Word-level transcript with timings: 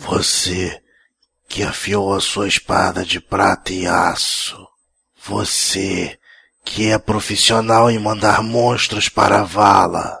Você 0.00 0.80
que 1.48 1.62
afiou 1.62 2.14
a 2.14 2.20
sua 2.20 2.46
espada 2.46 3.04
de 3.04 3.20
prata 3.20 3.72
e 3.72 3.86
aço. 3.86 4.56
Você 5.24 6.18
que 6.64 6.90
é 6.90 6.98
profissional 6.98 7.90
em 7.90 7.98
mandar 7.98 8.42
monstros 8.42 9.08
para 9.08 9.40
a 9.40 9.44
vala. 9.44 10.20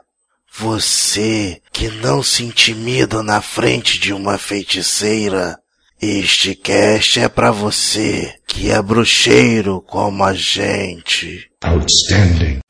Você 0.56 1.60
que 1.72 1.88
não 1.88 2.22
se 2.22 2.42
intimida 2.42 3.22
na 3.22 3.40
frente 3.40 3.98
de 3.98 4.12
uma 4.12 4.38
feiticeira. 4.38 5.58
Este 6.00 6.54
cast 6.54 7.20
é 7.20 7.28
para 7.28 7.50
você 7.50 8.34
que 8.46 8.70
é 8.70 8.80
bruxeiro 8.80 9.80
como 9.82 10.24
a 10.24 10.32
gente. 10.32 11.50
Outstanding. 11.62 12.60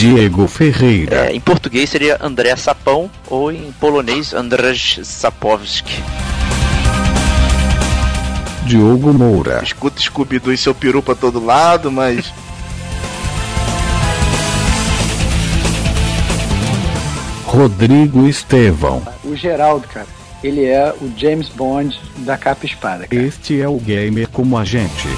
Diego 0.00 0.48
Ferreira. 0.48 1.26
É, 1.26 1.32
em 1.34 1.40
português 1.40 1.90
seria 1.90 2.16
André 2.22 2.56
Sapão 2.56 3.10
ou 3.28 3.52
em 3.52 3.70
polonês 3.72 4.32
Andrzej 4.32 5.04
Sapowski. 5.04 6.02
Diogo 8.64 9.12
Moura. 9.12 9.60
Escuta 9.62 10.00
Scooby-Doo 10.00 10.54
e 10.54 10.56
seu 10.56 10.74
peru 10.74 11.02
pra 11.02 11.14
todo 11.14 11.44
lado, 11.44 11.92
mas. 11.92 12.32
Rodrigo 17.44 18.26
Estevão. 18.26 19.02
O 19.22 19.36
Geraldo, 19.36 19.86
cara, 19.86 20.06
ele 20.42 20.64
é 20.64 20.94
o 20.98 21.12
James 21.14 21.50
Bond 21.50 22.00
da 22.20 22.38
capa 22.38 22.64
espada. 22.64 23.06
Cara. 23.06 23.22
Este 23.22 23.60
é 23.60 23.68
o 23.68 23.76
gamer 23.76 24.30
como 24.30 24.56
a 24.56 24.64
gente. 24.64 25.08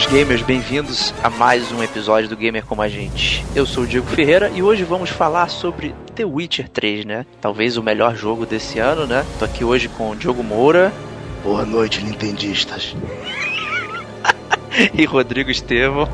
Amigos 0.00 0.06
gamers, 0.06 0.42
bem-vindos 0.42 1.14
a 1.22 1.28
mais 1.28 1.70
um 1.72 1.82
episódio 1.82 2.28
do 2.28 2.36
Gamer 2.36 2.64
Como 2.64 2.80
a 2.80 2.88
Gente. 2.88 3.44
Eu 3.54 3.66
sou 3.66 3.84
o 3.84 3.86
Diego 3.86 4.06
Ferreira 4.06 4.50
e 4.54 4.62
hoje 4.62 4.82
vamos 4.84 5.10
falar 5.10 5.48
sobre 5.48 5.94
The 6.14 6.24
Witcher 6.24 6.68
3, 6.68 7.04
né? 7.04 7.26
Talvez 7.40 7.76
o 7.76 7.82
melhor 7.82 8.16
jogo 8.16 8.46
desse 8.46 8.78
ano, 8.78 9.06
né? 9.06 9.26
Tô 9.38 9.44
aqui 9.44 9.64
hoje 9.64 9.88
com 9.88 10.10
o 10.10 10.16
Diogo 10.16 10.42
Moura 10.42 10.92
Boa 11.42 11.66
noite, 11.66 12.02
nintendistas. 12.02 12.96
e 14.94 15.04
Rodrigo 15.04 15.50
Estevão. 15.50 16.08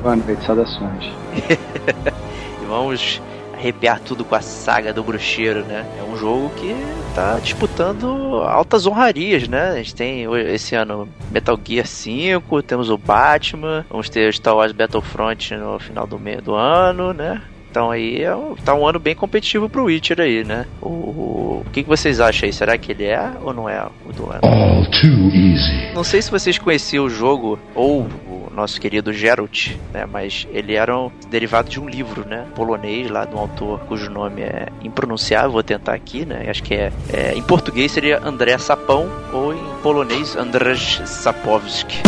Boa 0.00 0.16
noite, 0.16 0.44
saudações. 0.44 1.04
E 2.62 2.66
vamos 2.66 3.20
arrepiar 3.64 3.98
tudo 4.00 4.24
com 4.24 4.34
a 4.34 4.42
saga 4.42 4.92
do 4.92 5.02
bruxeiro, 5.02 5.64
né? 5.64 5.86
É 5.98 6.02
um 6.02 6.16
jogo 6.16 6.50
que 6.50 6.74
tá 7.14 7.38
disputando 7.42 8.42
altas 8.46 8.86
honrarias, 8.86 9.48
né? 9.48 9.70
A 9.70 9.76
gente 9.76 9.94
tem 9.94 10.26
esse 10.52 10.74
ano 10.74 11.08
Metal 11.30 11.58
Gear 11.64 11.86
5, 11.86 12.62
temos 12.62 12.90
o 12.90 12.98
Batman, 12.98 13.86
vamos 13.88 14.10
ter 14.10 14.32
Star 14.34 14.54
Wars 14.54 14.72
Battlefront 14.72 15.56
no 15.56 15.78
final 15.78 16.06
do, 16.06 16.18
meio 16.18 16.42
do 16.42 16.54
ano, 16.54 17.14
né? 17.14 17.40
Então 17.70 17.90
aí 17.90 18.22
é 18.22 18.36
um, 18.36 18.54
tá 18.54 18.74
um 18.74 18.86
ano 18.86 19.00
bem 19.00 19.16
competitivo 19.16 19.68
pro 19.68 19.84
Witcher 19.84 20.20
aí, 20.20 20.44
né? 20.44 20.66
O, 20.80 20.88
o, 20.88 21.62
o 21.66 21.70
que, 21.72 21.82
que 21.82 21.88
vocês 21.88 22.20
acham 22.20 22.46
aí? 22.46 22.52
Será 22.52 22.76
que 22.76 22.92
ele 22.92 23.04
é 23.04 23.32
ou 23.42 23.52
não 23.52 23.68
é 23.68 23.84
o 24.06 24.12
do 24.12 24.30
ano? 24.30 24.40
All 24.42 24.84
too 24.90 25.30
easy. 25.34 25.92
Não 25.94 26.04
sei 26.04 26.20
se 26.20 26.30
vocês 26.30 26.58
conheciam 26.58 27.06
o 27.06 27.10
jogo 27.10 27.58
ou 27.74 28.02
o 28.02 28.43
nosso 28.54 28.80
querido 28.80 29.12
Geralt, 29.12 29.72
né? 29.92 30.06
Mas 30.06 30.46
ele 30.50 30.74
era 30.74 30.96
um 30.96 31.10
derivado 31.28 31.68
de 31.68 31.80
um 31.80 31.88
livro, 31.88 32.26
né? 32.26 32.46
Polonês 32.54 33.10
lá 33.10 33.24
de 33.24 33.34
um 33.34 33.38
autor 33.38 33.80
cujo 33.80 34.10
nome 34.10 34.42
é 34.42 34.68
impronunciável. 34.82 35.52
Vou 35.52 35.62
tentar 35.62 35.94
aqui, 35.94 36.24
né? 36.24 36.46
Acho 36.48 36.62
que 36.62 36.74
é, 36.74 36.92
é 37.12 37.34
em 37.34 37.42
português 37.42 37.92
seria 37.92 38.20
André 38.24 38.56
Sapão 38.58 39.08
ou 39.32 39.52
em 39.52 39.62
polonês 39.82 40.36
Andrzej 40.36 41.06
Sapowski. 41.06 42.02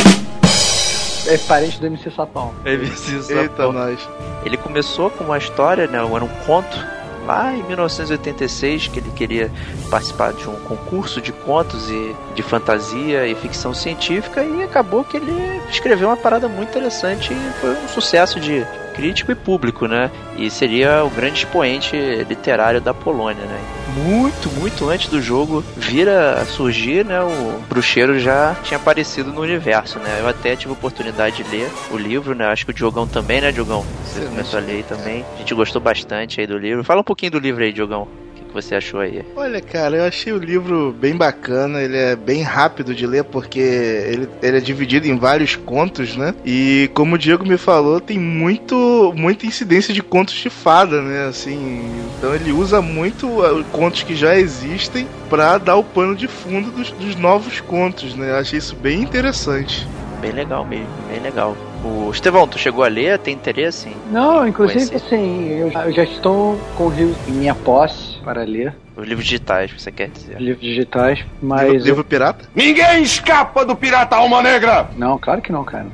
É 1.28 1.36
parente 1.38 1.80
do 1.80 1.86
MC 1.86 2.10
Sapão. 2.10 2.54
Eita, 2.64 3.72
nós. 3.72 4.08
Ele 4.44 4.56
começou 4.56 5.10
com 5.10 5.24
uma 5.24 5.38
história, 5.38 5.88
né? 5.88 5.98
Era 5.98 6.24
um 6.24 6.28
conto 6.46 6.95
lá 7.26 7.52
em 7.52 7.62
1986 7.64 8.88
que 8.88 9.00
ele 9.00 9.10
queria 9.10 9.50
participar 9.90 10.32
de 10.32 10.48
um 10.48 10.54
concurso 10.60 11.20
de 11.20 11.32
contos 11.32 11.90
e 11.90 12.16
de 12.34 12.42
fantasia 12.42 13.26
e 13.26 13.34
ficção 13.34 13.74
científica 13.74 14.44
e 14.44 14.62
acabou 14.62 15.04
que 15.04 15.16
ele 15.16 15.60
escreveu 15.68 16.08
uma 16.08 16.16
parada 16.16 16.48
muito 16.48 16.70
interessante 16.70 17.32
e 17.32 17.60
foi 17.60 17.70
um 17.72 17.88
sucesso 17.88 18.38
de 18.38 18.64
crítico 18.96 19.30
e 19.30 19.34
público, 19.34 19.86
né? 19.86 20.10
E 20.38 20.50
seria 20.50 21.04
o 21.04 21.10
grande 21.10 21.38
expoente 21.40 21.96
literário 22.28 22.80
da 22.80 22.94
Polônia, 22.94 23.44
né? 23.44 23.60
Muito, 23.94 24.50
muito 24.50 24.88
antes 24.88 25.08
do 25.08 25.20
jogo 25.20 25.62
vir 25.76 26.08
a 26.08 26.44
surgir, 26.46 27.04
né? 27.04 27.20
O 27.20 27.60
bruxeiro 27.68 28.18
já 28.18 28.56
tinha 28.64 28.78
aparecido 28.78 29.32
no 29.32 29.42
universo, 29.42 29.98
né? 29.98 30.18
Eu 30.20 30.28
até 30.28 30.56
tive 30.56 30.70
a 30.70 30.76
oportunidade 30.76 31.42
de 31.42 31.50
ler 31.50 31.70
o 31.90 31.96
livro, 31.96 32.34
né? 32.34 32.46
Acho 32.46 32.64
que 32.64 32.70
o 32.70 32.74
Diogão 32.74 33.06
também, 33.06 33.40
né, 33.40 33.52
Diogão? 33.52 33.84
Você 34.04 34.24
começou 34.24 34.58
a 34.58 34.62
ler 34.62 34.72
aí 34.76 34.82
também. 34.82 35.24
A 35.34 35.38
gente 35.38 35.54
gostou 35.54 35.80
bastante 35.80 36.40
aí 36.40 36.46
do 36.46 36.58
livro. 36.58 36.82
Fala 36.82 37.00
um 37.00 37.04
pouquinho 37.04 37.32
do 37.32 37.38
livro 37.38 37.62
aí, 37.62 37.72
Diogão. 37.72 38.08
Você 38.56 38.74
achou 38.74 39.00
aí? 39.00 39.22
Olha, 39.36 39.60
cara, 39.60 39.96
eu 39.98 40.04
achei 40.04 40.32
o 40.32 40.38
livro 40.38 40.94
bem 40.98 41.14
bacana. 41.14 41.82
Ele 41.82 41.96
é 41.96 42.16
bem 42.16 42.40
rápido 42.42 42.94
de 42.94 43.06
ler 43.06 43.22
porque 43.24 43.58
ele, 43.60 44.28
ele 44.42 44.56
é 44.56 44.60
dividido 44.60 45.06
em 45.06 45.18
vários 45.18 45.56
contos, 45.56 46.16
né? 46.16 46.34
E 46.44 46.90
como 46.94 47.16
o 47.16 47.18
Diego 47.18 47.46
me 47.46 47.58
falou, 47.58 48.00
tem 48.00 48.18
muito, 48.18 49.12
muita 49.14 49.44
incidência 49.46 49.92
de 49.92 50.02
contos 50.02 50.34
de 50.34 50.48
fada, 50.48 51.02
né? 51.02 51.26
Assim, 51.26 51.84
então 52.16 52.34
ele 52.34 52.50
usa 52.50 52.80
muito 52.80 53.26
uh, 53.28 53.62
contos 53.72 54.02
que 54.02 54.14
já 54.14 54.36
existem 54.38 55.06
pra 55.28 55.58
dar 55.58 55.76
o 55.76 55.84
pano 55.84 56.16
de 56.16 56.26
fundo 56.26 56.70
dos, 56.70 56.90
dos 56.92 57.14
novos 57.14 57.60
contos, 57.60 58.14
né? 58.14 58.30
Eu 58.30 58.36
achei 58.36 58.58
isso 58.58 58.74
bem 58.74 59.02
interessante. 59.02 59.86
Bem 60.20 60.32
legal 60.32 60.64
mesmo, 60.64 60.86
bem 61.10 61.20
legal. 61.20 61.54
O 61.84 62.10
Estevão, 62.10 62.48
tu 62.48 62.58
chegou 62.58 62.82
a 62.82 62.88
ler? 62.88 63.18
Tem 63.18 63.34
interesse? 63.34 63.90
em- 63.90 63.96
Não, 64.10 64.48
inclusive 64.48 64.86
conhecer? 64.88 64.96
assim, 65.14 65.48
eu 65.58 65.70
já, 65.70 65.86
eu 65.86 65.92
já 65.92 66.04
estou 66.04 66.58
com 66.74 66.86
o 66.86 66.90
livro 66.90 67.14
em 67.28 67.32
minha 67.32 67.54
posse 67.54 68.05
para 68.26 68.42
ler, 68.42 68.74
Os 68.96 69.06
livros 69.06 69.24
digitais, 69.24 69.70
você 69.70 69.92
quer 69.92 70.08
dizer? 70.08 70.36
livros 70.40 70.60
digitais, 70.60 71.18
livro, 71.20 71.32
mas. 71.42 71.68
eu- 71.68 71.74
livro 71.84 72.02
pirata? 72.04 72.44
Ninguém 72.56 73.02
escapa 73.02 73.64
do 73.64 73.76
pirata 73.76 74.16
alma 74.16 74.42
negra. 74.42 74.88
Não, 74.96 75.16
claro 75.16 75.40
que 75.40 75.52
não, 75.52 75.62
cara. 75.64 75.86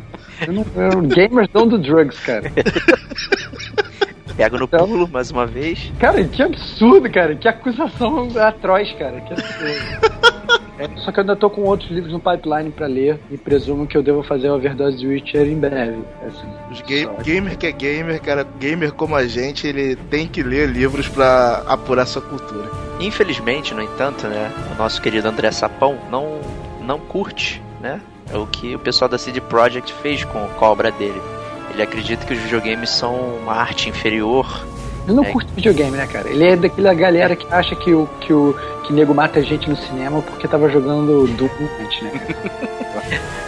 Eu 0.47 0.53
não, 0.55 0.67
eu, 0.75 1.03
gamers 1.03 1.49
don't 1.53 1.69
do 1.69 1.79
drugs, 1.79 2.19
cara. 2.21 2.51
Pega 4.35 4.57
no 4.57 4.65
Então- 4.65 4.89
pulo 4.89 5.07
mais 5.07 5.31
uma 5.31 5.47
vez. 5.47 5.93
Cara, 6.01 6.25
que 6.25 6.43
absurdo, 6.43 7.11
cara. 7.11 7.37
Que 7.37 7.47
acusação 7.49 8.29
atroz, 8.41 8.91
cara. 8.95 9.21
Que 9.21 9.35
absurdo. 9.35 10.32
É, 10.83 11.01
só 11.01 11.13
que 11.13 11.21
eu 11.21 11.23
ainda 11.23 11.37
tô 11.37 11.49
com 11.49 11.63
outros 11.63 11.91
livros 11.91 12.13
no 12.13 12.19
pipeline 12.19 12.71
pra 12.71 12.87
ler 12.87 13.19
e 13.31 13.37
presumo 13.37 13.87
que 13.87 13.97
eu 13.97 14.03
devo 14.03 14.23
fazer 14.23 14.49
a 14.49 14.55
overdose 14.55 14.97
de 14.97 15.07
Witcher 15.07 15.47
em 15.47 15.59
breve. 15.59 16.03
Assim, 16.27 16.47
Os 16.71 16.81
ga 16.81 17.15
Só. 17.17 17.23
gamer 17.23 17.57
que 17.57 17.67
é 17.67 17.73
gamer, 17.73 18.21
cara, 18.21 18.47
gamer 18.59 18.93
como 18.93 19.15
a 19.15 19.27
gente, 19.27 19.67
ele 19.67 19.95
tem 19.95 20.27
que 20.27 20.43
ler 20.43 20.69
livros 20.69 21.09
pra 21.09 21.63
apurar 21.67 22.07
sua 22.07 22.23
cultura. 22.23 22.69
Infelizmente, 23.01 23.75
no 23.75 23.83
entanto, 23.83 24.27
né, 24.27 24.51
o 24.75 24.79
nosso 24.79 25.01
querido 25.01 25.29
André 25.29 25.51
Sapão 25.53 25.97
não, 26.11 26.41
não 26.81 26.99
curte, 26.99 27.63
né, 27.81 28.01
é 28.33 28.37
o 28.37 28.47
que 28.47 28.75
o 28.75 28.79
pessoal 28.79 29.09
da 29.09 29.19
CD 29.19 29.41
Projekt 29.41 29.93
fez 29.95 30.25
com, 30.25 30.47
com 30.49 30.65
a 30.65 30.71
obra 30.71 30.91
dele. 30.91 31.21
Ele 31.73 31.83
acredita 31.83 32.27
que 32.27 32.35
os 32.35 32.39
videogames 32.39 32.91
são 32.91 33.15
uma 33.43 33.55
arte 33.55 33.89
inferior. 33.89 34.47
Ele 35.07 35.17
não 35.17 35.25
É. 35.25 35.33
curte 35.33 35.51
videogame, 35.55 35.97
né, 35.97 36.07
cara? 36.07 36.29
Ele 36.29 36.45
é 36.45 36.57
daquela 36.57 36.95
galera 36.95 37.35
que 37.37 37.47
acha 37.51 37.75
que 37.75 37.93
o 37.93 38.09
que 38.21 38.33
o 38.33 38.55
que 38.85 38.93
nego 38.93 39.15
mata 39.15 39.43
gente 39.43 39.69
no 39.69 39.77
cinema 39.77 40.23
porque 40.23 40.47
tava 40.49 40.69
jogando 40.69 41.27
Doom 41.29 41.49
antes, 41.81 42.03
né? 42.03 42.13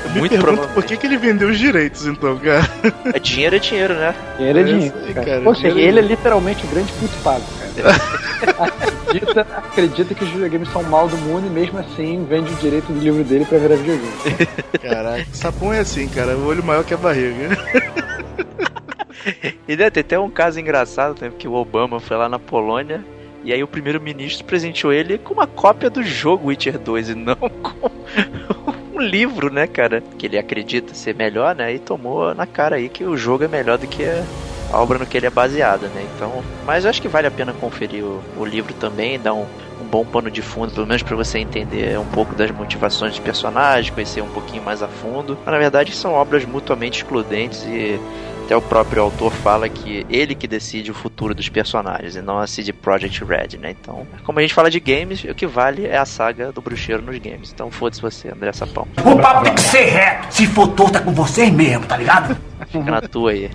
Eu 0.05 0.11
me 0.13 0.19
Muito 0.21 0.33
pergunto 0.39 0.69
por 0.69 0.85
que, 0.85 0.97
que 0.97 1.07
ele 1.07 1.17
vendeu 1.17 1.49
os 1.49 1.59
direitos, 1.59 2.07
então, 2.07 2.37
cara. 2.39 2.69
É 3.13 3.19
dinheiro 3.19 3.57
é 3.57 3.59
dinheiro, 3.59 3.95
né? 3.95 4.15
Dinheiro 4.37 4.59
é 4.59 4.63
É 4.63 4.65
dinheiro. 4.65 4.97
isso 4.97 5.07
aí, 5.07 5.15
cara. 5.15 5.27
cara, 5.27 5.49
Ou 5.49 5.55
seja, 5.55 5.69
dinheiro 5.75 5.97
é 5.97 6.01
ele 6.01 6.07
é 6.07 6.09
literalmente 6.17 6.65
o 6.65 6.69
grande 6.69 6.93
puto 6.93 7.15
pago, 7.23 7.43
cara. 7.59 7.97
acredita, 9.07 9.41
acredita 9.57 10.15
que 10.15 10.25
os 10.25 10.31
videogames 10.31 10.69
são 10.73 10.83
o 10.83 10.89
mal 10.91 11.09
do 11.09 11.17
mundo 11.19 11.47
e 11.47 11.51
mesmo 11.51 11.79
assim 11.79 12.25
vende 12.29 12.53
o 12.53 12.57
direito 12.57 12.93
do 12.93 12.99
livro 13.01 13.25
dele 13.25 13.45
pra 13.45 13.59
virar 13.59 13.77
videogame. 13.77 14.13
Caraca, 14.81 15.27
sapão 15.33 15.73
é 15.73 15.81
assim, 15.81 16.07
cara, 16.09 16.37
o 16.37 16.47
olho 16.47 16.63
maior 16.63 16.85
que 16.85 16.95
a 16.95 16.97
barriga. 16.97 17.57
E 19.69 19.77
né, 19.77 19.91
tem 19.91 20.01
até 20.03 20.19
um 20.19 20.31
caso 20.31 20.61
engraçado, 20.61 21.21
né, 21.21 21.33
que 21.39 21.49
o 21.49 21.55
Obama 21.55 22.01
foi 22.01 22.17
lá 22.17 22.29
na 22.29 22.39
Polônia 22.39 23.05
E 23.43 23.53
aí 23.53 23.63
o 23.63 23.69
primeiro-ministro 23.69 24.45
presenteou 24.45 24.93
ele 24.93 25.19
com 25.19 25.35
uma 25.35 25.47
cópia 25.47 25.91
do 25.91 26.03
jogo 26.03 26.49
Witcher 26.49 26.79
2 26.79 27.11
e 27.11 27.15
não 27.15 27.37
com 27.63 27.91
um 28.95 29.01
livro, 29.01 29.53
né, 29.53 29.67
cara? 29.67 30.03
Que 30.17 30.27
ele 30.27 30.39
acredita 30.39 30.95
ser 30.95 31.15
melhor, 31.15 31.55
né? 31.55 31.75
E 31.75 31.79
tomou 31.79 32.35
na 32.35 32.47
cara 32.47 32.77
aí 32.77 32.89
que 32.89 33.05
o 33.05 33.17
jogo 33.17 33.45
é 33.45 33.49
melhor 33.49 33.77
do 33.77 33.87
que 33.87 34.05
a 34.73 34.81
obra 34.81 34.99
no 34.99 35.07
que 35.07 35.17
ele 35.17 35.27
é 35.27 35.31
baseada, 35.31 35.89
né? 35.89 36.07
Então, 36.15 36.43
mas 36.65 36.85
eu 36.85 36.91
acho 36.91 37.03
que 37.03 37.09
vale 37.09 37.27
a 37.27 37.31
pena 37.31 37.53
conferir 37.53 38.05
o, 38.05 38.23
o 38.37 38.45
livro 38.45 38.73
também, 38.75 39.19
dar 39.19 39.35
um, 39.35 39.47
um 39.81 39.85
bom 39.91 40.05
pano 40.05 40.31
de 40.31 40.43
fundo, 40.43 40.73
pelo 40.73 40.87
menos 40.87 41.03
para 41.03 41.17
você 41.17 41.39
entender 41.39 41.99
um 41.99 42.07
pouco 42.07 42.35
das 42.35 42.51
motivações 42.51 43.13
dos 43.13 43.21
personagens, 43.21 43.93
conhecer 43.93 44.23
um 44.23 44.29
pouquinho 44.29 44.63
mais 44.63 44.83
a 44.83 44.89
fundo. 44.89 45.37
Mas 45.45 45.53
na 45.53 45.59
verdade 45.59 45.95
são 45.95 46.13
obras 46.13 46.45
mutuamente 46.45 47.03
excludentes 47.03 47.65
e 47.65 48.01
até 48.45 48.55
o 48.55 48.61
próprio 48.61 49.03
autor 49.03 49.33
fala 49.33 49.71
que 49.71 50.05
ele 50.11 50.35
que 50.35 50.47
decide 50.47 50.91
o 50.91 50.95
futuro 50.95 51.35
dos 51.35 51.49
personagens 51.49 52.15
e 52.15 52.21
não 52.21 52.39
a 52.39 52.47
CD 52.47 52.75
Projekt 52.75 53.25
Red, 53.25 53.59
né? 53.59 53.71
Então, 53.71 54.07
como 54.23 54.39
a 54.39 54.43
gente 54.43 54.53
fala 54.53 54.71
de 54.71 54.79
games, 54.79 55.25
o 55.25 55.35
que 55.35 55.47
vale 55.47 55.87
é 55.87 55.97
a 55.97 56.05
saga 56.05 56.53
do 56.53 56.61
bruxeiro 56.61 57.01
nos 57.01 57.17
games. 57.19 57.51
Então, 57.53 57.71
foda-se 57.71 58.03
você, 58.03 58.29
André 58.29 58.53
Sapão. 58.53 58.87
O 58.99 59.17
papo 59.17 59.45
tem 59.45 59.55
que 59.55 59.63
ser 59.63 59.85
reto. 59.85 60.35
Se 60.35 60.47
for 60.47 60.69
torto, 60.69 60.99
é 60.99 61.01
com 61.01 61.13
vocês 61.13 61.51
mesmo, 61.51 61.87
tá 61.87 61.97
ligado? 61.97 62.37
Fica 62.67 62.91
na 62.91 63.01
tua 63.03 63.31
aí. 63.33 63.51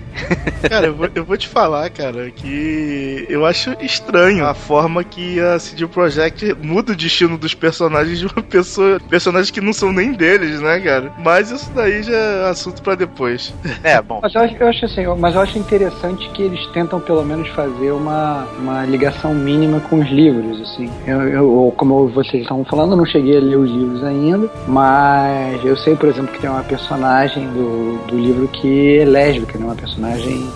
Cara, 0.68 0.86
eu 0.86 0.94
vou, 0.94 1.08
eu 1.14 1.24
vou 1.24 1.36
te 1.36 1.48
falar, 1.48 1.88
cara, 1.90 2.30
que 2.30 3.26
eu 3.28 3.44
acho 3.46 3.74
estranho 3.80 4.44
a 4.46 4.54
forma 4.54 5.02
que 5.04 5.40
a 5.40 5.58
CD 5.58 5.86
Projekt 5.86 6.54
muda 6.62 6.92
o 6.92 6.96
destino 6.96 7.36
dos 7.38 7.54
personagens 7.54 8.18
de 8.18 8.26
uma 8.26 8.42
pessoa. 8.42 9.00
Personagens 9.08 9.50
que 9.50 9.60
não 9.60 9.72
são 9.72 9.92
nem 9.92 10.12
deles, 10.12 10.60
né, 10.60 10.80
cara? 10.80 11.12
Mas 11.18 11.50
isso 11.50 11.70
daí 11.74 12.02
já 12.02 12.12
é 12.16 12.48
assunto 12.50 12.82
pra 12.82 12.94
depois. 12.94 13.52
É, 13.82 14.00
bom. 14.02 14.20
Mas 14.22 14.34
eu 14.34 14.40
acho, 14.42 14.56
eu 14.58 14.68
acho 14.68 14.84
assim, 14.84 15.06
mas 15.18 15.34
eu 15.34 15.40
acho 15.40 15.58
interessante 15.58 16.28
que 16.30 16.42
eles 16.42 16.66
tentam 16.68 17.00
pelo 17.00 17.24
menos 17.24 17.48
fazer 17.48 17.90
uma, 17.92 18.46
uma 18.58 18.84
ligação 18.84 19.34
mínima 19.34 19.80
com 19.80 20.00
os 20.00 20.08
livros, 20.10 20.60
assim. 20.62 20.88
Eu, 21.06 21.22
eu- 21.28 21.74
como 21.76 22.08
vocês 22.08 22.42
estavam 22.42 22.64
falando, 22.64 22.92
eu 22.92 22.96
não 22.96 23.06
cheguei 23.06 23.36
a 23.36 23.40
ler 23.40 23.56
os 23.56 23.70
livros 23.70 24.02
ainda, 24.04 24.50
mas 24.66 25.64
eu 25.64 25.76
sei, 25.76 25.94
por 25.96 26.08
exemplo, 26.08 26.32
que 26.32 26.40
tem 26.40 26.50
uma 26.50 26.62
personagem 26.62 27.46
do, 27.48 27.98
do 28.06 28.18
livro 28.18 28.48
que 28.48 28.99
é 29.00 29.04
lésbica, 29.04 29.58
né? 29.58 29.64
Uma 29.64 29.74
personagem 29.74 30.48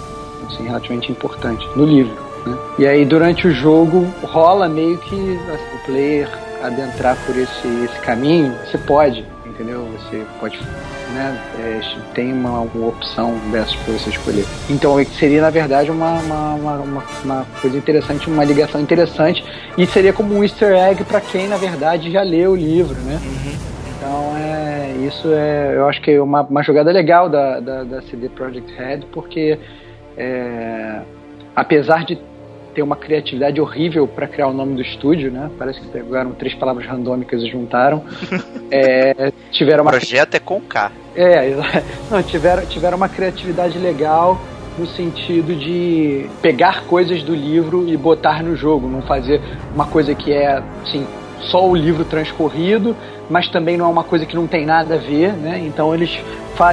assim, 0.47 0.65
relativamente 0.65 1.11
importante 1.11 1.67
no 1.77 1.85
livro. 1.85 2.15
Né? 2.47 2.57
E 2.79 2.87
aí 2.87 3.05
durante 3.05 3.47
o 3.47 3.53
jogo 3.53 4.07
rola 4.23 4.69
meio 4.69 4.99
que 4.99 5.15
assim, 5.15 5.77
o 5.77 5.87
player 5.87 6.29
adentrar 6.63 7.17
por 7.27 7.37
esse, 7.37 7.69
esse 7.85 8.01
caminho, 8.01 8.55
você 8.65 8.79
pode, 8.79 9.25
entendeu? 9.45 9.87
Você 9.99 10.23
pode, 10.41 10.59
né? 11.13 11.39
é, 11.59 11.81
tem 12.15 12.33
uma, 12.33 12.61
uma 12.61 12.89
opção 12.89 13.35
dessas 13.53 13.75
para 13.77 13.93
você 13.95 14.11
escolher. 14.11 14.47
Então 14.71 14.97
seria 15.19 15.43
na 15.43 15.51
verdade 15.51 15.91
uma, 15.91 16.13
uma, 16.21 16.55
uma, 16.55 17.05
uma- 17.23 17.47
coisa 17.61 17.77
interessante, 17.77 18.29
uma 18.29 18.45
ligação 18.45 18.81
interessante 18.81 19.45
e 19.77 19.87
seria 19.87 20.13
como 20.13 20.35
um 20.35 20.43
Easter 20.43 20.75
egg 20.75 21.05
para 21.05 21.21
quem 21.21 21.49
na 21.49 21.57
verdade 21.59 22.11
já 22.11 22.23
leu 22.23 22.53
o 22.53 22.57
livro, 22.57 22.97
né? 23.03 23.21
Então 23.97 24.37
é 24.37 24.74
isso 25.07 25.29
é 25.33 25.77
eu 25.77 25.89
acho 25.89 26.01
que 26.01 26.13
é 26.13 26.21
uma, 26.21 26.43
uma 26.43 26.63
jogada 26.63 26.91
legal 26.91 27.29
da, 27.29 27.61
da, 27.61 27.85
da 27.85 28.03
CD 28.03 28.29
Projekt 28.29 28.73
Red 28.75 29.01
porque 29.13 29.59
é, 30.17 31.01
apesar 31.55 32.05
de 32.05 32.19
ter 32.75 32.83
uma 32.83 32.97
criatividade 32.97 33.61
horrível 33.61 34.07
para 34.07 34.27
criar 34.27 34.49
o 34.49 34.53
nome 34.53 34.75
do 34.75 34.83
estúdio, 34.83 35.31
né? 35.31 35.49
Parece 35.57 35.81
que 35.81 35.87
pegaram 35.87 36.33
três 36.33 36.55
palavras 36.55 36.85
randômicas 36.87 37.41
e 37.43 37.49
juntaram. 37.49 38.03
É, 38.71 39.31
tiveram 39.53 39.81
O 39.81 39.87
uma 39.87 39.93
projeto 39.93 40.35
é 40.35 40.41
com 40.41 40.61
K. 40.61 40.91
é, 41.15 41.55
não, 42.11 42.21
tiveram, 42.25 42.67
tiveram 42.67 42.97
uma 42.97 43.09
criatividade 43.09 43.79
legal 43.79 44.41
no 44.77 44.85
sentido 44.87 45.55
de 45.55 46.29
pegar 46.43 46.83
coisas 46.87 47.23
do 47.23 47.33
livro 47.33 47.87
e 47.87 47.97
botar 47.97 48.43
no 48.43 48.57
jogo, 48.57 48.89
não 48.89 49.03
fazer 49.03 49.41
uma 49.73 49.87
coisa 49.87 50.13
que 50.13 50.33
é 50.33 50.61
assim, 50.83 51.07
só 51.51 51.67
o 51.67 51.75
livro 51.75 52.05
transcorrido, 52.05 52.97
mas 53.29 53.49
também 53.49 53.77
não 53.77 53.87
é 53.87 53.89
uma 53.89 54.05
coisa 54.05 54.27
que 54.27 54.35
não 54.35 54.47
tem 54.47 54.65
nada 54.65 54.95
a 54.95 54.99
ver, 54.99 55.33
né? 55.33 55.63
Então 55.67 55.95
eles, 55.95 56.11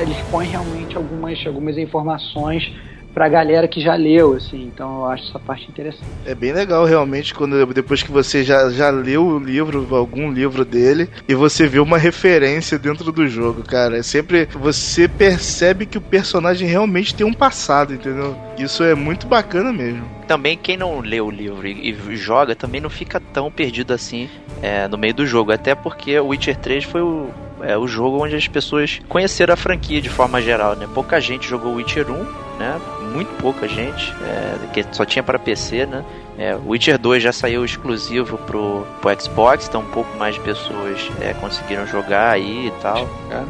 eles 0.02 0.18
põem 0.30 0.50
realmente 0.50 0.96
algumas, 0.96 1.46
algumas 1.46 1.78
informações 1.78 2.72
pra 3.14 3.30
galera 3.30 3.68
que 3.68 3.82
já 3.82 3.96
leu, 3.96 4.34
assim, 4.34 4.64
então 4.64 5.00
eu 5.00 5.06
acho 5.06 5.30
essa 5.30 5.40
parte 5.40 5.70
interessante. 5.70 6.06
É 6.26 6.34
bem 6.34 6.52
legal 6.52 6.86
realmente 6.86 7.34
quando 7.34 7.66
depois 7.74 8.04
que 8.04 8.12
você 8.12 8.44
já, 8.44 8.70
já 8.70 8.90
leu 8.90 9.26
o 9.26 9.40
livro, 9.40 9.88
algum 9.96 10.32
livro 10.32 10.66
dele, 10.66 11.10
e 11.28 11.36
você 11.36 11.68
vê 11.68 11.80
uma 11.80 11.98
referência 11.98 12.78
dentro 12.78 13.12
do 13.12 13.28
jogo, 13.28 13.64
cara. 13.64 13.98
É 13.98 14.04
sempre 14.04 14.48
você 14.54 15.08
percebe 15.08 15.86
que 15.86 15.98
o 15.98 16.02
personagem 16.02 16.68
realmente 16.68 17.16
tem 17.16 17.26
um 17.26 17.34
passado, 17.34 17.94
entendeu? 17.94 18.36
Isso 18.58 18.84
é 18.84 18.96
muito 18.96 19.28
bacana 19.28 19.72
mesmo. 19.72 20.04
Também 20.28 20.58
quem 20.58 20.78
não 20.78 21.00
lê 21.00 21.20
o 21.20 21.30
livro 21.30 21.68
e, 21.68 21.90
e 21.90 22.16
joga 22.16 22.56
também 22.56 22.80
não 22.80 22.90
fica 22.90 23.20
tão 23.20 23.52
perdido 23.52 23.94
assim 23.94 24.30
é, 24.62 24.88
no 24.88 24.98
meio 24.98 25.14
do 25.14 25.26
jogo. 25.26 25.52
Até 25.52 25.76
porque 25.76 26.18
o 26.20 26.28
Witcher 26.28 26.58
3 26.58 26.84
foi 26.84 27.02
o, 27.02 27.30
é, 27.62 27.78
o 27.78 27.88
jogo 27.88 28.24
onde 28.24 28.36
as 28.36 28.48
pessoas 28.48 29.00
conheceram 29.08 29.54
a 29.54 29.58
franquia 29.58 30.02
de 30.02 30.10
forma 30.10 30.42
geral, 30.42 30.76
né? 30.76 30.88
Pouca 30.94 31.20
gente 31.20 31.48
jogou 31.48 31.76
Witcher 31.76 32.10
1, 32.10 32.14
né? 32.58 32.80
Muito 33.14 33.30
pouca 33.42 33.68
gente, 33.68 34.14
é, 34.24 34.56
que 34.74 34.86
só 34.92 35.04
tinha 35.06 35.22
para 35.22 35.38
PC, 35.38 35.86
né? 35.86 36.04
É, 36.38 36.56
Witcher 36.56 36.98
2 36.98 37.22
já 37.22 37.32
saiu 37.34 37.66
exclusivo 37.66 38.38
pro, 38.38 38.86
pro 39.02 39.22
Xbox, 39.22 39.68
então 39.68 39.82
um 39.82 39.86
pouco 39.92 40.18
mais 40.18 40.36
de 40.36 40.42
pessoas 40.42 41.10
é, 41.20 41.34
conseguiram 41.34 41.86
jogar 41.86 42.32
aí 42.32 42.68
e 42.68 42.72
tal. 42.82 43.08
Cara. 43.30 43.46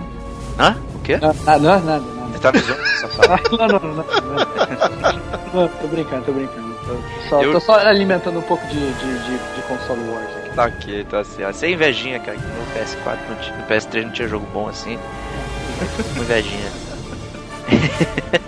Hã? 0.59 0.77
O 0.95 0.99
quê? 0.99 1.17
Não, 1.21 1.33
nada, 1.45 1.59
nada, 1.59 1.79
nada. 1.79 2.03
Você 2.31 2.39
tá 2.39 2.51
me 2.51 2.59
zoando, 2.59 2.85
safado? 2.87 3.57
Não, 3.57 3.67
não, 3.67 3.79
não, 3.79 3.93
não, 3.93 4.03
não. 4.03 5.61
Não, 5.61 5.67
tô 5.67 5.87
brincando, 5.87 6.23
tô 6.25 6.31
brincando. 6.31 6.71
Tô 6.85 7.29
só, 7.29 7.41
Eu- 7.43 7.51
tô 7.51 7.59
só 7.59 7.73
alimentando 7.77 8.39
um 8.39 8.43
pouco 8.43 8.65
de, 8.67 8.73
de, 8.79 9.19
de, 9.19 9.55
de 9.55 9.61
console 9.67 10.01
wars 10.09 10.27
aqui. 10.37 10.55
Tá 10.55 10.65
ok, 10.65 11.03
tá 11.09 11.23
certo. 11.23 11.55
Sem 11.55 11.73
invejinha, 11.73 12.19
cara, 12.19 12.37
que 12.37 12.43
no 12.43 12.65
PS4 12.75 13.17
não 13.29 13.35
tinha, 13.37 13.57
no 13.57 13.63
PS3 13.67 14.03
não 14.05 14.11
tinha 14.11 14.27
jogo 14.27 14.47
bom 14.53 14.67
assim. 14.67 14.97
Com 16.15 16.21
invejinha. 16.21 16.71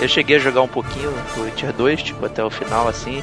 Eu 0.00 0.08
cheguei 0.08 0.36
a 0.36 0.38
jogar 0.38 0.62
um 0.62 0.68
pouquinho 0.68 1.10
do 1.34 1.42
Witcher 1.42 1.72
2, 1.72 2.02
tipo, 2.02 2.24
até 2.24 2.44
o 2.44 2.50
final, 2.50 2.86
assim. 2.88 3.22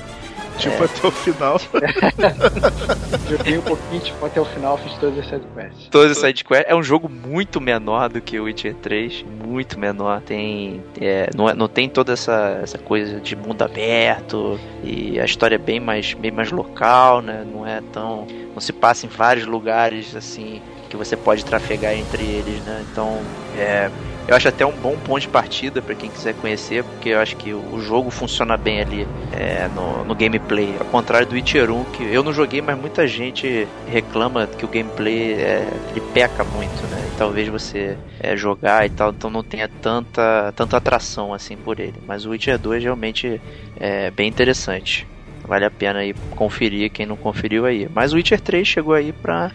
Tipo, 0.58 0.84
até 0.86 1.08
o 1.08 1.12
final. 1.12 1.60
Joguei 3.30 3.58
um 3.58 3.62
pouquinho, 3.62 4.02
tipo, 4.02 4.26
até 4.26 4.40
o 4.40 4.46
final, 4.46 4.78
fiz 4.78 4.94
todas 4.94 5.20
as 5.20 5.26
sidequests. 5.26 5.88
Todos 5.90 6.12
os 6.12 6.18
sidequests. 6.18 6.66
É 6.70 6.76
um 6.76 6.84
jogo 6.84 7.10
muito 7.10 7.60
menor 7.60 8.08
do 8.10 8.22
que 8.22 8.40
o 8.40 8.44
Witcher 8.46 8.74
3. 8.76 9.26
Muito 9.46 9.78
menor. 9.80 10.22
Tem. 10.22 10.82
é, 11.02 11.30
não, 11.36 11.50
é- 11.50 11.54
não 11.54 11.68
tem 11.68 11.90
toda 11.90 12.14
essa, 12.14 12.60
essa 12.64 12.78
coisa 12.78 13.20
de 13.20 13.36
mundo 13.36 13.62
aberto. 13.64 14.58
E 14.84 15.20
a 15.20 15.26
história 15.26 15.56
é 15.56 15.60
bem 15.60 15.80
mais, 15.80 16.14
bem 16.14 16.32
mais 16.32 16.52
local, 16.52 17.22
né? 17.22 17.46
Não 17.46 17.68
é 17.68 17.82
tão. 17.92 18.26
Não 18.54 18.62
se 18.62 18.72
passa 18.72 19.06
em 19.06 19.10
vários 19.10 19.46
lugares 19.46 20.16
assim. 20.16 20.62
Que 20.90 20.96
você 20.96 21.18
pode 21.18 21.44
trafegar 21.44 21.94
entre 21.94 22.24
eles, 22.24 22.62
né? 22.64 22.86
Então. 22.92 23.20
É, 23.58 23.90
eu 24.28 24.36
acho 24.36 24.48
até 24.48 24.66
um 24.66 24.72
bom 24.72 24.98
ponto 24.98 25.22
de 25.22 25.28
partida 25.28 25.82
para 25.82 25.94
quem 25.94 26.10
quiser 26.10 26.34
conhecer, 26.36 26.84
porque 26.84 27.10
eu 27.10 27.20
acho 27.20 27.36
que 27.38 27.54
o 27.54 27.80
jogo 27.80 28.10
funciona 28.10 28.58
bem 28.58 28.82
ali 28.82 29.08
é, 29.32 29.68
no, 29.68 30.04
no 30.04 30.16
gameplay. 30.16 30.76
Ao 30.80 30.86
contrário 30.86 31.28
do 31.28 31.34
Witcher 31.34 31.70
1, 31.70 31.84
que 31.86 32.04
eu 32.04 32.24
não 32.24 32.34
joguei, 32.34 32.62
mas 32.62 32.78
muita 32.78 33.08
gente 33.08 33.68
reclama 33.88 34.48
que 34.48 34.66
o 34.66 34.68
gameplay 34.68 35.34
é, 35.34 35.68
ele 35.92 36.02
peca 36.14 36.44
muito, 36.44 36.82
né? 36.88 37.08
E 37.14 37.18
talvez 37.18 37.48
você 37.48 37.98
é, 38.20 38.36
jogar 38.36 38.86
e 38.86 38.90
tal, 38.90 39.12
então 39.12 39.30
não 39.30 39.44
tenha 39.44 39.68
tanta, 39.68 40.52
tanta 40.56 40.78
atração 40.78 41.32
assim 41.32 41.56
por 41.56 41.80
ele. 41.80 41.96
Mas 42.08 42.26
o 42.26 42.32
Witcher 42.32 42.58
2 42.58 42.84
realmente 42.84 43.40
é 43.80 44.10
bem 44.10 44.28
interessante. 44.28 45.08
Vale 45.48 45.66
a 45.66 45.72
pena 45.72 46.00
aí 46.00 46.16
conferir 46.32 46.92
quem 46.92 47.06
não 47.06 47.16
conferiu 47.16 47.66
aí. 47.68 47.88
Mas 47.94 48.12
o 48.12 48.16
Witcher 48.16 48.42
3 48.42 48.68
chegou 48.68 48.96
aí 48.96 49.14
pra 49.14 49.52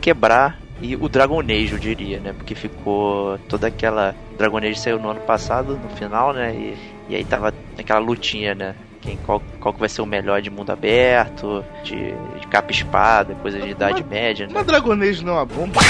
quebrar 0.00 0.61
e 0.82 0.96
o 0.96 1.08
Dragon 1.08 1.40
Age, 1.40 1.72
eu 1.72 1.78
diria, 1.78 2.18
né? 2.18 2.32
Porque 2.32 2.56
ficou 2.56 3.38
toda 3.48 3.68
aquela. 3.68 4.16
O 4.32 4.36
Dragon 4.36 4.58
Age 4.58 4.80
saiu 4.80 4.98
no 4.98 5.10
ano 5.10 5.20
passado, 5.20 5.78
no 5.80 5.96
final, 5.96 6.32
né? 6.32 6.52
E, 6.52 6.76
e 7.08 7.14
aí 7.14 7.24
tava 7.24 7.54
aquela 7.78 8.00
lutinha, 8.00 8.52
né? 8.52 8.74
Quem, 9.00 9.16
qual, 9.18 9.40
qual 9.60 9.72
que 9.72 9.80
vai 9.80 9.88
ser 9.88 10.02
o 10.02 10.06
melhor 10.06 10.42
de 10.42 10.50
mundo 10.50 10.70
aberto, 10.70 11.64
de, 11.84 12.12
de 12.40 12.46
capa 12.48 12.72
espada, 12.72 13.34
coisa 13.36 13.60
de 13.60 13.70
idade 13.70 14.02
média, 14.04 14.46
né? 14.46 14.52
Uma 14.52 14.64
Dragon 14.64 14.92
Age 14.94 15.24
não 15.24 15.34
é 15.34 15.36
uma 15.36 15.46
bomba. 15.46 15.80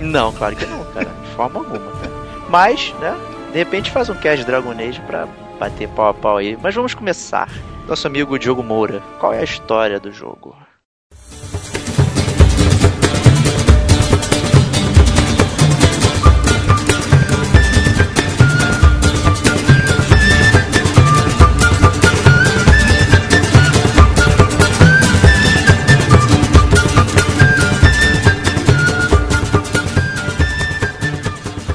Não, 0.00 0.32
claro 0.32 0.56
que 0.56 0.64
não, 0.64 0.84
cara. 0.92 1.06
De 1.06 1.28
forma 1.30 1.60
alguma, 1.60 1.78
cara. 1.78 2.12
Mas, 2.48 2.94
né? 3.00 3.14
De 3.52 3.58
repente 3.58 3.90
faz 3.90 4.08
um 4.08 4.14
cast 4.14 4.44
Dragon 4.46 4.72
Age 4.72 5.00
pra 5.02 5.26
bater 5.58 5.88
pau 5.88 6.08
a 6.08 6.14
pau 6.14 6.36
aí. 6.38 6.56
Mas 6.62 6.74
vamos 6.74 6.94
começar. 6.94 7.48
Nosso 7.86 8.06
amigo 8.06 8.38
Diogo 8.38 8.62
Moura, 8.62 9.02
qual 9.18 9.34
é 9.34 9.40
a 9.40 9.44
história 9.44 9.98
do 9.98 10.12
jogo? 10.12 10.54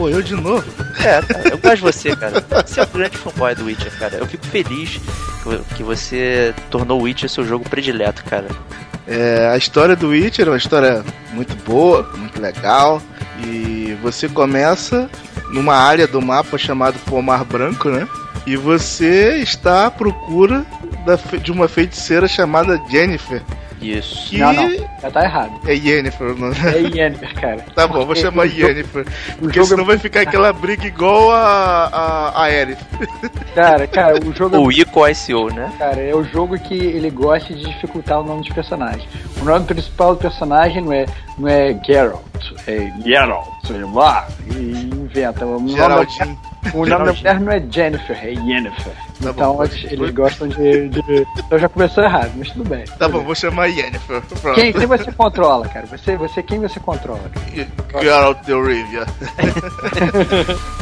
Pô, 0.03 0.09
eu 0.09 0.21
de 0.21 0.35
novo? 0.35 0.65
É, 0.99 1.21
cara, 1.21 1.49
eu 1.49 1.57
gosto 1.57 1.75
de 1.77 1.81
você, 1.81 2.13
cara. 2.13 2.43
Você 2.67 2.81
é 2.81 2.83
um 2.83 2.87
grande 2.87 3.17
fanboy 3.17 3.55
do 3.55 3.63
Witcher, 3.63 3.97
cara. 3.97 4.15
Eu 4.15 4.25
fico 4.27 4.45
feliz 4.47 4.99
que, 5.77 5.81
você 5.81 6.53
tornou 6.69 6.99
o 6.99 7.03
Witcher 7.03 7.29
seu 7.29 7.45
jogo 7.45 7.69
predileto, 7.69 8.21
cara. 8.25 8.47
É, 9.07 9.47
a 9.47 9.55
história 9.55 9.95
do 9.95 10.09
Witcher 10.09 10.47
é 10.47 10.51
uma 10.51 10.57
história 10.57 11.05
muito 11.31 11.55
boa, 11.63 12.03
muito 12.17 12.41
legal. 12.41 13.01
E 13.47 13.97
você 14.01 14.27
começa 14.27 15.09
numa 15.53 15.75
área 15.75 16.05
do 16.05 16.21
mapa 16.21 16.57
chamado 16.57 16.99
Pomar 17.05 17.45
Branco, 17.45 17.87
né? 17.87 18.05
E 18.45 18.57
você 18.57 19.37
está 19.37 19.85
à 19.85 19.91
procura 19.91 20.65
da 21.05 21.15
de 21.37 21.49
uma 21.49 21.69
feiticeira 21.69 22.27
chamada 22.27 22.77
Jennifer. 22.91 23.41
Isso. 23.83 24.29
Que 24.29 24.37
Não, 24.37 24.53
não, 24.53 24.69
já 25.01 25.11
tá 25.11 25.23
errado. 25.23 25.59
é 25.67 25.73
Yennefer, 25.73 26.35
não 26.37 26.51
É 26.51 26.79
Yennefer, 26.79 27.33
cara. 27.35 27.65
Tá 27.75 27.87
bom, 27.87 28.05
vou 28.05 28.15
chamar 28.15 28.45
Yennefer. 28.45 29.05
Porque 29.39 29.59
é 29.59 29.63
senão 29.63 29.83
vai 29.83 29.95
muito 29.95 30.01
ficar 30.03 30.21
aquela 30.21 30.53
briga 30.53 30.85
igual 30.85 31.31
a, 31.31 31.85
a, 31.87 32.29
a 32.29 32.43
Aerith. 32.45 32.79
Cara, 33.53 33.85
cara, 33.85 34.19
o 34.25 34.33
jogo 34.33 34.55
é 34.55 34.59
O 34.59 34.71
Ico 34.71 35.07
ICO, 35.07 35.53
né? 35.53 35.71
Cara, 35.77 36.01
é 36.01 36.15
o 36.15 36.23
jogo 36.23 36.57
que 36.57 36.73
ele 36.73 37.11
gosta 37.11 37.53
de 37.53 37.63
dificultar 37.63 38.19
o 38.19 38.23
nome 38.23 38.41
dos 38.41 38.49
personagens. 38.49 39.07
O 39.39 39.45
nome 39.45 39.65
principal 39.65 40.15
do 40.15 40.21
personagem 40.21 40.81
não 40.81 40.91
é, 40.91 41.05
não 41.37 41.47
é 41.47 41.79
Geralt, 41.85 42.23
é 42.67 42.91
Geralt, 43.05 43.47
sei 43.67 43.83
lá, 43.83 44.27
e 44.47 44.89
inventa. 44.91 45.45
O 45.45 45.59
nome, 45.59 45.75
da. 45.75 46.52
O 46.73 46.85
nome 46.85 46.89
da 46.89 46.99
mulher 47.13 47.39
não 47.39 47.51
é 47.51 47.63
Jennifer, 47.69 48.17
é 48.23 48.31
Yennefer. 48.31 48.93
Tá 49.21 49.29
então 49.29 49.55
bom. 49.55 49.63
eles, 49.63 49.83
eles 49.91 50.09
gostam 50.11 50.47
de, 50.47 50.89
de- 50.89 51.27
Então 51.37 51.57
já 51.59 51.69
começou 51.69 52.03
errado, 52.03 52.31
mas 52.35 52.49
tudo 52.51 52.67
bem. 52.69 52.83
Tá 52.97 53.07
bom, 53.07 53.23
vou 53.23 53.35
chamar 53.35 53.67
Yennefer. 53.67 54.21
Pronto. 54.41 54.55
Quem, 54.55 54.73
quem 54.73 54.85
você 54.85 55.11
controla, 55.11 55.67
cara? 55.67 55.85
Você, 55.87 56.15
você 56.17 56.41
quem 56.43 56.59
você 56.59 56.79
controla? 56.79 57.21
Geralt 58.01 58.43
de 58.45 58.53
Rivia. 58.53 59.05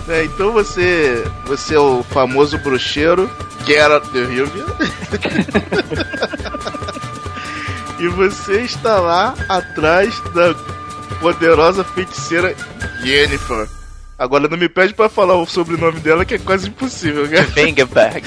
É, 0.09 0.23
então 0.25 0.51
você, 0.51 1.23
você 1.45 1.75
é 1.75 1.79
o 1.79 2.03
famoso 2.03 2.57
bruxeiro 2.57 3.29
Geralt 3.65 4.03
de 4.11 4.25
Rivia. 4.25 4.65
e 7.99 8.07
você 8.07 8.61
está 8.61 8.99
lá 8.99 9.35
atrás 9.47 10.19
da 10.33 10.53
poderosa 11.19 11.83
feiticeira 11.83 12.55
Yennefer. 13.05 13.67
Agora 14.21 14.47
não 14.47 14.55
me 14.55 14.69
pede 14.69 14.93
pra 14.93 15.09
falar 15.09 15.33
o 15.33 15.47
sobrenome 15.47 15.99
dela 15.99 16.23
que 16.23 16.35
é 16.35 16.37
quase 16.37 16.67
impossível, 16.67 17.27
né? 17.27 17.41
Vengerberg. 17.41 18.21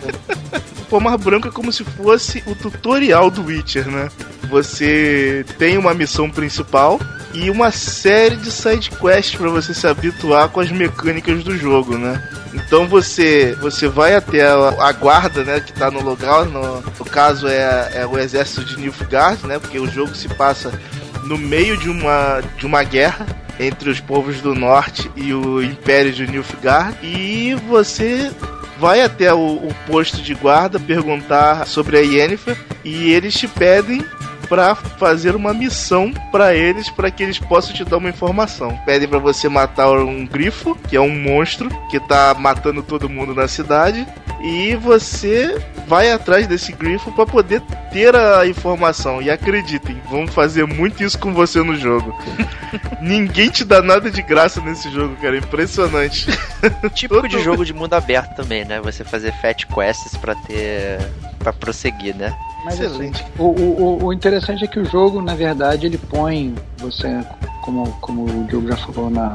Pomar 0.90 1.16
Branco 1.16 1.48
é 1.48 1.50
como 1.50 1.72
se 1.72 1.84
fosse 1.84 2.44
o 2.46 2.54
tutorial 2.54 3.30
do 3.30 3.42
Witcher, 3.46 3.90
né? 3.90 4.10
Você 4.50 5.42
tem 5.56 5.78
uma 5.78 5.94
missão 5.94 6.30
principal 6.30 7.00
e 7.32 7.48
uma 7.48 7.70
série 7.70 8.36
de 8.36 8.52
side 8.52 8.90
quests 8.90 9.36
para 9.36 9.48
você 9.48 9.72
se 9.72 9.86
habituar 9.86 10.50
com 10.50 10.60
as 10.60 10.70
mecânicas 10.70 11.42
do 11.42 11.56
jogo, 11.56 11.96
né? 11.96 12.22
Então 12.52 12.86
você 12.86 13.56
você 13.58 13.88
vai 13.88 14.14
até 14.14 14.46
a, 14.46 14.92
guarda, 14.92 15.42
né, 15.44 15.60
que 15.60 15.72
tá 15.72 15.90
no 15.90 16.02
lugar, 16.02 16.44
no, 16.44 16.82
no 16.82 17.04
caso 17.06 17.48
é, 17.48 17.90
é 17.94 18.06
o 18.06 18.18
exército 18.18 18.66
de 18.66 18.78
Nilfgaard, 18.78 19.46
né? 19.46 19.58
Porque 19.58 19.78
o 19.78 19.90
jogo 19.90 20.14
se 20.14 20.28
passa 20.28 20.78
no 21.24 21.38
meio 21.38 21.78
de 21.78 21.88
uma 21.88 22.42
de 22.58 22.66
uma 22.66 22.82
guerra 22.82 23.26
entre 23.58 23.90
os 23.90 24.00
povos 24.00 24.40
do 24.40 24.54
norte 24.54 25.10
e 25.16 25.32
o 25.32 25.62
Império 25.62 26.12
de 26.12 26.26
Nilfgaard 26.26 26.96
e 27.02 27.54
você 27.68 28.30
vai 28.78 29.00
até 29.00 29.32
o, 29.32 29.38
o 29.38 29.74
posto 29.86 30.20
de 30.20 30.34
guarda 30.34 30.78
perguntar 30.78 31.66
sobre 31.66 31.98
a 31.98 32.00
Yennefer 32.00 32.56
e 32.84 33.10
eles 33.12 33.34
te 33.34 33.48
pedem 33.48 34.04
pra 34.48 34.74
fazer 34.74 35.34
uma 35.34 35.52
missão 35.52 36.12
pra 36.30 36.54
eles 36.54 36.88
para 36.88 37.10
que 37.10 37.22
eles 37.22 37.38
possam 37.38 37.74
te 37.74 37.84
dar 37.84 37.96
uma 37.96 38.08
informação. 38.08 38.78
Pedem 38.84 39.08
pra 39.08 39.18
você 39.18 39.48
matar 39.48 39.90
um 39.90 40.24
grifo, 40.24 40.76
que 40.88 40.96
é 40.96 41.00
um 41.00 41.10
monstro 41.10 41.68
que 41.90 41.98
tá 41.98 42.34
matando 42.38 42.82
todo 42.82 43.08
mundo 43.08 43.34
na 43.34 43.48
cidade, 43.48 44.06
e 44.40 44.74
você 44.76 45.56
vai 45.86 46.10
atrás 46.12 46.46
desse 46.46 46.72
grifo 46.72 47.10
pra 47.12 47.24
poder 47.26 47.60
ter 47.92 48.14
a 48.14 48.46
informação. 48.46 49.22
E 49.22 49.30
acreditem, 49.30 50.00
vamos 50.10 50.32
fazer 50.34 50.66
muito 50.66 51.02
isso 51.02 51.18
com 51.18 51.32
você 51.32 51.62
no 51.62 51.76
jogo. 51.76 52.14
Ninguém 53.00 53.48
te 53.50 53.64
dá 53.64 53.80
nada 53.80 54.10
de 54.10 54.20
graça 54.22 54.60
nesse 54.60 54.90
jogo, 54.90 55.16
cara, 55.16 55.36
impressionante. 55.38 56.26
Típico 56.94 57.28
de 57.28 57.42
jogo 57.42 57.64
de 57.64 57.72
mundo 57.72 57.94
aberto 57.94 58.34
também, 58.36 58.64
né? 58.64 58.80
Você 58.82 59.04
fazer 59.04 59.32
fat 59.40 59.64
quests 59.66 60.16
pra 60.16 60.34
ter. 60.34 60.98
pra 61.38 61.52
prosseguir, 61.52 62.14
né? 62.16 62.34
Mas 62.64 62.80
Excelente. 62.80 63.22
assim, 63.22 63.32
o, 63.38 63.44
o, 63.44 63.82
o- 64.02 64.04
o 64.06 64.12
interessante 64.12 64.64
é 64.64 64.66
que 64.66 64.80
o 64.80 64.84
jogo, 64.84 65.22
na 65.22 65.34
verdade, 65.36 65.86
ele 65.86 65.96
põe 65.98 66.52
você, 66.78 67.20
como, 67.62 67.86
como 68.00 68.24
o 68.24 68.44
Diogo 68.44 68.66
já 68.68 68.76
falou, 68.76 69.08
na, 69.08 69.32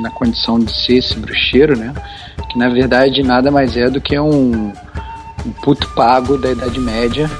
na 0.00 0.10
condição 0.10 0.58
de 0.58 0.72
ser 0.84 0.98
esse 0.98 1.18
bruxeiro, 1.18 1.76
né? 1.76 1.92
Que 2.50 2.58
na 2.58 2.68
verdade 2.68 3.22
nada 3.22 3.50
mais 3.50 3.76
é 3.76 3.88
do 3.88 4.00
que 4.00 4.18
um, 4.18 4.72
um 5.44 5.52
puto 5.62 5.88
pago 5.90 6.36
da 6.38 6.50
Idade 6.50 6.80
Média 6.80 7.30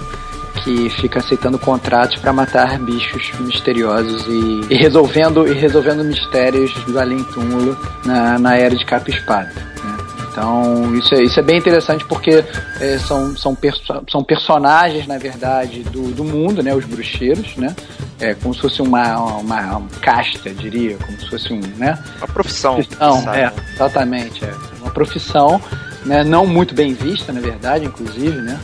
que 0.64 0.90
fica 0.90 1.20
aceitando 1.20 1.58
contratos 1.58 2.16
para 2.18 2.32
matar 2.32 2.78
bichos 2.78 3.30
misteriosos 3.40 4.26
e, 4.26 4.74
e 4.74 4.76
resolvendo 4.76 5.46
e 5.46 5.54
resolvendo 5.54 6.04
mistérios 6.04 6.72
do 6.84 6.98
além 6.98 7.22
túmulo 7.24 7.76
na, 8.04 8.38
na 8.38 8.56
era 8.56 8.74
de 8.74 8.84
capa 8.84 9.08
espada. 9.10 9.52
né? 9.54 9.97
Então 10.38 10.94
isso 10.94 11.14
é, 11.16 11.22
isso 11.24 11.40
é 11.40 11.42
bem 11.42 11.58
interessante 11.58 12.04
porque 12.04 12.44
é, 12.80 12.98
são, 12.98 13.36
são, 13.36 13.56
perso 13.56 13.82
são 14.08 14.22
personagens 14.22 15.04
na 15.04 15.18
verdade 15.18 15.82
do, 15.82 16.12
do 16.12 16.22
mundo, 16.22 16.62
né, 16.62 16.72
os 16.72 16.84
bruxeiros, 16.84 17.56
né? 17.56 17.74
É 18.20 18.34
como 18.34 18.54
se 18.54 18.60
fosse 18.60 18.80
uma, 18.80 19.16
uma, 19.18 19.76
uma 19.76 19.88
casta, 20.00 20.50
diria, 20.50 20.96
como 20.96 21.18
se 21.18 21.28
fosse 21.28 21.52
um, 21.52 21.60
né? 21.76 21.98
Uma 22.18 22.28
profissão. 22.28 22.74
Profissão, 22.74 23.34
é, 23.34 23.52
exatamente. 23.74 24.44
É 24.44 24.54
uma 24.80 24.90
profissão, 24.92 25.60
né, 26.04 26.22
não 26.22 26.46
muito 26.46 26.72
bem 26.72 26.94
vista, 26.94 27.32
na 27.32 27.40
verdade, 27.40 27.84
inclusive, 27.86 28.38
né, 28.38 28.60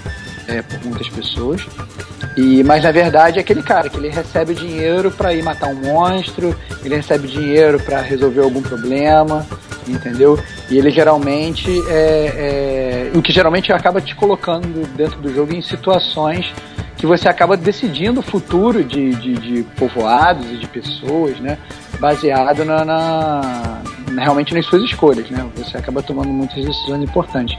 é, 0.47 0.63
por 0.63 0.81
muitas 0.85 1.09
pessoas. 1.09 1.61
E, 2.37 2.63
mas 2.63 2.85
na 2.85 2.93
verdade 2.93 3.39
é 3.39 3.43
aquele 3.43 3.63
cara 3.63 3.89
que 3.89 3.97
ele 3.97 4.09
recebe 4.09 4.55
dinheiro 4.55 5.11
para 5.11 5.35
ir 5.35 5.43
matar 5.43 5.69
um 5.69 5.75
monstro, 5.75 6.57
ele 6.85 6.97
recebe 6.97 7.27
dinheiro 7.27 7.81
para 7.81 8.01
resolver 8.01 8.43
algum 8.43 8.63
problema, 8.63 9.47
entendeu? 9.89 10.39
E 10.71 10.79
ele 10.79 10.91
geralmente 10.91 11.71
é, 11.89 13.11
é, 13.15 13.19
o 13.19 13.23
que 13.23 13.33
geralmente 13.33 13.73
acaba 13.73 14.01
te 14.01 14.15
colocando 14.15 14.87
dentro 14.97 15.21
do 15.21 15.33
jogo 15.35 15.55
em 15.55 15.63
situações 15.63 16.53
que 16.97 17.07
você 17.07 17.29
acaba 17.29 17.57
decidindo 17.57 18.21
o 18.21 18.23
futuro 18.23 18.83
de, 18.83 19.11
de, 19.17 19.35
de 19.35 19.63
povoados 19.77 20.47
e 20.51 20.57
de 20.57 20.67
pessoas, 20.67 21.39
né? 21.41 21.59
Baseado 22.01 22.65
na, 22.65 22.85
na- 22.85 23.83
realmente 24.23 24.55
nas 24.55 24.67
suas 24.67 24.83
escolhas, 24.83 25.29
né? 25.31 25.45
Você 25.57 25.77
acaba 25.77 26.03
tomando 26.03 26.29
muitas 26.29 26.65
decisões 26.65 27.03
importantes. 27.03 27.57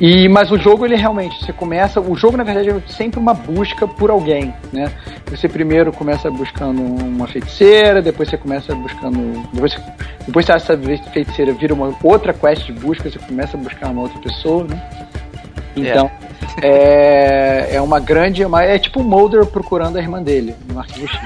E 0.00 0.28
mas 0.28 0.50
o 0.50 0.58
jogo 0.58 0.84
ele 0.84 0.96
realmente 0.96 1.44
você 1.44 1.52
começa, 1.52 2.00
o 2.00 2.16
jogo 2.16 2.36
na 2.36 2.44
verdade 2.44 2.70
é 2.70 2.80
sempre 2.88 3.20
uma 3.20 3.34
busca 3.34 3.86
por 3.86 4.10
alguém, 4.10 4.54
né? 4.72 4.90
Você 5.30 5.48
primeiro 5.48 5.92
começa 5.92 6.30
buscando 6.30 6.82
uma 6.82 7.26
feiticeira, 7.26 8.02
depois 8.02 8.28
você 8.28 8.36
começa 8.36 8.74
buscando, 8.74 9.48
depois, 9.52 9.76
depois 10.26 10.48
essa 10.48 10.78
feiticeira 11.12 11.52
vira 11.52 11.74
uma 11.74 11.94
outra 12.02 12.32
quest 12.32 12.66
de 12.66 12.72
busca, 12.72 13.10
você 13.10 13.18
começa 13.18 13.56
a 13.56 13.60
buscar 13.60 13.90
uma 13.90 14.02
outra 14.02 14.18
pessoa, 14.20 14.64
né? 14.64 14.82
Então, 15.76 16.10
é, 16.60 17.76
é 17.76 17.80
uma 17.80 17.98
grande. 17.98 18.44
Uma, 18.44 18.62
é 18.62 18.78
tipo 18.78 19.00
o 19.00 19.04
Mulder 19.04 19.46
procurando 19.46 19.96
a 19.96 20.00
irmã 20.00 20.22
dele 20.22 20.54
no 20.70 20.78
arquivo 20.78 21.08
X. 21.08 21.20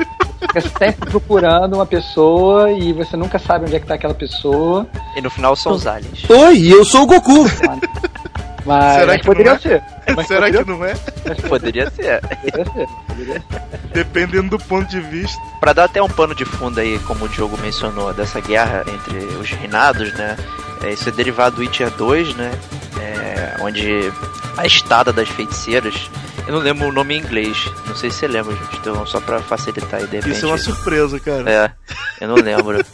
Fica 0.40 0.60
sempre 0.60 1.10
procurando 1.10 1.74
uma 1.74 1.86
pessoa 1.86 2.70
e 2.72 2.92
você 2.92 3.16
nunca 3.16 3.38
sabe 3.38 3.64
onde 3.64 3.76
é 3.76 3.80
que 3.80 3.86
tá 3.86 3.94
aquela 3.94 4.14
pessoa. 4.14 4.86
E 5.16 5.20
no 5.20 5.30
final 5.30 5.56
são 5.56 5.72
os 5.72 5.86
aliens. 5.86 6.28
Oi, 6.28 6.72
eu 6.72 6.84
sou 6.84 7.02
o 7.02 7.06
Goku. 7.06 7.44
Mas, 8.66 8.94
Será 8.94 9.06
mas 9.06 9.20
que 9.20 9.26
não 9.28 9.34
poderia 9.34 9.52
é? 9.52 9.58
ser. 9.58 9.82
Mas 10.16 10.26
Será 10.26 10.40
poderia, 10.46 10.64
que 10.64 10.70
não 10.70 10.84
é? 10.84 10.94
Poderia 10.94 11.36
ser. 11.36 11.48
poderia 11.48 11.90
ser. 11.90 12.20
Poderia 13.06 13.42
ser. 13.42 13.62
Dependendo 13.92 14.50
do 14.50 14.58
ponto 14.64 14.88
de 14.88 15.00
vista. 15.00 15.40
Pra 15.60 15.72
dar 15.72 15.84
até 15.84 16.02
um 16.02 16.08
pano 16.08 16.34
de 16.34 16.44
fundo 16.44 16.80
aí, 16.80 16.98
como 17.00 17.24
o 17.24 17.28
Diogo 17.28 17.56
mencionou, 17.58 18.12
dessa 18.12 18.40
guerra 18.40 18.84
entre 18.88 19.18
os 19.36 19.48
reinados, 19.50 20.12
né? 20.14 20.36
É, 20.86 20.92
isso 20.92 21.08
é 21.08 21.12
derivado 21.12 21.56
do 21.56 21.62
Witcher 21.62 21.90
2, 21.90 22.34
né? 22.36 22.52
É, 23.00 23.56
onde 23.62 24.12
a 24.56 24.66
estada 24.66 25.12
das 25.12 25.28
feiticeiras. 25.28 25.94
Eu 26.46 26.54
não 26.54 26.60
lembro 26.60 26.86
o 26.88 26.92
nome 26.92 27.14
em 27.16 27.18
inglês. 27.18 27.58
Não 27.86 27.96
sei 27.96 28.08
se 28.10 28.18
você 28.18 28.28
lembra, 28.28 28.54
gente. 28.54 28.76
Então, 28.76 29.04
só 29.04 29.20
pra 29.20 29.40
facilitar 29.40 30.00
aí, 30.00 30.06
de 30.06 30.16
repente. 30.16 30.36
Isso 30.36 30.46
é 30.46 30.48
uma 30.48 30.58
surpresa, 30.58 31.18
cara. 31.18 31.50
É, 31.50 31.70
eu 32.20 32.28
não 32.28 32.36
lembro. 32.36 32.84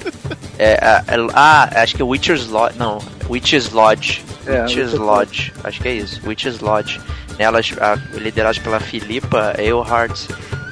é, 0.59 0.75
a- 0.83 1.05
a- 1.07 1.31
ah, 1.75 1.83
acho 1.83 1.95
que 1.95 2.01
é 2.01 2.05
Witcher's 2.05 2.47
Lodge. 2.49 2.79
Não, 2.79 2.99
Witcher's 3.29 3.71
Lodge. 3.71 4.25
É, 4.47 4.63
Witcher's 4.63 4.93
Witcher's 4.93 4.93
Lodge. 4.95 5.53
Acho 5.65 5.81
que 5.83 5.89
é 5.89 5.93
isso. 5.93 6.21
Witcher's 6.27 6.61
Lodge. 6.61 6.99
Elas, 7.39 7.73
a, 7.81 7.95
lideradas 8.19 8.59
pela 8.59 8.81
Filipa 8.81 9.55
Eilhart, 9.59 10.19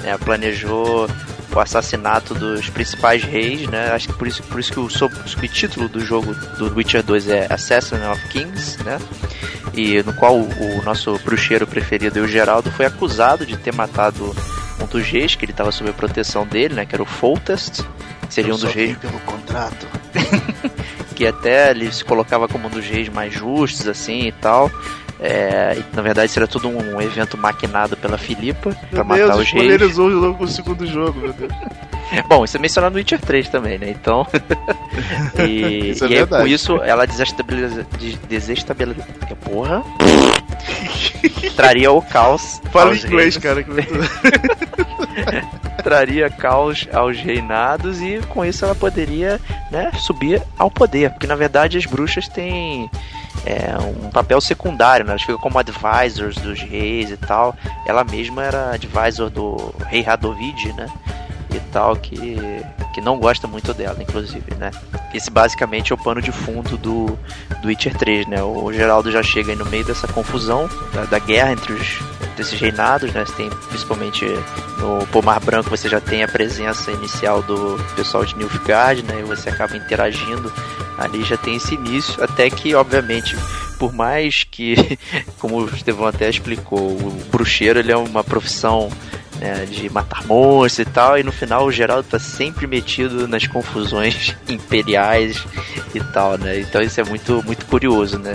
né, 0.02 0.16
planejou 0.24 1.06
o 1.58 1.60
assassinato 1.60 2.34
dos 2.34 2.68
principais 2.68 3.22
reis, 3.24 3.66
né? 3.68 3.90
Acho 3.92 4.08
que 4.08 4.14
por 4.14 4.28
isso, 4.28 4.42
por 4.44 4.60
isso 4.60 4.72
que 4.72 4.80
o 4.80 4.88
subtítulo 4.88 5.88
do 5.88 6.00
jogo 6.00 6.34
do 6.56 6.74
Witcher 6.74 7.02
2 7.02 7.28
é 7.28 7.46
Assassin 7.50 7.96
of 8.10 8.28
Kings, 8.28 8.82
né? 8.84 8.98
E 9.74 10.02
no 10.02 10.12
qual 10.12 10.36
o, 10.36 10.78
o 10.78 10.82
nosso 10.82 11.18
bruxeiro 11.24 11.66
preferido, 11.66 12.20
o 12.20 12.28
Geraldo, 12.28 12.70
foi 12.70 12.86
acusado 12.86 13.44
de 13.44 13.56
ter 13.56 13.74
matado 13.74 14.34
um 14.80 14.86
dos 14.86 15.06
reis, 15.06 15.34
que 15.34 15.44
ele 15.44 15.52
estava 15.52 15.72
sob 15.72 15.90
a 15.90 15.92
proteção 15.92 16.46
dele, 16.46 16.74
né? 16.74 16.86
Que 16.86 16.94
era 16.94 17.02
o 17.02 17.06
Foltest, 17.06 17.82
seria 18.28 18.50
Eu 18.50 18.56
um 18.56 18.58
dos 18.58 18.72
reis 18.72 18.96
pelo 18.98 19.18
contrato. 19.20 19.86
que 21.14 21.26
até 21.26 21.70
ele 21.70 21.92
se 21.92 22.04
colocava 22.04 22.48
como 22.48 22.68
um 22.68 22.70
dos 22.70 22.86
reis 22.86 23.08
mais 23.08 23.32
justos, 23.34 23.86
assim 23.86 24.26
e 24.28 24.32
tal. 24.32 24.70
É, 25.22 25.76
na 25.92 26.00
verdade, 26.00 26.32
seria 26.32 26.46
tudo 26.48 26.66
um 26.68 26.98
evento 27.00 27.36
maquinado 27.36 27.94
pela 27.96 28.16
Filipa 28.16 28.70
pra 28.90 29.04
Meu 29.04 29.04
matar 29.04 29.24
Deus, 29.26 29.34
os 29.36 29.42
os 29.42 29.52
reis. 29.52 29.64
poderes 29.66 29.98
hoje 29.98 30.14
logo 30.16 30.34
com 30.38 30.44
o 30.44 30.48
segundo 30.48 30.86
jogo, 30.86 31.20
meu 31.20 31.32
Deus. 31.34 31.52
Bom, 32.26 32.42
isso 32.44 32.56
é 32.56 32.60
mencionado 32.60 32.92
no 32.94 32.98
Witcher 32.98 33.20
3 33.20 33.48
também, 33.50 33.78
né? 33.78 33.90
Então. 33.90 34.26
e 35.46 35.90
Isso 35.90 36.06
é 36.06 36.08
e 36.08 36.18
aí, 36.18 36.26
com 36.26 36.46
isso, 36.46 36.76
ela 36.82 37.06
desestabiliza. 37.06 37.86
des- 37.98 38.16
Desestabiliza. 38.28 39.02
Porra! 39.44 39.82
Traria 41.54 41.92
o 41.92 42.00
caos. 42.02 42.60
Fala 42.72 42.90
aos 42.90 43.04
inglês, 43.04 43.36
reinos, 43.36 43.36
cara. 43.36 43.62
Que. 43.62 43.70
Traria 45.82 46.28
caos 46.30 46.86
aos 46.92 47.18
reinados 47.18 48.00
e 48.02 48.20
com 48.28 48.44
isso 48.44 48.64
ela 48.64 48.74
poderia 48.74 49.40
né, 49.70 49.90
subir 49.98 50.42
ao 50.58 50.70
poder. 50.70 51.10
Porque 51.10 51.26
na 51.26 51.34
verdade 51.36 51.78
as 51.78 51.86
bruxas 51.86 52.28
têm 52.28 52.90
é, 53.44 53.76
um 53.78 54.10
papel 54.10 54.40
secundário, 54.40 55.04
né? 55.04 55.12
elas 55.12 55.22
ficam 55.22 55.38
como 55.38 55.58
advisors 55.58 56.36
dos 56.36 56.60
reis 56.60 57.10
e 57.10 57.16
tal. 57.16 57.56
Ela 57.86 58.04
mesma 58.04 58.44
era 58.44 58.74
advisor 58.74 59.30
do 59.30 59.74
rei 59.86 60.02
Radovid, 60.02 60.72
né? 60.74 60.86
E 61.52 61.58
tal, 61.72 61.96
que, 61.96 62.36
que 62.92 63.00
não 63.00 63.18
gosta 63.18 63.46
muito 63.46 63.72
dela, 63.72 64.02
inclusive, 64.02 64.54
né? 64.58 64.70
Esse 65.14 65.30
basicamente 65.30 65.92
é 65.92 65.94
o 65.94 65.98
pano 65.98 66.20
de 66.20 66.32
fundo 66.32 66.76
do, 66.76 67.18
do 67.62 67.68
Witcher 67.68 67.96
3, 67.96 68.26
né? 68.26 68.42
O 68.42 68.72
Geraldo 68.72 69.10
já 69.10 69.22
chega 69.22 69.54
no 69.54 69.66
meio 69.66 69.84
dessa 69.84 70.08
confusão, 70.08 70.68
da, 70.92 71.04
da 71.04 71.18
guerra 71.18 71.52
entre 71.52 71.72
os 71.72 72.00
entre 72.30 72.42
esses 72.42 72.60
reinados, 72.60 73.12
né? 73.12 73.24
Você 73.24 73.34
tem 73.34 73.50
principalmente 73.50 74.24
no 74.78 75.06
Pomar 75.08 75.40
Branco 75.40 75.70
você 75.70 75.88
já 75.88 76.00
tem 76.00 76.22
a 76.22 76.28
presença 76.28 76.90
inicial 76.90 77.42
do 77.42 77.78
pessoal 77.94 78.24
de 78.24 78.36
Nilfgaard, 78.36 79.02
né? 79.02 79.20
E 79.20 79.24
você 79.24 79.48
acaba 79.48 79.76
interagindo 79.76 80.52
ali, 80.98 81.24
já 81.24 81.36
tem 81.36 81.56
esse 81.56 81.74
início, 81.74 82.22
até 82.22 82.50
que, 82.50 82.74
obviamente, 82.74 83.36
por 83.78 83.92
mais 83.92 84.44
que, 84.44 84.98
como 85.38 85.62
o 85.62 85.66
Estevão 85.66 86.06
até 86.06 86.28
explicou, 86.28 86.90
o 86.90 87.22
bruxeiro 87.30 87.78
ele 87.78 87.92
é 87.92 87.96
uma 87.96 88.22
profissão 88.22 88.90
né, 89.40 89.64
de 89.64 89.88
matar 89.88 90.24
monstros 90.26 90.86
e 90.86 90.90
tal, 90.90 91.18
e 91.18 91.22
no 91.22 91.32
final 91.32 91.64
o 91.64 91.72
Geraldo 91.72 92.06
tá 92.08 92.18
sempre 92.18 92.66
metido 92.66 93.26
nas 93.26 93.46
confusões 93.46 94.36
imperiais 94.48 95.42
e 95.94 96.00
tal, 96.00 96.36
né? 96.36 96.60
Então 96.60 96.82
isso 96.82 97.00
é 97.00 97.04
muito, 97.04 97.42
muito 97.44 97.64
curioso, 97.66 98.18
né? 98.18 98.34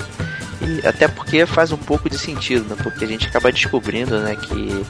E 0.61 0.87
até 0.87 1.07
porque 1.07 1.45
faz 1.45 1.71
um 1.71 1.77
pouco 1.77 2.09
de 2.09 2.17
sentido, 2.17 2.67
né? 2.67 2.75
Porque 2.81 3.05
a 3.05 3.07
gente 3.07 3.27
acaba 3.27 3.51
descobrindo, 3.51 4.19
né, 4.19 4.35
que, 4.35 4.85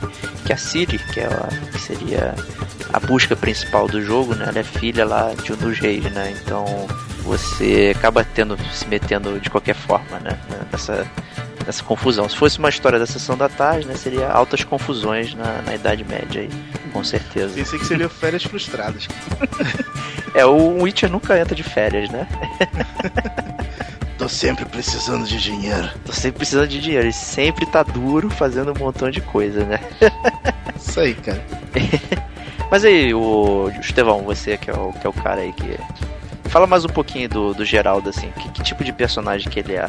que 0.46 0.54
a 0.54 0.58
Ciri, 0.58 0.98
que, 0.98 1.20
é 1.20 1.26
a, 1.26 1.50
que 1.72 1.80
seria 1.80 2.34
a 2.94 3.00
busca 3.00 3.36
principal 3.36 3.88
do 3.88 4.02
jogo, 4.02 4.36
né? 4.36 4.46
Ela 4.48 4.60
é 4.60 4.64
filha 4.64 5.06
lá 5.06 5.34
de 5.44 5.52
um 5.52 5.58
dos 5.58 5.78
reis, 5.78 6.04
né? 6.12 6.34
Então 6.42 6.66
você 7.24 7.94
acaba 7.96 8.24
tendo 8.24 8.58
se 8.72 8.88
metendo 8.88 9.40
de 9.40 9.50
qualquer 9.50 9.76
forma, 9.76 10.20
né? 10.20 10.40
Nessa, 10.72 11.06
nessa 11.66 11.84
confusão. 11.84 12.28
Se 12.30 12.36
fosse 12.36 12.60
uma 12.60 12.70
história 12.70 13.00
da 13.00 13.06
sessão 13.06 13.38
da 13.38 13.50
tarde, 13.50 13.88
né? 13.88 13.96
Seria 13.96 14.30
altas 14.30 14.64
confusões 14.64 15.34
na, 15.34 15.62
na 15.62 15.76
Idade 15.76 16.04
Média 16.04 16.42
aí, 16.42 16.50
com 16.92 17.04
certeza. 17.04 17.54
Pensei 17.54 17.80
que 17.80 17.86
seria 17.86 18.10
férias 18.10 18.44
frustradas. 18.44 19.08
É, 20.36 20.46
o 20.46 20.82
Witcher 20.82 21.10
nunca 21.10 21.40
entra 21.40 21.56
de 21.56 21.64
férias, 21.64 22.10
né? 22.10 22.28
Tô 24.20 24.28
sempre 24.28 24.66
precisando 24.66 25.26
de 25.26 25.42
dinheiro. 25.42 25.90
Tô 26.06 26.12
sempre 26.12 26.40
precisando 26.40 26.68
de 26.68 26.82
dinheiro. 26.82 27.06
Ele 27.06 27.14
sempre 27.14 27.66
tá 27.66 27.84
duro 27.84 28.30
fazendo 28.30 28.74
um 28.74 28.78
montão 28.78 29.10
de 29.10 29.22
coisa, 29.22 29.64
né? 29.64 29.80
Isso 30.76 31.00
aí, 31.00 31.14
cara. 31.14 31.42
Mas 32.70 32.84
aí, 32.84 33.14
o 33.14 33.72
Estevão, 33.80 34.24
você 34.24 34.58
que 34.58 34.70
é 34.70 34.74
o, 34.74 34.92
que 34.92 35.08
é 35.08 35.10
o 35.10 35.14
cara 35.14 35.40
aí 35.40 35.54
que. 35.54 35.80
Fala 36.50 36.68
mais 36.68 36.84
um 36.84 36.90
pouquinho 36.90 37.30
do, 37.30 37.54
do 37.54 37.64
Geraldo, 37.64 38.10
assim. 38.10 38.30
Que, 38.32 38.50
que 38.50 38.64
tipo 38.64 38.84
de 38.84 38.92
personagem 38.92 39.50
que 39.50 39.60
ele 39.60 39.76
é? 39.76 39.88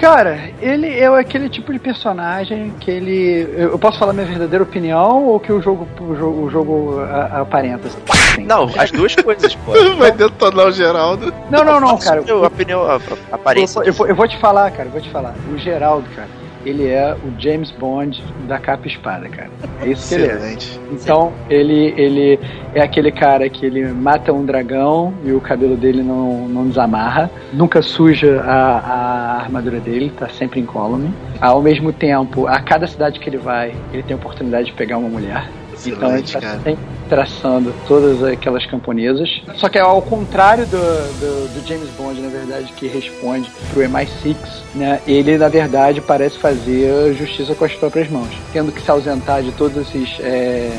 Cara, 0.00 0.50
ele 0.62 0.98
é 0.98 1.06
aquele 1.06 1.48
tipo 1.50 1.72
de 1.72 1.78
personagem 1.78 2.72
que 2.80 2.90
ele. 2.90 3.46
Eu 3.54 3.78
posso 3.78 3.98
falar 3.98 4.14
minha 4.14 4.26
verdadeira 4.26 4.64
opinião 4.64 5.26
ou 5.26 5.38
que 5.38 5.52
o 5.52 5.60
jogo, 5.60 5.86
o 6.00 6.16
jogo, 6.16 6.42
o 6.42 6.50
jogo 6.50 7.00
aparenta? 7.32 7.86
assim? 7.86 8.44
Não, 8.46 8.70
as 8.78 8.90
duas 8.90 9.14
coisas, 9.14 9.54
pô. 9.56 9.72
Vai 9.98 10.10
detonar 10.10 10.68
o 10.68 10.72
Geraldo. 10.72 11.32
Não, 11.50 11.64
não, 11.64 11.78
não, 11.80 11.98
cara. 11.98 12.22
A 12.26 12.46
opinião, 12.46 12.82
a, 12.82 12.94
a 13.30 13.34
aparência. 13.34 13.80
Eu, 13.80 13.84
eu 13.84 13.92
vou, 13.92 14.06
eu 14.06 14.14
vou 14.14 14.26
te 14.26 14.38
falar, 14.38 14.70
cara, 14.70 14.88
eu 14.88 14.92
vou 14.92 15.00
te 15.00 15.10
falar. 15.10 15.34
O 15.52 15.58
Geraldo, 15.58 16.08
cara, 16.16 16.28
ele 16.64 16.86
é 16.86 17.14
o 17.14 17.40
James 17.40 17.70
Bond 17.70 18.22
da 18.46 18.58
capa 18.58 18.86
espada, 18.86 19.28
cara. 19.28 19.50
É 19.80 19.88
isso 19.88 20.08
que 20.08 20.14
ele 20.14 20.24
é. 20.24 20.34
Excelente. 20.34 20.80
Então, 20.92 21.32
ele, 21.48 21.94
ele 21.96 22.38
é 22.74 22.82
aquele 22.82 23.10
cara 23.10 23.48
que 23.48 23.64
ele 23.64 23.86
mata 23.92 24.32
um 24.32 24.44
dragão 24.44 25.14
e 25.24 25.32
o 25.32 25.40
cabelo 25.40 25.76
dele 25.76 26.02
não, 26.02 26.48
não 26.48 26.68
desamarra. 26.68 27.30
Nunca 27.52 27.82
suja 27.82 28.40
a, 28.42 28.78
a 28.78 29.36
armadura 29.40 29.80
dele, 29.80 30.12
tá 30.16 30.28
sempre 30.28 30.60
incólume. 30.60 31.12
Ao 31.40 31.62
mesmo 31.62 31.92
tempo, 31.92 32.46
a 32.46 32.60
cada 32.60 32.86
cidade 32.86 33.18
que 33.18 33.28
ele 33.28 33.38
vai, 33.38 33.74
ele 33.92 34.02
tem 34.02 34.14
a 34.14 34.18
oportunidade 34.18 34.66
de 34.66 34.72
pegar 34.72 34.98
uma 34.98 35.08
mulher. 35.08 35.48
Então 35.86 36.10
ele 36.10 36.22
Excelente, 36.22 36.32
tá 36.32 36.60
sempre 36.62 36.78
traçando 37.08 37.74
todas 37.88 38.22
aquelas 38.22 38.64
camponesas. 38.66 39.42
Só 39.56 39.68
que 39.68 39.76
é 39.76 39.80
ao 39.80 40.00
contrário 40.00 40.64
do, 40.66 40.76
do, 40.76 41.60
do 41.60 41.68
James 41.68 41.88
Bond, 41.98 42.20
na 42.20 42.28
verdade, 42.28 42.72
que 42.76 42.86
responde 42.86 43.50
pro 43.72 43.82
MI6, 43.82 44.36
né? 44.74 45.00
Ele, 45.06 45.36
na 45.36 45.48
verdade, 45.48 46.00
parece 46.00 46.38
fazer 46.38 47.12
justiça 47.14 47.54
com 47.54 47.64
as 47.64 47.72
próprias 47.72 48.08
mãos. 48.08 48.30
Tendo 48.52 48.70
que 48.70 48.80
se 48.80 48.90
ausentar 48.90 49.42
de 49.42 49.50
todos 49.52 49.76
esses. 49.76 50.20
É, 50.20 50.70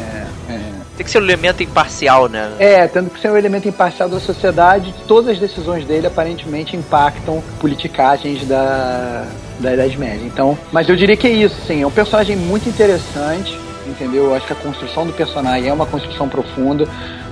é, 0.49 0.59
Tem 0.95 1.03
que 1.03 1.11
ser 1.11 1.19
um 1.19 1.23
elemento 1.23 1.61
imparcial, 1.61 2.29
né? 2.29 2.51
é, 2.57 2.87
tendo 2.87 3.09
que 3.09 3.19
ser 3.19 3.29
um 3.29 3.37
elemento 3.37 3.67
imparcial 3.67 4.07
da 4.07 4.19
sociedade, 4.19 4.93
todas 5.07 5.31
as 5.31 5.39
decisões 5.39 5.85
dele 5.85 6.07
aparentemente 6.07 6.77
impactam 6.77 7.43
politicagens 7.59 8.47
da, 8.47 9.25
da 9.59 9.73
Idade 9.73 9.97
Média. 9.97 10.25
Então, 10.25 10.57
mas 10.71 10.87
eu 10.87 10.95
diria 10.95 11.17
que 11.17 11.27
é 11.27 11.31
isso, 11.31 11.55
sim. 11.67 11.81
É 11.81 11.87
um 11.87 11.91
personagem 11.91 12.37
muito 12.37 12.69
interessante, 12.69 13.57
entendeu? 13.91 14.25
Eu 14.25 14.35
acho 14.35 14.47
que 14.47 14.53
a 14.53 14.55
construção 14.55 15.05
do 15.05 15.13
personagem 15.13 15.69
é 15.69 15.73
uma 15.73 15.85
construção 15.85 16.27
profunda. 16.27 16.87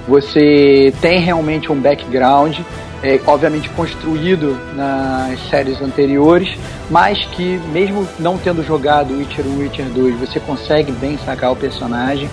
Você 0.07 0.93
tem 1.01 1.19
realmente 1.19 1.71
um 1.71 1.79
background, 1.79 2.59
é, 3.01 3.19
obviamente 3.25 3.69
construído 3.69 4.59
nas 4.75 5.39
séries 5.49 5.81
anteriores, 5.81 6.57
mas 6.89 7.17
que 7.27 7.59
mesmo 7.71 8.07
não 8.19 8.37
tendo 8.37 8.63
jogado 8.63 9.17
Witcher 9.17 9.45
1 9.45 9.49
e 9.49 9.63
Witcher 9.63 9.85
2, 9.85 10.19
você 10.19 10.39
consegue 10.39 10.91
bem 10.91 11.17
sacar 11.25 11.51
o 11.51 11.55
personagem 11.55 12.29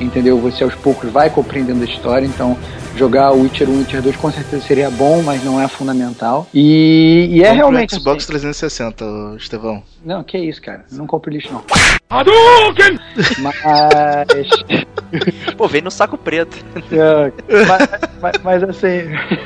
entendeu? 0.00 0.38
Você 0.40 0.64
aos 0.64 0.74
poucos 0.74 1.10
vai 1.10 1.30
compreendendo 1.30 1.82
a 1.82 1.86
história, 1.86 2.26
então 2.26 2.56
jogar 2.96 3.32
o 3.32 3.42
Witcher 3.42 3.68
1 3.68 3.72
e 3.74 3.78
Witcher 3.78 4.02
2 4.02 4.16
com 4.16 4.30
certeza 4.30 4.62
seria 4.66 4.90
bom, 4.90 5.22
mas 5.22 5.44
não 5.44 5.60
é 5.60 5.68
fundamental. 5.68 6.46
E, 6.52 7.28
e 7.30 7.40
é 7.42 7.46
Compre 7.48 7.52
o 7.52 7.56
realmente. 7.56 7.94
Xbox 7.96 8.24
assim- 8.24 8.32
360, 8.32 9.04
ô, 9.04 9.36
Estevão. 9.36 9.82
Não, 10.04 10.22
que 10.24 10.36
isso, 10.38 10.60
cara. 10.62 10.84
Não 10.92 11.06
compre 11.06 11.32
lixo, 11.34 11.52
não. 11.52 11.62
Mas. 13.38 14.48
Pô, 15.56 15.66
vem 15.68 15.82
no 15.82 15.90
saco 15.90 16.16
preto. 16.16 16.56
É, 16.92 17.32
mas, 17.66 17.88
mas- 18.20 18.42
mas 18.42 18.62
assim, 18.62 18.88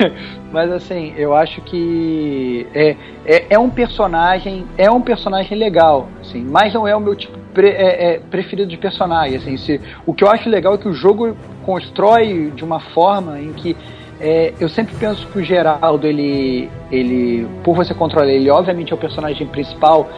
mas 0.53 0.70
assim, 0.70 1.14
eu 1.16 1.35
acho 1.35 1.61
que 1.62 2.66
é, 2.74 2.96
é, 3.24 3.46
é 3.50 3.59
um 3.59 3.70
personagem, 3.70 4.66
é 4.77 4.90
um 4.90 5.00
personagem 5.00 5.57
legal, 5.59 6.09
assim, 6.20 6.44
mas 6.44 6.72
não 6.74 6.87
é 6.87 6.94
o 6.94 7.00
meu 7.00 7.14
tipo 7.14 7.38
pre- 7.53 7.70
é- 7.70 8.14
é 8.14 8.18
preferido 8.18 8.68
de 8.68 8.77
personagem, 8.77 9.37
assim, 9.37 9.57
se, 9.57 9.81
o 10.07 10.12
que 10.12 10.24
eu 10.24 10.29
acho 10.29 10.48
legal 10.48 10.74
é 10.74 10.79
que 10.79 10.88
o 10.88 10.92
jogo 10.92 11.37
constrói 11.64 12.53
de 12.55 12.64
uma 12.64 12.81
forma 12.81 13.40
em 13.40 13.53
que 13.53 13.77
é, 14.20 14.53
eu 14.61 14.68
sempre 14.68 14.94
penso 14.94 15.27
que 15.27 15.38
o 15.38 15.42
Geraldo, 15.42 16.07
ele, 16.07 16.70
ele, 16.90 17.46
por 17.64 17.74
você 17.74 17.92
controlar 17.92 18.29
ele, 18.29 18.48
obviamente 18.48 18.92
é 18.92 18.94
o 18.94 18.98
personagem 18.98 19.46
principal, 19.46 20.09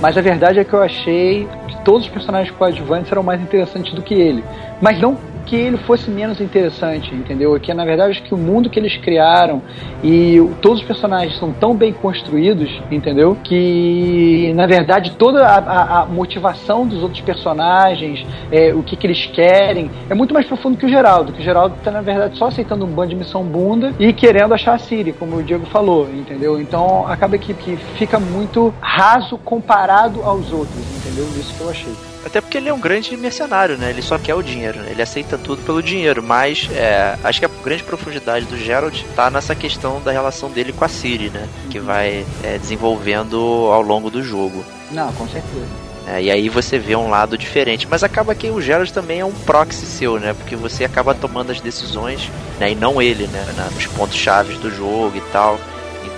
mas 0.00 0.16
a 0.16 0.20
verdade 0.20 0.58
é 0.58 0.64
que 0.64 0.72
eu 0.72 0.82
achei 0.82 1.48
que 1.68 1.84
todos 1.84 2.02
os 2.02 2.08
personagens 2.08 2.54
coadjuvantes 2.56 3.10
eram 3.10 3.22
mais 3.22 3.40
interessantes 3.40 3.92
do 3.94 4.02
que 4.02 4.14
ele. 4.14 4.44
Mas 4.80 5.00
não 5.00 5.16
que 5.46 5.56
ele 5.56 5.76
fosse 5.78 6.10
menos 6.10 6.40
interessante, 6.40 7.14
entendeu? 7.14 7.54
É 7.56 7.58
que 7.60 7.72
na 7.72 7.84
verdade 7.84 8.10
acho 8.10 8.22
que 8.22 8.34
o 8.34 8.36
mundo 8.36 8.68
que 8.68 8.78
eles 8.78 8.96
criaram 8.96 9.62
e 10.02 10.38
todos 10.60 10.80
os 10.80 10.86
personagens 10.86 11.38
são 11.38 11.52
tão 11.52 11.74
bem 11.74 11.92
construídos, 11.92 12.68
entendeu? 12.90 13.36
Que 13.44 14.52
na 14.54 14.66
verdade 14.66 15.12
toda 15.12 15.46
a, 15.46 15.58
a- 15.58 16.00
a 16.02 16.06
motivação 16.06 16.86
dos 16.86 17.02
outros 17.02 17.20
personagens, 17.20 18.26
é, 18.50 18.74
o 18.74 18.82
que, 18.82 18.96
que 18.96 19.06
eles 19.06 19.24
querem, 19.26 19.90
é 20.10 20.14
muito 20.14 20.34
mais 20.34 20.46
profundo 20.46 20.76
que 20.76 20.84
o 20.84 20.88
Geraldo. 20.88 21.32
Que 21.32 21.40
o 21.40 21.44
Geraldo 21.44 21.76
tá 21.82 21.90
na 21.90 22.00
verdade 22.02 22.36
só 22.36 22.48
aceitando 22.48 22.84
um 22.84 22.88
bando 22.88 23.10
de 23.10 23.14
missão 23.16 23.42
bunda 23.44 23.94
e 23.98 24.12
querendo 24.12 24.52
achar 24.52 24.74
a 24.74 24.78
Siri, 24.78 25.12
como 25.12 25.36
o 25.36 25.42
Diego 25.42 25.64
falou, 25.66 26.08
entendeu? 26.12 26.60
Então 26.60 27.06
acaba 27.06 27.38
que, 27.38 27.54
que 27.54 27.76
fica 27.96 28.18
muito 28.18 28.74
raso 28.80 29.38
comparado 29.38 30.22
aos 30.22 30.52
outros, 30.52 30.76
entendeu? 30.96 31.24
Isso 31.38 31.54
que 31.56 31.60
eu 31.62 31.70
achei. 31.70 31.92
Até 32.26 32.40
porque 32.40 32.58
ele 32.58 32.68
é 32.68 32.74
um 32.74 32.80
grande 32.80 33.16
mercenário, 33.16 33.78
né? 33.78 33.90
Ele 33.90 34.02
só 34.02 34.18
quer 34.18 34.34
o 34.34 34.42
dinheiro, 34.42 34.80
né? 34.80 34.88
ele 34.90 35.00
aceita 35.00 35.38
tudo 35.38 35.62
pelo 35.62 35.80
dinheiro. 35.80 36.20
Mas 36.24 36.68
é, 36.72 37.16
acho 37.22 37.38
que 37.38 37.46
a 37.46 37.50
grande 37.62 37.84
profundidade 37.84 38.46
do 38.46 38.58
Gerald 38.58 39.06
tá 39.14 39.30
nessa 39.30 39.54
questão 39.54 40.02
da 40.02 40.10
relação 40.10 40.50
dele 40.50 40.72
com 40.72 40.84
a 40.84 40.88
Siri, 40.88 41.30
né? 41.30 41.48
Que 41.70 41.78
vai 41.78 42.26
é, 42.42 42.58
desenvolvendo 42.58 43.36
ao 43.70 43.80
longo 43.80 44.10
do 44.10 44.24
jogo. 44.24 44.64
Não, 44.90 45.12
com 45.12 45.28
certeza. 45.28 45.66
É, 46.08 46.20
e 46.20 46.28
aí 46.28 46.48
você 46.48 46.80
vê 46.80 46.96
um 46.96 47.08
lado 47.08 47.38
diferente. 47.38 47.86
Mas 47.88 48.02
acaba 48.02 48.34
que 48.34 48.50
o 48.50 48.60
Gerald 48.60 48.92
também 48.92 49.20
é 49.20 49.24
um 49.24 49.32
proxy 49.32 49.86
seu, 49.86 50.18
né? 50.18 50.34
Porque 50.34 50.56
você 50.56 50.84
acaba 50.84 51.14
tomando 51.14 51.52
as 51.52 51.60
decisões, 51.60 52.28
né? 52.58 52.72
E 52.72 52.74
não 52.74 53.00
ele, 53.00 53.28
né? 53.28 53.46
Nos 53.72 53.86
pontos 53.86 54.16
chaves 54.16 54.58
do 54.58 54.68
jogo 54.68 55.16
e 55.16 55.22
tal. 55.30 55.60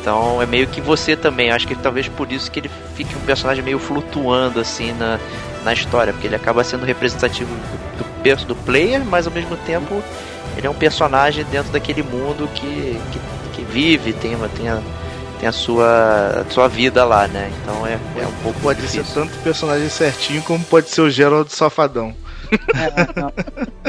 Então 0.00 0.40
é 0.40 0.46
meio 0.46 0.66
que 0.66 0.80
você 0.80 1.14
também. 1.14 1.50
Acho 1.50 1.66
que 1.66 1.74
talvez 1.74 2.08
por 2.08 2.32
isso 2.32 2.50
que 2.50 2.60
ele 2.60 2.70
fique 2.94 3.14
um 3.14 3.20
personagem 3.20 3.62
meio 3.62 3.78
flutuando 3.78 4.58
assim 4.58 4.92
na, 4.92 5.18
na 5.64 5.72
história. 5.72 6.12
Porque 6.12 6.26
ele 6.26 6.36
acaba 6.36 6.62
sendo 6.64 6.84
representativo 6.84 7.50
do, 7.54 8.36
do, 8.36 8.44
do 8.46 8.54
player, 8.56 9.04
mas 9.04 9.26
ao 9.26 9.32
mesmo 9.32 9.56
tempo 9.58 10.02
ele 10.56 10.66
é 10.66 10.70
um 10.70 10.74
personagem 10.74 11.44
dentro 11.50 11.70
daquele 11.72 12.02
mundo 12.02 12.48
que, 12.54 13.00
que, 13.12 13.20
que 13.54 13.62
vive, 13.70 14.12
tem, 14.12 14.34
uma, 14.34 14.48
tem, 14.48 14.68
a, 14.68 14.80
tem 15.38 15.48
a, 15.48 15.52
sua, 15.52 16.44
a 16.46 16.50
sua 16.50 16.68
vida 16.68 17.04
lá, 17.04 17.28
né? 17.28 17.50
Então 17.62 17.86
é, 17.86 17.92
é 18.20 18.26
um 18.26 18.42
pouco 18.42 18.58
Pode 18.60 18.80
difícil. 18.80 19.04
ser 19.04 19.14
tanto 19.20 19.32
personagem 19.42 19.88
certinho 19.88 20.42
como 20.42 20.64
pode 20.64 20.88
ser 20.90 21.00
o 21.02 21.10
Gerald 21.10 21.52
Safadão. 21.52 22.12
É, 22.74 23.20
não. 23.20 23.32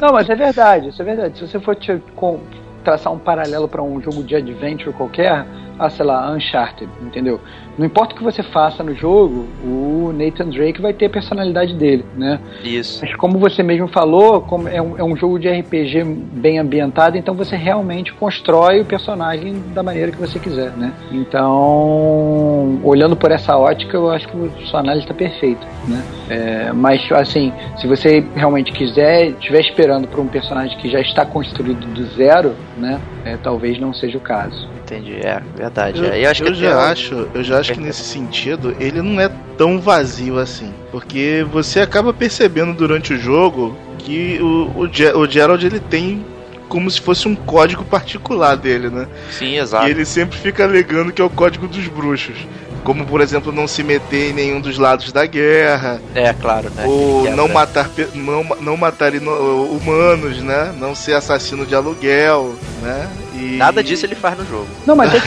Não, 0.02 0.14
mas 0.14 0.30
é 0.30 0.36
verdade, 0.36 0.90
isso 0.90 1.02
é 1.02 1.06
verdade. 1.06 1.38
Se 1.40 1.48
você 1.48 1.60
for 1.60 1.76
te- 1.76 2.02
com- 2.16 2.40
traçar 2.84 3.12
um 3.12 3.18
paralelo 3.20 3.68
para 3.68 3.82
um 3.82 4.02
jogo 4.02 4.22
de 4.24 4.36
adventure 4.36 4.94
qualquer, 4.94 5.46
ah, 5.80 5.90
sei 5.90 6.06
lá, 6.06 6.32
Uncharted, 6.32 6.90
entendeu? 7.02 7.40
Não 7.78 7.86
importa 7.86 8.14
o 8.14 8.18
que 8.18 8.24
você 8.24 8.44
faça 8.44 8.84
no 8.84 8.94
jogo, 8.94 9.48
o 9.64 10.12
Nathan 10.14 10.50
Drake 10.50 10.82
vai 10.82 10.92
ter 10.92 11.06
a 11.06 11.10
personalidade 11.10 11.74
dele, 11.74 12.04
né? 12.18 12.40
Isso. 12.64 13.00
Mas 13.02 13.16
como 13.16 13.40
você 13.40 13.64
mesmo 13.64 13.88
falou, 13.88 14.42
como 14.42 14.68
é, 14.68 14.82
um, 14.82 14.98
é 14.98 15.04
um 15.04 15.16
jogo 15.16 15.40
de 15.40 15.48
RPG 15.48 16.04
bem 16.04 16.60
ambientado, 16.60 17.18
então 17.18 17.34
você 17.34 17.56
realmente 17.56 18.14
constrói 18.14 18.82
o 18.82 18.86
personagem 18.86 19.64
da 19.74 19.82
maneira 19.82 20.12
que 20.12 20.18
você 20.18 20.38
quiser, 20.38 20.72
né? 20.72 20.92
Então, 21.12 22.80
olhando 22.84 23.16
por 23.16 23.32
essa 23.32 23.58
ótica, 23.58 23.96
eu 23.96 24.12
acho 24.12 24.28
que 24.28 24.38
a 24.38 24.66
sua 24.66 24.82
análise 24.82 25.06
está 25.06 25.14
perfeita, 25.14 25.66
né? 25.88 26.04
É, 26.30 26.74
mas, 26.74 27.10
assim, 27.14 27.54
se 27.78 27.88
você 27.88 28.24
realmente 28.36 28.74
quiser, 28.74 29.30
estiver 29.30 29.62
esperando 29.62 30.08
por 30.08 30.20
um 30.20 30.28
personagem 30.28 30.78
que 30.78 30.90
já 30.90 31.00
está 31.00 31.26
construído 31.26 31.86
do 31.94 32.04
zero, 32.16 32.56
né? 32.78 33.00
é, 33.26 33.38
talvez 33.38 33.80
não 33.80 33.94
seja 33.94 34.18
o 34.18 34.22
caso. 34.22 34.68
Entendi, 34.90 35.16
é 35.16 35.42
verdade. 35.56 36.00
Eu, 36.04 36.12
é. 36.12 36.22
E 36.22 36.26
acho 36.26 36.42
que 36.42 36.50
eu 36.50 36.54
até 36.54 36.62
já 36.62 36.92
acho, 36.92 37.28
eu 37.34 37.44
já 37.44 37.60
acho 37.60 37.74
que 37.74 37.80
nesse 37.80 38.04
sentido 38.04 38.76
ele 38.80 39.02
não 39.02 39.22
é 39.22 39.30
tão 39.58 39.80
vazio 39.80 40.40
assim, 40.40 40.74
porque 40.92 41.46
você 41.52 41.80
acaba 41.82 42.12
percebendo 42.14 42.74
durante 42.74 43.14
o 43.14 43.18
jogo 43.18 43.78
que 44.00 44.40
o, 44.42 44.80
o, 44.80 44.90
Ge- 44.92 45.14
o 45.14 45.30
Gerald 45.30 45.64
ele 45.66 45.80
tem 45.80 46.26
como 46.68 46.90
se 46.90 47.02
fosse 47.02 47.28
um 47.28 47.36
código 47.36 47.84
particular 47.84 48.56
dele, 48.56 48.90
né? 48.90 49.08
Sim, 49.32 49.58
exato. 49.58 49.88
E 49.88 49.92
ele 49.92 50.06
sempre 50.06 50.38
fica 50.38 50.64
alegando 50.64 51.12
que 51.12 51.22
é 51.22 51.26
o 51.26 51.30
código 51.30 51.68
dos 51.68 51.88
bruxos. 51.88 52.36
Como, 52.84 53.06
por 53.06 53.20
exemplo, 53.22 53.52
não 53.52 53.68
se 53.68 53.84
meter 53.84 54.30
em 54.30 54.34
nenhum 54.34 54.62
dos 54.62 54.78
lados 54.78 55.12
da 55.12 55.26
guerra, 55.26 56.00
É, 56.16 56.32
claro, 56.34 56.70
né? 56.76 56.86
ou 56.88 57.30
não 57.36 57.48
matar, 57.50 57.90
não, 58.16 58.44
não 58.62 58.78
matar 58.78 59.12
humanos, 59.16 60.42
né? 60.42 60.74
Não 60.80 60.96
ser 60.96 61.14
assassino 61.14 61.66
de 61.66 61.76
aluguel, 61.76 62.56
né? 62.82 63.10
E... 63.40 63.58
Nada 63.58 63.82
disso 63.84 64.06
ele 64.06 64.16
faz 64.16 64.38
no 64.38 64.46
jogo. 64.46 64.68
Não, 64.86 64.96
mas, 64.96 65.14
é, 65.14 65.18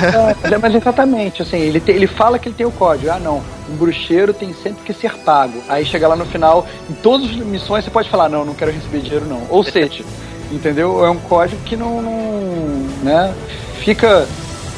é, 0.53 0.59
mas 0.61 0.75
exatamente, 0.75 1.42
assim, 1.42 1.59
ele, 1.59 1.81
te- 1.81 1.92
ele 1.92 2.07
fala 2.07 2.38
que 2.38 2.48
ele 2.48 2.55
tem 2.55 2.66
o 2.66 2.70
código. 2.70 3.11
Ah, 3.11 3.18
não, 3.18 3.42
um 3.70 3.77
bruxeiro 3.77 4.35
tem 4.35 4.53
sempre 4.55 4.83
que 4.85 4.92
ser 4.92 5.14
pago. 5.18 5.62
Aí 5.68 5.85
chega 5.85 6.07
lá 6.07 6.14
no 6.16 6.27
final, 6.27 6.66
em 6.90 6.94
todas 6.94 7.31
as 7.31 7.37
missões 7.37 7.85
você 7.85 7.90
pode 7.90 8.11
falar, 8.11 8.29
não, 8.29 8.44
não 8.44 8.55
quero 8.55 8.70
receber 8.70 9.01
dinheiro 9.01 9.25
não. 9.27 9.42
Ou 9.48 9.64
seja, 9.64 10.05
entendeu? 10.53 11.05
É 11.05 11.11
um 11.11 11.18
código 11.18 11.61
que 11.62 11.77
não, 11.77 12.03
não 12.03 12.12
né, 13.03 13.35
fica, 13.81 14.27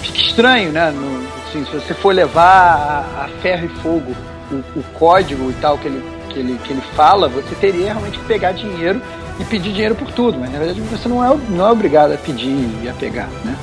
fica 0.02 0.18
estranho, 0.18 0.70
né? 0.70 0.90
No- 0.90 1.24
assim, 1.48 1.64
se 1.64 1.72
você 1.72 1.94
for 1.94 2.14
levar 2.14 3.06
a, 3.16 3.24
a 3.24 3.28
ferro 3.40 3.66
e 3.66 3.68
fogo 3.80 4.12
o, 4.50 4.78
o 4.78 4.82
código 4.94 5.50
e 5.50 5.54
tal 5.54 5.78
que 5.78 5.86
ele, 5.88 6.02
que, 6.34 6.40
ele, 6.40 6.58
que 6.64 6.72
ele 6.72 6.82
fala, 6.94 7.28
você 7.28 7.54
teria 7.54 7.86
realmente 7.86 8.18
que 8.18 8.24
pegar 8.26 8.52
dinheiro 8.52 9.00
e 9.40 9.44
pedir 9.44 9.72
dinheiro 9.72 9.94
por 9.94 10.10
tudo, 10.10 10.38
mas 10.38 10.52
na 10.52 10.58
verdade 10.58 10.80
você 10.82 11.08
não 11.08 11.24
é, 11.24 11.36
não 11.48 11.66
é 11.66 11.70
obrigado 11.72 12.12
a 12.12 12.16
pedir 12.18 12.68
e 12.82 12.88
a 12.88 12.92
pegar, 12.92 13.28
né? 13.44 13.56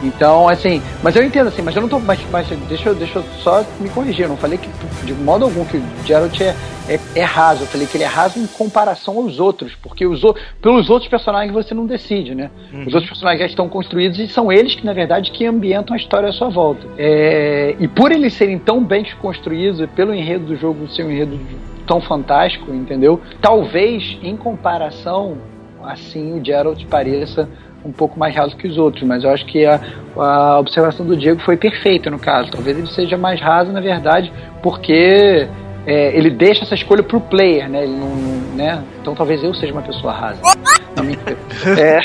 Então, 0.00 0.48
assim, 0.48 0.80
mas 1.02 1.16
eu 1.16 1.24
entendo 1.24 1.48
assim, 1.48 1.60
mas 1.60 1.74
eu 1.74 1.82
não 1.82 1.88
tô. 1.88 1.98
Mas, 1.98 2.20
mas 2.30 2.46
deixa, 2.68 2.88
eu- 2.90 2.94
deixa 2.94 3.18
eu 3.18 3.24
só 3.42 3.64
me 3.80 3.88
corrigir. 3.88 4.26
Eu 4.26 4.28
não 4.28 4.36
falei 4.36 4.56
que 4.56 4.68
de 5.04 5.12
modo 5.12 5.44
algum 5.44 5.64
que 5.64 5.76
o 5.76 5.82
Geralt 6.06 6.40
é, 6.40 6.54
é, 6.88 7.00
é 7.16 7.24
raso. 7.24 7.64
Eu 7.64 7.66
falei 7.66 7.84
que 7.84 7.96
ele 7.96 8.04
é 8.04 8.06
raso 8.06 8.38
em 8.38 8.46
comparação 8.46 9.16
aos 9.18 9.40
outros. 9.40 9.72
Porque 9.82 10.06
os, 10.06 10.22
pelos 10.62 10.88
outros 10.88 11.10
personagens 11.10 11.52
você 11.52 11.74
não 11.74 11.84
decide, 11.84 12.32
né? 12.32 12.48
Os 12.86 12.94
outros 12.94 13.08
personagens 13.10 13.40
já 13.40 13.46
estão 13.46 13.68
construídos 13.68 14.20
e 14.20 14.28
são 14.28 14.52
eles 14.52 14.76
que, 14.76 14.86
na 14.86 14.92
verdade, 14.92 15.32
que 15.32 15.44
ambientam 15.44 15.94
a 15.94 15.98
história 15.98 16.28
à 16.28 16.32
sua 16.32 16.48
volta. 16.48 16.86
É, 16.96 17.74
e 17.80 17.88
por 17.88 18.12
eles 18.12 18.34
serem 18.34 18.56
tão 18.56 18.80
bem 18.84 19.04
construídos, 19.20 19.84
pelo 19.96 20.14
enredo 20.14 20.44
do 20.46 20.56
jogo 20.56 20.86
ser 20.88 21.02
um 21.02 21.10
enredo 21.10 21.40
tão 21.88 22.00
fantástico, 22.00 22.72
entendeu? 22.72 23.20
Talvez, 23.40 24.18
em 24.22 24.36
comparação, 24.36 25.38
assim, 25.82 26.38
o 26.38 26.44
Geralt 26.44 26.84
pareça 26.86 27.48
um 27.84 27.90
pouco 27.90 28.18
mais 28.18 28.34
raso 28.36 28.56
que 28.56 28.68
os 28.68 28.76
outros, 28.76 29.02
mas 29.04 29.24
eu 29.24 29.30
acho 29.30 29.46
que 29.46 29.64
a, 29.64 29.80
a 30.16 30.58
observação 30.58 31.06
do 31.06 31.16
Diego 31.16 31.40
foi 31.40 31.56
perfeita 31.56 32.10
no 32.10 32.18
caso. 32.18 32.50
Talvez 32.50 32.76
ele 32.76 32.86
seja 32.88 33.16
mais 33.16 33.40
raso, 33.40 33.72
na 33.72 33.80
verdade, 33.80 34.30
porque 34.62 35.48
é, 35.86 36.16
ele 36.16 36.30
deixa 36.30 36.64
essa 36.64 36.74
escolha 36.74 37.02
pro 37.02 37.20
player, 37.20 37.68
né? 37.68 37.82
Ele 37.84 37.96
não, 37.96 38.08
né? 38.56 38.82
Então 39.00 39.14
talvez 39.14 39.42
eu 39.42 39.54
seja 39.54 39.72
uma 39.72 39.82
pessoa 39.82 40.12
rasa. 40.12 40.40
Não. 40.96 41.04
É. 41.78 42.00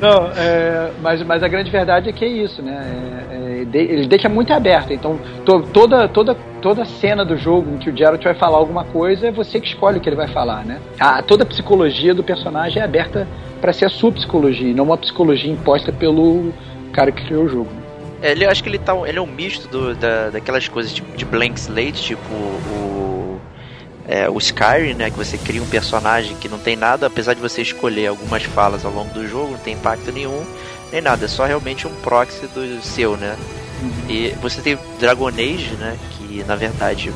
Não, 0.00 0.26
é, 0.36 0.90
mas, 1.00 1.22
mas 1.22 1.42
a 1.42 1.48
grande 1.48 1.70
verdade 1.70 2.08
é 2.08 2.12
que 2.12 2.24
é 2.24 2.28
isso, 2.28 2.60
né? 2.62 3.24
É, 3.30 3.36
é, 3.36 3.82
ele 3.82 4.06
deixa 4.06 4.28
muito 4.28 4.52
aberto. 4.52 4.92
Então, 4.92 5.18
to- 5.44 5.62
toda, 5.72 6.08
toda, 6.08 6.36
toda 6.60 6.84
cena 6.84 7.24
do 7.24 7.36
jogo 7.36 7.74
em 7.74 7.78
que 7.78 7.90
o 7.90 7.96
Geralt 7.96 8.22
vai 8.22 8.34
falar 8.34 8.58
alguma 8.58 8.84
coisa, 8.84 9.28
é 9.28 9.30
você 9.30 9.60
que 9.60 9.68
escolhe 9.68 9.98
o 9.98 10.00
que 10.00 10.08
ele 10.08 10.16
vai 10.16 10.28
falar, 10.28 10.64
né? 10.64 10.78
A, 10.98 11.22
toda 11.22 11.42
a 11.44 11.46
psicologia 11.46 12.12
do 12.14 12.22
personagem 12.22 12.82
é 12.82 12.84
aberta 12.84 13.26
para 13.60 13.72
ser 13.72 13.86
a 13.86 13.88
sua 13.88 14.12
psicologia, 14.12 14.74
não 14.74 14.84
uma 14.84 14.98
psicologia 14.98 15.50
imposta 15.50 15.90
pelo 15.92 16.52
cara 16.92 17.10
que 17.10 17.24
criou 17.24 17.44
o 17.44 17.48
jogo. 17.48 17.70
É, 17.70 17.83
Ele, 18.30 18.44
eu 18.46 18.50
acho 18.50 18.62
que 18.62 18.68
ele, 18.68 18.78
tá, 18.78 18.94
ele 19.06 19.18
é 19.18 19.22
um 19.22 19.26
misto 19.26 19.68
do- 19.68 19.94
da, 19.94 20.30
daquelas 20.30 20.66
coisas 20.66 20.92
tipo, 20.92 21.14
de 21.16 21.24
blank 21.24 21.58
slate, 21.60 22.02
tipo 22.02 22.32
o, 22.32 23.38
é, 24.08 24.28
o 24.30 24.38
Skyrim, 24.38 24.94
né? 24.94 25.10
Que 25.10 25.16
você 25.16 25.36
cria 25.36 25.62
um 25.62 25.66
personagem 25.68 26.34
que 26.36 26.48
não 26.48 26.58
tem 26.58 26.74
nada, 26.76 27.06
apesar 27.06 27.34
de 27.34 27.40
você 27.40 27.60
escolher 27.62 28.06
algumas 28.06 28.42
falas 28.42 28.84
ao 28.84 28.92
longo 28.92 29.12
do 29.12 29.28
jogo, 29.28 29.52
não 29.52 29.58
tem 29.58 29.74
impacto 29.74 30.10
nenhum, 30.10 30.44
nem 30.90 31.00
nada, 31.02 31.26
é 31.26 31.28
só 31.28 31.44
realmente 31.44 31.86
um 31.86 31.94
proxy 31.96 32.46
do 32.48 32.82
seu, 32.82 33.16
né? 33.16 33.36
E 34.08 34.30
você 34.40 34.62
tem 34.62 34.78
Dragon 34.98 35.28
Age, 35.28 35.74
né? 35.78 35.98
Que 36.12 36.42
na 36.44 36.56
verdade 36.56 37.12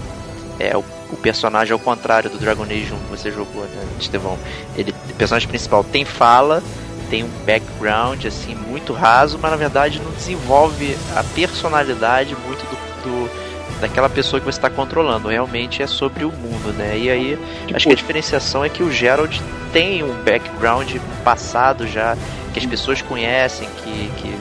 é 0.61 0.77
o, 0.77 0.85
o 1.11 1.17
personagem 1.17 1.73
ao 1.73 1.79
contrário 1.79 2.29
do 2.29 2.37
Dragon 2.39 2.65
Age 2.65 2.93
1 2.93 2.99
que 2.99 3.11
você 3.11 3.31
jogou, 3.31 3.63
né, 3.63 3.83
Estevão? 3.99 4.37
Ele, 4.77 4.93
o 5.11 5.15
personagem 5.15 5.49
principal 5.49 5.83
tem 5.85 6.05
fala, 6.05 6.63
tem 7.11 7.25
um 7.25 7.31
background 7.47 8.25
assim 8.27 8.55
muito 8.55 8.93
raso, 8.93 9.39
mas 9.41 9.51
na 9.51 9.57
verdade 9.57 10.01
não 10.01 10.11
desenvolve 10.13 10.97
a 11.17 11.23
personalidade 11.25 12.37
muito 12.47 12.65
do, 12.65 12.77
do- 13.03 13.49
daquela 13.81 14.09
pessoa 14.09 14.41
que 14.41 14.47
você 14.47 14.59
está 14.59 14.69
controlando. 14.71 15.29
Realmente 15.29 15.83
é 15.83 15.87
sobre 15.87 16.25
o 16.25 16.33
mundo, 16.33 16.73
né? 16.77 16.99
E 16.99 17.11
aí 17.11 17.39
acho 17.75 17.87
que 17.87 17.93
a 17.93 17.97
diferenciação 17.97 18.65
é 18.65 18.69
que 18.69 18.83
o 18.83 18.91
Gerald 18.91 19.41
tem 19.73 20.03
um 20.03 20.13
background 20.25 20.97
passado 21.25 21.87
já 21.87 22.17
que 22.53 22.59
as 22.59 22.67
pessoas 22.67 23.01
conhecem, 23.03 23.69
que, 23.85 24.11
que, 24.17 24.35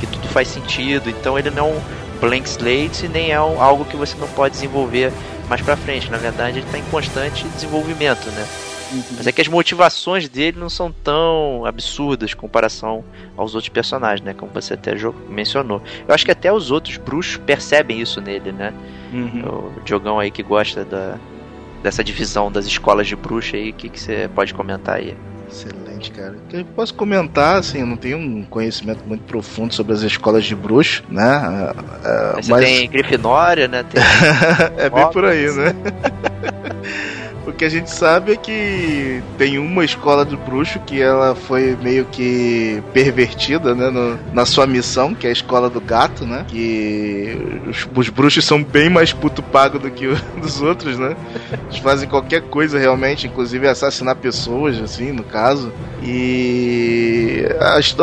que 0.00 0.06
tudo 0.06 0.28
faz 0.28 0.48
sentido. 0.48 1.08
Então 1.08 1.38
ele 1.38 1.50
não 1.50 1.68
é 1.68 1.72
um 1.72 1.80
blank 2.20 2.46
slate 2.48 3.08
nem 3.08 3.30
é 3.32 3.40
um- 3.40 3.60
algo 3.62 3.84
que 3.84 3.96
você 3.96 4.14
não 4.18 4.28
pode 4.28 4.54
desenvolver 4.54 5.10
mais 5.48 5.62
pra 5.62 5.76
frente. 5.76 6.10
Na 6.10 6.18
verdade 6.18 6.58
ele 6.58 6.66
está 6.66 6.76
em 6.78 6.84
constante 6.90 7.44
desenvolvimento, 7.48 8.26
né? 8.30 8.46
Mas 9.16 9.26
é 9.26 9.32
que 9.32 9.40
as 9.40 9.48
motivações 9.48 10.28
dele 10.28 10.58
não 10.58 10.68
são 10.68 10.92
tão 10.92 11.64
absurdas 11.64 12.32
em 12.32 12.36
comparação 12.36 13.04
aos 13.36 13.54
outros 13.54 13.68
personagens, 13.68 14.24
né? 14.24 14.34
Como 14.34 14.50
você 14.52 14.74
até 14.74 14.92
mencionou. 15.28 15.82
Eu 16.06 16.14
acho 16.14 16.24
que 16.24 16.30
até 16.30 16.52
os 16.52 16.70
outros 16.70 16.96
bruxos 16.96 17.36
percebem 17.38 18.00
isso 18.00 18.20
nele, 18.20 18.52
né? 18.52 18.72
Uhum. 19.12 19.72
O 19.76 19.80
Diogão 19.84 20.18
aí 20.18 20.30
que 20.30 20.42
gosta 20.42 20.84
da, 20.84 21.18
dessa 21.82 22.02
divisão 22.02 22.50
das 22.50 22.66
escolas 22.66 23.06
de 23.06 23.16
bruxa 23.16 23.56
aí, 23.56 23.70
o 23.70 23.74
que, 23.74 23.88
que 23.88 24.00
você 24.00 24.28
pode 24.34 24.54
comentar 24.54 24.96
aí? 24.96 25.16
Excelente, 25.48 26.10
cara. 26.10 26.36
Eu 26.52 26.64
posso 26.64 26.92
comentar, 26.94 27.58
assim, 27.58 27.80
eu 27.80 27.86
não 27.86 27.96
tenho 27.96 28.18
um 28.18 28.44
conhecimento 28.44 29.04
muito 29.06 29.22
profundo 29.24 29.72
sobre 29.72 29.92
as 29.92 30.02
escolas 30.02 30.44
de 30.44 30.54
bruxo, 30.54 31.04
né? 31.08 31.22
Ah, 31.22 31.74
ah, 32.04 32.32
Você 32.36 32.50
mas 32.50 32.64
tem 32.64 32.90
Grifinória, 32.90 33.68
né? 33.68 33.84
Tem... 33.84 34.02
é 34.76 34.90
bem 34.90 35.10
por 35.10 35.24
aí, 35.24 35.50
né? 35.52 35.74
O 37.46 37.52
que 37.52 37.64
a 37.64 37.68
gente 37.68 37.88
sabe 37.90 38.32
é 38.32 38.36
que 38.36 39.22
tem 39.38 39.56
uma 39.58 39.84
escola 39.84 40.24
do 40.24 40.36
bruxo 40.36 40.80
que 40.80 41.00
ela 41.00 41.34
foi 41.36 41.76
meio 41.80 42.04
que 42.06 42.82
pervertida, 42.92 43.72
né, 43.72 43.88
no- 43.88 44.18
na 44.32 44.44
sua 44.44 44.66
missão, 44.66 45.14
que 45.14 45.26
é 45.28 45.30
a 45.30 45.32
escola 45.32 45.70
do 45.70 45.80
gato, 45.80 46.26
né? 46.26 46.44
Que 46.48 47.38
os, 47.68 47.88
os 47.94 48.08
bruxos 48.08 48.44
são 48.44 48.62
bem 48.64 48.90
mais 48.90 49.12
puto 49.12 49.42
pago 49.44 49.78
do 49.78 49.90
que 49.90 50.06
os 50.42 50.60
outros, 50.60 50.98
né? 50.98 51.14
Eles 51.68 51.78
fazem 51.78 52.08
qualquer 52.08 52.42
coisa 52.42 52.78
realmente, 52.80 53.28
inclusive 53.28 53.68
assassinar 53.68 54.16
pessoas, 54.16 54.80
assim, 54.80 55.12
no 55.12 55.22
caso. 55.22 55.72
E 56.02 57.46
as, 57.60 57.94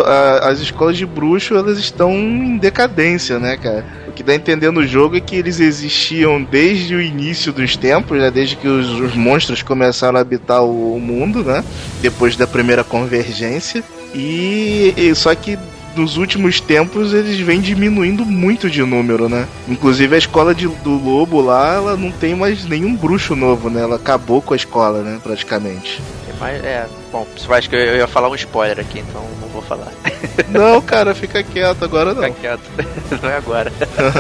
as 0.42 0.60
escolas 0.60 0.96
de 0.98 1.06
bruxo, 1.06 1.54
elas 1.56 1.78
estão 1.78 2.12
em 2.12 2.58
decadência, 2.58 3.40
né, 3.40 3.58
cara? 3.58 3.86
Que 4.16 4.24
dá 4.24 4.34
a 4.34 4.36
entender 4.36 4.72
no 4.72 4.86
jogo 4.86 5.18
é 5.18 5.20
que 5.20 5.36
eles 5.36 5.60
existiam 5.60 6.42
desde 6.44 6.94
o 6.96 7.02
início 7.02 7.52
dos 7.52 7.76
tempos, 7.76 8.18
né? 8.20 8.30
Desde 8.30 8.56
que 8.56 8.68
os, 8.68 8.88
os 9.00 9.16
monstros 9.16 9.62
começaram 9.64 10.18
a 10.18 10.22
habitar 10.22 10.64
o, 10.64 10.96
o 10.96 11.00
mundo, 11.00 11.44
né? 11.44 11.64
Depois 12.02 12.36
da 12.36 12.46
primeira 12.48 12.84
convergência. 12.84 13.84
E, 14.14 14.94
e 14.96 15.16
só 15.16 15.34
que 15.34 15.58
nos 15.96 16.18
últimos 16.18 16.60
tempos 16.60 17.14
eles 17.14 17.40
vêm 17.40 17.60
diminuindo 17.62 18.26
muito 18.26 18.68
de 18.70 18.82
número, 18.84 19.30
né? 19.30 19.48
Inclusive 19.68 20.16
a 20.16 20.18
escola 20.18 20.54
de- 20.56 20.68
do 20.68 20.92
lobo 20.92 21.40
lá, 21.42 21.76
ela 21.76 21.96
não 21.98 22.12
tem 22.12 22.34
mais 22.36 22.66
nenhum 22.66 22.96
bruxo 22.96 23.36
novo, 23.36 23.70
né? 23.70 23.82
Ela 23.82 23.96
acabou 23.98 24.42
com 24.42 24.54
a 24.54 24.58
escola, 24.58 25.02
né? 25.04 25.20
Praticamente. 25.22 26.02
É, 26.30 26.34
mas, 26.40 26.64
é, 26.64 26.86
bom, 27.12 27.28
você 27.38 27.52
acha 27.54 27.70
que 27.70 27.76
eu 27.76 27.96
ia 27.98 28.08
falar 28.08 28.30
um 28.30 28.36
spoiler 28.36 28.80
aqui, 28.80 29.00
então 29.08 29.22
não 29.42 29.48
vou 29.50 29.62
falar. 29.62 29.92
Não, 30.50 30.82
cara, 30.82 31.14
fica 31.14 31.44
quieto 31.44 31.84
agora 31.86 32.14
não. 32.14 32.24
Fica 32.24 32.36
quieto. 32.40 32.62
Não 33.22 33.30
é 33.30 33.38
agora. 33.38 33.72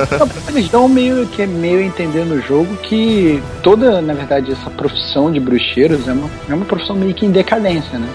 Eles 0.49 0.69
dão 0.69 0.87
meio 0.87 1.25
que 1.27 1.41
é 1.41 1.47
meio 1.47 1.79
a 1.79 1.83
entender 1.83 2.23
no 2.25 2.41
jogo 2.41 2.75
que 2.77 3.41
toda, 3.61 4.01
na 4.01 4.13
verdade, 4.13 4.51
essa 4.51 4.69
profissão 4.69 5.31
de 5.31 5.39
bruxeiros 5.39 6.07
é 6.07 6.13
uma, 6.13 6.29
é 6.49 6.53
uma 6.53 6.65
profissão 6.65 6.95
meio 6.95 7.13
que 7.13 7.25
em 7.25 7.31
decadência, 7.31 7.97
né? 7.97 8.07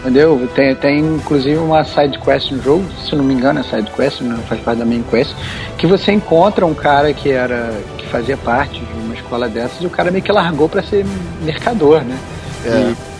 Entendeu? 0.00 0.48
Tem, 0.54 0.74
tem 0.74 0.98
inclusive 1.00 1.56
uma 1.56 1.84
side 1.84 2.18
quest 2.18 2.50
no 2.52 2.62
jogo, 2.62 2.84
se 3.08 3.14
não 3.16 3.24
me 3.24 3.34
engano, 3.34 3.60
é 3.60 3.62
side 3.62 3.90
quest, 3.90 4.20
não 4.20 4.36
faz 4.42 4.60
parte 4.60 4.78
da 4.78 4.84
main 4.84 5.02
quest, 5.10 5.34
que 5.78 5.86
você 5.86 6.12
encontra 6.12 6.64
um 6.66 6.74
cara 6.74 7.12
que 7.12 7.30
era 7.30 7.72
que 7.98 8.06
fazia 8.08 8.36
parte 8.36 8.78
de 8.80 8.92
uma 9.04 9.14
escola 9.14 9.48
dessas 9.48 9.80
e 9.80 9.86
o 9.86 9.90
cara 9.90 10.10
meio 10.10 10.22
que 10.22 10.32
largou 10.32 10.68
pra 10.68 10.82
ser 10.82 11.04
mercador, 11.42 12.02
né? 12.02 12.16
É. 12.64 12.68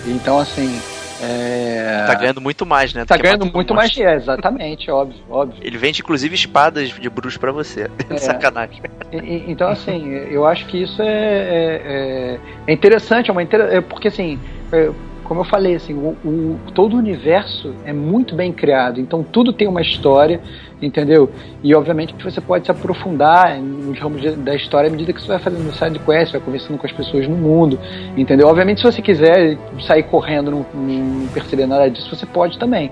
E- 0.06 0.10
então 0.12 0.38
assim, 0.38 0.78
é... 1.22 2.04
Tá 2.06 2.14
ganhando 2.14 2.40
muito 2.40 2.64
mais, 2.66 2.92
né? 2.94 3.04
tá 3.04 3.16
ganhando 3.16 3.46
muito 3.46 3.74
mais 3.74 3.90
dinheiro, 3.90 4.16
exatamente, 4.16 4.90
óbvio, 4.90 5.18
óbvio. 5.30 5.58
Ele 5.62 5.78
vende 5.78 6.00
inclusive 6.00 6.34
espadas 6.34 6.88
de 6.90 7.08
bruxo 7.10 7.38
pra 7.40 7.52
você. 7.52 7.90
É. 8.08 8.16
Sacanagem. 8.18 8.80
E- 9.12 9.16
e- 9.16 9.44
Então, 9.50 9.68
assim, 9.68 10.08
eu 10.10 10.46
acho 10.46 10.64
que 10.66 10.82
isso 10.82 11.00
é, 11.02 11.06
é, 11.06 11.82
é- 11.84 12.38
é 12.66 12.72
interessante, 12.72 13.28
é 13.30 13.32
uma 13.32 13.42
inter... 13.42 13.60
é 13.60 13.80
porque, 13.80 14.08
assim, 14.08 14.38
é, 14.72 14.90
como 15.26 15.40
eu 15.40 15.44
falei, 15.44 15.74
assim, 15.74 15.92
o, 15.94 16.16
o- 16.24 16.58
todo 16.72 16.94
o 16.94 16.98
universo 16.98 17.74
é 17.84 17.92
muito 17.92 18.34
bem 18.34 18.52
criado, 18.52 19.00
então 19.00 19.22
tudo 19.22 19.52
tem 19.52 19.66
uma 19.66 19.82
história, 19.82 20.40
entendeu? 20.80 21.30
E, 21.62 21.74
obviamente, 21.74 22.14
você 22.22 22.40
pode 22.40 22.64
se 22.66 22.70
aprofundar 22.70 23.60
nos 23.60 23.98
ramos 23.98 24.20
de- 24.20 24.36
da 24.36 24.54
história 24.54 24.88
à 24.88 24.90
medida 24.90 25.12
que 25.12 25.20
você 25.20 25.28
vai 25.28 25.38
fazendo 25.38 25.72
side 25.72 25.98
quest, 25.98 26.32
vai 26.32 26.40
conversando 26.40 26.78
com 26.78 26.86
as 26.86 26.92
pessoas 26.92 27.26
no 27.28 27.36
mundo, 27.36 27.78
entendeu? 28.16 28.46
Obviamente, 28.48 28.80
se 28.80 28.84
você 28.86 29.02
quiser 29.02 29.58
sair 29.80 30.04
correndo, 30.04 30.50
não, 30.50 30.66
não 30.74 31.26
perceber 31.28 31.66
nada 31.66 31.90
disso, 31.90 32.14
você 32.14 32.26
pode 32.26 32.58
também. 32.58 32.90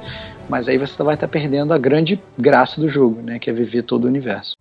Mas 0.49 0.69
aí 0.69 0.77
você 0.77 1.01
vai 1.03 1.15
estar 1.15 1.29
perdendo 1.29 1.73
a 1.73 1.79
grande 1.79 2.21
graça 2.39 2.81
do 2.81 2.89
jogo, 2.89 3.23
né? 3.23 3.39
Que 3.39 3.49
é 3.49 3.53
viver 3.53 3.83
todo 3.83 4.05
o 4.05 4.09
universo. 4.09 4.55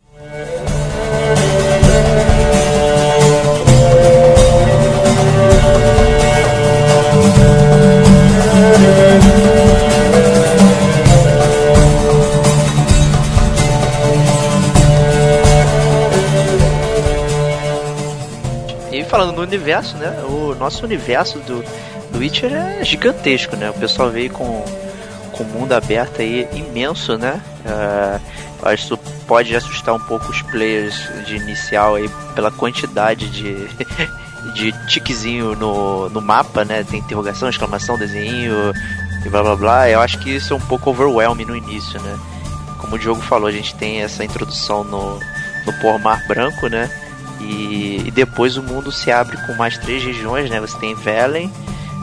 E 18.92 19.04
falando 19.06 19.36
no 19.36 19.42
universo, 19.42 19.98
né? 19.98 20.24
O 20.28 20.56
nosso 20.56 20.86
universo 20.86 21.40
do, 21.40 21.64
do 22.12 22.20
Witcher 22.20 22.54
é 22.54 22.84
gigantesco, 22.84 23.56
né? 23.56 23.70
O 23.70 23.74
pessoal 23.74 24.10
veio 24.10 24.32
com, 24.32 24.64
com 25.32 25.44
o 25.44 25.48
mundo 25.48 25.74
aberto 25.74 26.22
aí 26.22 26.48
imenso, 26.54 27.18
né? 27.18 27.42
Eu 28.62 28.70
acho 28.70 28.88
que 28.88 28.94
isso 28.94 28.98
pode 29.28 29.56
assustar 29.56 29.94
um 29.96 30.00
pouco 30.00 30.32
os 30.32 30.42
players 30.44 30.96
de 31.26 31.36
inicial 31.36 31.96
aí 31.96 32.10
pela 32.36 32.52
quantidade 32.52 33.30
de, 33.30 33.68
de 34.52 34.72
tiquezinho 34.88 35.56
no, 35.56 36.10
no 36.10 36.22
mapa, 36.22 36.66
né? 36.66 36.84
Tem 36.84 37.00
interrogação, 37.00 37.50
exclamação, 37.50 37.98
desenho 37.98 38.74
e 39.26 39.30
blá 39.30 39.42
blá 39.42 39.56
blá. 39.56 39.90
Eu 39.90 40.02
acho 40.02 40.20
que 40.20 40.30
isso 40.30 40.54
é 40.54 40.56
um 40.58 40.62
pouco 40.62 40.90
overwhelming 40.90 41.46
no 41.46 41.56
início, 41.56 42.00
né? 42.02 42.18
Como 42.78 42.96
o 42.96 43.00
Diogo 43.00 43.22
falou, 43.22 43.48
a 43.48 43.52
gente 43.52 43.74
tem 43.76 44.02
essa 44.02 44.24
introdução 44.24 44.84
no, 44.84 45.20
no 45.66 45.74
Por 45.82 46.00
Mar 46.00 46.26
Branco, 46.28 46.68
né? 46.68 46.90
E, 47.40 48.04
e 48.06 48.12
depois 48.12 48.58
o 48.58 48.64
mundo 48.64 48.92
se 48.92 49.12
abre 49.12 49.38
com 49.46 49.54
mais 49.54 49.78
três 49.78 50.04
regiões, 50.04 50.50
né? 50.50 50.60
Você 50.60 50.78
tem 50.78 50.94
Velen, 50.94 51.52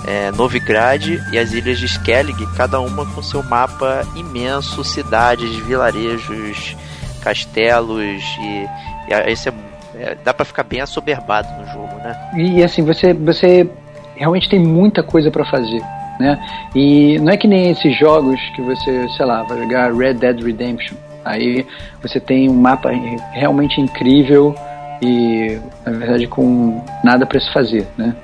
é, 0.07 0.31
Novigrad 0.33 1.07
e 1.33 1.39
as 1.39 1.53
ilhas 1.53 1.79
de 1.79 1.87
Skellig, 1.87 2.47
cada 2.57 2.81
uma 2.81 3.07
com 3.07 3.23
seu 3.23 3.43
mapa 3.43 4.07
imenso, 4.15 4.83
cidades, 4.83 5.55
vilarejos, 5.57 6.77
castelos 7.23 8.23
e, 8.39 8.67
e 9.09 9.31
esse 9.31 9.49
é, 9.49 9.53
é, 10.01 10.17
dá 10.25 10.33
pra 10.33 10.45
ficar 10.45 10.63
bem 10.63 10.81
assoberbado 10.81 11.49
no 11.61 11.67
jogo, 11.67 11.95
né? 12.03 12.17
E 12.35 12.65
assim, 12.65 12.83
você, 12.83 13.13
você 13.13 13.69
realmente 14.17 14.49
tem 14.49 14.59
muita 14.59 15.03
coisa 15.03 15.31
pra 15.31 15.45
fazer, 15.45 15.83
né? 16.19 16.39
E 16.75 17.19
não 17.19 17.33
é 17.33 17.37
que 17.37 17.47
nem 17.47 17.71
esses 17.71 17.99
jogos 17.99 18.41
que 18.57 18.63
você, 18.63 19.07
sei 19.11 19.27
lá, 19.27 19.43
vai 19.43 19.59
jogar 19.59 19.93
Red 19.93 20.15
Dead 20.15 20.43
Redemption. 20.43 20.97
Aí 21.25 21.67
você 22.01 22.19
tem 22.19 22.49
um 22.49 22.55
mapa 22.55 22.91
realmente 23.33 23.79
incrível 23.79 24.55
e, 25.03 25.59
na 25.85 25.93
verdade, 25.93 26.27
com 26.27 26.83
nada 27.05 27.27
pra 27.27 27.39
se 27.39 27.53
fazer, 27.53 27.87
né? 27.99 28.15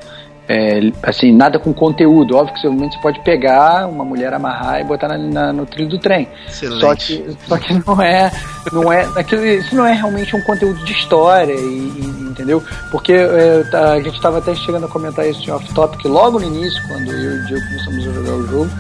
É, 0.49 0.79
assim, 1.03 1.33
nada 1.33 1.59
com 1.59 1.73
conteúdo. 1.75 2.37
Óbvio 2.37 2.55
que 2.55 2.61
você, 2.61 2.69
você 2.69 2.99
pode 2.99 3.19
pegar 3.21 3.89
uma 3.89 4.05
mulher, 4.05 4.33
amarrar 4.33 4.81
e 4.81 4.85
botar 4.85 5.09
na- 5.09 5.19
na- 5.19 5.53
no 5.53 5.67
trilho 5.67 5.89
do 5.89 5.99
trem. 5.99 6.29
Excelente. 6.49 6.81
Só 6.81 6.95
que, 6.95 7.37
só 7.49 7.59
que 7.59 7.75
não 7.87 8.01
é, 8.01 8.31
não 8.73 8.93
é, 8.93 9.09
aquilo, 9.17 9.45
isso 9.45 9.75
não 9.75 9.85
é 9.85 9.93
realmente 9.93 10.37
um 10.37 10.41
conteúdo 10.43 10.85
de 10.85 10.93
história, 10.93 11.53
e, 11.53 11.59
e- 11.59 12.27
entendeu? 12.31 12.63
Porque 12.93 13.13
é, 13.13 13.65
tá, 13.71 13.95
a 13.95 14.01
gente 14.01 14.15
estava 14.15 14.39
até 14.39 14.55
chegando 14.55 14.87
a 14.87 14.89
comentar 14.89 15.29
isso 15.29 15.43
em 15.49 15.53
off-topic 15.53 16.05
logo 16.05 16.39
no 16.39 16.47
início, 16.47 16.81
quando 16.87 17.11
eu 17.11 17.19
e 17.37 17.39
o 17.41 17.47
Diego 17.47 17.67
começamos 17.67 18.07
a 18.07 18.13
jogar 18.13 18.33
o 18.35 18.47
jogo, 18.47 18.71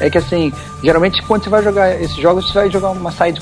é 0.00 0.10
que 0.10 0.18
assim, 0.18 0.52
geralmente 0.82 1.22
quando 1.22 1.44
você 1.44 1.48
vai 1.50 1.62
jogar 1.62 1.94
esses 2.02 2.16
jogos, 2.16 2.46
você 2.48 2.52
vai 2.58 2.70
jogar 2.70 2.90
uma 2.90 3.10
side 3.12 3.40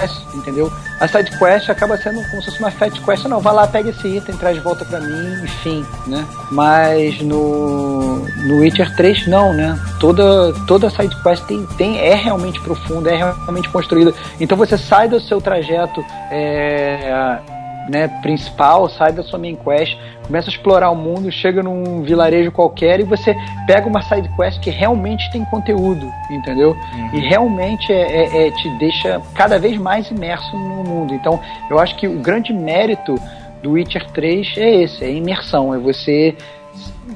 quest, 0.00 0.34
entendeu? 0.34 0.72
A 0.98 1.06
side 1.06 1.30
quest 1.38 1.68
acaba 1.68 1.96
sendo 1.96 2.22
como 2.30 2.42
se 2.42 2.50
fosse 2.50 2.58
uma 2.60 2.70
fat 2.70 2.98
quest, 3.00 3.24
não, 3.24 3.40
vai 3.40 3.54
lá, 3.54 3.66
pega 3.66 3.90
esse 3.90 4.08
item, 4.08 4.36
traz 4.36 4.56
de 4.56 4.62
volta 4.62 4.84
pra 4.84 5.00
mim, 5.00 5.42
enfim, 5.44 5.84
né? 6.06 6.26
Mas 6.50 7.20
no, 7.20 8.18
no 8.46 8.58
Witcher 8.60 8.94
3 8.96 9.26
não, 9.26 9.52
né? 9.52 9.78
Toda, 9.98 10.52
toda 10.66 10.90
side 10.90 11.14
quest 11.22 11.44
tem, 11.44 11.66
tem, 11.76 11.98
é 11.98 12.14
realmente 12.14 12.60
profunda, 12.60 13.10
é 13.10 13.16
realmente 13.16 13.68
construída. 13.68 14.14
Então 14.40 14.56
você 14.56 14.76
sai 14.78 15.08
do 15.08 15.20
seu 15.20 15.40
trajeto 15.40 16.04
é, 16.30 17.38
né, 17.88 18.08
principal, 18.22 18.88
sai 18.88 19.12
da 19.12 19.22
sua 19.22 19.38
main 19.38 19.56
quest, 19.56 19.96
começa 20.26 20.48
a 20.48 20.52
explorar 20.52 20.90
o 20.90 20.96
mundo, 20.96 21.30
chega 21.30 21.62
num 21.62 22.02
vilarejo 22.02 22.52
qualquer 22.52 23.00
e 23.00 23.02
você 23.02 23.34
pega 23.66 23.88
uma 23.88 24.02
side 24.02 24.28
quest 24.36 24.60
que 24.60 24.70
realmente 24.70 25.30
tem 25.32 25.44
conteúdo, 25.46 26.08
entendeu? 26.30 26.76
E 27.12 27.20
realmente 27.20 27.92
é, 27.92 28.02
é- 28.02 28.46
é- 28.46 28.50
te 28.52 28.68
deixa 28.78 29.20
cada 29.34 29.58
vez 29.58 29.76
mais 29.76 30.10
imerso 30.10 30.56
no 30.56 30.84
mundo. 30.84 31.14
Então, 31.14 31.40
eu 31.68 31.78
acho 31.78 31.96
que 31.96 32.06
o 32.06 32.20
grande 32.20 32.52
mérito 32.52 33.16
do 33.62 33.72
Witcher 33.72 34.06
3 34.12 34.56
é 34.56 34.82
esse, 34.82 35.04
é 35.04 35.12
imersão, 35.12 35.74
é 35.74 35.78
você 35.78 36.36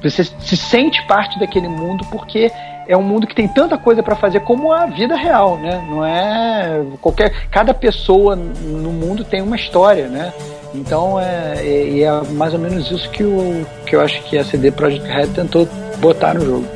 você 0.02 0.24
se 0.24 0.56
sente 0.56 1.00
parte 1.06 1.38
daquele 1.38 1.68
mundo 1.68 2.04
porque 2.10 2.50
é 2.86 2.96
um 2.96 3.02
mundo 3.02 3.26
que 3.26 3.34
tem 3.34 3.48
tanta 3.48 3.78
coisa 3.78 4.02
para 4.02 4.16
fazer 4.16 4.40
como 4.40 4.72
a 4.72 4.86
vida 4.86 5.16
real, 5.16 5.56
né? 5.58 5.84
Não 5.88 6.04
é 6.04 6.82
qualquer 7.00 7.48
cada 7.50 7.72
pessoa 7.72 8.36
no 8.36 8.90
mundo 8.90 9.24
tem 9.24 9.42
uma 9.42 9.56
história, 9.56 10.08
né? 10.08 10.32
Então 10.74 11.20
é, 11.20 11.54
é, 11.64 12.00
é 12.02 12.22
mais 12.32 12.52
ou 12.52 12.58
menos 12.58 12.90
isso 12.90 13.08
que, 13.10 13.22
o, 13.22 13.66
que 13.86 13.94
eu 13.94 14.00
acho 14.00 14.22
que 14.24 14.36
a 14.36 14.44
CD 14.44 14.70
Projekt 14.70 15.06
Red 15.06 15.28
tentou 15.28 15.68
botar 15.98 16.34
no 16.34 16.44
jogo. 16.44 16.66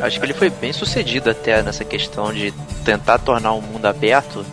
Acho 0.00 0.18
que 0.18 0.26
ele 0.26 0.34
foi 0.34 0.50
bem 0.50 0.72
sucedido 0.72 1.30
até 1.30 1.62
nessa 1.62 1.84
questão 1.84 2.32
de 2.32 2.52
tentar 2.84 3.18
tornar 3.18 3.52
o 3.52 3.62
mundo 3.62 3.86
aberto 3.86 4.44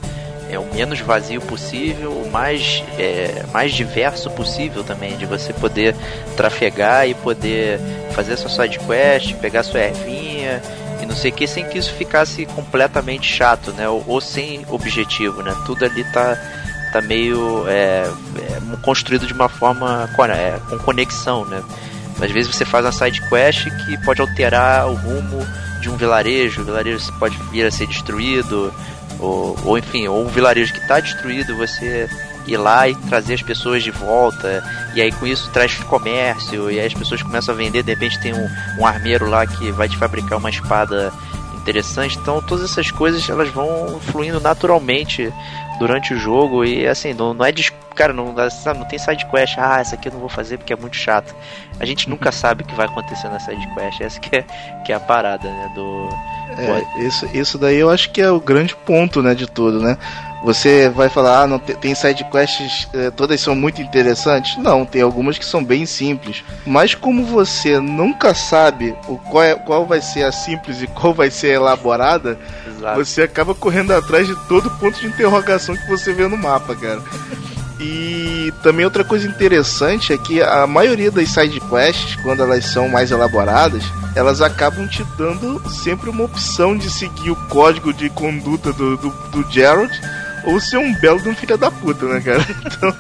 é, 0.50 0.60
o 0.60 0.66
menos 0.74 1.00
vazio 1.00 1.42
possível, 1.42 2.12
o 2.12 2.30
mais, 2.30 2.84
é, 2.98 3.44
mais 3.52 3.74
diverso 3.74 4.30
possível 4.32 4.84
também, 4.84 5.18
de 5.18 5.26
você 5.26 5.52
poder 5.52 5.96
trafegar 6.38 7.08
e 7.08 7.14
poder 7.14 7.80
fazer 8.12 8.38
sua 8.38 8.50
side 8.50 8.80
quest, 8.80 9.34
pegar 9.36 9.64
sua 9.64 9.80
ervinha 9.80 10.62
e 11.04 11.06
não 11.06 11.16
sei 11.16 11.32
o 11.32 11.34
que, 11.34 11.46
sem 11.46 11.66
que 11.68 11.78
isso 11.78 11.94
ficasse 11.94 12.46
completamente 12.46 13.28
chato, 13.28 13.72
né? 13.74 13.88
Ou, 13.88 14.04
ou 14.08 14.22
sem 14.22 14.66
objetivo, 14.70 15.44
né? 15.44 15.56
Tudo 15.66 15.86
ali 15.86 16.04
tá, 16.06 16.36
tá 16.92 17.02
meio 17.02 17.68
é, 17.68 18.10
é, 18.38 18.78
construído 18.82 19.28
de 19.28 19.34
uma 19.34 19.50
forma 19.50 20.10
é, 20.30 20.60
com 20.70 20.78
conexão, 20.80 21.46
né? 21.46 21.62
Às 22.22 22.32
vezes 22.32 22.56
você 22.56 22.64
faz 22.64 22.86
uma 22.86 22.92
side 22.92 23.22
quest 23.28 23.68
que 23.86 23.98
pode 24.06 24.22
alterar 24.22 24.88
o 24.88 24.94
rumo 24.94 25.46
de 25.82 25.90
um 25.90 25.98
vilarejo, 25.98 26.62
o 26.62 26.66
vilarejo 26.66 27.12
pode 27.20 27.36
vir 27.52 27.66
a 27.66 27.72
ser 27.72 27.88
destruído, 27.88 28.74
ou, 29.20 29.58
ou 29.66 29.78
enfim, 29.78 30.08
ou 30.08 30.24
um 30.24 30.30
vilarejo 30.30 30.72
que 30.72 30.80
está 30.80 31.00
destruído, 31.02 31.58
você 31.58 32.10
ir 32.48 32.58
lá 32.58 32.88
e 32.88 32.96
trazer 32.96 33.36
as 33.36 33.42
pessoas 33.42 33.84
de 33.84 33.92
volta, 33.92 34.64
e 34.96 35.02
aí 35.02 35.12
com 35.12 35.26
isso 35.26 35.50
traz 35.52 35.76
comércio, 35.76 36.72
e 36.72 36.80
aí 36.80 36.86
as 36.86 36.94
pessoas 36.94 37.22
começam 37.22 37.54
a 37.54 37.58
vender, 37.58 37.84
de 37.84 37.92
repente 37.92 38.20
tem 38.20 38.34
um, 38.34 38.50
um 38.80 38.86
armeiro 38.86 39.30
lá 39.30 39.46
que 39.46 39.72
vai 39.72 39.88
te 39.88 39.98
fabricar 39.98 40.38
uma 40.38 40.50
espada 40.50 41.12
interessante, 41.56 42.18
então 42.18 42.42
todas 42.42 42.70
essas 42.70 42.92
coisas 42.92 43.28
elas 43.30 43.50
vão 43.50 44.00
fluindo 44.02 44.40
naturalmente 44.42 45.34
durante 45.80 46.14
o 46.14 46.18
jogo 46.18 46.64
e 46.66 46.86
assim, 46.86 47.14
não, 47.14 47.34
não 47.34 47.46
é 47.46 47.52
de, 47.52 47.72
cara, 47.96 48.12
não, 48.12 48.36
sabe, 48.50 48.80
não 48.80 48.88
tem 48.88 49.00
side 49.00 49.26
quest, 49.28 49.58
ah, 49.58 49.80
essa 49.80 49.96
aqui 49.96 50.10
eu 50.10 50.14
não 50.14 50.20
vou 50.20 50.30
fazer 50.30 50.58
porque 50.58 50.74
é 50.74 50.76
muito 50.76 50.96
chato. 50.96 51.34
A 51.80 51.86
gente 51.86 52.10
nunca 52.10 52.32
sabe 52.34 52.64
o 52.64 52.66
que 52.66 52.76
vai 52.76 52.86
acontecer 52.86 53.30
na 53.30 53.40
side 53.40 53.68
quest, 53.74 54.02
essa 54.02 54.20
que 54.20 54.36
é, 54.36 54.46
que 54.86 54.92
é 54.92 54.96
a 54.96 55.00
parada, 55.00 55.50
né, 55.50 55.72
do 55.74 56.10
é, 56.58 57.02
isso, 57.02 57.26
isso 57.34 57.58
daí 57.58 57.78
eu 57.78 57.90
acho 57.90 58.12
que 58.12 58.22
é 58.22 58.30
o 58.30 58.40
grande 58.40 58.76
ponto, 58.76 59.22
né, 59.22 59.34
de 59.34 59.48
tudo, 59.48 59.80
né? 59.80 59.98
Você 60.44 60.90
vai 60.90 61.08
falar, 61.08 61.44
ah, 61.44 61.48
não 61.48 61.58
tem, 61.58 61.74
tem 61.76 61.96
side 61.96 62.26
quests, 62.26 62.90
eh, 62.94 63.10
todas 63.12 63.40
são 63.40 63.56
muito 63.56 63.82
interessantes? 63.82 64.58
Não, 64.58 64.86
tem 64.86 65.02
algumas 65.02 65.38
que 65.38 65.46
são 65.46 65.64
bem 65.64 65.86
simples. 65.86 66.44
Mas 66.66 66.94
como 66.94 67.24
você 67.24 67.80
nunca 67.80 68.34
sabe 68.34 68.94
o 69.08 69.18
qual, 69.18 69.44
é, 69.44 69.56
qual 69.56 69.86
vai 69.86 70.02
ser 70.02 70.24
a 70.24 70.34
simples 70.34 70.82
e 70.82 70.88
qual 70.88 71.14
vai 71.14 71.32
ser 71.32 71.52
a 71.52 71.56
elaborada, 71.56 72.38
Exato. 72.68 72.98
você 72.98 73.22
acaba 73.22 73.56
correndo 73.56 73.94
atrás 73.94 74.28
de 74.28 74.36
todo 74.48 74.70
ponto 74.72 75.00
de 75.00 75.08
interrogação 75.08 75.78
que 75.78 75.88
você 75.88 76.12
vê 76.12 76.28
no 76.28 76.38
mapa, 76.38 76.76
cara. 76.76 77.02
E 77.80 78.54
também 78.62 78.84
outra 78.84 79.04
coisa 79.06 79.26
interessante 79.26 80.12
é 80.12 80.18
que 80.18 80.42
a 80.42 80.68
maioria 80.68 81.10
das 81.10 81.30
side 81.30 81.60
quests, 81.62 82.18
quando 82.18 82.44
elas 82.44 82.66
são 82.66 82.90
mais 82.90 83.12
elaboradas, 83.12 83.84
elas 84.16 84.42
acabam 84.42 84.88
te 84.88 85.04
dando 85.18 85.62
sempre 85.70 86.10
uma 86.10 86.26
opção 86.26 86.78
de 86.78 86.90
seguir 86.90 87.32
o 87.32 87.36
código 87.48 87.94
de 87.94 88.10
conduta 88.10 88.72
do, 88.74 88.98
do, 88.98 89.10
do 89.10 89.52
Gerald 89.52 89.92
ou 90.46 90.60
ser 90.60 90.78
um 90.78 90.94
belo 90.96 91.22
de 91.22 91.30
um 91.30 91.36
filho 91.36 91.58
da 91.58 91.72
puta, 91.72 92.06
né, 92.06 92.22
cara? 92.22 92.44
Então, 92.66 92.96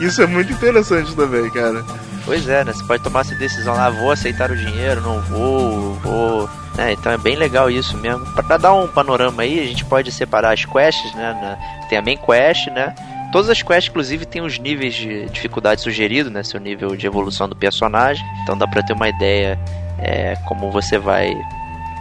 isso 0.00 0.22
é 0.22 0.26
muito 0.26 0.52
interessante 0.52 1.14
também, 1.14 1.48
cara. 1.50 1.84
Pois 2.24 2.48
é, 2.48 2.64
né? 2.64 2.72
Você 2.72 2.84
pode 2.84 3.02
tomar 3.02 3.20
essa 3.20 3.34
decisão 3.36 3.74
lá, 3.74 3.88
vou 3.88 4.10
aceitar 4.10 4.50
o 4.50 4.56
dinheiro, 4.56 5.00
não 5.00 5.20
vou, 5.22 5.94
vou. 5.94 6.50
É, 6.76 6.92
então 6.92 7.12
é 7.12 7.16
bem 7.16 7.36
legal 7.36 7.70
isso 7.70 7.96
mesmo. 7.96 8.26
Pra 8.34 8.56
dar 8.56 8.74
um 8.74 8.88
panorama 8.88 9.42
aí, 9.42 9.60
a 9.60 9.64
gente 9.64 9.84
pode 9.84 10.10
separar 10.10 10.52
as 10.52 10.64
quests, 10.64 11.14
né? 11.14 11.56
Tem 11.88 11.96
a 11.96 12.02
main 12.02 12.18
quest, 12.18 12.66
né? 12.68 12.94
Todas 13.30 13.48
as 13.48 13.62
quests, 13.62 13.88
inclusive, 13.88 14.26
tem 14.26 14.42
os 14.42 14.58
níveis 14.58 14.94
de 14.94 15.26
dificuldade 15.26 15.80
sugerido, 15.80 16.28
né? 16.28 16.42
Seu 16.42 16.58
nível 16.58 16.96
de 16.96 17.06
evolução 17.06 17.48
do 17.48 17.54
personagem. 17.54 18.24
Então 18.42 18.58
dá 18.58 18.66
pra 18.66 18.82
ter 18.82 18.92
uma 18.92 19.08
ideia 19.08 19.58
é, 19.98 20.36
como 20.46 20.70
você 20.70 20.98
vai 20.98 21.32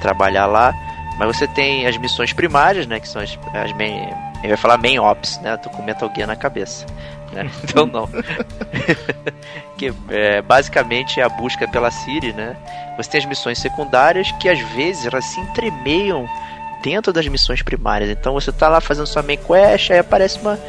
trabalhar 0.01 0.47
lá. 0.47 0.73
Mas 1.19 1.37
você 1.37 1.47
tem 1.47 1.85
as 1.85 1.97
missões 1.97 2.33
primárias, 2.33 2.87
né? 2.87 2.99
Que 2.99 3.07
são 3.07 3.21
as, 3.21 3.37
as 3.53 3.71
main, 3.73 4.09
ele 4.39 4.49
vai 4.49 4.57
falar 4.57 4.77
main 4.77 4.99
ops, 4.99 5.39
né? 5.39 5.57
Tô 5.57 5.69
com 5.69 5.81
Metal 5.81 6.11
Gear 6.13 6.27
na 6.27 6.35
cabeça. 6.35 6.85
Né? 7.31 7.49
Então 7.63 7.85
não. 7.85 8.07
que 9.77 9.93
é, 10.09 10.41
basicamente 10.41 11.19
é 11.19 11.23
a 11.23 11.29
busca 11.29 11.67
pela 11.67 11.91
Siri, 11.91 12.33
né? 12.33 12.55
Você 12.97 13.09
tem 13.09 13.19
as 13.19 13.25
missões 13.25 13.59
secundárias 13.59 14.31
que 14.33 14.47
às 14.47 14.59
vezes 14.59 15.05
elas 15.05 15.25
se 15.25 15.39
entremeiam 15.39 16.27
dentro 16.81 17.11
das 17.11 17.27
missões 17.27 17.61
primárias. 17.61 18.09
Então 18.09 18.33
você 18.33 18.51
tá 18.51 18.69
lá 18.69 18.79
fazendo 18.79 19.07
sua 19.07 19.23
main 19.23 19.37
quest, 19.37 19.91
aí 19.91 19.99
aparece 19.99 20.39
uma, 20.39 20.59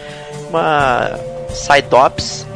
uma 0.48 1.10
side 1.50 1.94
ops. 1.94 2.46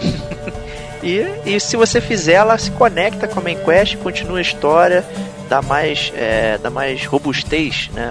e, 1.02 1.26
e 1.44 1.60
se 1.60 1.76
você 1.76 2.00
fizer, 2.00 2.34
ela 2.34 2.56
se 2.58 2.70
conecta 2.72 3.28
com 3.28 3.38
a 3.38 3.42
main 3.42 3.58
quest, 3.62 3.96
continua 3.98 4.38
a 4.38 4.42
história, 4.42 5.04
dá 5.50 5.60
mais, 5.60 6.12
é, 6.14 6.56
dá 6.58 6.70
mais 6.70 7.04
robustez 7.04 7.90
né, 7.92 8.08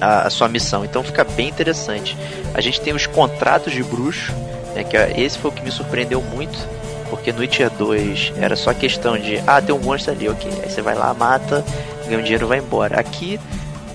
à, 0.00 0.30
sua 0.30 0.48
missão. 0.48 0.84
Então 0.84 1.02
fica 1.02 1.24
bem 1.24 1.48
interessante. 1.48 2.16
A 2.54 2.60
gente 2.60 2.80
tem 2.80 2.94
os 2.94 3.04
contratos 3.04 3.72
de 3.72 3.82
bruxo, 3.82 4.32
né, 4.76 4.84
que 4.84 4.96
é, 4.96 5.20
esse 5.20 5.36
foi 5.36 5.50
o 5.50 5.54
que 5.54 5.60
me 5.60 5.72
surpreendeu 5.72 6.22
muito. 6.22 6.56
Porque 7.10 7.32
no 7.32 7.40
Witcher 7.40 7.70
2 7.70 8.34
era 8.40 8.54
só 8.54 8.72
questão 8.72 9.18
de, 9.18 9.42
ah, 9.46 9.60
tem 9.60 9.74
um 9.74 9.78
monstro 9.80 10.12
ali, 10.12 10.28
ok. 10.28 10.50
Aí 10.62 10.70
você 10.70 10.80
vai 10.80 10.94
lá, 10.94 11.12
mata, 11.12 11.64
ganha 12.06 12.18
um 12.18 12.22
dinheiro 12.22 12.46
vai 12.46 12.58
embora. 12.58 13.00
Aqui, 13.00 13.40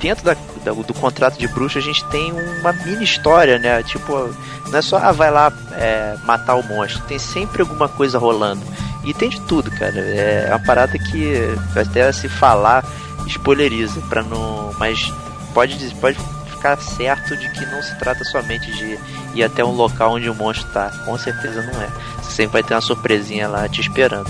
dentro 0.04 0.26
da, 0.26 0.36
da, 0.66 0.74
do 0.74 0.94
contrato 0.94 1.40
de 1.40 1.48
bruxo, 1.48 1.78
a 1.78 1.82
gente 1.82 2.04
tem 2.06 2.34
uma 2.60 2.74
mini 2.74 3.06
história, 3.06 3.58
né? 3.58 3.82
Tipo, 3.84 4.30
não 4.70 4.78
é 4.78 4.82
só, 4.82 4.98
ah, 4.98 5.14
vai 5.14 5.32
lá 5.32 5.52
é, 5.72 6.18
matar 6.26 6.56
o 6.56 6.64
monstro. 6.64 7.02
Tem 7.04 7.18
sempre 7.18 7.62
alguma 7.62 7.88
coisa 7.88 8.20
rolando. 8.20 8.62
E 9.06 9.14
tem 9.14 9.30
de 9.30 9.40
tudo, 9.42 9.72
cara. 9.72 9.98
É 9.98 10.48
uma 10.50 10.60
parada 10.60 11.00
que 11.00 11.56
até 11.74 12.12
se 12.12 12.28
falar 12.28 12.84
spoileriza, 13.28 14.02
para 14.10 14.22
não. 14.24 14.74
Mas 14.78 15.10
pode, 15.54 15.78
pode 15.96 16.18
ficar 16.48 16.76
certo 16.82 17.38
de 17.38 17.48
que 17.52 17.66
não 17.68 17.82
se 17.82 17.98
trata 17.98 18.26
somente 18.26 18.70
de 18.74 19.00
ir 19.36 19.44
até 19.44 19.64
um 19.64 19.72
local 19.72 20.16
onde 20.16 20.30
o 20.30 20.36
monstro 20.36 20.70
tá. 20.74 20.92
Com 21.06 21.18
certeza 21.18 21.62
não 21.62 21.82
é. 21.82 21.88
Você 22.22 22.32
sempre 22.32 22.54
vai 22.54 22.64
ter 22.64 22.74
uma 22.74 22.82
surpresinha 22.82 23.48
lá 23.48 23.70
te 23.70 23.80
esperando. 23.80 24.30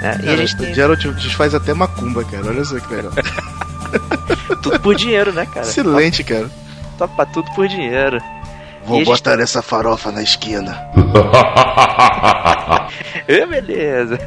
Né? 0.00 0.12
Cara, 0.16 0.22
e 0.24 0.28
a 0.30 0.36
gente 0.36 0.56
tem... 0.56 0.72
Geralt 0.72 1.04
desfaz 1.04 1.54
até 1.54 1.74
macumba, 1.74 2.24
cara. 2.24 2.46
Olha 2.46 2.64
só 2.64 2.80
que 2.80 2.94
legal. 2.94 3.12
tudo 4.56 4.80
por 4.80 4.94
dinheiro, 4.94 5.32
né, 5.32 5.46
cara? 5.46 5.66
Excelente, 5.66 6.24
Topa, 6.24 6.34
cara. 6.34 6.50
Topa 6.98 7.26
tudo 7.26 7.50
por 7.52 7.68
dinheiro. 7.68 8.20
Vou 8.84 9.04
botar 9.04 9.36
tá... 9.36 9.42
essa 9.42 9.62
farofa 9.62 10.10
na 10.10 10.22
esquina. 10.22 10.90
é, 13.28 13.46
beleza. 13.46 14.18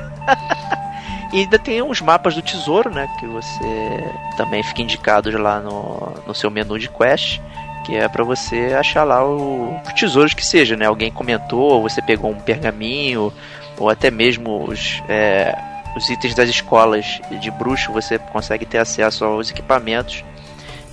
E 1.34 1.40
ainda 1.40 1.58
tem 1.58 1.82
uns 1.82 2.00
mapas 2.00 2.36
do 2.36 2.42
tesouro, 2.42 2.92
né? 2.92 3.10
Que 3.20 3.26
você 3.26 4.12
também 4.38 4.64
fica 4.64 4.82
indicado 4.82 5.36
lá 5.38 5.60
no, 5.60 6.14
no 6.28 6.34
seu 6.34 6.52
menu 6.52 6.78
de 6.78 6.88
quest. 6.88 7.42
Que 7.86 7.96
é 7.96 8.08
para 8.08 8.24
você 8.24 8.76
achar 8.80 9.04
lá 9.04 9.26
o, 9.26 9.78
os 9.86 9.94
tesouros 9.94 10.34
que 10.34 10.46
seja, 10.46 10.78
né? 10.78 10.86
Alguém 10.86 11.12
comentou, 11.12 11.74
ou 11.74 11.82
você 11.82 12.02
pegou 12.02 12.32
um 12.32 12.40
pergaminho, 12.40 13.34
ou 13.78 13.90
até 13.90 14.10
mesmo 14.10 14.70
os, 14.70 15.04
é, 15.10 15.58
os 15.96 16.10
itens 16.10 16.34
das 16.34 16.50
escolas 16.50 17.22
de 17.40 17.52
bruxo, 17.52 17.92
você 17.92 18.18
consegue 18.18 18.66
ter 18.66 18.80
acesso 18.80 19.26
aos 19.26 19.50
equipamentos. 19.52 20.24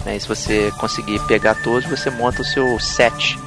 Né? 0.04 0.16
E 0.16 0.20
se 0.20 0.28
você 0.28 0.70
conseguir 0.78 1.18
pegar 1.26 1.54
todos, 1.62 1.88
você 1.88 2.10
monta 2.10 2.42
o 2.42 2.44
seu 2.44 2.78
set 2.78 3.38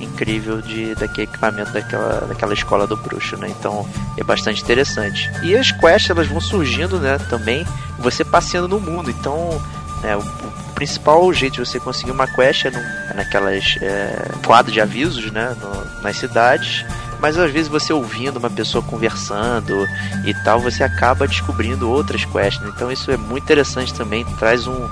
incrível 0.00 0.60
de 0.60 0.94
daquele 0.96 1.28
equipamento 1.28 1.72
daquela, 1.72 2.26
daquela 2.26 2.52
escola 2.52 2.86
do 2.86 2.96
bruxo, 2.96 3.36
né? 3.36 3.48
Então 3.48 3.88
é 4.18 4.24
bastante 4.24 4.62
interessante. 4.62 5.30
E 5.42 5.56
as 5.56 5.70
quests 5.70 6.10
elas 6.10 6.26
vão 6.26 6.40
surgindo, 6.40 6.98
né? 6.98 7.18
Também 7.30 7.66
você 7.98 8.24
passeando 8.24 8.68
no 8.68 8.80
mundo. 8.80 9.10
Então, 9.10 9.60
né, 10.02 10.16
o, 10.16 10.52
principal 10.74 11.32
jeito 11.32 11.54
de 11.54 11.60
você 11.60 11.78
conseguir 11.78 12.10
uma 12.10 12.26
quest 12.26 12.64
é, 12.64 12.70
no, 12.70 12.78
é 12.78 13.14
naquelas 13.14 13.76
é, 13.80 14.32
quadros 14.44 14.72
de 14.72 14.80
avisos, 14.80 15.30
né? 15.30 15.56
No, 15.60 16.02
nas 16.02 16.16
cidades 16.16 16.84
mas 17.22 17.38
às 17.38 17.52
vezes 17.52 17.68
você 17.68 17.92
ouvindo 17.92 18.38
uma 18.38 18.50
pessoa 18.50 18.82
conversando 18.82 19.86
e 20.26 20.34
tal, 20.42 20.58
você 20.58 20.82
acaba 20.82 21.28
descobrindo 21.28 21.88
outras 21.88 22.24
quests. 22.24 22.60
Né? 22.60 22.72
Então 22.74 22.90
isso 22.90 23.12
é 23.12 23.16
muito 23.16 23.44
interessante 23.44 23.94
também, 23.94 24.24
traz 24.40 24.66
um, 24.66 24.88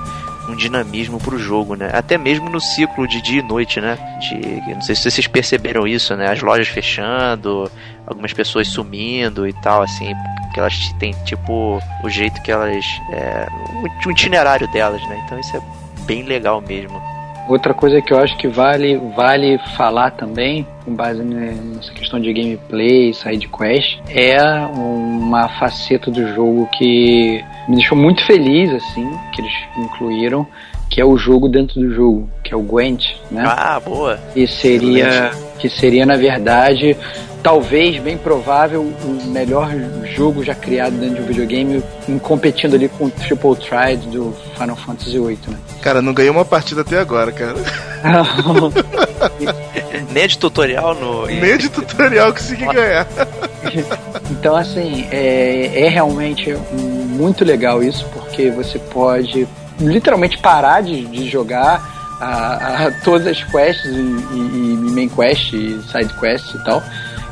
um 0.48 0.54
dinamismo 0.54 1.18
pro 1.18 1.36
jogo, 1.36 1.74
né? 1.74 1.90
Até 1.92 2.16
mesmo 2.16 2.48
no 2.48 2.60
ciclo 2.60 3.08
de 3.08 3.20
dia 3.20 3.40
e 3.40 3.42
noite, 3.42 3.80
né? 3.80 3.98
De, 4.20 4.72
não 4.72 4.80
sei 4.80 4.94
se 4.94 5.10
vocês 5.10 5.26
perceberam 5.26 5.88
isso, 5.88 6.14
né? 6.14 6.30
As 6.30 6.40
lojas 6.40 6.68
fechando, 6.68 7.68
algumas 8.06 8.32
pessoas 8.32 8.68
sumindo 8.68 9.48
e 9.48 9.52
tal, 9.54 9.82
assim, 9.82 10.14
porque 10.44 10.60
elas 10.60 10.92
têm 11.00 11.12
tipo 11.24 11.80
o 12.04 12.08
jeito 12.08 12.40
que 12.42 12.52
elas. 12.52 12.84
É, 13.10 13.48
o 14.06 14.10
itinerário 14.12 14.68
delas, 14.68 15.02
né? 15.08 15.20
Então 15.26 15.38
isso 15.40 15.56
é 15.56 15.60
bem 16.06 16.22
legal 16.22 16.60
mesmo. 16.60 17.02
Outra 17.50 17.74
coisa 17.74 18.00
que 18.00 18.12
eu 18.12 18.18
acho 18.20 18.36
que 18.36 18.46
vale, 18.46 18.96
vale 19.16 19.58
falar 19.76 20.12
também, 20.12 20.64
com 20.84 20.94
base 20.94 21.20
nessa 21.20 21.92
questão 21.92 22.20
de 22.20 22.32
gameplay, 22.32 23.12
side 23.12 23.48
quest, 23.48 23.98
é 24.08 24.40
uma 24.72 25.48
faceta 25.58 26.12
do 26.12 26.32
jogo 26.32 26.68
que 26.78 27.44
me 27.68 27.74
deixou 27.74 27.98
muito 27.98 28.24
feliz, 28.24 28.72
assim, 28.72 29.10
que 29.32 29.40
eles 29.40 29.52
incluíram, 29.76 30.46
que 30.88 31.00
é 31.00 31.04
o 31.04 31.16
jogo 31.16 31.48
dentro 31.48 31.80
do 31.80 31.92
jogo, 31.92 32.30
que 32.44 32.54
é 32.54 32.56
o 32.56 32.62
Gwent, 32.62 33.16
né? 33.32 33.42
Ah, 33.44 33.80
boa! 33.80 34.20
E 34.36 34.46
seria, 34.46 35.32
que 35.58 35.68
seria, 35.68 36.06
na 36.06 36.16
verdade, 36.16 36.96
talvez, 37.42 38.00
bem 38.02 38.16
provável, 38.16 38.82
o 38.82 39.26
melhor 39.26 39.70
jogo 40.14 40.44
já 40.44 40.54
criado 40.54 40.92
dentro 40.92 41.16
de 41.16 41.22
um 41.22 41.26
videogame, 41.26 41.82
competindo 42.22 42.74
ali 42.74 42.88
com 42.88 43.06
o 43.06 43.10
Triple 43.10 43.56
Tried 43.56 44.08
do 44.08 44.34
Final 44.58 44.76
Fantasy 44.76 45.18
VIII, 45.18 45.38
né? 45.48 45.56
Cara, 45.80 46.02
não 46.02 46.12
ganhei 46.12 46.30
uma 46.30 46.44
partida 46.44 46.82
até 46.82 46.98
agora, 46.98 47.32
cara. 47.32 47.56
Nem 50.12 50.26
de 50.26 50.38
tutorial 50.38 50.94
no. 50.94 51.26
Nem 51.26 51.56
de 51.56 51.68
tutorial 51.68 52.32
consegui 52.32 52.66
ganhar. 52.66 53.06
então, 54.30 54.56
assim, 54.56 55.06
é, 55.10 55.84
é 55.84 55.88
realmente 55.88 56.54
muito 56.72 57.44
legal 57.44 57.82
isso, 57.82 58.04
porque 58.12 58.50
você 58.50 58.78
pode 58.78 59.48
literalmente 59.78 60.38
parar 60.38 60.82
de, 60.82 61.06
de 61.06 61.28
jogar 61.28 62.18
a, 62.20 62.86
a, 62.86 62.90
todas 63.02 63.26
as 63.26 63.42
quests 63.44 63.86
e, 63.86 63.98
e, 63.98 64.36
e 64.36 64.90
main 64.92 65.08
quest 65.08 65.54
e 65.54 65.80
side 65.90 66.12
quest 66.20 66.54
e 66.54 66.64
tal 66.64 66.82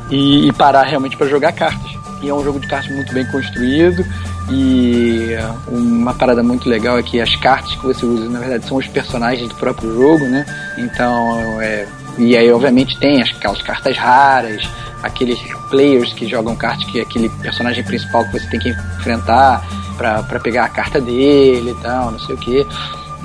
e, 0.09 0.47
e 0.47 0.53
parar 0.53 0.83
realmente 0.83 1.17
para 1.17 1.27
jogar 1.27 1.51
cartas. 1.51 1.99
E 2.21 2.27
é 2.27 2.33
um 2.33 2.43
jogo 2.43 2.59
de 2.59 2.67
cartas 2.67 2.93
muito 2.93 3.13
bem 3.13 3.25
construído, 3.25 4.05
E 4.51 5.29
uma 5.67 6.13
parada 6.13 6.43
muito 6.43 6.67
legal 6.67 6.97
é 6.97 7.03
que 7.03 7.21
as 7.21 7.35
cartas 7.35 7.75
que 7.75 7.85
você 7.85 8.05
usa, 8.05 8.27
na 8.29 8.39
verdade, 8.39 8.65
são 8.65 8.77
os 8.77 8.87
personagens 8.87 9.47
do 9.47 9.55
próprio 9.55 9.93
jogo, 9.93 10.25
né? 10.25 10.45
Então, 10.77 11.61
é, 11.61 11.87
e 12.17 12.35
aí, 12.35 12.51
obviamente, 12.51 12.97
tem 12.99 13.21
aquelas 13.21 13.61
cartas 13.61 13.95
raras, 13.95 14.67
aqueles 15.03 15.39
players 15.69 16.11
que 16.13 16.27
jogam 16.27 16.55
cartas 16.55 16.83
que 16.85 16.99
é 16.99 17.03
aquele 17.03 17.29
personagem 17.29 17.83
principal 17.83 18.25
que 18.25 18.33
você 18.39 18.47
tem 18.47 18.59
que 18.59 18.69
enfrentar 18.69 19.63
para 19.97 20.39
pegar 20.39 20.65
a 20.65 20.69
carta 20.69 20.99
dele 20.99 21.71
e 21.71 21.81
tal, 21.81 22.11
não 22.11 22.19
sei 22.19 22.35
o 22.35 22.37
que. 22.37 22.65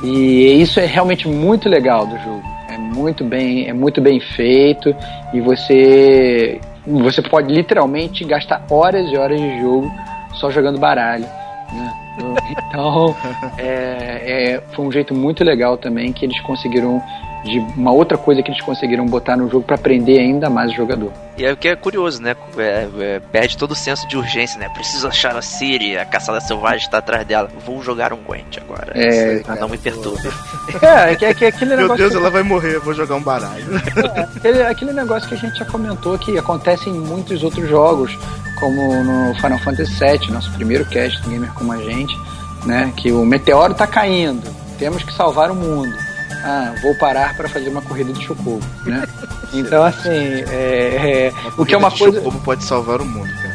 E 0.02 0.60
isso 0.60 0.78
é 0.78 0.86
realmente 0.86 1.26
muito 1.26 1.68
legal 1.68 2.06
do 2.06 2.18
jogo. 2.18 2.42
É 2.68 2.76
muito 2.76 3.24
bem, 3.24 3.68
é 3.68 3.72
muito 3.72 4.00
bem 4.00 4.20
feito 4.20 4.94
e 5.32 5.40
você 5.40 6.60
você 6.86 7.22
pode 7.22 7.52
literalmente 7.52 8.24
gastar 8.24 8.64
horas 8.70 9.10
e 9.10 9.16
horas 9.16 9.40
de 9.40 9.60
jogo 9.60 9.90
só 10.34 10.50
jogando 10.50 10.78
baralho. 10.78 11.24
Né? 11.72 11.94
Então, 12.68 13.16
é, 13.58 14.52
é, 14.54 14.62
foi 14.72 14.84
um 14.84 14.92
jeito 14.92 15.14
muito 15.14 15.42
legal 15.42 15.76
também 15.76 16.12
que 16.12 16.24
eles 16.24 16.40
conseguiram 16.42 17.02
de 17.44 17.58
uma 17.76 17.92
outra 17.92 18.16
coisa 18.16 18.42
que 18.42 18.50
eles 18.50 18.60
conseguiram 18.62 19.04
botar 19.06 19.36
no 19.36 19.48
jogo 19.50 19.64
para 19.64 19.76
prender 19.76 20.18
ainda 20.18 20.48
mais 20.48 20.72
o 20.72 20.74
jogador. 20.74 21.12
E 21.36 21.44
é 21.44 21.52
o 21.52 21.56
que 21.56 21.68
é 21.68 21.76
curioso, 21.76 22.22
né? 22.22 22.34
É, 22.56 22.88
é, 22.98 23.20
perde 23.32 23.58
todo 23.58 23.72
o 23.72 23.74
senso 23.74 24.06
de 24.08 24.16
urgência, 24.16 24.58
né? 24.58 24.68
Preciso 24.70 25.06
achar 25.06 25.36
a 25.36 25.42
Siri, 25.42 25.98
a 25.98 26.04
caçada 26.04 26.40
selvagem 26.40 26.78
está 26.86 26.98
atrás 26.98 27.26
dela. 27.26 27.48
Vou 27.66 27.82
jogar 27.82 28.12
um 28.12 28.22
Gwent 28.22 28.56
agora. 28.58 28.92
É, 28.94 29.42
ah, 29.46 29.56
não 29.56 29.68
me 29.68 29.76
perturbe. 29.78 30.28
É, 30.80 31.12
é, 31.12 31.16
que, 31.16 31.24
é 31.26 31.34
que 31.34 31.44
aquele 31.44 31.70
Meu 31.76 31.82
negócio. 31.82 31.98
Deus, 31.98 32.12
que- 32.12 32.16
ela 32.18 32.30
vai 32.30 32.42
morrer, 32.42 32.78
vou 32.78 32.94
jogar 32.94 33.16
um 33.16 33.22
baralho. 33.22 33.64
É, 33.76 34.20
aquele, 34.38 34.62
aquele 34.62 34.92
negócio 34.92 35.28
que 35.28 35.34
a 35.34 35.38
gente 35.38 35.58
já 35.58 35.64
comentou 35.66 36.18
que 36.18 36.38
acontece 36.38 36.88
em 36.88 36.94
muitos 36.94 37.42
outros 37.42 37.68
jogos, 37.68 38.16
como 38.58 39.04
no 39.04 39.34
Final 39.34 39.58
Fantasy 39.58 39.92
VII, 39.98 40.32
nosso 40.32 40.50
primeiro 40.52 40.84
cast 40.86 41.20
do 41.22 41.28
Gamer 41.28 41.52
Como 41.52 41.72
a 41.72 41.76
Gente, 41.82 42.16
né? 42.64 42.90
Que 42.96 43.12
o 43.12 43.24
meteoro 43.26 43.74
tá 43.74 43.86
caindo, 43.86 44.42
temos 44.78 45.02
que 45.02 45.12
salvar 45.12 45.50
o 45.50 45.54
mundo. 45.54 45.94
Ah, 46.42 46.74
vou 46.82 46.94
parar 46.96 47.36
para 47.36 47.48
fazer 47.48 47.68
uma 47.68 47.82
corrida 47.82 48.12
de 48.12 48.24
chocobo, 48.24 48.60
né? 48.84 49.02
Então, 49.54 49.84
assim, 49.84 50.10
é, 50.10 51.28
é, 51.28 51.32
o 51.56 51.64
que 51.64 51.74
é 51.74 51.78
uma 51.78 51.90
coisa... 51.90 52.20
Como 52.20 52.40
pode 52.40 52.64
salvar 52.64 53.00
o 53.00 53.04
mundo, 53.04 53.30
cara. 53.40 53.54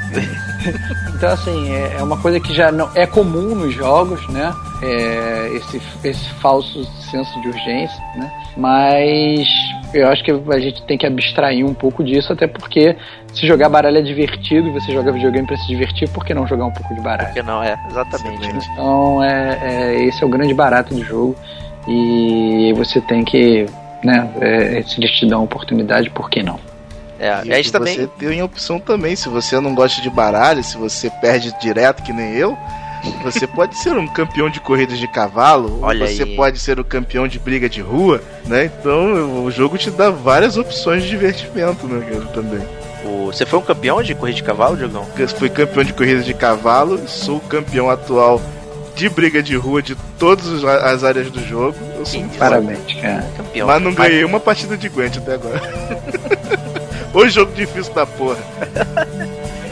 Então, 1.13 1.29
assim, 1.33 1.73
é, 1.73 1.97
é 1.99 2.03
uma 2.03 2.17
coisa 2.17 2.39
que 2.39 2.53
já 2.53 2.71
não 2.71 2.89
é 2.95 3.05
comum 3.05 3.53
nos 3.53 3.73
jogos, 3.73 4.25
né? 4.29 4.53
É, 4.81 5.51
esse, 5.53 5.81
esse 6.01 6.29
falso 6.35 6.85
senso 7.11 7.41
de 7.41 7.49
urgência, 7.49 8.01
né? 8.15 8.31
Mas 8.55 9.45
eu 9.93 10.07
acho 10.07 10.23
que 10.23 10.31
a 10.31 10.59
gente 10.59 10.81
tem 10.83 10.97
que 10.97 11.05
abstrair 11.05 11.65
um 11.65 11.73
pouco 11.73 12.03
disso, 12.03 12.31
até 12.31 12.47
porque 12.47 12.95
se 13.33 13.45
jogar 13.45 13.67
baralho 13.67 13.97
é 13.97 14.01
divertido 14.01 14.69
e 14.69 14.71
você 14.71 14.93
joga 14.93 15.11
videogame 15.11 15.45
para 15.45 15.57
se 15.57 15.67
divertir, 15.67 16.07
por 16.09 16.25
que 16.25 16.33
não 16.33 16.47
jogar 16.47 16.65
um 16.65 16.71
pouco 16.71 16.93
de 16.95 17.01
baralho? 17.01 17.27
Porque 17.27 17.43
não, 17.43 17.61
é, 17.61 17.77
exatamente. 17.89 18.47
Então, 18.71 19.23
é, 19.23 19.59
é- 19.61 20.03
esse 20.05 20.23
é 20.23 20.25
o 20.25 20.29
grande 20.29 20.53
barato 20.53 20.93
do 20.93 21.03
jogo 21.03 21.35
e 21.89 22.73
você 22.73 23.01
tem 23.01 23.23
que, 23.25 23.65
né? 24.03 24.29
É, 24.39 24.83
se 24.83 24.99
eles 24.99 25.11
te 25.11 25.25
dão 25.27 25.41
a 25.41 25.43
oportunidade, 25.43 26.09
por 26.11 26.29
que 26.29 26.43
não? 26.43 26.59
É, 27.19 27.41
E 27.43 27.51
a 27.51 27.55
gente 27.57 27.71
também. 27.71 27.95
Você 27.95 28.07
tem 28.19 28.41
opção 28.41 28.79
também, 28.79 29.15
se 29.15 29.27
você 29.27 29.59
não 29.59 29.73
gosta 29.75 30.01
de 30.01 30.09
baralho, 30.09 30.63
se 30.63 30.77
você 30.77 31.09
perde 31.09 31.53
direto 31.59 32.03
que 32.03 32.13
nem 32.13 32.33
eu, 32.33 32.57
você 33.23 33.45
pode 33.47 33.75
ser 33.75 33.97
um 33.97 34.07
campeão 34.07 34.49
de 34.49 34.59
corridas 34.59 34.97
de 34.99 35.07
cavalo, 35.07 35.79
Olha 35.81 36.05
ou 36.05 36.07
você 36.11 36.23
aí. 36.23 36.35
pode 36.35 36.59
ser 36.59 36.79
o 36.79 36.83
campeão 36.83 37.27
de 37.27 37.39
briga 37.39 37.67
de 37.67 37.81
rua, 37.81 38.21
né? 38.45 38.65
Então 38.65 39.43
o 39.43 39.51
jogo 39.51 39.77
te 39.77 39.89
dá 39.91 40.09
várias 40.09 40.57
opções 40.57 41.03
de 41.03 41.09
divertimento, 41.09 41.87
né, 41.87 42.05
cara, 42.09 42.25
também. 42.27 42.61
Você 43.25 43.45
foi 43.45 43.59
um 43.59 43.61
campeão 43.61 44.01
de 44.01 44.13
corrida 44.15 44.37
de 44.37 44.43
cavalo, 44.43 44.75
Diogão? 44.77 45.05
Eu 45.17 45.27
fui 45.27 45.49
campeão 45.49 45.83
de 45.83 45.93
corridas 45.93 46.25
de 46.25 46.33
cavalo, 46.33 46.99
sou 47.07 47.37
o 47.37 47.41
campeão 47.41 47.89
atual 47.89 48.41
de 48.99 49.09
briga 49.09 49.41
de 49.41 49.55
rua 49.55 49.81
de 49.81 49.95
todas 50.19 50.63
as 50.63 51.03
áreas 51.03 51.31
do 51.31 51.43
jogo. 51.47 51.75
Eu 51.97 52.05
sou. 52.05 52.21
Parabéns, 52.37 52.79
cara. 53.01 53.25
Campeão. 53.37 53.67
Mas 53.67 53.81
não 53.81 53.93
ganhei 53.93 54.23
uma 54.25 54.39
partida 54.39 54.77
de 54.77 54.89
Gwent 54.89 55.17
até 55.17 55.33
agora. 55.35 55.61
o 57.13 57.27
jogo 57.29 57.51
difícil 57.53 57.93
da 57.93 58.05
porra. 58.05 58.37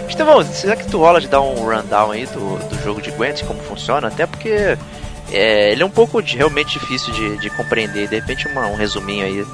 Estevão, 0.07 0.41
será 0.43 0.75
que 0.75 0.87
tu 0.87 0.97
rola 0.97 1.19
de 1.21 1.27
dar 1.27 1.41
um 1.41 1.55
rundown 1.65 2.11
aí 2.11 2.25
do, 2.27 2.57
do 2.69 2.83
jogo 2.83 3.01
de 3.01 3.11
Gwent, 3.11 3.43
como 3.43 3.59
funciona? 3.63 4.07
Até 4.07 4.25
porque 4.25 4.77
é, 5.31 5.71
ele 5.71 5.83
é 5.83 5.85
um 5.85 5.89
pouco 5.89 6.21
de- 6.23 6.37
realmente 6.37 6.79
difícil 6.79 7.13
de, 7.13 7.37
de 7.37 7.49
compreender. 7.51 8.07
De 8.07 8.15
repente, 8.15 8.47
uma- 8.47 8.67
um 8.67 8.75
resuminho 8.75 9.25
aí. 9.25 9.45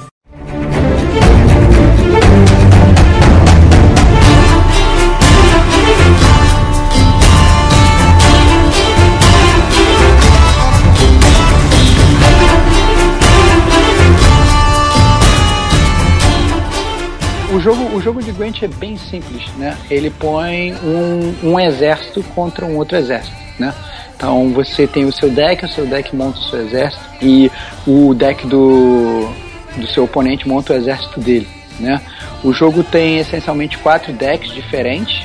Gwent 18.34 18.62
é 18.62 18.68
bem 18.68 18.96
simples, 18.96 19.48
né? 19.56 19.76
Ele 19.90 20.10
põe 20.10 20.74
um, 20.74 21.50
um 21.50 21.60
exército 21.60 22.22
contra 22.34 22.64
um 22.64 22.76
outro 22.76 22.96
exército, 22.96 23.36
né? 23.58 23.74
Então 24.16 24.50
você 24.50 24.86
tem 24.86 25.04
o 25.04 25.12
seu 25.12 25.30
deck, 25.30 25.64
o 25.64 25.68
seu 25.68 25.86
deck 25.86 26.14
monta 26.14 26.38
o 26.38 26.42
seu 26.44 26.66
exército 26.66 27.04
e 27.20 27.50
o 27.86 28.14
deck 28.14 28.46
do, 28.46 29.28
do 29.76 29.86
seu 29.88 30.04
oponente 30.04 30.48
monta 30.48 30.72
o 30.72 30.76
exército 30.76 31.20
dele, 31.20 31.48
né? 31.78 32.00
O 32.42 32.52
jogo 32.52 32.82
tem 32.82 33.18
essencialmente 33.18 33.78
quatro 33.78 34.12
decks 34.12 34.52
diferentes, 34.52 35.24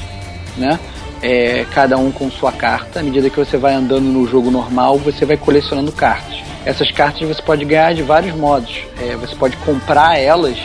né? 0.57 0.79
É, 1.21 1.65
cada 1.73 1.97
um 1.97 2.11
com 2.11 2.31
sua 2.31 2.51
carta. 2.51 3.01
À 3.01 3.03
medida 3.03 3.29
que 3.29 3.37
você 3.37 3.57
vai 3.57 3.73
andando 3.73 4.05
no 4.05 4.25
jogo 4.25 4.49
normal, 4.49 4.97
você 4.97 5.25
vai 5.25 5.35
colecionando 5.35 5.91
cartas. 5.91 6.37
Essas 6.65 6.91
cartas 6.91 7.27
você 7.27 7.41
pode 7.41 7.65
ganhar 7.65 7.93
de 7.93 8.03
vários 8.03 8.35
modos. 8.35 8.83
É, 9.01 9.15
você 9.15 9.35
pode 9.35 9.57
comprar 9.57 10.17
elas 10.17 10.57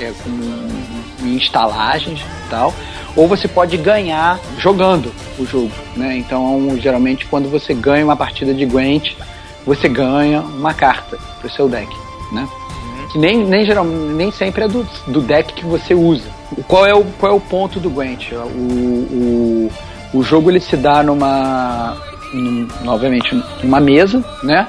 é, 0.00 0.12
com 0.22 0.81
em 1.22 1.36
instalagens 1.36 2.20
e 2.20 2.50
tal, 2.50 2.74
ou 3.14 3.28
você 3.28 3.46
pode 3.46 3.76
ganhar 3.76 4.38
jogando 4.58 5.12
o 5.38 5.44
jogo, 5.44 5.72
né? 5.96 6.16
Então, 6.16 6.76
geralmente, 6.78 7.26
quando 7.26 7.50
você 7.50 7.74
ganha 7.74 8.04
uma 8.04 8.16
partida 8.16 8.54
de 8.54 8.64
Gwent, 8.64 9.14
você 9.66 9.88
ganha 9.88 10.40
uma 10.40 10.74
carta 10.74 11.18
pro 11.40 11.50
seu 11.50 11.68
deck, 11.68 11.94
né? 12.32 12.48
Que 13.12 13.18
nem, 13.18 13.44
nem, 13.44 13.64
geral, 13.64 13.84
nem 13.84 14.30
sempre 14.30 14.64
é 14.64 14.68
do, 14.68 14.86
do 15.06 15.20
deck 15.20 15.52
que 15.52 15.66
você 15.66 15.94
usa. 15.94 16.30
Qual 16.66 16.86
é 16.86 16.94
o, 16.94 17.04
qual 17.18 17.32
é 17.32 17.34
o 17.34 17.40
ponto 17.40 17.78
do 17.78 17.90
Gwent? 17.90 18.32
O, 18.32 18.36
o, 18.36 19.72
o 20.14 20.22
jogo 20.22 20.50
ele 20.50 20.60
se 20.60 20.76
dá 20.76 21.02
numa, 21.02 21.96
num, 22.32 22.66
obviamente, 22.86 23.34
numa 23.62 23.80
mesa, 23.80 24.24
né? 24.42 24.66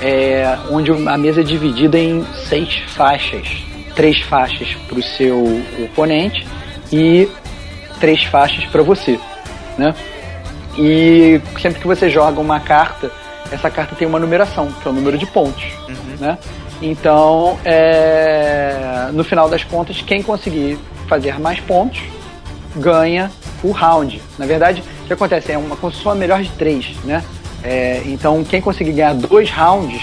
É, 0.00 0.56
onde 0.70 0.92
a 0.92 1.18
mesa 1.18 1.40
é 1.40 1.44
dividida 1.44 1.98
em 1.98 2.24
seis 2.48 2.82
faixas. 2.88 3.67
Três 3.98 4.20
faixas 4.22 4.68
para 4.88 4.98
o 4.98 5.02
seu 5.02 5.60
oponente 5.84 6.46
e 6.92 7.28
três 7.98 8.22
faixas 8.24 8.64
para 8.66 8.80
você, 8.82 9.18
né? 9.76 9.92
E 10.78 11.40
sempre 11.60 11.80
que 11.80 11.86
você 11.86 12.08
joga 12.08 12.40
uma 12.40 12.60
carta, 12.60 13.10
essa 13.50 13.68
carta 13.68 13.96
tem 13.96 14.06
uma 14.06 14.20
numeração, 14.20 14.68
que 14.80 14.86
é 14.86 14.90
o 14.90 14.94
número 14.94 15.18
de 15.18 15.26
pontos, 15.26 15.64
né? 16.20 16.38
Então, 16.80 17.58
é, 17.64 19.08
no 19.12 19.24
final 19.24 19.48
das 19.48 19.64
contas, 19.64 20.00
quem 20.00 20.22
conseguir 20.22 20.78
fazer 21.08 21.40
mais 21.40 21.58
pontos 21.58 22.00
ganha 22.76 23.32
o 23.64 23.72
round. 23.72 24.22
Na 24.38 24.46
verdade, 24.46 24.80
o 25.02 25.06
que 25.08 25.12
acontece 25.12 25.50
é 25.50 25.58
uma 25.58 25.74
construção 25.74 26.14
melhor 26.14 26.40
de 26.40 26.50
três, 26.50 26.86
né? 27.04 27.24
É, 27.64 28.00
então, 28.06 28.44
quem 28.44 28.60
conseguir 28.60 28.92
ganhar 28.92 29.14
dois 29.14 29.50
rounds, 29.50 30.00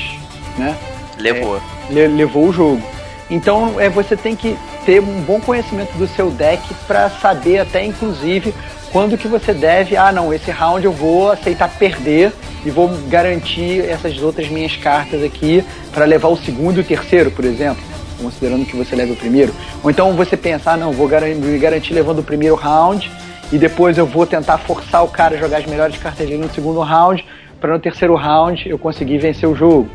né? 0.57 0.75
Levou. 1.17 1.61
le- 1.89 2.07
levou 2.07 2.49
o 2.49 2.51
jogo. 2.51 2.81
Então 3.29 3.79
é, 3.79 3.89
você 3.89 4.15
tem 4.15 4.35
que 4.35 4.57
ter 4.85 5.01
um 5.01 5.21
bom 5.21 5.39
conhecimento 5.39 5.97
do 5.97 6.07
seu 6.07 6.29
deck 6.29 6.61
para 6.87 7.09
saber 7.09 7.59
até 7.59 7.83
inclusive 7.83 8.53
quando 8.91 9.17
que 9.17 9.27
você 9.27 9.53
deve, 9.53 9.97
ah 9.97 10.11
não, 10.11 10.33
esse 10.33 10.49
round 10.51 10.85
eu 10.85 10.91
vou 10.91 11.29
aceitar 11.29 11.67
perder 11.67 12.31
e 12.65 12.69
vou 12.69 12.87
garantir 13.09 13.81
essas 13.81 14.21
outras 14.21 14.47
minhas 14.47 14.77
cartas 14.77 15.21
aqui 15.21 15.65
para 15.91 16.05
levar 16.05 16.29
o 16.29 16.37
segundo 16.37 16.77
e 16.77 16.79
o 16.79 16.83
terceiro, 16.83 17.29
por 17.29 17.43
exemplo, 17.43 17.83
considerando 18.21 18.65
que 18.65 18.75
você 18.75 18.95
leva 18.95 19.11
o 19.11 19.15
primeiro. 19.15 19.53
Ou 19.83 19.91
então 19.91 20.13
você 20.13 20.37
pensar, 20.37 20.73
ah, 20.73 20.77
não, 20.77 20.93
vou 20.93 21.09
me 21.09 21.57
garantir 21.57 21.93
levando 21.93 22.19
o 22.19 22.23
primeiro 22.23 22.55
round 22.55 23.11
e 23.51 23.57
depois 23.57 23.97
eu 23.97 24.05
vou 24.05 24.25
tentar 24.25 24.59
forçar 24.59 25.03
o 25.03 25.09
cara 25.09 25.35
a 25.35 25.37
jogar 25.37 25.57
as 25.57 25.65
melhores 25.65 25.97
cartas 25.97 26.25
dele 26.25 26.41
no 26.41 26.49
segundo 26.53 26.79
round 26.79 27.25
para 27.59 27.73
no 27.73 27.79
terceiro 27.79 28.15
round 28.15 28.67
eu 28.67 28.79
conseguir 28.79 29.17
vencer 29.17 29.47
o 29.47 29.55
jogo. 29.55 29.89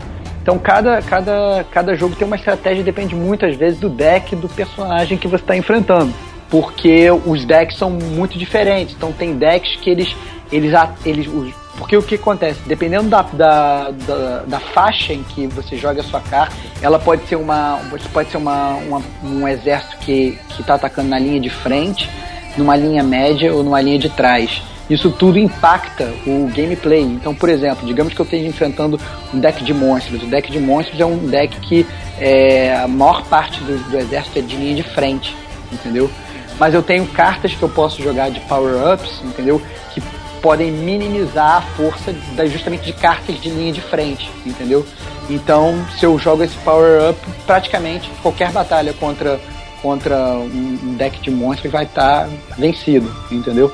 Então 0.50 0.58
cada, 0.58 1.00
cada, 1.02 1.64
cada 1.70 1.94
jogo 1.94 2.16
tem 2.16 2.26
uma 2.26 2.34
estratégia, 2.34 2.82
depende 2.82 3.14
muitas 3.14 3.54
vezes 3.54 3.78
do 3.78 3.88
deck 3.88 4.34
do 4.34 4.48
personagem 4.48 5.16
que 5.16 5.28
você 5.28 5.44
está 5.44 5.56
enfrentando. 5.56 6.12
Porque 6.50 7.08
os 7.24 7.44
decks 7.44 7.78
são 7.78 7.88
muito 7.88 8.36
diferentes. 8.36 8.96
Então 8.96 9.12
tem 9.12 9.36
decks 9.36 9.76
que 9.76 9.88
eles. 9.88 10.16
eles, 10.50 10.72
eles 11.06 11.28
porque 11.78 11.96
o 11.96 12.02
que 12.02 12.16
acontece? 12.16 12.58
Dependendo 12.66 13.08
da, 13.08 13.22
da, 13.22 13.90
da, 13.92 14.38
da 14.44 14.58
faixa 14.58 15.12
em 15.12 15.22
que 15.22 15.46
você 15.46 15.76
joga 15.76 16.00
a 16.00 16.04
sua 16.04 16.20
carta, 16.20 16.52
ela 16.82 16.98
pode 16.98 17.24
ser 17.28 17.36
uma. 17.36 17.80
Pode 18.12 18.28
ser 18.32 18.38
uma, 18.38 18.74
uma- 18.74 19.02
um 19.22 19.46
exército 19.46 19.98
que 19.98 20.36
está 20.58 20.74
atacando 20.74 21.10
na 21.10 21.18
linha 21.20 21.40
de 21.40 21.48
frente, 21.48 22.10
numa 22.58 22.74
linha 22.74 23.04
média 23.04 23.54
ou 23.54 23.62
numa 23.62 23.80
linha 23.80 24.00
de 24.00 24.08
trás. 24.08 24.60
Isso 24.90 25.10
tudo 25.12 25.38
impacta 25.38 26.12
o 26.26 26.50
gameplay. 26.54 27.02
Então, 27.02 27.32
por 27.32 27.48
exemplo, 27.48 27.86
digamos 27.86 28.12
que 28.12 28.20
eu 28.20 28.24
esteja 28.24 28.46
enfrentando 28.46 29.00
um 29.32 29.38
deck 29.38 29.62
de 29.62 29.72
monstros. 29.72 30.24
O 30.24 30.26
deck 30.26 30.50
de 30.50 30.58
monstros 30.58 31.00
é 31.00 31.06
um 31.06 31.16
deck 31.28 31.58
que 31.60 31.86
é, 32.18 32.74
a 32.74 32.88
maior 32.88 33.22
parte 33.26 33.60
do, 33.60 33.78
do 33.88 33.96
exército 33.96 34.40
é 34.40 34.42
de 34.42 34.56
linha 34.56 34.74
de 34.74 34.82
frente, 34.82 35.34
entendeu? 35.72 36.10
Mas 36.58 36.74
eu 36.74 36.82
tenho 36.82 37.06
cartas 37.06 37.54
que 37.54 37.62
eu 37.62 37.68
posso 37.68 38.02
jogar 38.02 38.30
de 38.30 38.40
power-ups, 38.40 39.22
entendeu? 39.24 39.62
Que 39.94 40.02
podem 40.42 40.72
minimizar 40.72 41.58
a 41.58 41.62
força 41.62 42.12
da, 42.34 42.44
justamente 42.46 42.84
de 42.84 42.92
cartas 42.92 43.40
de 43.40 43.48
linha 43.48 43.72
de 43.72 43.80
frente, 43.80 44.28
entendeu? 44.44 44.84
Então, 45.28 45.86
se 45.96 46.04
eu 46.04 46.18
jogo 46.18 46.42
esse 46.42 46.56
power-up, 46.58 47.16
praticamente 47.46 48.10
qualquer 48.22 48.50
batalha 48.50 48.92
contra, 48.94 49.40
contra 49.80 50.16
um 50.16 50.94
deck 50.96 51.20
de 51.20 51.30
monstros 51.30 51.70
vai 51.70 51.84
estar 51.84 52.24
tá 52.24 52.30
vencido, 52.58 53.14
entendeu? 53.30 53.72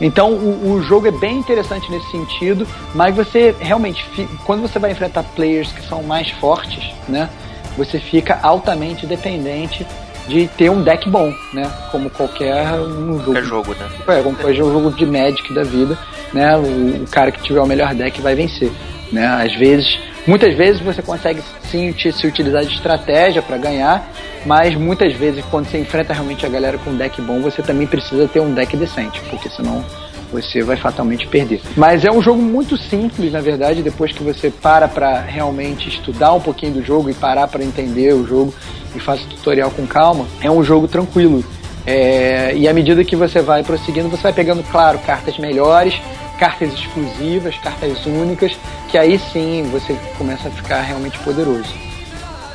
Então 0.00 0.32
o, 0.32 0.72
o, 0.72 0.82
jogo 0.82 1.06
é 1.06 1.10
bem 1.10 1.38
interessante 1.38 1.90
nesse 1.90 2.10
sentido, 2.10 2.66
mas 2.94 3.14
você 3.14 3.54
realmente, 3.58 4.04
quando 4.44 4.62
você 4.62 4.78
vai 4.78 4.90
enfrentar 4.90 5.22
players 5.34 5.70
que 5.72 5.86
são 5.86 6.02
mais 6.02 6.30
fortes, 6.30 6.92
né, 7.08 7.28
você 7.76 7.98
fica 7.98 8.38
altamente 8.42 9.06
dependente 9.06 9.86
de 10.26 10.48
ter 10.48 10.70
um 10.70 10.82
deck 10.82 11.08
bom, 11.08 11.32
né, 11.52 11.70
como 11.92 12.10
qualquer 12.10 12.72
um 12.74 13.18
jogo. 13.18 13.24
Qualquer 13.24 13.44
jogo, 13.44 13.74
né? 13.74 13.88
É, 14.08 14.22
como 14.22 14.36
qualquer 14.36 14.54
jogo 14.54 14.90
de 14.92 15.06
Magic 15.06 15.52
da 15.54 15.62
vida, 15.62 15.98
né, 16.32 16.56
o, 16.56 17.02
o 17.02 17.06
cara 17.10 17.30
que 17.30 17.42
tiver 17.42 17.60
o 17.60 17.66
melhor 17.66 17.94
deck 17.94 18.20
vai 18.20 18.34
vencer, 18.34 18.72
né. 19.12 19.26
Às 19.26 19.54
vezes 19.56 19.98
Muitas 20.26 20.54
vezes 20.54 20.80
você 20.80 21.02
consegue 21.02 21.42
sim 21.70 21.94
se 21.94 22.26
utilizar 22.26 22.64
de 22.64 22.74
estratégia 22.74 23.42
para 23.42 23.58
ganhar, 23.58 24.10
mas 24.46 24.74
muitas 24.74 25.12
vezes 25.12 25.44
quando 25.50 25.66
você 25.66 25.78
enfrenta 25.78 26.14
realmente 26.14 26.46
a 26.46 26.48
galera 26.48 26.78
com 26.78 26.90
um 26.90 26.96
deck 26.96 27.20
bom, 27.20 27.40
você 27.40 27.62
também 27.62 27.86
precisa 27.86 28.26
ter 28.26 28.40
um 28.40 28.54
deck 28.54 28.74
decente, 28.76 29.20
porque 29.28 29.50
senão 29.50 29.84
você 30.32 30.62
vai 30.62 30.76
fatalmente 30.76 31.26
perder. 31.28 31.60
Mas 31.76 32.04
é 32.04 32.10
um 32.10 32.22
jogo 32.22 32.40
muito 32.40 32.76
simples, 32.76 33.32
na 33.32 33.40
verdade, 33.40 33.82
depois 33.82 34.12
que 34.12 34.22
você 34.22 34.50
para 34.50 34.88
para 34.88 35.20
realmente 35.20 35.88
estudar 35.88 36.32
um 36.32 36.40
pouquinho 36.40 36.72
do 36.72 36.82
jogo 36.82 37.10
e 37.10 37.14
parar 37.14 37.46
para 37.46 37.62
entender 37.62 38.14
o 38.14 38.26
jogo 38.26 38.54
e 38.96 39.00
faz 39.00 39.22
o 39.22 39.26
tutorial 39.28 39.70
com 39.70 39.86
calma, 39.86 40.26
é 40.40 40.50
um 40.50 40.64
jogo 40.64 40.88
tranquilo. 40.88 41.44
É, 41.86 42.54
e 42.56 42.66
à 42.66 42.72
medida 42.72 43.04
que 43.04 43.14
você 43.14 43.42
vai 43.42 43.62
prosseguindo, 43.62 44.08
você 44.08 44.22
vai 44.22 44.32
pegando, 44.32 44.62
claro, 44.64 44.98
cartas 45.00 45.36
melhores, 45.38 46.00
cartas 46.38 46.72
exclusivas, 46.72 47.56
cartas 47.58 48.04
únicas, 48.06 48.56
que 48.88 48.98
aí 48.98 49.18
sim 49.18 49.68
você 49.70 49.96
começa 50.18 50.48
a 50.48 50.50
ficar 50.50 50.80
realmente 50.82 51.18
poderoso. 51.20 51.72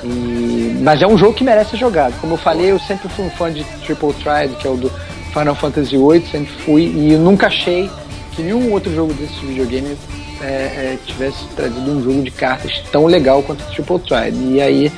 E... 0.04 0.80
Mas 0.82 1.02
é 1.02 1.08
um 1.08 1.18
jogo 1.18 1.34
que 1.34 1.44
merece 1.44 1.72
ser 1.72 1.78
jogado. 1.78 2.20
Como 2.20 2.34
eu 2.34 2.38
falei, 2.38 2.72
eu 2.72 2.80
sempre 2.80 3.10
fui 3.10 3.26
um 3.26 3.30
fã 3.30 3.52
de 3.52 3.64
Triple 3.86 4.14
Triad, 4.14 4.56
que 4.56 4.68
é 4.68 4.70
o 4.70 4.78
do 4.78 4.90
Final 5.34 5.56
Fantasy 5.56 5.98
VIII, 5.98 6.26
sempre 6.32 6.54
fui, 6.64 6.84
e 6.84 7.16
nunca 7.18 7.48
achei 7.48 7.90
que 8.32 8.42
nenhum 8.42 8.72
outro 8.72 8.94
jogo 8.94 9.14
desse 9.14 9.46
videogame 9.46 9.98
é, 10.42 10.46
é, 10.46 10.98
tivesse 11.06 11.46
trazido 11.56 11.92
um 11.92 12.04
jogo 12.04 12.22
de 12.24 12.32
cartas 12.32 12.82
tão 12.92 13.06
legal 13.06 13.44
quanto 13.44 13.62
o 13.62 13.72
Triple 13.72 14.00
Triad. 14.00 14.36
E 14.36 14.62
aí 14.62 14.92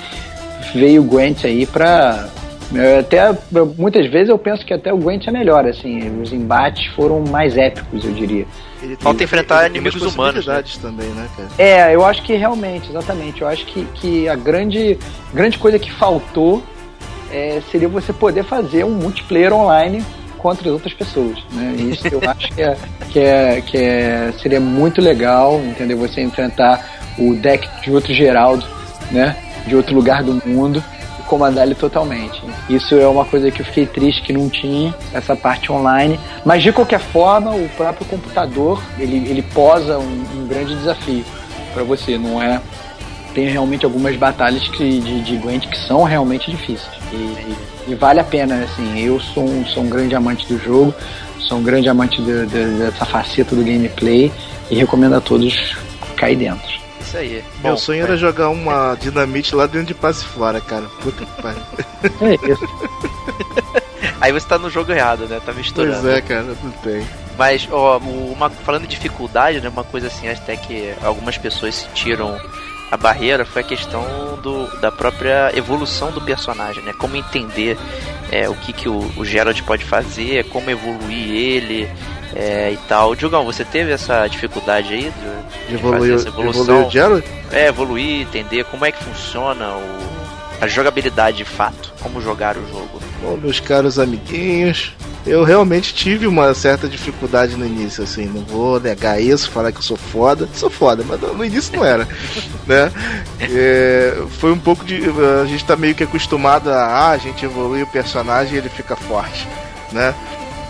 veio 0.73 1.01
o 1.01 1.05
Gwent 1.05 1.45
aí 1.45 1.65
pra 1.65 2.29
até 2.99 3.37
muitas 3.77 4.07
vezes 4.07 4.29
eu 4.29 4.37
penso 4.37 4.65
que 4.65 4.73
até 4.73 4.93
o 4.93 4.97
Gwent 4.97 5.27
é 5.27 5.31
melhor, 5.31 5.65
assim, 5.65 6.21
os 6.21 6.31
embates 6.31 6.85
foram 6.95 7.21
mais 7.21 7.57
épicos, 7.57 8.05
eu 8.05 8.13
diria. 8.13 8.45
Ele 8.81 8.95
Falta 8.95 9.23
enfrentar 9.23 9.65
ele 9.65 9.77
inimigos 9.77 10.01
humanos. 10.01 10.47
Né? 10.47 10.63
também, 10.81 11.07
né, 11.09 11.27
cara? 11.35 11.49
É, 11.57 11.93
eu 11.93 12.05
acho 12.05 12.23
que 12.23 12.33
realmente, 12.33 12.89
exatamente. 12.89 13.41
Eu 13.41 13.47
acho 13.47 13.65
que, 13.65 13.85
que 13.95 14.27
a 14.27 14.35
grande, 14.35 14.97
grande 15.33 15.57
coisa 15.57 15.77
que 15.77 15.91
faltou 15.91 16.63
é, 17.31 17.61
seria 17.71 17.87
você 17.87 18.11
poder 18.11 18.43
fazer 18.43 18.83
um 18.83 18.91
multiplayer 18.91 19.53
online 19.53 20.03
contra 20.37 20.67
as 20.67 20.73
outras 20.73 20.93
pessoas, 20.93 21.37
né? 21.51 21.75
Isso 21.77 22.07
eu 22.07 22.19
acho 22.27 22.51
que, 22.51 22.61
é, 22.61 22.77
que, 23.11 23.19
é, 23.19 23.61
que 23.61 23.77
é, 23.77 24.33
seria 24.41 24.59
muito 24.59 24.99
legal, 24.99 25.61
entendeu? 25.63 25.97
Você 25.99 26.21
enfrentar 26.21 26.83
o 27.19 27.35
deck 27.35 27.69
de 27.81 27.91
outro 27.91 28.11
Geraldo, 28.13 28.65
né? 29.11 29.37
De 29.67 29.75
outro 29.75 29.93
lugar 29.93 30.23
do 30.23 30.41
mundo 30.47 30.83
comandar 31.31 31.65
ele 31.65 31.75
totalmente. 31.75 32.43
Isso 32.69 32.93
é 32.95 33.07
uma 33.07 33.23
coisa 33.23 33.49
que 33.49 33.61
eu 33.61 33.65
fiquei 33.65 33.85
triste 33.85 34.21
que 34.21 34.33
não 34.33 34.49
tinha, 34.49 34.93
essa 35.13 35.33
parte 35.33 35.71
online. 35.71 36.19
Mas 36.45 36.61
de 36.61 36.73
qualquer 36.73 36.99
forma, 36.99 37.55
o 37.55 37.69
próprio 37.69 38.05
computador, 38.05 38.83
ele, 38.99 39.29
ele 39.29 39.41
posa 39.41 39.97
um, 39.97 40.25
um 40.35 40.45
grande 40.45 40.75
desafio 40.75 41.23
para 41.73 41.83
você, 41.83 42.17
não 42.17 42.43
é? 42.43 42.61
Tem 43.33 43.47
realmente 43.47 43.85
algumas 43.85 44.13
batalhas 44.17 44.67
que, 44.67 44.99
de, 44.99 45.21
de 45.21 45.37
Gwent 45.37 45.69
que 45.69 45.77
são 45.87 46.03
realmente 46.03 46.51
difíceis. 46.51 46.91
E, 47.13 47.15
e, 47.15 47.55
e, 47.87 47.95
vale 47.95 48.19
a 48.19 48.25
pena, 48.25 48.55
assim. 48.55 48.99
Eu 48.99 49.17
sou 49.21 49.45
um, 49.45 49.65
sou 49.65 49.83
um 49.83 49.89
grande 49.89 50.13
amante 50.13 50.45
do 50.51 50.61
jogo, 50.61 50.93
sou 51.39 51.59
um 51.59 51.63
grande 51.63 51.87
amante 51.87 52.21
de, 52.21 52.45
de, 52.47 52.77
dessa 52.77 53.05
faceta 53.05 53.55
do 53.55 53.63
gameplay 53.63 54.29
e 54.69 54.75
recomendo 54.75 55.15
a 55.15 55.21
todos 55.21 55.77
cair 56.17 56.35
dentro 56.35 56.80
isso 57.11 57.17
aí. 57.17 57.43
Meu 57.61 57.73
Bom, 57.73 57.77
sonho 57.77 58.03
era 58.03 58.15
jogar 58.15 58.49
uma 58.49 58.95
dinamite 58.95 59.53
lá 59.53 59.65
dentro 59.65 59.87
de 59.87 59.93
Passiflora, 59.93 60.61
cara. 60.61 60.85
Puta 61.01 61.25
que 61.25 61.41
pariu. 61.41 61.61
É 62.21 62.51
isso. 62.51 62.69
aí 64.21 64.31
você 64.31 64.47
tá 64.47 64.57
no 64.57 64.69
jogo 64.69 64.91
errado, 64.91 65.27
né? 65.27 65.41
Tá 65.45 65.51
misturando. 65.51 66.01
Pois 66.01 66.13
é, 66.13 66.21
cara, 66.21 66.43
não 66.43 66.71
tem. 66.83 67.05
Mas, 67.37 67.67
ó, 67.71 67.97
uma, 67.97 68.49
falando 68.49 68.83
de 68.83 68.95
dificuldade, 68.95 69.59
né? 69.59 69.69
Uma 69.69 69.83
coisa 69.83 70.07
assim, 70.07 70.27
até 70.29 70.55
que 70.55 70.93
algumas 71.03 71.37
pessoas 71.37 71.75
sentiram 71.75 72.39
a 72.89 72.97
barreira 72.97 73.45
foi 73.45 73.61
a 73.61 73.65
questão 73.65 74.03
do, 74.43 74.67
da 74.81 74.91
própria 74.91 75.51
evolução 75.55 76.11
do 76.11 76.19
personagem, 76.19 76.83
né? 76.83 76.93
Como 76.97 77.15
entender 77.15 77.77
é, 78.29 78.49
o 78.49 78.55
que, 78.55 78.73
que 78.73 78.89
o, 78.89 78.99
o 79.15 79.23
Gerald 79.23 79.63
pode 79.63 79.85
fazer, 79.85 80.43
como 80.49 80.69
evoluir 80.69 81.31
ele, 81.31 81.89
é, 82.35 82.71
e 82.71 82.77
tal. 82.87 83.15
Diogão, 83.15 83.45
você 83.45 83.63
teve 83.63 83.91
essa 83.91 84.27
dificuldade 84.27 84.93
aí 84.93 85.11
de, 85.11 85.67
de 85.67 85.75
evoluir, 85.75 86.13
essa 86.15 86.27
evolução? 86.27 86.89
Evoluir? 86.89 87.23
É, 87.51 87.67
evoluir, 87.67 88.21
entender 88.21 88.65
como 88.65 88.85
é 88.85 88.91
que 88.91 89.03
funciona 89.03 89.75
o, 89.75 89.99
a 90.61 90.67
jogabilidade 90.67 91.37
de 91.37 91.45
fato, 91.45 91.93
como 92.01 92.21
jogar 92.21 92.55
o 92.57 92.67
jogo. 92.67 93.01
Bom, 93.21 93.37
meus 93.37 93.59
caros 93.59 93.99
amiguinhos, 93.99 94.93
eu 95.25 95.43
realmente 95.43 95.93
tive 95.93 96.25
uma 96.25 96.53
certa 96.53 96.87
dificuldade 96.87 97.55
no 97.55 97.65
início, 97.65 98.03
assim, 98.03 98.25
não 98.25 98.43
vou 98.43 98.79
negar 98.79 99.21
isso, 99.21 99.51
falar 99.51 99.71
que 99.71 99.77
eu 99.77 99.83
sou 99.83 99.97
foda. 99.97 100.49
Sou 100.53 100.69
foda, 100.69 101.03
mas 101.07 101.21
no 101.21 101.45
início 101.45 101.75
não 101.75 101.85
era, 101.85 102.07
né? 102.65 102.91
É, 103.39 104.23
foi 104.39 104.51
um 104.51 104.57
pouco 104.57 104.83
de. 104.83 105.01
A 105.41 105.45
gente 105.45 105.63
tá 105.63 105.75
meio 105.75 105.93
que 105.93 106.03
acostumado 106.03 106.71
a. 106.71 106.85
Ah, 106.85 107.11
a 107.11 107.17
gente 107.17 107.45
evolui 107.45 107.83
o 107.83 107.87
personagem 107.87 108.55
e 108.55 108.57
ele 108.57 108.69
fica 108.69 108.95
forte, 108.95 109.47
né? 109.91 110.15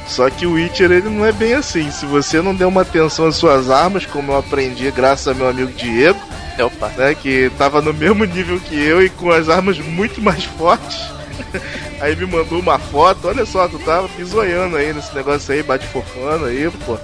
Só 0.08 0.30
que 0.30 0.46
o 0.46 0.54
Witcher 0.54 0.92
ele 0.92 1.10
não 1.10 1.26
é 1.26 1.32
bem 1.32 1.54
assim. 1.54 1.90
Se 1.92 2.06
você 2.06 2.42
não 2.42 2.56
der 2.56 2.66
uma 2.66 2.82
atenção 2.82 3.28
às 3.28 3.36
suas 3.36 3.70
armas, 3.70 4.06
como 4.06 4.32
eu 4.32 4.38
aprendi 4.38 4.90
graças 4.92 5.28
ao 5.28 5.36
meu 5.36 5.48
amigo 5.48 5.72
Diego, 5.72 6.20
Opa. 6.60 6.90
né, 6.98 7.16
que 7.16 7.52
tava 7.58 7.82
no 7.82 7.94
mesmo 7.94 8.26
nível 8.26 8.60
que 8.60 8.76
eu 8.76 9.02
e 9.02 9.10
com 9.10 9.32
as 9.32 9.50
armas 9.50 9.80
muito 9.80 10.22
mais 10.22 10.44
fortes. 10.44 11.00
aí 12.00 12.16
me 12.16 12.26
mandou 12.26 12.60
uma 12.60 12.78
foto, 12.78 13.28
olha 13.28 13.46
só, 13.46 13.68
tu 13.68 13.80
tava 13.80 14.08
pisoiando 14.10 14.76
aí 14.76 14.94
nesse 14.94 15.14
negócio 15.16 15.54
aí, 15.54 15.64
bate 15.64 15.88
fofando 15.88 16.46
aí, 16.46 16.70
pô. 16.86 16.98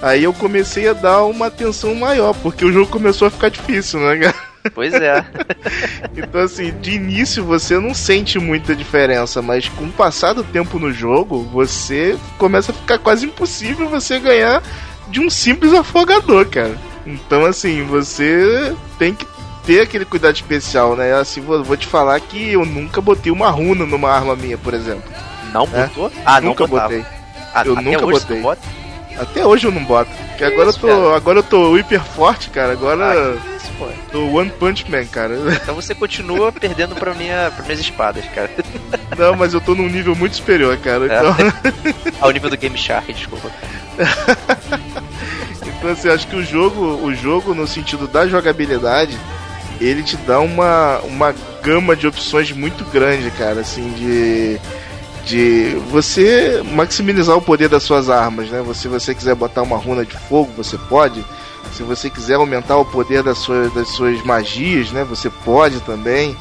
Aí 0.00 0.22
eu 0.24 0.32
comecei 0.32 0.88
a 0.88 0.92
dar 0.92 1.24
uma 1.24 1.46
atenção 1.46 1.94
maior, 1.94 2.32
porque 2.34 2.64
o 2.64 2.72
jogo 2.72 2.86
começou 2.86 3.26
a 3.26 3.30
ficar 3.30 3.48
difícil, 3.48 3.98
né, 4.00 4.16
cara? 4.16 4.48
Pois 4.74 4.92
é. 4.92 5.24
então, 6.16 6.42
assim, 6.42 6.72
de 6.80 6.92
início 6.92 7.44
você 7.44 7.78
não 7.78 7.94
sente 7.94 8.38
muita 8.38 8.74
diferença, 8.74 9.40
mas 9.40 9.68
com 9.68 9.84
o 9.84 9.92
passar 9.92 10.32
do 10.32 10.44
tempo 10.44 10.78
no 10.78 10.92
jogo, 10.92 11.42
você 11.44 12.16
começa 12.36 12.72
a 12.72 12.74
ficar 12.74 12.98
quase 12.98 13.26
impossível 13.26 13.88
você 13.88 14.18
ganhar 14.18 14.62
de 15.08 15.20
um 15.20 15.30
simples 15.30 15.72
afogador, 15.72 16.46
cara. 16.46 16.76
Então, 17.06 17.44
assim, 17.44 17.84
você 17.84 18.74
tem 18.98 19.14
que 19.14 19.26
ter 19.64 19.80
aquele 19.80 20.04
cuidado 20.04 20.34
especial, 20.34 20.96
né? 20.96 21.14
Assim, 21.14 21.40
vou, 21.40 21.62
vou 21.62 21.76
te 21.76 21.86
falar 21.86 22.18
que 22.20 22.52
eu 22.52 22.64
nunca 22.64 23.00
botei 23.00 23.32
uma 23.32 23.50
runa 23.50 23.86
numa 23.86 24.10
arma 24.10 24.36
minha, 24.36 24.58
por 24.58 24.74
exemplo. 24.74 25.10
Não 25.52 25.62
é? 25.72 25.86
botou? 25.86 26.12
Ah, 26.24 26.40
nunca 26.40 26.66
botei. 26.66 27.04
Ah, 27.54 27.62
eu 27.64 27.74
nunca 27.76 28.06
botei. 28.06 28.42
Até 29.18 29.44
hoje 29.44 29.66
eu 29.66 29.72
não 29.72 29.84
boto. 29.84 30.10
Porque 30.28 30.44
agora, 30.44 30.70
isso, 30.70 30.86
eu 30.86 30.96
tô, 30.96 31.14
agora 31.14 31.38
eu 31.40 31.42
tô 31.42 31.76
hiper 31.76 32.00
forte, 32.00 32.50
cara. 32.50 32.72
Agora. 32.72 33.34
Ah, 33.34 33.56
isso, 33.56 33.70
pô. 33.78 33.86
Tô 34.12 34.26
One 34.38 34.50
Punch 34.50 34.88
Man, 34.90 35.04
cara. 35.06 35.34
Então 35.60 35.74
você 35.74 35.94
continua 35.94 36.50
perdendo 36.52 36.94
pra, 36.94 37.14
minha, 37.14 37.50
pra 37.54 37.64
minhas 37.64 37.80
espadas, 37.80 38.24
cara. 38.26 38.50
Não, 39.16 39.34
mas 39.34 39.52
eu 39.54 39.60
tô 39.60 39.74
num 39.74 39.88
nível 39.88 40.14
muito 40.14 40.36
superior, 40.36 40.76
cara. 40.78 41.04
É. 41.04 41.18
Então... 41.18 42.12
Ao 42.20 42.30
nível 42.30 42.48
do 42.48 42.56
Game 42.56 42.78
Shark, 42.78 43.12
desculpa. 43.12 43.50
então 45.66 45.90
assim, 45.90 46.08
acho 46.08 46.28
que 46.28 46.36
o 46.36 46.44
jogo, 46.44 47.04
o 47.04 47.12
jogo, 47.14 47.54
no 47.54 47.66
sentido 47.66 48.06
da 48.06 48.26
jogabilidade, 48.26 49.18
ele 49.80 50.02
te 50.02 50.16
dá 50.18 50.38
uma, 50.40 50.98
uma 51.00 51.34
gama 51.62 51.96
de 51.96 52.06
opções 52.06 52.52
muito 52.52 52.84
grande, 52.84 53.30
cara, 53.32 53.60
assim, 53.60 53.90
de 53.92 54.60
de 55.28 55.76
você 55.90 56.62
maximizar 56.72 57.36
o 57.36 57.42
poder 57.42 57.68
das 57.68 57.82
suas 57.82 58.08
armas, 58.08 58.48
né? 58.48 58.64
Se 58.74 58.88
você 58.88 59.14
quiser 59.14 59.34
botar 59.34 59.62
uma 59.62 59.76
runa 59.76 60.04
de 60.04 60.16
fogo, 60.16 60.50
você 60.56 60.78
pode. 60.78 61.22
Se 61.72 61.82
você 61.82 62.08
quiser 62.08 62.34
aumentar 62.36 62.76
o 62.78 62.84
poder 62.84 63.22
das 63.22 63.38
suas, 63.38 63.72
das 63.74 63.88
suas 63.90 64.22
magias, 64.24 64.90
né? 64.90 65.04
Você 65.04 65.28
pode 65.28 65.80
também. 65.80 66.34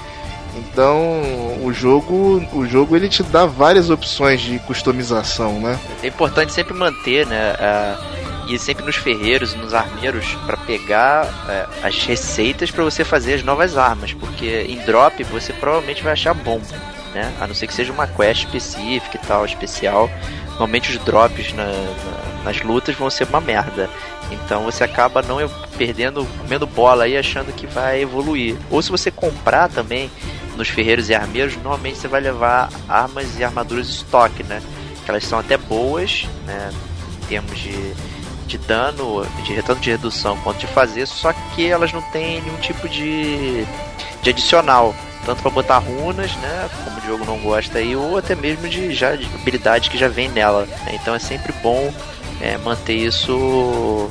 Então, 0.56 1.22
o 1.64 1.72
jogo, 1.74 2.42
o 2.54 2.66
jogo 2.66 2.96
ele 2.96 3.10
te 3.10 3.22
dá 3.24 3.46
várias 3.46 3.90
opções 3.90 4.42
de 4.42 4.58
customização, 4.60 5.60
né? 5.60 5.78
É 6.02 6.08
importante 6.08 6.52
sempre 6.54 6.74
manter, 6.74 7.28
né? 7.28 7.56
a- 7.60 7.98
ir 8.48 8.58
sempre 8.58 8.86
nos 8.86 8.96
ferreiros 8.96 9.54
nos 9.56 9.74
armeiros 9.74 10.26
para 10.46 10.56
pegar 10.56 11.28
é, 11.50 11.66
as 11.86 11.98
receitas 12.06 12.72
para 12.72 12.82
você 12.82 13.04
fazer 13.04 13.34
as 13.34 13.44
novas 13.44 13.76
armas, 13.78 14.14
porque 14.14 14.66
em 14.70 14.78
drop 14.86 15.22
você 15.26 15.52
provavelmente 15.52 16.02
vai 16.02 16.14
achar 16.14 16.34
bomba, 16.34 16.66
né? 17.18 17.34
A 17.42 17.48
não 17.48 17.56
ser 17.56 17.66
que 17.66 17.74
seja 17.74 17.92
uma 17.92 18.06
quest 18.06 18.44
específica 18.46 19.18
e 19.18 19.28
tal, 19.28 19.44
especial. 19.44 20.08
Normalmente 20.50 20.92
os 20.92 20.98
drops 21.04 21.52
na- 21.54 21.64
na- 21.66 22.44
nas 22.44 22.62
lutas 22.62 22.96
vão 22.96 23.10
ser 23.10 23.26
uma 23.28 23.42
merda. 23.42 23.90
Então 24.32 24.64
você 24.64 24.84
acaba 24.84 25.22
não 25.24 25.38
perdendo, 25.78 26.26
comendo 26.42 26.68
bola 26.68 27.06
aí 27.06 27.18
achando 27.18 27.52
que 27.54 27.66
vai 27.66 28.02
evoluir. 28.02 28.56
Ou 28.70 28.82
se 28.82 28.92
você 28.92 29.10
comprar 29.10 29.68
também 29.70 30.12
nos 30.56 30.68
ferreiros 30.70 31.10
e 31.10 31.16
armeiros, 31.16 31.56
normalmente 31.56 31.98
você 31.98 32.08
vai 32.08 32.22
levar 32.22 32.70
armas 32.88 33.38
e 33.40 33.44
armaduras 33.44 33.90
estoque, 33.90 34.44
né? 34.44 34.62
Que 35.04 35.10
elas 35.12 35.26
são 35.26 35.40
até 35.40 35.58
boas, 35.58 36.28
né? 36.46 36.70
Em 37.24 37.26
termos 37.28 37.58
de, 37.60 37.94
de 38.48 38.58
dano, 38.60 39.26
de 39.44 39.62
tanto 39.64 39.82
de 39.82 39.90
redução 39.92 40.38
quanto 40.44 40.60
de 40.60 40.68
fazer, 40.68 41.06
só 41.08 41.34
que 41.56 41.68
elas 41.68 41.92
não 41.94 42.02
têm 42.12 42.42
nenhum 42.42 42.58
tipo 42.58 42.88
de, 42.90 43.66
de 44.22 44.30
adicional. 44.30 44.94
Tanto 45.28 45.42
para 45.42 45.52
botar 45.52 45.80
runas, 45.80 46.34
né? 46.38 46.70
Como 46.86 46.98
o 46.98 47.06
jogo 47.06 47.26
não 47.26 47.38
gosta 47.40 47.80
aí, 47.80 47.98
ou 47.98 48.18
até 48.18 48.34
mesmo 48.34 48.70
de, 48.70 48.94
já, 48.94 49.14
de 49.14 49.26
habilidades 49.26 49.90
que 49.90 49.98
já 49.98 50.08
vem 50.08 50.30
nela. 50.30 50.66
né? 50.66 50.94
Então 50.94 51.14
é 51.14 51.20
sempre 51.20 51.52
bom 51.62 51.94
é, 52.40 52.58
manter 52.60 52.94
isso 52.94 54.10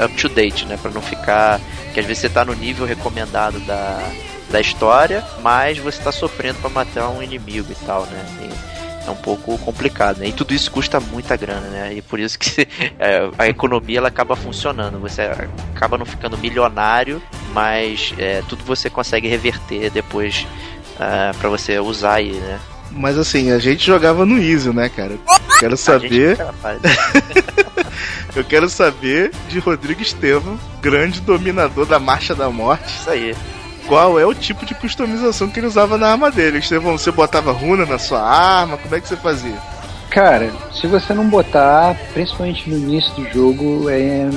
up 0.00 0.14
to 0.14 0.28
date, 0.28 0.64
né? 0.66 0.78
Pra 0.80 0.92
não 0.92 1.02
ficar. 1.02 1.60
Que 1.92 1.98
às 1.98 2.06
vezes 2.06 2.20
você 2.20 2.28
tá 2.28 2.44
no 2.44 2.54
nível 2.54 2.86
recomendado 2.86 3.58
da, 3.66 3.98
da 4.48 4.60
história, 4.60 5.24
mas 5.42 5.78
você 5.78 6.00
tá 6.00 6.12
sofrendo 6.12 6.60
pra 6.60 6.70
matar 6.70 7.08
um 7.08 7.20
inimigo 7.20 7.72
e 7.72 7.84
tal, 7.84 8.06
né? 8.06 8.24
E 8.40 8.73
é 9.06 9.10
um 9.10 9.16
pouco 9.16 9.56
complicado, 9.58 10.18
né? 10.18 10.28
E 10.28 10.32
tudo 10.32 10.54
isso 10.54 10.70
custa 10.70 10.98
muita 10.98 11.36
grana, 11.36 11.68
né? 11.68 11.94
E 11.94 12.02
por 12.02 12.18
isso 12.18 12.38
que 12.38 12.66
é, 12.98 13.28
a 13.38 13.48
economia 13.48 13.98
ela 13.98 14.08
acaba 14.08 14.34
funcionando. 14.34 14.98
Você 15.00 15.22
acaba 15.74 15.98
não 15.98 16.06
ficando 16.06 16.38
milionário, 16.38 17.22
mas 17.52 18.14
é, 18.18 18.42
tudo 18.48 18.64
você 18.64 18.88
consegue 18.88 19.28
reverter 19.28 19.90
depois 19.90 20.46
ah, 20.98 21.32
pra 21.38 21.48
você 21.48 21.78
usar 21.78 22.14
aí, 22.14 22.32
né? 22.32 22.58
Mas 22.90 23.18
assim, 23.18 23.50
a 23.50 23.58
gente 23.58 23.84
jogava 23.84 24.24
no 24.24 24.38
Easy, 24.38 24.70
né, 24.70 24.88
cara? 24.88 25.18
Quero 25.58 25.76
saber, 25.78 26.38
eu 28.36 28.44
quero 28.44 28.68
saber 28.68 29.32
de 29.48 29.58
Rodrigo 29.58 30.00
Estevam, 30.00 30.58
grande 30.80 31.20
dominador 31.20 31.86
da 31.86 31.98
Marcha 31.98 32.34
da 32.34 32.48
Morte, 32.50 32.86
Isso 32.86 33.10
aí. 33.10 33.34
Qual 33.86 34.18
é 34.18 34.26
o 34.26 34.34
tipo 34.34 34.64
de 34.66 34.74
customização 34.74 35.48
que 35.48 35.60
ele 35.60 35.66
usava 35.66 35.96
na 35.96 36.08
arma 36.08 36.30
dele. 36.30 36.58
Estevão, 36.58 36.98
você 36.98 37.10
botava 37.10 37.52
runa 37.52 37.86
na 37.86 37.98
sua 37.98 38.20
arma? 38.20 38.76
Como 38.76 38.94
é 38.94 39.00
que 39.00 39.08
você 39.08 39.16
fazia? 39.16 39.56
Cara, 40.10 40.52
se 40.72 40.86
você 40.86 41.12
não 41.12 41.28
botar, 41.28 41.96
principalmente 42.12 42.70
no 42.70 42.78
início 42.78 43.12
do 43.14 43.28
jogo, 43.30 43.90
é 43.90 44.28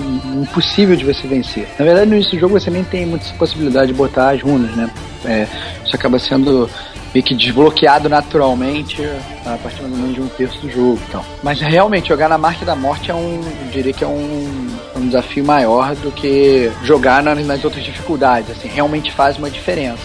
impossível 0.42 0.96
de 0.96 1.06
você 1.06 1.28
vencer. 1.28 1.68
Na 1.78 1.86
verdade, 1.86 2.10
no 2.10 2.16
início 2.16 2.32
do 2.32 2.40
jogo 2.40 2.60
você 2.60 2.72
nem 2.72 2.84
tem 2.84 3.06
muita 3.06 3.32
possibilidade 3.34 3.92
de 3.92 3.94
botar 3.94 4.32
as 4.32 4.42
runas, 4.42 4.76
né? 4.76 4.90
É, 5.24 5.48
isso 5.86 5.96
acaba 5.96 6.18
sendo 6.18 6.68
meio 7.14 7.24
que 7.24 7.36
desbloqueado 7.36 8.10
naturalmente 8.10 9.04
a 9.46 9.58
partir 9.58 9.82
mais 9.84 9.94
ou 9.94 10.00
menos 10.00 10.16
de 10.16 10.22
um 10.22 10.28
terço 10.28 10.60
do 10.60 10.70
jogo. 10.70 11.00
Então. 11.08 11.24
Mas 11.44 11.60
realmente, 11.60 12.10
jogar 12.10 12.28
na 12.28 12.38
Marca 12.38 12.66
da 12.66 12.76
Morte 12.76 13.12
é 13.12 13.14
um, 13.14 13.42
eu 13.66 13.72
diria 13.72 13.94
que 13.94 14.04
é 14.04 14.08
um, 14.08 14.68
um 14.98 15.08
desafio 15.08 15.44
maior 15.44 15.96
do 15.96 16.12
que 16.12 16.72
jogar 16.84 17.24
nas, 17.24 17.64
outras 17.64 17.84
dificuldades. 17.84 18.52
Assim, 18.52 18.68
realmente 18.68 19.12
faz 19.12 19.38
uma 19.38 19.50
diferença. 19.50 20.04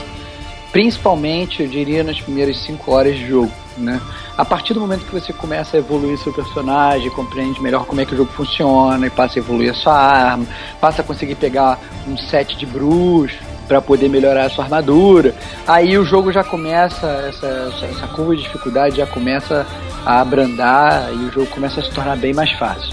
Principalmente, 0.70 1.62
eu 1.62 1.68
diria, 1.68 2.02
nas 2.02 2.20
primeiras 2.20 2.64
5 2.64 2.90
horas 2.90 3.16
de 3.16 3.28
jogo, 3.28 3.52
né? 3.76 4.00
A 4.36 4.44
partir 4.44 4.72
do 4.72 4.80
momento 4.80 5.04
que 5.04 5.12
você 5.12 5.32
começa 5.32 5.76
a 5.76 5.80
evoluir 5.80 6.16
seu 6.18 6.32
personagem, 6.32 7.10
compreende 7.10 7.60
melhor 7.60 7.84
como 7.84 8.00
é 8.00 8.06
que 8.06 8.14
o 8.14 8.16
jogo 8.16 8.32
funciona, 8.32 9.06
e 9.06 9.10
passa 9.10 9.38
a 9.38 9.40
evoluir 9.40 9.70
a 9.70 9.74
sua 9.74 9.94
arma, 9.94 10.46
passa 10.80 11.02
a 11.02 11.04
conseguir 11.04 11.34
pegar 11.34 11.78
um 12.08 12.16
set 12.16 12.56
de 12.56 12.64
bruxos 12.64 13.38
para 13.68 13.80
poder 13.80 14.08
melhorar 14.08 14.46
a 14.46 14.50
sua 14.50 14.64
armadura, 14.64 15.34
aí 15.66 15.96
o 15.96 16.04
jogo 16.04 16.32
já 16.32 16.42
começa, 16.42 17.06
essa, 17.28 17.72
essa 17.90 18.06
curva 18.08 18.36
de 18.36 18.42
dificuldade 18.42 18.96
já 18.96 19.06
começa 19.06 19.66
a 20.04 20.20
abrandar 20.20 21.10
e 21.12 21.24
o 21.26 21.32
jogo 21.32 21.46
começa 21.46 21.80
a 21.80 21.84
se 21.84 21.90
tornar 21.90 22.16
bem 22.16 22.34
mais 22.34 22.50
fácil. 22.52 22.92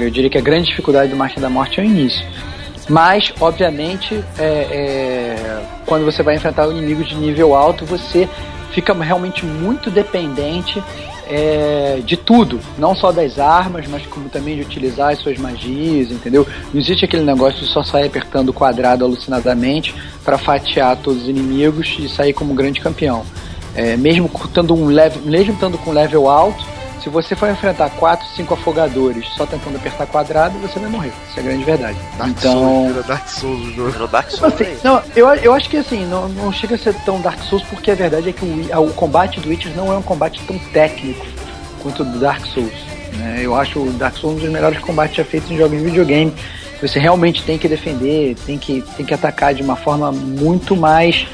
Eu 0.00 0.10
diria 0.10 0.30
que 0.30 0.38
a 0.38 0.42
grande 0.42 0.68
dificuldade 0.68 1.10
do 1.10 1.16
Marcha 1.16 1.40
da 1.40 1.48
Morte 1.48 1.80
é 1.80 1.82
o 1.82 1.86
início. 1.86 2.24
Mas, 2.88 3.32
obviamente, 3.40 4.14
é, 4.38 4.42
é, 4.42 5.62
quando 5.84 6.04
você 6.04 6.22
vai 6.22 6.36
enfrentar 6.36 6.66
um 6.66 6.72
inimigo 6.72 7.04
de 7.04 7.14
nível 7.14 7.54
alto, 7.54 7.84
você 7.84 8.28
fica 8.72 8.94
realmente 8.94 9.44
muito 9.44 9.90
dependente 9.90 10.82
é, 11.28 12.00
de 12.04 12.16
tudo, 12.16 12.58
não 12.78 12.94
só 12.94 13.12
das 13.12 13.38
armas, 13.38 13.86
mas 13.86 14.06
como 14.06 14.30
também 14.30 14.56
de 14.56 14.62
utilizar 14.62 15.12
as 15.12 15.18
suas 15.18 15.36
magias, 15.36 16.10
entendeu? 16.10 16.46
Não 16.72 16.80
existe 16.80 17.04
aquele 17.04 17.22
negócio 17.22 17.60
de 17.60 17.66
só 17.66 17.82
sair 17.82 18.06
apertando 18.06 18.48
o 18.48 18.52
quadrado 18.52 19.04
alucinadamente 19.04 19.94
para 20.24 20.38
fatiar 20.38 20.96
todos 20.96 21.22
os 21.22 21.28
inimigos 21.28 21.96
e 21.98 22.08
sair 22.08 22.32
como 22.32 22.52
um 22.52 22.56
grande 22.56 22.80
campeão. 22.80 23.24
É, 23.74 23.96
mesmo 23.96 24.30
um 24.70 24.86
level, 24.86 25.22
mesmo 25.22 25.52
estando 25.52 25.76
com 25.76 25.92
level 25.92 26.28
alto, 26.28 26.64
se 27.02 27.08
você 27.08 27.34
for 27.34 27.48
enfrentar 27.48 27.90
4, 27.90 28.26
5 28.36 28.54
afogadores 28.54 29.26
só 29.36 29.46
tentando 29.46 29.76
apertar 29.76 30.06
quadrado, 30.06 30.58
você 30.58 30.78
vai 30.78 30.88
morrer. 30.88 31.12
Isso 31.28 31.38
é 31.38 31.40
a 31.40 31.44
grande 31.44 31.64
verdade. 31.64 31.98
Dark 32.16 32.30
então, 32.30 32.52
Souls, 32.52 32.88
vira 32.88 33.02
Dark 33.02 33.28
Souls 33.28 33.60
o 33.60 33.72
jogo. 33.72 34.08
Dark 34.08 34.30
Souls 34.30 34.54
Assim, 34.54 34.78
não, 34.82 35.02
eu, 35.14 35.28
eu 35.28 35.52
acho 35.52 35.68
que 35.68 35.76
assim, 35.76 36.04
não, 36.06 36.28
não 36.28 36.52
chega 36.52 36.74
a 36.74 36.78
ser 36.78 36.94
tão 37.04 37.20
Dark 37.20 37.40
Souls, 37.42 37.64
porque 37.68 37.90
a 37.90 37.94
verdade 37.94 38.28
é 38.28 38.32
que 38.32 38.44
o, 38.44 38.82
o 38.82 38.92
combate 38.94 39.40
do 39.40 39.48
Witcher 39.48 39.74
não 39.76 39.92
é 39.92 39.96
um 39.96 40.02
combate 40.02 40.40
tão 40.46 40.58
técnico 40.72 41.24
quanto 41.82 42.02
o 42.02 42.04
do 42.04 42.18
Dark 42.18 42.44
Souls. 42.46 42.86
Né? 43.16 43.40
Eu 43.42 43.54
acho 43.54 43.80
o 43.80 43.92
Dark 43.92 44.16
Souls 44.16 44.36
um 44.36 44.40
dos 44.40 44.50
melhores 44.50 44.78
combates 44.80 45.16
já 45.16 45.24
feitos 45.24 45.50
em 45.50 45.56
jogos 45.56 45.78
de 45.78 45.84
videogame. 45.84 46.32
Você 46.80 46.98
realmente 46.98 47.42
tem 47.42 47.58
que 47.58 47.68
defender, 47.68 48.36
tem 48.46 48.56
que, 48.56 48.82
tem 48.96 49.04
que 49.04 49.12
atacar 49.12 49.52
de 49.52 49.62
uma 49.62 49.74
forma 49.74 50.12
muito 50.12 50.76
mais 50.76 51.26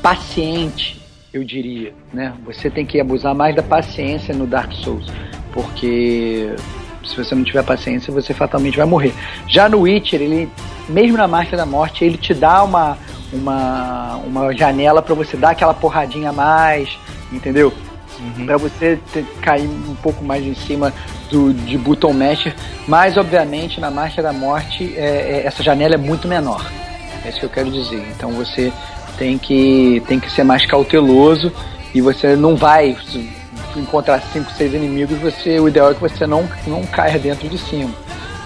paciente, 0.00 1.00
eu 1.32 1.44
diria. 1.44 1.92
Né? 2.12 2.32
Você 2.44 2.70
tem 2.70 2.84
que 2.86 3.00
abusar 3.00 3.34
mais 3.34 3.54
da 3.54 3.62
paciência 3.62 4.34
no 4.34 4.46
Dark 4.46 4.72
Souls, 4.72 5.06
porque 5.52 6.54
se 7.04 7.16
você 7.16 7.34
não 7.34 7.44
tiver 7.44 7.62
paciência, 7.62 8.12
você 8.12 8.34
fatalmente 8.34 8.76
vai 8.76 8.86
morrer. 8.86 9.14
Já 9.46 9.68
no 9.68 9.80
Witcher, 9.82 10.20
ele, 10.20 10.50
mesmo 10.88 11.16
na 11.16 11.28
Marca 11.28 11.56
da 11.56 11.64
Morte, 11.64 12.04
ele 12.04 12.18
te 12.18 12.34
dá 12.34 12.62
uma, 12.64 12.98
uma, 13.32 14.16
uma 14.26 14.52
janela 14.56 15.00
para 15.00 15.14
você 15.14 15.36
dar 15.36 15.50
aquela 15.50 15.72
porradinha 15.74 16.30
a 16.30 16.32
mais, 16.32 16.98
entendeu? 17.32 17.72
Pra 18.46 18.56
você 18.56 18.98
ter- 19.12 19.24
cair 19.42 19.68
um 19.68 19.94
pouco 19.96 20.24
mais 20.24 20.44
em 20.44 20.54
cima 20.54 20.92
do, 21.30 21.52
de 21.52 21.76
Button 21.76 22.12
Masher, 22.14 22.54
mas 22.88 23.16
obviamente 23.16 23.78
na 23.78 23.90
Marcha 23.90 24.22
da 24.22 24.32
Morte 24.32 24.94
é, 24.96 25.42
é- 25.42 25.46
essa 25.46 25.62
janela 25.62 25.94
é 25.94 25.98
muito 25.98 26.26
menor. 26.26 26.64
É 27.24 27.28
isso 27.28 27.38
que 27.40 27.44
eu 27.44 27.50
quero 27.50 27.70
dizer. 27.70 28.02
Então 28.16 28.30
você 28.32 28.72
tem 29.18 29.38
que, 29.38 30.02
tem 30.06 30.18
que 30.20 30.30
ser 30.30 30.44
mais 30.44 30.64
cauteloso 30.66 31.52
e 31.94 32.00
você 32.00 32.36
não 32.36 32.56
vai 32.56 32.96
encontrar 33.76 34.20
5, 34.32 34.50
6 34.52 34.74
inimigos, 34.74 35.18
você, 35.18 35.58
o 35.60 35.68
ideal 35.68 35.90
é 35.90 35.94
que 35.94 36.00
você 36.00 36.26
não, 36.26 36.48
não 36.66 36.84
caia 36.86 37.18
dentro 37.18 37.48
de 37.48 37.58
cima. 37.58 37.90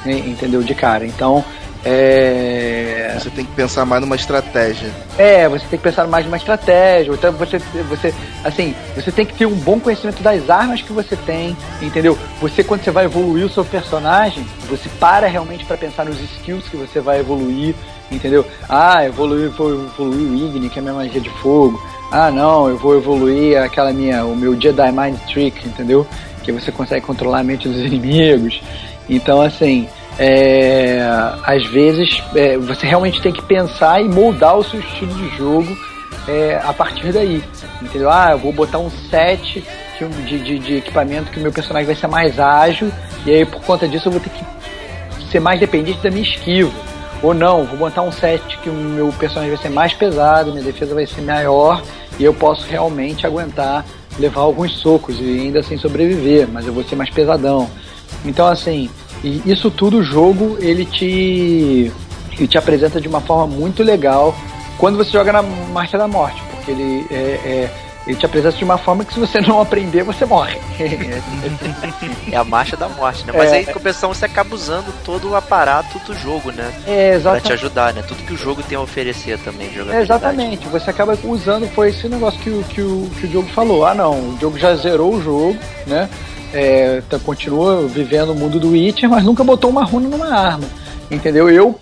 né? 0.04 0.12
Entendeu? 0.12 0.62
De 0.62 0.74
cara. 0.74 1.06
Então. 1.06 1.44
É, 1.82 3.16
Você 3.18 3.30
tem 3.30 3.44
que 3.44 3.52
pensar 3.52 3.86
mais 3.86 4.02
numa 4.02 4.14
estratégia. 4.14 4.90
é, 5.16 5.48
você 5.48 5.64
tem 5.66 5.78
que 5.78 5.82
pensar 5.82 6.06
mais 6.06 6.26
numa 6.26 6.36
estratégia. 6.36 7.10
Então 7.12 7.32
você, 7.32 7.58
você, 7.88 8.14
assim, 8.44 8.74
você 8.94 9.10
tem 9.10 9.24
que 9.24 9.32
ter 9.34 9.46
um 9.46 9.54
bom 9.54 9.80
conhecimento 9.80 10.22
das 10.22 10.50
armas 10.50 10.82
que 10.82 10.92
você 10.92 11.16
tem, 11.16 11.56
entendeu? 11.80 12.18
Você 12.40 12.62
quando 12.62 12.84
você 12.84 12.90
vai 12.90 13.06
evoluir 13.06 13.46
o 13.46 13.48
seu 13.50 13.64
personagem, 13.64 14.46
você 14.68 14.90
para 15.00 15.26
realmente 15.26 15.64
para 15.64 15.78
pensar 15.78 16.04
nos 16.04 16.20
skills 16.20 16.68
que 16.68 16.76
você 16.76 17.00
vai 17.00 17.20
evoluir, 17.20 17.74
entendeu? 18.10 18.44
Ah, 18.68 19.04
evoluir, 19.04 19.50
vou 19.50 19.72
evoluir 19.72 20.28
o 20.28 20.34
Igni, 20.34 20.68
que 20.68 20.78
é 20.78 20.80
a 20.80 20.82
minha 20.82 20.94
magia 20.94 21.20
de 21.20 21.30
fogo. 21.40 21.80
Ah, 22.10 22.30
não, 22.30 22.68
eu 22.68 22.76
vou 22.76 22.96
evoluir 22.96 23.60
aquela 23.62 23.92
minha, 23.92 24.24
o 24.24 24.34
meu 24.34 24.60
Jedi 24.60 24.90
Mind 24.92 25.16
Trick, 25.32 25.66
entendeu? 25.66 26.06
Que 26.42 26.50
você 26.52 26.72
consegue 26.72 27.06
controlar 27.06 27.40
a 27.40 27.44
mente 27.44 27.68
dos 27.68 27.78
inimigos. 27.84 28.60
Então, 29.08 29.40
assim, 29.40 29.88
é, 30.18 31.00
às 31.44 31.64
vezes 31.66 32.22
é, 32.34 32.58
você 32.58 32.86
realmente 32.86 33.20
tem 33.20 33.32
que 33.32 33.42
pensar 33.42 34.02
e 34.02 34.08
moldar 34.08 34.56
o 34.56 34.64
seu 34.64 34.80
estilo 34.80 35.14
de 35.14 35.36
jogo 35.36 35.76
é, 36.28 36.60
a 36.64 36.72
partir 36.72 37.12
daí. 37.12 37.42
Entendeu? 37.80 38.10
Ah, 38.10 38.32
eu 38.32 38.38
vou 38.38 38.52
botar 38.52 38.78
um 38.78 38.90
set 38.90 39.64
de, 40.08 40.38
de, 40.38 40.58
de 40.58 40.76
equipamento 40.76 41.30
que 41.30 41.38
o 41.38 41.42
meu 41.42 41.52
personagem 41.52 41.86
vai 41.86 41.94
ser 41.94 42.06
mais 42.06 42.38
ágil, 42.38 42.90
e 43.26 43.30
aí 43.30 43.44
por 43.44 43.60
conta 43.62 43.86
disso 43.86 44.08
eu 44.08 44.12
vou 44.12 44.20
ter 44.20 44.30
que 44.30 44.44
ser 45.30 45.40
mais 45.40 45.60
dependente 45.60 46.00
da 46.02 46.10
minha 46.10 46.22
esquiva. 46.22 46.70
Ou 47.22 47.34
não, 47.34 47.64
vou 47.64 47.76
botar 47.76 48.02
um 48.02 48.12
set 48.12 48.58
que 48.58 48.70
o 48.70 48.72
meu 48.72 49.12
personagem 49.12 49.54
vai 49.54 49.62
ser 49.62 49.68
mais 49.68 49.92
pesado, 49.92 50.52
minha 50.52 50.64
defesa 50.64 50.94
vai 50.94 51.06
ser 51.06 51.20
maior, 51.20 51.82
e 52.18 52.24
eu 52.24 52.32
posso 52.32 52.66
realmente 52.66 53.26
aguentar 53.26 53.84
levar 54.18 54.40
alguns 54.40 54.76
socos 54.78 55.18
e 55.20 55.24
ainda 55.24 55.60
assim 55.60 55.76
sobreviver, 55.76 56.48
mas 56.48 56.66
eu 56.66 56.72
vou 56.72 56.84
ser 56.84 56.96
mais 56.96 57.10
pesadão. 57.10 57.70
Então 58.24 58.46
assim, 58.46 58.90
isso 59.22 59.70
tudo 59.70 59.98
o 59.98 60.02
jogo 60.02 60.56
ele 60.60 60.84
te 60.84 61.92
ele 62.32 62.48
te 62.48 62.56
apresenta 62.56 63.00
de 63.00 63.08
uma 63.08 63.20
forma 63.20 63.46
muito 63.46 63.82
legal 63.82 64.34
quando 64.78 64.96
você 64.96 65.10
joga 65.10 65.32
na 65.32 65.42
Marcha 65.42 65.98
da 65.98 66.08
Morte, 66.08 66.42
porque 66.50 66.60
porque 66.60 66.70
ele 66.70 67.06
é, 67.10 67.14
é, 67.14 67.70
ele 68.10 68.18
te 68.18 68.26
apresenta 68.26 68.56
de 68.56 68.64
uma 68.64 68.76
forma 68.78 69.04
que 69.04 69.14
se 69.14 69.20
você 69.20 69.40
não 69.40 69.60
aprender, 69.60 70.02
você 70.02 70.24
morre. 70.24 70.58
É 72.32 72.36
a 72.36 72.44
marcha 72.44 72.76
da 72.76 72.88
morte, 72.88 73.24
né? 73.26 73.32
Mas 73.36 73.50
É. 73.52 73.56
aí, 73.56 73.62
em 73.62 73.66
compensação, 73.66 74.12
você 74.12 74.24
acaba 74.24 74.54
usando 74.54 74.92
todo 75.04 75.30
o 75.30 75.36
aparato 75.36 75.98
do 76.00 76.14
jogo, 76.14 76.50
né? 76.52 76.72
É, 76.86 77.08
Pra 77.10 77.16
exatamente. 77.16 77.46
te 77.46 77.52
ajudar, 77.52 77.92
né? 77.94 78.02
Tudo 78.06 78.22
que 78.22 78.32
o 78.32 78.36
jogo 78.36 78.62
tem 78.62 78.76
a 78.76 78.80
oferecer 78.80 79.38
também, 79.40 79.70
É, 79.90 80.00
exatamente, 80.00 80.66
você 80.68 80.90
acaba 80.90 81.16
usando, 81.24 81.68
foi 81.74 81.90
esse 81.90 82.08
negócio 82.08 82.38
que 82.40 82.50
o, 82.50 82.62
que, 82.64 82.80
o, 82.80 83.10
que 83.18 83.26
o 83.26 83.28
Diogo 83.28 83.48
falou. 83.50 83.84
Ah 83.84 83.94
não, 83.94 84.12
o 84.30 84.36
Diogo 84.38 84.58
já 84.58 84.74
zerou 84.74 85.14
o 85.14 85.22
jogo, 85.22 85.56
né? 85.86 86.08
É, 86.52 87.02
tá- 87.08 87.18
continua 87.18 87.86
vivendo 87.86 88.30
o 88.30 88.34
mundo 88.34 88.58
do 88.58 88.70
Witcher, 88.70 89.08
mas 89.08 89.24
nunca 89.24 89.44
botou 89.44 89.70
uma 89.70 89.84
runa 89.84 90.08
numa 90.08 90.34
arma. 90.34 90.64
Entendeu? 91.10 91.48
Eu 91.48 91.80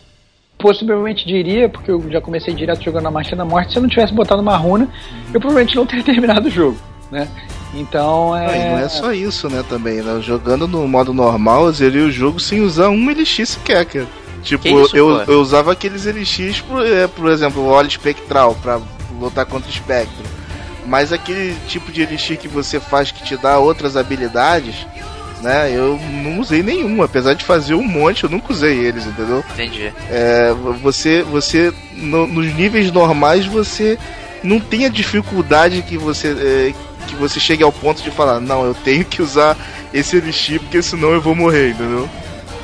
possivelmente 0.58 1.26
diria, 1.26 1.68
porque 1.68 1.90
eu 1.90 2.02
já 2.10 2.20
comecei 2.20 2.52
direto 2.52 2.82
jogando 2.82 3.06
a 3.06 3.10
Marcha 3.10 3.36
da 3.36 3.44
Morte, 3.44 3.72
se 3.72 3.78
eu 3.78 3.82
não 3.82 3.88
tivesse 3.88 4.12
botado 4.12 4.42
uma 4.42 4.56
runa, 4.56 4.88
eu 5.32 5.40
provavelmente 5.40 5.76
não 5.76 5.86
teria 5.86 6.04
terminado 6.04 6.48
o 6.48 6.50
jogo, 6.50 6.76
né? 7.10 7.28
Então 7.74 8.34
Ah, 8.34 8.44
e 8.44 8.60
é. 8.60 8.70
não 8.70 8.78
é 8.78 8.88
só 8.88 9.12
isso, 9.12 9.48
né, 9.48 9.64
também, 9.68 10.02
né? 10.02 10.20
Jogando 10.20 10.66
no 10.66 10.86
modo 10.88 11.14
normal, 11.14 11.66
eu 11.66 11.72
zerei 11.72 12.02
o 12.02 12.10
jogo 12.10 12.40
sem 12.40 12.60
usar 12.60 12.88
um 12.88 13.10
elixir 13.10 13.46
sequer, 13.46 13.84
cara. 13.86 14.06
Tipo, 14.42 14.68
isso, 14.68 14.96
eu, 14.96 15.22
eu 15.22 15.40
usava 15.40 15.72
aqueles 15.72 16.06
elixirs, 16.06 16.60
por, 16.60 16.86
é, 16.86 17.06
por 17.06 17.30
exemplo, 17.30 17.62
o 17.62 17.68
óleo 17.68 17.88
espectral, 17.88 18.54
pra 18.62 18.80
lutar 19.18 19.44
contra 19.46 19.68
o 19.68 19.72
espectro. 19.72 20.24
Mas 20.86 21.12
aquele 21.12 21.54
tipo 21.66 21.92
de 21.92 22.02
elixir 22.02 22.38
que 22.38 22.48
você 22.48 22.80
faz 22.80 23.10
que 23.10 23.22
te 23.22 23.36
dá 23.36 23.58
outras 23.58 23.96
habilidades, 23.96 24.86
né, 25.42 25.70
eu 25.72 25.98
não 26.22 26.40
usei 26.40 26.62
nenhum. 26.62 27.02
Apesar 27.02 27.34
de 27.34 27.44
fazer 27.44 27.74
um 27.74 27.82
monte, 27.86 28.24
eu 28.24 28.30
nunca 28.30 28.52
usei 28.52 28.78
eles, 28.78 29.06
entendeu? 29.06 29.44
Entendi. 29.54 29.92
É, 30.10 30.52
você, 30.82 31.22
você 31.22 31.72
no- 31.94 32.26
nos 32.26 32.52
níveis 32.54 32.90
normais, 32.92 33.46
você 33.46 33.98
não 34.42 34.60
tem 34.60 34.84
a 34.86 34.88
dificuldade 34.88 35.82
que 35.82 35.96
você 35.98 36.28
é, 36.28 36.74
que 37.08 37.14
você 37.16 37.40
chegue 37.40 37.62
ao 37.64 37.72
ponto 37.72 38.02
de 38.02 38.10
falar, 38.10 38.38
não, 38.40 38.64
eu 38.64 38.74
tenho 38.74 39.04
que 39.04 39.22
usar 39.22 39.56
esse 39.94 40.16
elixir 40.16 40.60
porque 40.60 40.82
senão 40.82 41.10
eu 41.10 41.20
vou 41.22 41.34
morrer, 41.34 41.70
entendeu? 41.70 42.08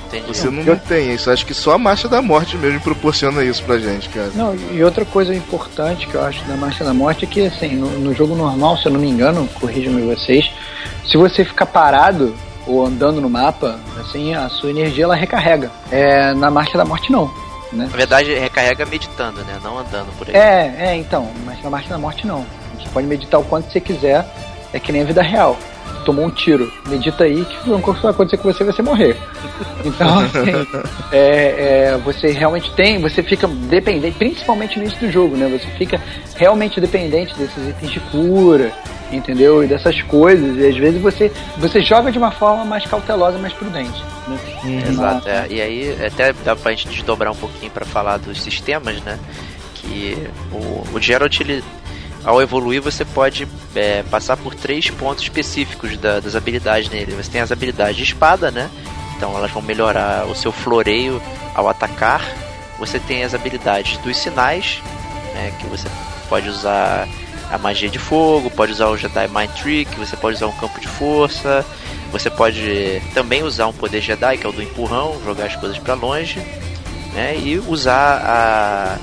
Entendi. 0.09 0.27
Você 0.29 0.49
não, 0.51 0.63
não 0.63 0.77
tem 0.77 1.13
isso. 1.15 1.29
Acho 1.31 1.45
que 1.45 1.55
só 1.55 1.73
a 1.73 1.79
marcha 1.79 2.07
da 2.09 2.23
morte 2.23 2.57
mesmo 2.57 2.79
proporciona 2.81 3.43
isso 3.43 3.63
pra 3.65 3.79
gente, 3.79 4.09
cara. 4.11 4.31
Não, 4.35 4.55
e 4.73 4.85
outra 4.85 5.05
coisa 5.05 5.35
importante 5.35 6.07
que 6.07 6.15
eu 6.15 6.23
acho 6.23 6.45
da 6.45 6.57
Marcha 6.57 6.85
da 6.85 6.95
Morte 6.95 7.25
é 7.25 7.29
que, 7.29 7.41
assim, 7.47 7.75
no, 7.75 7.89
no 7.99 8.15
jogo 8.15 8.37
normal, 8.37 8.77
se 8.79 8.87
eu 8.87 8.93
não 8.93 9.01
me 9.01 9.09
engano, 9.09 9.49
corrijam-me 9.59 10.03
vocês, 10.03 10.49
se 11.11 11.17
você 11.17 11.45
ficar 11.45 11.67
parado 11.67 12.33
ou 12.67 12.85
andando 12.85 13.21
no 13.21 13.29
mapa, 13.29 13.79
assim, 14.01 14.35
a 14.35 14.49
sua 14.49 14.71
energia 14.71 15.05
ela 15.05 15.15
recarrega. 15.15 15.71
É, 15.91 16.33
na 16.35 16.51
Marcha 16.51 16.79
da 16.79 16.85
Morte 16.85 17.11
não, 17.11 17.27
né? 17.73 17.89
Na 17.91 17.97
verdade, 17.97 18.35
recarrega 18.35 18.87
meditando, 18.87 19.41
né? 19.45 19.59
Não 19.63 19.79
andando 19.79 20.17
por 20.17 20.29
aí. 20.29 20.35
É, 20.35 20.75
é, 20.79 20.97
então, 20.97 21.31
mas 21.45 21.63
na 21.63 21.71
Marcha 21.71 21.89
da 21.89 21.99
Morte 21.99 22.27
não. 22.27 22.45
Você 22.79 22.89
pode 22.91 23.07
meditar 23.07 23.41
o 23.41 23.45
quanto 23.45 23.71
você 23.71 23.81
quiser, 23.81 24.27
é 24.73 24.81
que 24.81 24.93
nem 24.93 25.03
a 25.03 25.05
vida 25.05 25.23
real. 25.23 25.57
Tomou 26.05 26.27
um 26.27 26.31
tiro, 26.31 26.71
medita 26.87 27.25
aí 27.25 27.45
que 27.45 27.71
o 27.71 27.79
que 27.81 28.03
vai 28.03 28.11
acontecer 28.11 28.37
com 28.37 28.53
você 28.53 28.65
vai 28.65 28.75
ser 28.75 28.83
morrer. 28.83 29.17
Então, 29.85 30.19
assim, 30.19 30.67
é, 31.13 31.93
é, 31.93 32.01
você 32.05 32.31
realmente 32.31 32.71
tem, 32.73 33.01
você 33.01 33.23
fica 33.23 33.49
dependente, 33.49 34.17
principalmente 34.19 34.77
no 34.77 34.85
início 34.85 35.01
do 35.01 35.11
jogo, 35.11 35.37
né? 35.37 35.49
Você 35.49 35.67
fica 35.79 36.01
realmente 36.37 36.81
dependente 36.81 37.35
desses 37.37 37.69
itens 37.69 37.91
de 37.91 38.01
cura, 38.01 38.73
entendeu? 39.11 39.63
E 39.63 39.67
dessas 39.67 40.01
coisas. 40.03 40.57
E 40.57 40.67
às 40.67 40.77
vezes 40.77 41.01
você, 41.01 41.31
você 41.59 41.83
joga 41.83 42.11
de 42.11 42.19
uma 42.19 42.31
forma 42.31 42.65
mais 42.65 42.85
cautelosa, 42.87 43.39
mais 43.39 43.53
prudente. 43.53 44.03
Né? 44.29 44.85
Exato, 44.89 45.29
é. 45.29 45.47
E 45.51 45.61
aí 45.61 45.97
até 46.05 46.33
dá 46.45 46.57
pra 46.57 46.73
gente 46.73 46.89
desdobrar 46.89 47.33
um 47.33 47.37
pouquinho 47.37 47.71
pra 47.71 47.85
falar 47.85 48.19
dos 48.19 48.43
sistemas, 48.43 49.01
né? 49.03 49.19
Que 49.75 50.17
o, 50.53 50.85
o 50.95 51.01
Geralt, 51.01 51.41
ele, 51.41 51.63
ao 52.25 52.41
evoluir, 52.41 52.81
você 52.81 53.05
pode 53.05 53.47
é, 53.75 54.03
passar 54.05 54.37
por 54.37 54.55
três 54.55 54.89
pontos 54.91 55.23
específicos 55.25 55.97
da- 55.99 56.21
das 56.21 56.35
habilidades 56.35 56.89
nele. 56.89 57.13
Você 57.13 57.31
tem 57.31 57.41
as 57.41 57.53
habilidades 57.53 57.97
de 57.97 58.03
espada, 58.05 58.51
né? 58.51 58.71
Então 59.17 59.37
elas 59.37 59.51
vão 59.51 59.63
melhorar 59.63 60.27
o 60.27 60.35
seu 60.35 60.51
floreio 60.53 61.21
ao 61.55 61.69
atacar. 61.69 62.23
Você 62.79 62.99
tem 62.99 63.23
as 63.25 63.35
habilidades 63.35 63.99
dos 63.99 64.17
sinais, 64.17 64.81
né? 65.35 65.53
Que 65.61 65.67
você 65.67 65.89
pode 66.29 66.49
usar 66.49 67.07
a 67.51 67.59
magia 67.59 67.89
de 67.89 67.99
fogo, 67.99 68.51
pode 68.51 68.73
usar 68.73 68.89
o 68.89 68.97
Jedi 68.97 69.29
Mind 69.29 69.51
Trick, 69.51 69.95
você 69.97 70.17
pode 70.17 70.37
usar 70.37 70.47
um 70.47 70.53
campo 70.53 70.81
de 70.81 70.89
força, 70.89 71.65
você 72.11 72.31
pode 72.31 73.03
também 73.13 73.43
usar 73.43 73.67
um 73.67 73.73
poder 73.73 74.01
Jedi, 74.01 74.39
que 74.39 74.47
é 74.47 74.49
o 74.49 74.53
do 74.53 74.63
empurrão, 74.63 75.21
jogar 75.25 75.45
as 75.47 75.57
coisas 75.57 75.79
pra 75.79 75.95
longe, 75.95 76.41
né? 77.13 77.37
E 77.37 77.59
usar 77.59 78.21
a 78.25 78.99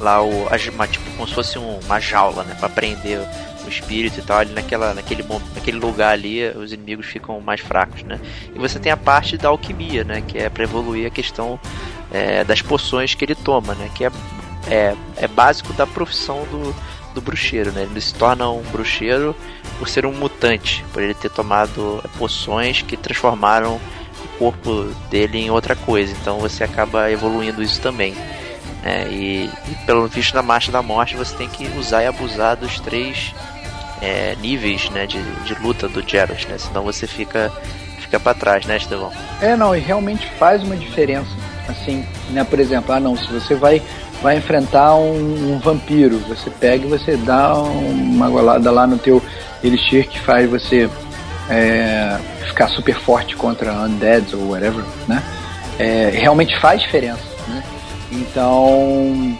lá 0.00 0.22
o 0.22 0.48
uma, 0.72 0.86
tipo 0.88 1.08
como 1.12 1.28
se 1.28 1.34
fosse 1.34 1.58
um- 1.58 1.78
uma 1.80 2.00
jaula, 2.00 2.42
né, 2.44 2.56
para 2.58 2.68
prender 2.68 3.20
o 3.64 3.68
espírito 3.68 4.18
e 4.18 4.22
tal, 4.22 4.38
ali 4.38 4.52
naquela 4.52 4.94
naquele 4.94 5.24
naquele 5.54 5.78
lugar 5.78 6.12
ali, 6.12 6.48
os 6.56 6.72
inimigos 6.72 7.06
ficam 7.06 7.40
mais 7.40 7.60
fracos, 7.60 8.02
né? 8.02 8.18
E 8.54 8.58
você 8.58 8.78
tem 8.78 8.90
a 8.90 8.96
parte 8.96 9.36
da 9.36 9.48
alquimia, 9.50 10.02
né, 10.02 10.22
que 10.26 10.38
é 10.38 10.48
para 10.48 10.64
evoluir 10.64 11.06
a 11.06 11.10
questão 11.10 11.60
é, 12.10 12.42
das 12.42 12.60
poções 12.62 13.14
que 13.14 13.24
ele 13.24 13.34
toma, 13.34 13.74
né, 13.74 13.88
que 13.94 14.04
é, 14.04 14.10
é, 14.68 14.94
é 15.16 15.28
básico 15.28 15.72
da 15.74 15.86
profissão 15.86 16.44
do, 16.50 16.74
do 17.14 17.20
bruxeiro, 17.20 17.70
né? 17.72 17.82
Ele 17.88 18.00
se 18.00 18.14
torna 18.14 18.48
um 18.50 18.62
bruxeiro 18.62 19.36
por 19.78 19.88
ser 19.88 20.06
um 20.06 20.12
mutante, 20.12 20.84
por 20.92 21.02
ele 21.02 21.14
ter 21.14 21.30
tomado 21.30 22.02
poções 22.18 22.82
que 22.82 22.96
transformaram 22.96 23.80
o 24.24 24.38
corpo 24.38 24.84
dele 25.10 25.38
em 25.38 25.50
outra 25.50 25.74
coisa. 25.76 26.12
Então 26.20 26.38
você 26.38 26.64
acaba 26.64 27.10
evoluindo 27.10 27.62
isso 27.62 27.80
também. 27.80 28.14
Né? 28.82 29.06
e, 29.10 29.50
e 29.68 29.74
pelo 29.86 30.06
visto 30.06 30.34
na 30.34 30.42
marcha 30.42 30.72
da 30.72 30.82
morte 30.82 31.16
você 31.16 31.34
tem 31.36 31.48
que 31.48 31.68
usar 31.78 32.02
e 32.02 32.06
abusar 32.06 32.56
dos 32.56 32.80
três 32.80 33.34
é, 34.00 34.34
níveis 34.40 34.88
né, 34.90 35.06
de, 35.06 35.22
de 35.44 35.54
luta 35.60 35.88
do 35.88 36.06
Geralt, 36.06 36.46
né? 36.46 36.56
Senão 36.58 36.82
você 36.82 37.06
fica 37.06 37.52
fica 37.98 38.18
para 38.18 38.34
trás, 38.34 38.66
né, 38.66 38.76
Estevão? 38.76 39.12
É, 39.40 39.54
não, 39.54 39.74
e 39.74 39.78
realmente 39.78 40.26
faz 40.38 40.62
uma 40.62 40.76
diferença. 40.76 41.30
Assim, 41.68 42.04
né? 42.30 42.42
Por 42.42 42.58
exemplo, 42.58 42.92
ah 42.92 42.98
não, 42.98 43.16
se 43.16 43.30
você 43.32 43.54
vai, 43.54 43.80
vai 44.20 44.38
enfrentar 44.38 44.96
um, 44.96 45.54
um 45.54 45.58
vampiro, 45.58 46.18
você 46.28 46.50
pega 46.50 46.84
e 46.84 46.88
você 46.88 47.16
dá 47.16 47.54
uma 47.54 48.28
golada 48.28 48.70
lá 48.72 48.86
no 48.86 48.98
teu 48.98 49.22
elixir 49.62 50.08
que 50.08 50.18
faz 50.18 50.50
você 50.50 50.90
é, 51.48 52.18
ficar 52.48 52.68
super 52.68 52.98
forte 52.98 53.36
contra 53.36 53.72
undeads 53.72 54.34
ou 54.34 54.50
whatever, 54.50 54.84
né? 55.06 55.22
É, 55.78 56.10
realmente 56.12 56.58
faz 56.58 56.80
diferença, 56.80 57.22
né? 57.46 57.62
Então, 58.10 59.36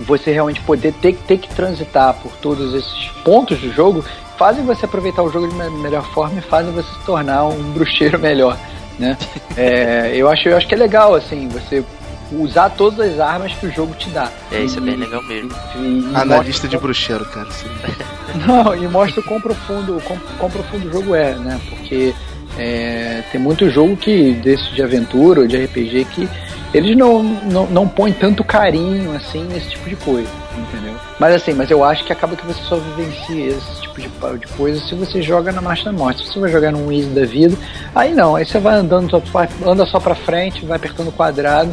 você 0.00 0.32
realmente 0.32 0.60
poder 0.62 0.92
ter, 0.94 1.14
ter 1.26 1.38
que 1.38 1.48
transitar 1.54 2.14
por 2.14 2.32
todos 2.42 2.74
esses 2.74 3.08
pontos 3.24 3.58
do 3.60 3.72
jogo 3.72 4.04
fazem 4.38 4.64
você 4.64 4.84
aproveitar 4.84 5.22
o 5.22 5.30
jogo 5.30 5.48
de 5.48 5.54
melhor 5.54 6.04
forma 6.12 6.38
e 6.38 6.42
fazem 6.42 6.72
você 6.72 6.88
se 6.92 6.98
tornar 7.06 7.44
um 7.46 7.62
bruxeiro 7.72 8.18
melhor, 8.18 8.58
né? 8.98 9.16
É, 9.56 10.12
eu 10.14 10.28
acho 10.28 10.46
eu 10.50 10.56
acho 10.58 10.66
que 10.68 10.74
é 10.74 10.78
legal 10.78 11.14
assim 11.14 11.48
você 11.48 11.82
usar 12.30 12.68
todas 12.70 13.00
as 13.14 13.18
armas 13.20 13.54
que 13.54 13.66
o 13.66 13.72
jogo 13.72 13.94
te 13.94 14.10
dá. 14.10 14.30
É, 14.52 14.60
isso 14.60 14.78
é 14.78 14.82
E- 14.82 14.84
bem 14.84 14.96
legal 14.96 15.22
mesmo. 15.22 15.50
e- 15.76 16.10
e 16.12 16.14
Analista 16.16 16.68
de 16.68 16.76
bruxeiro, 16.76 17.24
cara. 17.26 17.48
Sim. 17.52 17.68
não, 18.46 18.74
e 18.76 18.86
mostra 18.88 19.20
o 19.20 19.24
quão 19.24 19.40
profundo, 19.40 20.02
quão, 20.04 20.18
quão 20.38 20.50
profundo 20.50 20.88
o 20.88 20.92
jogo 20.92 21.14
é, 21.14 21.34
né? 21.36 21.58
Porque 21.70 22.14
é, 22.58 23.22
tem 23.30 23.40
muito 23.40 23.68
jogo 23.70 23.96
que 23.96 24.32
desse 24.34 24.72
de 24.72 24.82
aventura 24.82 25.40
ou 25.40 25.46
de 25.46 25.56
RPG 25.56 26.06
que 26.06 26.28
eles 26.72 26.96
não, 26.96 27.22
não, 27.22 27.66
não 27.66 27.88
põem 27.88 28.12
tanto 28.12 28.44
carinho 28.44 29.14
assim 29.14 29.44
nesse 29.44 29.70
tipo 29.70 29.88
de 29.88 29.96
coisa, 29.96 30.28
entendeu? 30.56 30.94
Mas 31.18 31.34
assim, 31.34 31.54
mas 31.54 31.70
eu 31.70 31.82
acho 31.84 32.04
que 32.04 32.12
acaba 32.12 32.36
que 32.36 32.44
você 32.44 32.60
só 32.64 32.76
vivencia 32.76 33.46
esse 33.46 33.80
tipo 33.82 34.00
de, 34.00 34.08
de 34.38 34.46
coisa 34.54 34.80
se 34.80 34.94
você 34.94 35.22
joga 35.22 35.52
na 35.52 35.60
marcha 35.60 35.84
da 35.84 35.92
morte. 35.92 36.22
Se 36.22 36.32
você 36.32 36.40
vai 36.40 36.50
jogar 36.50 36.72
num 36.72 36.92
easy 36.92 37.08
da 37.08 37.24
vida, 37.24 37.56
aí 37.94 38.12
não, 38.12 38.36
aí 38.36 38.44
você 38.44 38.58
vai 38.58 38.76
andando, 38.76 39.10
só, 39.10 39.22
anda 39.64 39.86
só 39.86 40.00
pra 40.00 40.14
frente, 40.14 40.64
vai 40.66 40.76
apertando 40.76 41.08
o 41.08 41.12
quadrado 41.12 41.72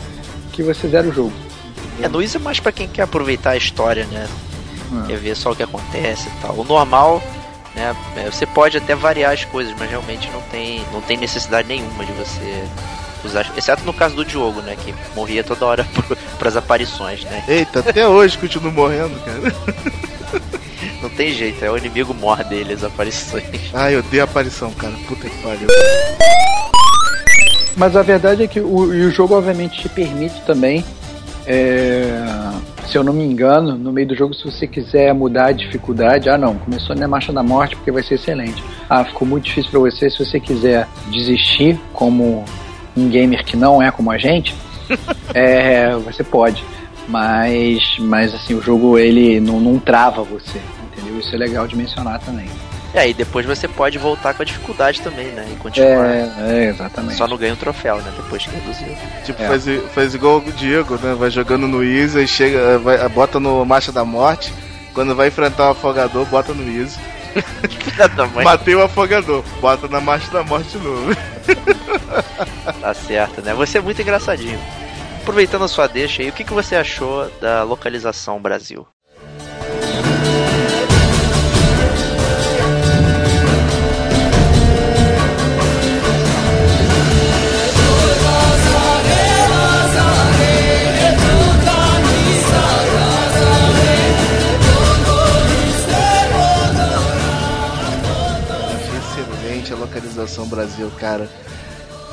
que 0.51 0.63
você 0.63 0.88
zera 0.88 1.07
o 1.07 1.11
jogo. 1.11 1.34
É, 2.01 2.07
no 2.07 2.21
Easy 2.21 2.38
é 2.38 2.39
mais 2.39 2.59
pra 2.59 2.71
quem 2.71 2.88
quer 2.88 3.03
aproveitar 3.03 3.51
a 3.51 3.57
história, 3.57 4.05
né? 4.05 4.27
Ah. 4.91 5.03
Quer 5.07 5.17
ver 5.17 5.36
só 5.36 5.51
o 5.51 5.55
que 5.55 5.63
acontece 5.63 6.29
e 6.29 6.41
tal. 6.41 6.55
O 6.59 6.63
normal, 6.63 7.21
né? 7.76 7.95
é, 8.17 8.30
Você 8.30 8.45
pode 8.45 8.78
até 8.78 8.95
variar 8.95 9.34
as 9.34 9.45
coisas, 9.45 9.74
mas 9.78 9.89
realmente 9.89 10.30
não 10.32 10.41
tem, 10.41 10.84
não 10.91 11.01
tem 11.01 11.17
necessidade 11.17 11.67
nenhuma 11.67 12.05
de 12.05 12.11
você 12.13 12.63
usar. 13.24 13.45
Exceto 13.55 13.84
no 13.86 13.93
caso 13.93 14.15
do 14.15 14.26
Diogo, 14.26 14.61
né? 14.61 14.76
Que 14.84 14.93
morria 15.15 15.43
toda 15.43 15.65
hora 15.65 15.88
pro, 15.93 16.15
pras 16.38 16.55
aparições, 16.55 17.24
né? 17.24 17.43
Eita, 17.47 17.80
até 17.80 18.07
hoje 18.07 18.38
continuo 18.38 18.71
morrendo, 18.71 19.19
cara. 19.21 19.41
Não 21.01 21.09
tem 21.09 21.34
jeito, 21.34 21.63
é 21.63 21.69
o 21.69 21.78
inimigo 21.78 22.13
mor 22.13 22.41
dele, 22.45 22.74
as 22.74 22.84
aparições. 22.84 23.43
Ai, 23.74 23.95
eu 23.95 23.99
odeio 23.99 24.24
a 24.24 24.26
aparição, 24.26 24.71
cara. 24.71 24.93
Puta 25.05 25.30
que 25.30 25.38
pariu. 25.41 25.67
Mas 27.76 27.95
a 27.97 28.01
verdade 28.01 28.43
é 28.43 28.47
que 28.47 28.59
o, 28.59 28.93
e 28.93 29.05
o 29.05 29.11
jogo 29.11 29.36
obviamente 29.36 29.82
te 29.82 29.89
permite 29.89 30.39
também, 30.41 30.86
é, 31.45 32.13
se 32.88 32.97
eu 32.97 33.03
não 33.03 33.13
me 33.13 33.23
engano, 33.23 33.77
no 33.77 33.91
meio 33.91 34.07
do 34.07 34.15
jogo, 34.15 34.34
se 34.34 34.43
você 34.43 34.67
quiser 34.67 35.13
mudar 35.13 35.47
a 35.47 35.51
dificuldade, 35.51 36.29
ah 36.29 36.38
não, 36.38 36.55
começou 36.55 36.95
na 36.95 37.07
marcha 37.07 37.31
da 37.31 37.43
morte 37.43 37.75
porque 37.75 37.91
vai 37.91 38.03
ser 38.03 38.15
excelente. 38.15 38.63
Ah, 38.89 39.03
ficou 39.03 39.27
muito 39.27 39.45
difícil 39.45 39.71
para 39.71 39.79
você, 39.79 40.09
se 40.09 40.19
você 40.19 40.39
quiser 40.39 40.88
desistir 41.07 41.79
como 41.91 42.43
um 42.95 43.09
gamer 43.09 43.43
que 43.43 43.57
não 43.57 43.81
é 43.81 43.91
como 43.91 44.11
a 44.11 44.17
gente, 44.17 44.55
é, 45.34 45.95
você 45.95 46.23
pode. 46.23 46.63
Mas, 47.07 47.97
mas 47.99 48.34
assim, 48.34 48.53
o 48.53 48.61
jogo 48.61 48.97
ele 48.97 49.39
não, 49.39 49.59
não 49.59 49.77
trava 49.77 50.23
você, 50.23 50.61
entendeu? 50.91 51.19
Isso 51.19 51.36
é 51.36 51.38
legal 51.38 51.67
de 51.67 51.75
mencionar 51.75 52.19
também. 52.19 52.47
É, 52.94 53.10
e 53.10 53.14
depois 53.14 53.46
você 53.46 53.68
pode 53.68 53.98
voltar 53.98 54.34
com 54.34 54.44
a 54.44 54.46
dificuldade 54.46 55.02
também, 55.02 55.28
né? 55.28 55.48
E 55.52 55.56
continuar. 55.56 56.06
É, 56.08 56.32
é, 56.39 56.66
exatamente. 56.70 57.16
Só 57.16 57.28
não 57.28 57.38
ganha 57.38 57.54
um 57.54 57.58
troféu, 57.58 57.98
né? 57.98 58.14
Depois 58.16 58.46
que 58.46 58.52
reduzir. 58.52 58.96
Tipo, 59.26 59.41
É. 59.41 59.48
faz, 59.48 59.66
faz 59.94 60.14
igual 60.14 60.38
o 60.38 60.52
Diego, 60.52 60.96
né? 61.02 61.16
Vai 61.16 61.32
jogando 61.32 61.68
no 61.68 61.84
Easy, 61.84 62.20
aí 62.20 62.28
chega, 62.28 62.78
vai, 62.78 63.10
bota 63.10 63.39
no 63.39 63.66
Marcha 63.66 63.91
da 63.91 64.06
Morte. 64.06 64.54
Quando 64.94 65.16
vai 65.16 65.30
enfrentar 65.30 65.70
o 65.70 65.72
afogador, 65.72 66.24
bota 66.28 66.54
no 66.54 66.80
Easy. 66.80 67.00
Matei 68.44 68.76
o 68.76 68.84
afogador, 68.84 69.44
bota 69.60 69.88
na 69.88 70.00
Marcha 70.00 70.30
da 70.32 70.44
Morte 70.44 70.78
de 70.78 70.78
novo. 70.78 71.12
Tá 72.80 72.94
certo, 72.94 73.41
né? 73.41 73.54
Você 73.54 73.78
é 73.78 73.82
muito 73.82 74.02
engraçadinho. 74.02 74.60
Aproveitando 75.22 75.64
a 75.64 75.68
sua 75.68 75.88
deixa 75.88 76.22
aí, 76.22 76.30
o 76.30 76.34
que, 76.34 76.44
que 76.44 76.54
você 76.54 76.76
achou 76.76 77.30
da 77.41 77.64
localização 77.64 78.39
Brasil? 78.41 78.86
Localização 100.24 100.45
Brasil, 100.47 100.91
cara. 100.99 101.28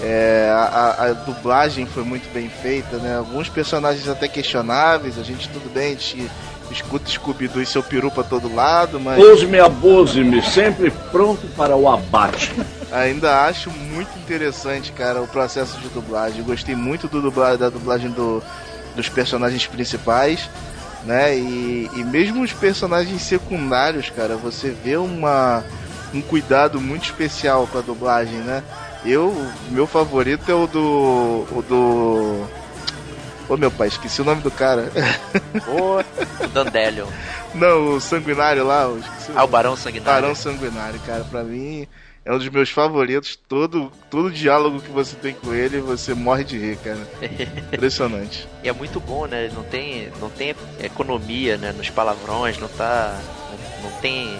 É, 0.03 0.51
a, 0.53 0.97
a- 1.05 1.13
dublagem 1.13 1.85
foi 1.87 2.03
muito 2.03 2.33
bem 2.33 2.49
feita, 2.49 2.97
né? 2.97 3.17
Alguns 3.19 3.49
personagens 3.49 4.09
até 4.09 4.27
questionáveis, 4.29 5.19
a 5.19 5.23
gente 5.23 5.49
tudo 5.51 5.71
bem, 5.73 5.89
a 5.89 5.91
gente 5.91 6.31
escuta 6.71 7.11
Scooby-Doo 7.11 7.61
e 7.63 7.67
seu 7.67 7.83
peru 7.83 8.11
pra 8.11 8.23
todo 8.23 8.55
lado, 8.55 8.99
mas 8.99 9.23
Use-me, 9.23 9.59
abuse-me, 9.59 10.41
sempre 10.43 10.91
pronto 11.11 11.47
para 11.49 11.77
o 11.77 11.87
abate. 11.89 12.51
ainda 12.91 13.43
acho 13.45 13.71
muito 13.71 14.17
interessante, 14.19 14.91
cara, 14.93 15.21
o 15.21 15.29
processo 15.29 15.79
de 15.81 15.89
dublagem. 15.89 16.43
Gostei 16.45 16.75
muito 16.75 17.07
do 17.07 17.21
dubla- 17.21 17.59
da 17.59 17.69
dublagem 17.69 18.11
do- 18.11 18.43
dos 18.97 19.09
personagens 19.11 19.67
principais, 19.67 20.49
né? 21.05 21.37
E, 21.37 21.91
e 21.95 22.05
mesmo 22.05 22.43
os 22.43 22.55
personagens 22.55 23.21
secundários, 23.21 24.09
cara, 24.09 24.37
você 24.37 24.71
vê 24.71 24.97
uma, 24.97 25.63
um 26.13 26.21
cuidado 26.21 26.81
muito 26.81 27.05
especial 27.05 27.67
com 27.67 27.79
a 27.79 27.83
dublagem, 27.83 28.39
né? 28.39 28.63
Eu, 29.05 29.35
meu 29.71 29.87
favorito 29.87 30.51
é 30.51 30.55
o 30.55 30.67
do. 30.67 31.47
O 31.53 31.65
do. 31.69 32.47
Ô 33.49 33.57
meu 33.57 33.71
pai, 33.71 33.89
esqueci 33.89 34.21
o 34.21 34.25
nome 34.25 34.43
do 34.43 34.51
cara. 34.51 34.91
O 35.69 36.47
Dandelion. 36.49 37.07
Não, 37.55 37.95
o 37.97 38.01
sanguinário 38.01 38.65
lá, 38.65 38.89
o 38.89 39.01
Ah, 39.35 39.45
o 39.45 39.49
Barão 39.49 39.75
Sanguinário. 39.75 40.23
Barão 40.23 40.35
Sanguinário, 40.35 41.01
cara, 41.01 41.25
pra 41.25 41.43
mim 41.43 41.89
é 42.25 42.33
um 42.33 42.39
dos 42.39 42.49
meus 42.49 42.71
favoritos. 42.71 43.37
Todo, 43.49 43.91
todo 44.09 44.31
diálogo 44.31 44.81
que 44.81 44.91
você 44.91 45.17
tem 45.17 45.35
com 45.35 45.53
ele, 45.55 45.81
você 45.81 46.15
morre 46.15 46.45
de 46.45 46.59
rir, 46.59 46.77
cara. 46.77 47.01
Impressionante. 47.73 48.47
E 48.63 48.69
é 48.69 48.73
muito 48.73 49.01
bom, 49.01 49.27
né? 49.27 49.51
Não 49.53 49.65
tem, 49.65 50.11
não 50.21 50.31
tem 50.31 50.55
economia, 50.81 51.57
né? 51.57 51.73
Nos 51.73 51.91
palavrões, 51.91 52.59
não 52.59 52.69
tá. 52.69 53.19
Não, 53.83 53.91
não 53.91 54.01
tem. 54.01 54.39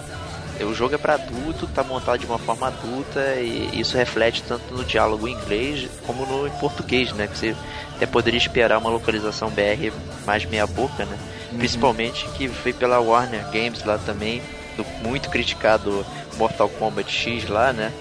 O 0.63 0.73
jogo 0.73 0.95
é 0.95 0.97
pra 0.97 1.15
adulto, 1.15 1.67
tá 1.67 1.83
montado 1.83 2.19
de 2.19 2.25
uma 2.25 2.37
forma 2.37 2.67
adulta 2.67 3.35
e 3.35 3.79
isso 3.79 3.97
reflete 3.97 4.43
tanto 4.43 4.73
no 4.73 4.83
diálogo 4.83 5.27
em 5.27 5.33
inglês 5.33 5.89
como 6.05 6.25
no 6.25 6.47
em 6.47 6.51
português, 6.51 7.11
né? 7.13 7.27
Que 7.27 7.37
você 7.37 7.55
até 7.95 8.05
poderia 8.05 8.37
esperar 8.37 8.77
uma 8.77 8.89
localização 8.89 9.49
BR 9.49 9.91
mais 10.25 10.45
meia 10.45 10.67
boca, 10.67 11.05
né? 11.05 11.17
Principalmente 11.57 12.27
que 12.29 12.47
foi 12.47 12.73
pela 12.73 12.99
Warner 12.99 13.43
Games 13.51 13.83
lá 13.83 13.97
também, 13.97 14.41
do 14.77 14.85
muito 15.03 15.29
criticado 15.29 16.05
Mortal 16.37 16.69
Kombat 16.69 17.11
X 17.11 17.47
lá, 17.49 17.73
né? 17.73 17.91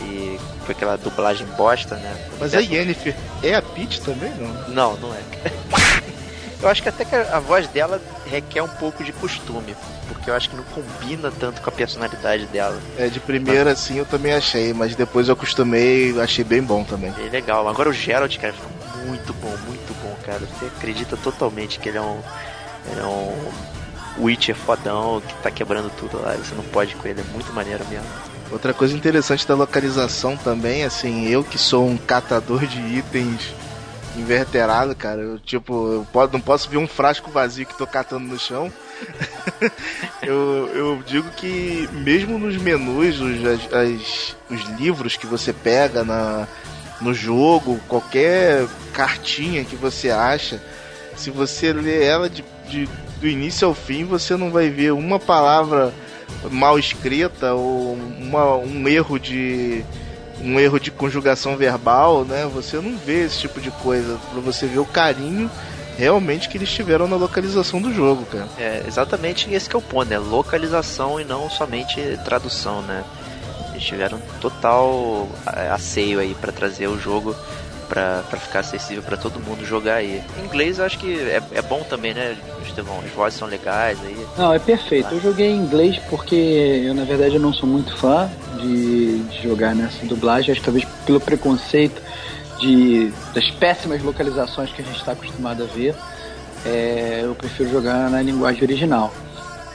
E 0.00 0.38
foi 0.64 0.74
aquela 0.74 0.96
dublagem 0.96 1.46
bosta, 1.56 1.96
né? 1.96 2.16
Mas 2.38 2.54
a 2.54 2.60
Yennefer 2.60 3.16
é 3.42 3.54
a 3.54 3.62
Peach 3.62 4.00
também, 4.00 4.30
não? 4.34 4.68
Não, 4.68 4.96
não 4.96 5.14
é. 5.14 5.20
eu 6.62 6.68
acho 6.68 6.82
que 6.82 6.88
até 6.88 7.04
que 7.04 7.14
a 7.14 7.40
voz 7.40 7.66
dela 7.68 8.00
requer 8.26 8.62
um 8.62 8.68
pouco 8.68 9.02
de 9.02 9.12
costume, 9.12 9.74
porque 10.08 10.30
eu 10.30 10.34
acho 10.34 10.50
que 10.50 10.56
não 10.56 10.64
combina 10.64 11.30
tanto 11.30 11.60
com 11.60 11.68
a 11.68 11.72
personalidade 11.72 12.46
dela. 12.46 12.80
É, 12.96 13.08
de 13.08 13.20
primeira 13.20 13.72
assim 13.72 13.98
eu 13.98 14.06
também 14.06 14.32
achei, 14.32 14.72
mas 14.72 14.96
depois 14.96 15.28
eu 15.28 15.34
acostumei 15.34 16.12
e 16.12 16.20
achei 16.20 16.44
bem 16.44 16.62
bom 16.62 16.82
também. 16.82 17.12
É 17.18 17.30
legal. 17.30 17.68
Agora 17.68 17.88
o 17.88 17.92
Geralt, 17.92 18.36
cara, 18.38 18.52
ficou 18.52 19.06
muito 19.06 19.32
bom, 19.34 19.54
muito 19.66 19.94
bom, 20.02 20.16
cara. 20.24 20.40
Você 20.40 20.66
acredita 20.66 21.16
totalmente 21.16 21.78
que 21.78 21.88
ele 21.88 21.98
é 21.98 22.02
um. 22.02 22.20
Ele 22.90 23.00
é 23.00 23.04
um 23.04 23.68
Witcher 24.20 24.56
fodão 24.56 25.20
que 25.20 25.34
tá 25.42 25.50
quebrando 25.50 25.90
tudo 25.96 26.20
lá. 26.20 26.32
Você 26.32 26.54
não 26.54 26.64
pode 26.64 26.96
com 26.96 27.06
ele, 27.06 27.20
é 27.20 27.32
muito 27.32 27.52
maneiro 27.52 27.84
mesmo. 27.88 28.06
Outra 28.50 28.72
coisa 28.72 28.96
interessante 28.96 29.46
da 29.46 29.54
localização 29.54 30.36
também, 30.36 30.82
assim, 30.82 31.28
eu 31.28 31.44
que 31.44 31.58
sou 31.58 31.86
um 31.86 31.98
catador 31.98 32.66
de 32.66 32.80
itens 32.80 33.54
inverterado, 34.16 34.94
cara, 34.96 35.20
eu 35.20 35.38
tipo, 35.38 36.06
eu 36.12 36.30
não 36.32 36.40
posso 36.40 36.68
ver 36.68 36.78
um 36.78 36.88
frasco 36.88 37.30
vazio 37.30 37.66
que 37.66 37.76
tô 37.76 37.86
catando 37.86 38.26
no 38.26 38.38
chão. 38.38 38.72
eu, 40.22 40.70
eu 40.74 41.02
digo 41.06 41.28
que 41.30 41.88
mesmo 41.92 42.38
nos 42.38 42.56
menus, 42.56 43.20
os, 43.20 43.44
as- 43.44 43.72
as- 43.72 44.36
os 44.50 44.60
livros 44.78 45.16
que 45.16 45.26
você 45.26 45.52
pega 45.52 46.04
na, 46.04 46.46
no 47.00 47.12
jogo, 47.14 47.80
qualquer 47.88 48.66
cartinha 48.92 49.64
que 49.64 49.76
você 49.76 50.10
acha, 50.10 50.60
se 51.16 51.30
você 51.30 51.72
ler 51.72 52.02
ela 52.02 52.28
de, 52.28 52.44
de- 52.68 52.88
do 53.20 53.26
início 53.26 53.66
ao 53.66 53.74
fim, 53.74 54.04
você 54.04 54.36
não 54.36 54.50
vai 54.50 54.68
ver 54.70 54.92
uma 54.92 55.18
palavra 55.18 55.92
mal 56.50 56.78
escrita 56.78 57.54
ou 57.54 57.94
uma- 57.94 58.56
um 58.56 58.86
erro 58.88 59.18
de 59.18 59.84
um 60.40 60.60
erro 60.60 60.78
de 60.78 60.92
conjugação 60.92 61.56
verbal, 61.56 62.24
né? 62.24 62.48
Você 62.54 62.76
não 62.76 62.96
vê 62.96 63.24
esse 63.24 63.40
tipo 63.40 63.60
de 63.60 63.72
coisa 63.72 64.16
para 64.30 64.40
você 64.40 64.66
ver 64.68 64.78
o 64.78 64.84
carinho 64.84 65.50
realmente 65.98 66.48
que 66.48 66.56
eles 66.56 66.70
tiveram 66.70 67.08
na 67.08 67.16
localização 67.16 67.82
do 67.82 67.92
jogo, 67.92 68.24
cara. 68.26 68.48
É 68.56 68.84
exatamente 68.86 69.52
esse 69.52 69.68
que 69.68 69.74
é 69.74 69.78
o 69.78 69.82
ponto, 69.82 70.08
né? 70.08 70.18
Localização 70.18 71.20
e 71.20 71.24
não 71.24 71.50
somente 71.50 72.00
tradução, 72.24 72.80
né? 72.82 73.02
Eles 73.70 73.82
tiveram 73.82 74.20
total 74.40 75.28
é, 75.56 75.68
asseio 75.68 76.20
aí 76.20 76.36
pra 76.40 76.52
trazer 76.52 76.86
o 76.86 76.98
jogo 76.98 77.34
pra, 77.88 78.22
pra 78.30 78.38
ficar 78.38 78.60
acessível 78.60 79.02
pra 79.02 79.16
todo 79.16 79.40
mundo 79.40 79.64
jogar 79.64 79.94
aí. 79.94 80.22
Em 80.40 80.44
inglês 80.44 80.78
eu 80.78 80.84
acho 80.84 80.98
que 80.98 81.18
é, 81.20 81.42
é 81.52 81.62
bom 81.62 81.82
também, 81.82 82.14
né, 82.14 82.36
Estevão? 82.64 83.00
As 83.04 83.10
vozes 83.10 83.38
são 83.38 83.48
legais 83.48 83.98
aí. 84.04 84.26
Não, 84.36 84.52
é 84.52 84.58
perfeito. 84.58 85.12
Eu 85.12 85.20
joguei 85.20 85.48
em 85.48 85.56
inglês 85.56 85.98
porque 86.08 86.36
eu, 86.86 86.94
na 86.94 87.04
verdade, 87.04 87.34
eu 87.34 87.40
não 87.40 87.52
sou 87.52 87.68
muito 87.68 87.96
fã 87.96 88.30
de, 88.60 89.18
de 89.18 89.42
jogar 89.42 89.74
nessa 89.74 90.06
dublagem. 90.06 90.52
Acho 90.52 90.60
que 90.60 90.64
talvez 90.64 90.86
pelo 91.04 91.20
preconceito 91.20 92.00
de, 92.58 93.12
das 93.34 93.50
péssimas 93.52 94.02
localizações 94.02 94.70
que 94.70 94.82
a 94.82 94.84
gente 94.84 94.98
está 94.98 95.12
acostumado 95.12 95.62
a 95.62 95.66
ver, 95.66 95.94
é, 96.64 97.20
eu 97.24 97.34
prefiro 97.34 97.70
jogar 97.70 98.10
na 98.10 98.20
linguagem 98.22 98.62
original. 98.62 99.12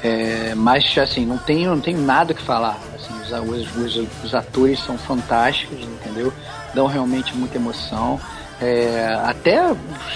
É, 0.03 0.53
mas, 0.55 0.97
assim, 0.97 1.25
não 1.25 1.37
tenho, 1.37 1.71
não 1.71 1.79
tenho 1.79 1.99
nada 1.99 2.33
que 2.33 2.41
falar. 2.41 2.77
Assim, 2.93 3.13
os, 3.47 3.75
os, 3.77 4.07
os, 4.23 4.35
atores 4.35 4.83
são 4.83 4.97
fantásticos, 4.97 5.79
entendeu? 5.79 6.33
Dão 6.73 6.87
realmente 6.87 7.35
muita 7.35 7.57
emoção. 7.57 8.19
É, 8.61 9.17
até 9.23 9.61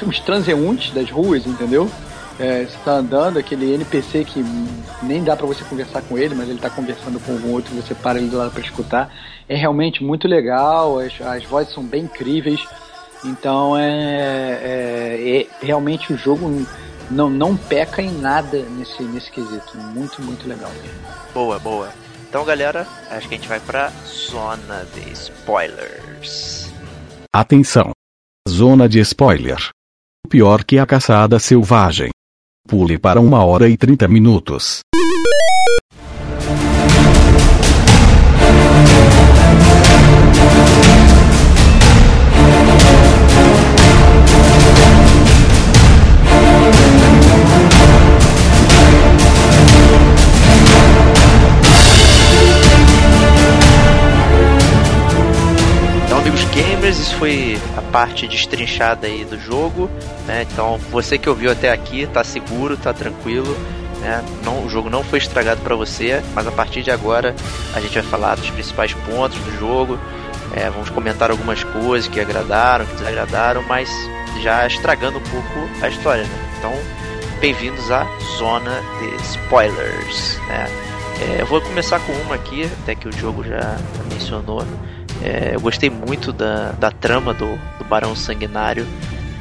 os 0.05 0.19
transeuntes 0.19 0.93
das 0.93 1.09
ruas, 1.09 1.45
entendeu? 1.45 1.89
É, 2.39 2.65
você 2.65 2.77
tá 2.85 2.91
andando, 2.91 3.39
aquele 3.39 3.73
NPC 3.73 4.23
que 4.23 4.43
nem 5.01 5.23
dá 5.23 5.35
para 5.35 5.47
você 5.47 5.63
conversar 5.63 6.01
com 6.03 6.17
ele, 6.17 6.35
mas 6.35 6.47
ele 6.47 6.59
tá 6.59 6.69
conversando 6.69 7.19
com 7.19 7.31
algum 7.33 7.51
outro, 7.51 7.73
você 7.75 7.95
para 7.95 8.19
ele 8.19 8.29
do 8.29 8.37
lado 8.37 8.51
para 8.51 8.61
escutar. 8.61 9.13
É 9.49 9.55
realmente 9.55 10.03
muito 10.03 10.27
legal, 10.27 10.99
as, 10.99 11.19
as 11.21 11.43
vozes 11.45 11.73
são 11.73 11.83
bem 11.83 12.03
incríveis. 12.03 12.63
Então 13.25 13.75
é, 13.75 13.89
é, 14.61 15.39
é- 15.41 15.65
realmente 15.65 16.13
o 16.13 16.17
jogo 16.17 16.65
não, 17.09 17.29
não 17.29 17.57
peca 17.57 18.01
em 18.01 18.11
nada 18.11 18.59
nesse, 18.77 19.01
nesse 19.03 19.31
quesito. 19.31 19.77
Muito, 19.77 20.21
muito 20.21 20.47
legal 20.47 20.69
mesmo. 20.81 20.99
Boa, 21.33 21.57
boa. 21.57 21.89
Então, 22.29 22.43
galera, 22.43 22.85
acho 23.09 23.27
que 23.27 23.35
a 23.35 23.37
gente 23.37 23.47
vai 23.47 23.59
pra 23.59 23.89
zona 24.05 24.85
de 24.93 25.11
spoilers. 25.13 26.69
Atenção! 27.33 27.91
Zona 28.47 28.87
de 28.87 28.99
spoiler. 28.99 29.69
Pior 30.29 30.63
que 30.63 30.77
a 30.77 30.85
caçada 30.85 31.39
selvagem. 31.39 32.09
Pule 32.67 32.97
para 32.99 33.21
uma 33.21 33.45
hora 33.45 33.69
e 33.69 33.77
30 33.77 34.09
minutos. 34.09 34.81
A 57.75 57.81
parte 57.81 58.27
destrinchada 58.27 59.07
aí 59.07 59.23
do 59.25 59.39
jogo, 59.39 59.89
né? 60.25 60.45
Então, 60.51 60.77
você 60.91 61.17
que 61.17 61.29
ouviu 61.29 61.51
até 61.51 61.71
aqui, 61.71 62.07
tá 62.07 62.23
seguro, 62.23 62.77
tá 62.77 62.93
tranquilo, 62.93 63.55
né? 64.01 64.23
Não, 64.43 64.65
o 64.65 64.69
jogo 64.69 64.89
não 64.89 65.03
foi 65.03 65.19
estragado 65.19 65.61
para 65.61 65.75
você, 65.75 66.21
mas 66.33 66.47
a 66.47 66.51
partir 66.51 66.83
de 66.83 66.91
agora 66.91 67.35
a 67.73 67.79
gente 67.79 67.93
vai 67.93 68.03
falar 68.03 68.35
dos 68.35 68.49
principais 68.49 68.93
pontos 68.93 69.39
do 69.39 69.59
jogo, 69.59 69.99
é, 70.53 70.69
vamos 70.69 70.89
comentar 70.89 71.29
algumas 71.29 71.63
coisas 71.63 72.07
que 72.07 72.19
agradaram, 72.19 72.85
que 72.85 72.95
desagradaram, 72.95 73.63
mas 73.63 73.89
já 74.41 74.65
estragando 74.65 75.17
um 75.17 75.23
pouco 75.23 75.69
a 75.81 75.89
história, 75.89 76.23
né? 76.23 76.53
Então, 76.57 76.73
bem-vindos 77.39 77.91
à 77.91 78.07
zona 78.37 78.81
de 78.99 79.23
spoilers, 79.23 80.37
né? 80.47 80.67
É, 81.19 81.41
eu 81.41 81.47
vou 81.47 81.59
começar 81.61 81.99
com 81.99 82.11
uma 82.13 82.35
aqui, 82.35 82.69
até 82.83 82.93
que 82.93 83.07
o 83.07 83.11
jogo 83.11 83.43
já 83.43 83.77
mencionou. 84.11 84.63
É, 85.23 85.55
eu 85.55 85.59
gostei 85.59 85.89
muito 85.89 86.31
da, 86.31 86.71
da 86.71 86.91
trama 86.91 87.33
do, 87.33 87.57
do 87.77 87.83
Barão 87.85 88.15
Sanguinário 88.15 88.85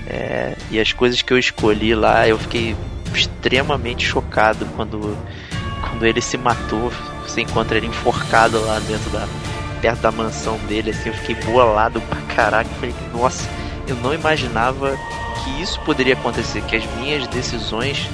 é, 0.06 0.56
e 0.70 0.80
as 0.80 0.92
coisas 0.92 1.20
que 1.20 1.32
eu 1.32 1.38
escolhi 1.38 1.94
lá, 1.94 2.26
eu 2.28 2.38
fiquei 2.38 2.76
extremamente 3.14 4.04
chocado 4.04 4.66
quando, 4.76 5.16
quando 5.80 6.06
ele 6.06 6.20
se 6.20 6.36
matou. 6.36 6.92
Você 7.26 7.42
encontra 7.42 7.76
ele 7.76 7.86
enforcado 7.86 8.60
lá 8.64 8.78
dentro 8.80 9.10
da 9.10 9.26
perto 9.80 10.00
da 10.00 10.10
mansão 10.10 10.56
dele, 10.66 10.90
assim, 10.90 11.10
eu 11.10 11.14
fiquei 11.14 11.34
bolado 11.52 12.00
pra 12.02 12.20
caraca. 12.34 12.68
Falei, 12.80 12.94
nossa, 13.12 13.48
eu 13.86 13.94
não 13.96 14.14
imaginava 14.14 14.96
que 15.44 15.62
isso 15.62 15.78
poderia 15.80 16.14
acontecer, 16.14 16.62
que 16.62 16.76
as 16.76 16.84
minhas 16.96 17.26
decisões 17.28 18.08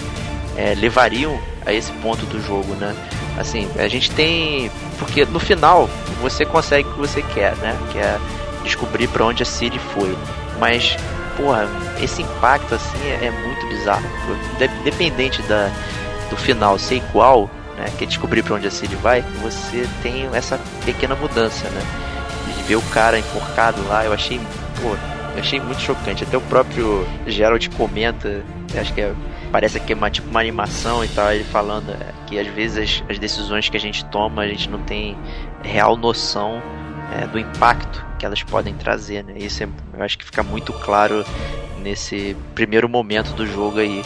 é, 0.57 0.75
levariam 0.75 1.39
a 1.65 1.73
esse 1.73 1.93
ponto 1.93 2.27
do 2.27 2.41
jogo, 2.43 2.75
né? 2.75 2.95
Assim, 3.39 3.69
a 3.79 3.89
gente 3.89 4.11
tem. 4.11 4.71
Porque 5.05 5.25
no 5.27 5.41
final 5.41 5.89
você 6.21 6.45
consegue 6.45 6.89
o 6.89 6.93
que 6.93 6.99
você 6.99 7.23
quer, 7.23 7.57
né? 7.57 7.77
Que 7.91 7.99
é 7.99 8.19
descobrir 8.63 9.09
para 9.09 9.25
onde 9.25 9.43
a 9.43 9.47
Siri 9.47 9.79
foi. 9.79 10.17
Mas, 10.59 10.97
porra, 11.37 11.69
esse 12.01 12.23
impacto 12.23 12.75
assim 12.75 12.99
é, 13.05 13.27
é 13.27 13.31
muito 13.31 13.67
bizarro. 13.67 14.05
Dependente 14.85 15.43
da, 15.43 15.71
do 16.31 16.37
final 16.37 16.79
ser 16.79 16.97
igual, 16.97 17.51
né? 17.77 17.91
Que 17.99 18.05
é 18.05 18.07
descobrir 18.07 18.43
para 18.43 18.55
onde 18.55 18.67
a 18.67 18.71
Siri 18.71 18.95
vai, 18.97 19.23
você 19.43 19.87
tem 20.03 20.29
essa 20.33 20.59
pequena 20.85 21.15
mudança, 21.15 21.69
né? 21.71 21.83
De 22.57 22.63
ver 22.63 22.77
o 22.77 22.83
cara 22.83 23.19
enforcado 23.19 23.83
lá, 23.89 24.05
eu 24.05 24.13
achei. 24.13 24.41
Pô, 24.81 24.97
eu 25.35 25.41
achei 25.41 25.61
muito 25.61 25.81
chocante. 25.81 26.25
Até 26.25 26.37
o 26.37 26.43
próprio 26.43 27.07
Gerald 27.27 27.69
comenta, 27.71 28.43
acho 28.79 28.93
que 28.93 29.01
é 29.01 29.13
parece 29.53 29.79
que 29.79 29.93
é 29.93 29.97
uma, 29.97 30.11
tipo 30.11 30.29
uma 30.31 30.41
animação 30.41 31.05
e 31.05 31.09
tal, 31.09 31.31
ele 31.31 31.45
falando 31.45 31.93
é, 31.93 32.13
que 32.27 32.39
às 32.39 32.47
vezes 32.49 33.03
as, 33.03 33.11
as, 33.11 33.19
decisões 33.19 33.69
que 33.69 33.77
a 33.77 33.81
gente 33.81 34.05
toma, 34.07 34.43
a 34.43 34.49
gente 34.49 34.69
não 34.71 34.81
tem 34.81 35.17
real 35.63 35.97
noção 35.97 36.63
é, 37.13 37.27
do 37.27 37.39
impacto 37.39 38.05
que 38.19 38.25
elas 38.25 38.43
podem 38.43 38.75
trazer, 38.75 39.23
né? 39.23 39.35
Isso 39.37 39.63
é, 39.63 39.69
eu 39.95 40.03
acho 40.03 40.17
que 40.17 40.25
fica 40.25 40.43
muito 40.43 40.73
claro 40.73 41.25
nesse 41.83 42.35
primeiro 42.55 42.89
momento 42.89 43.35
do 43.35 43.47
jogo 43.47 43.79
aí. 43.79 44.03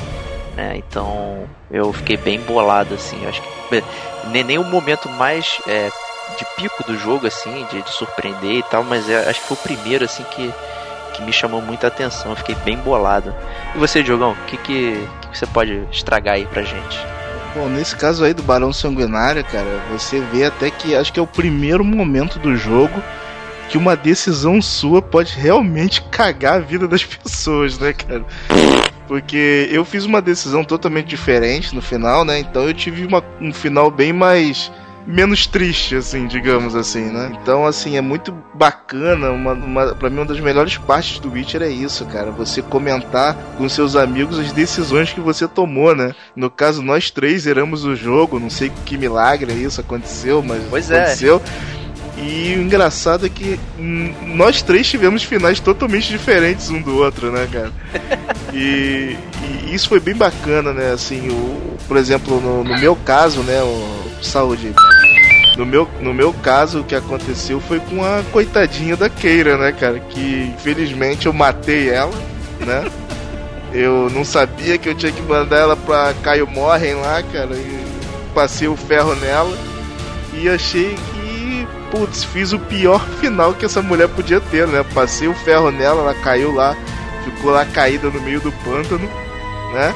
Né? 0.57 0.77
Então 0.79 1.49
eu 1.71 1.93
fiquei 1.93 2.17
bem 2.17 2.41
bolado 2.41 2.95
assim. 2.95 3.23
Eu 3.23 3.29
acho 3.29 3.43
que 3.43 3.85
nem, 4.31 4.43
nem 4.43 4.59
o 4.59 4.65
momento 4.65 5.09
mais 5.09 5.61
é, 5.69 5.91
de 6.37 6.45
pico 6.57 6.83
do 6.85 6.99
jogo 6.99 7.27
assim, 7.27 7.65
de, 7.71 7.83
de 7.83 7.91
surpreender 7.91 8.57
e 8.57 8.63
tal, 8.65 8.83
mas 8.83 9.09
é, 9.09 9.29
acho 9.29 9.41
que 9.43 9.47
foi 9.47 9.57
o 9.57 9.61
primeiro 9.61 10.05
assim 10.05 10.25
que 10.25 10.53
que 11.17 11.23
me 11.23 11.33
chamou 11.33 11.63
muita 11.63 11.87
atenção. 11.87 12.33
Eu 12.33 12.37
fiquei 12.37 12.55
bem 12.57 12.77
bolado. 12.77 13.35
E 13.75 13.79
você, 13.79 14.03
Diogão, 14.03 14.33
o 14.33 14.47
que, 14.47 14.57
que, 14.59 15.09
que 15.33 15.39
você 15.39 15.47
pode 15.47 15.83
estragar 15.91 16.35
aí 16.35 16.47
pra 16.47 16.63
gente? 16.63 16.99
Bom, 17.55 17.69
nesse 17.69 17.97
caso 17.97 18.23
aí 18.23 18.35
do 18.35 18.43
Barão 18.43 18.73
Sanguinário, 18.73 19.43
cara, 19.45 19.81
você 19.91 20.21
vê 20.21 20.45
até 20.45 20.71
que 20.71 20.95
acho 20.95 21.13
que 21.13 21.19
é 21.19 21.23
o 21.23 21.27
primeiro 21.27 21.83
momento 21.83 22.39
do 22.39 22.55
jogo 22.55 23.03
que 23.69 23.79
uma 23.79 23.97
decisão 23.97 24.61
sua 24.61 25.03
pode 25.03 25.35
realmente 25.35 26.03
cagar 26.13 26.55
a 26.55 26.59
vida 26.59 26.87
das 26.87 27.05
pessoas, 27.05 27.79
né, 27.79 27.93
cara? 27.93 28.25
Porque 29.09 29.69
eu 29.71 29.85
fiz 29.85 30.05
uma 30.05 30.21
decisão 30.21 30.65
totalmente 30.65 31.07
diferente 31.07 31.75
no 31.75 31.81
final, 31.81 32.25
né? 32.25 32.41
Então 32.41 32.65
eu 32.65 32.75
tive 32.75 33.07
uma, 33.07 33.25
um 33.41 33.53
final 33.53 33.91
bem 33.91 34.13
mais 34.13 34.71
menos 35.07 35.47
triste, 35.47 35.95
assim, 35.95 36.27
digamos 36.27 36.75
assim, 36.75 37.05
né? 37.05 37.37
Então, 37.41 37.65
assim, 37.65 37.97
é 37.97 38.01
muito 38.01 38.33
bacana. 38.53 39.31
Uma, 39.31 39.53
uma, 39.53 39.95
pra 39.95 40.11
mim, 40.11 40.17
uma 40.17 40.25
das 40.25 40.41
melhores 40.41 40.77
partes 40.77 41.21
do 41.21 41.31
Witcher 41.31 41.63
é 41.63 41.69
isso, 41.69 42.05
cara. 42.07 42.31
Você 42.33 42.61
comentar 42.61 43.35
com 43.57 43.69
seus 43.69 43.95
amigos 43.95 44.39
as 44.39 44.53
decisões 44.53 45.13
que 45.13 45.21
você 45.21 45.47
tomou, 45.47 45.95
né? 45.95 46.15
No 46.35 46.51
caso, 46.51 46.83
nós 46.83 47.11
três 47.11 47.43
zeramos 47.43 47.85
o 47.85 47.95
jogo. 47.95 48.41
Não 48.41 48.51
sei 48.51 48.73
que 48.85 48.99
milagre 48.99 49.53
isso 49.53 49.81
aconteceu, 49.81 50.43
mas 50.43 50.63
pois 50.69 50.91
é. 50.91 51.03
aconteceu. 51.03 51.41
É. 51.73 51.77
E 52.19 52.57
o 52.57 52.63
engraçado 52.63 53.27
é 53.27 53.29
que 53.29 53.61
nós 54.23 54.63
três 54.63 54.89
tivemos 54.89 55.23
finais 55.23 55.61
totalmente 55.61 56.09
diferentes 56.09 56.71
um 56.71 56.81
do 56.81 56.97
outro, 56.97 57.31
né, 57.31 57.49
cara? 57.51 57.73
E, 58.55 59.19
e 59.69 59.75
isso 59.75 59.87
foi 59.87 60.01
bem 60.01 60.15
bacana, 60.15 60.73
né? 60.73 60.91
Assim, 60.91 61.29
o, 61.29 61.77
por 61.87 61.99
exemplo, 61.99 62.41
no, 62.41 62.65
no 62.65 62.81
meu 62.81 62.97
caso, 62.97 63.43
né, 63.43 63.63
o, 63.63 64.07
saúde. 64.23 64.73
No 65.57 65.65
meu, 65.65 65.89
no 66.01 66.13
meu 66.13 66.35
caso, 66.35 66.81
o 66.81 66.85
que 66.85 66.95
aconteceu 66.95 67.61
foi 67.61 67.81
com 67.81 68.05
a 68.05 68.23
coitadinha 68.31 68.95
da 68.97 69.09
Keira, 69.09 69.57
né, 69.57 69.73
cara? 69.73 69.99
Que 69.99 70.53
infelizmente 70.55 71.27
eu 71.27 71.33
matei 71.33 71.89
ela, 71.89 72.15
né? 72.61 72.85
Eu 73.73 74.09
não 74.09 74.25
sabia 74.25 74.79
que 74.79 74.89
eu 74.89 74.95
tinha 74.95 75.13
que 75.13 75.21
mandar 75.21 75.59
ela 75.59 75.77
pra 75.77 76.15
Caio 76.23 76.47
Morren 76.47 76.95
lá, 76.95 77.23
cara. 77.23 77.55
E 77.55 77.85
passei 78.33 78.69
o 78.69 78.77
ferro 78.77 79.15
nela. 79.17 79.55
E 80.33 80.49
achei 80.49 80.95
que, 80.95 81.69
putz, 81.91 82.25
fiz 82.25 82.53
o 82.53 82.59
pior 82.59 83.05
final 83.21 83.53
que 83.53 83.67
essa 83.67 83.83
mulher 83.83 84.09
podia 84.09 84.41
ter, 84.41 84.67
né? 84.67 84.83
Passei 84.95 85.29
o 85.29 85.35
ferro 85.35 85.71
nela, 85.71 86.01
ela 86.01 86.15
caiu 86.15 86.55
lá, 86.55 86.75
ficou 87.25 87.51
lá 87.51 87.67
caída 87.67 88.09
no 88.09 88.21
meio 88.23 88.41
do 88.41 88.53
pântano, 88.53 89.11
né? 89.75 89.93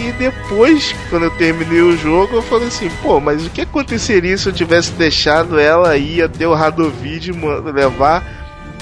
E 0.00 0.12
depois, 0.12 0.94
quando 1.10 1.24
eu 1.24 1.30
terminei 1.32 1.82
o 1.82 1.94
jogo, 1.94 2.36
eu 2.36 2.42
falei 2.42 2.68
assim, 2.68 2.88
pô, 3.02 3.20
mas 3.20 3.44
o 3.44 3.50
que 3.50 3.60
aconteceria 3.60 4.38
se 4.38 4.48
eu 4.48 4.52
tivesse 4.52 4.92
deixado 4.92 5.58
ela 5.58 5.94
ir 5.98 6.22
até 6.22 6.48
o 6.48 6.54
Radovid 6.54 7.32
levar 7.74 8.24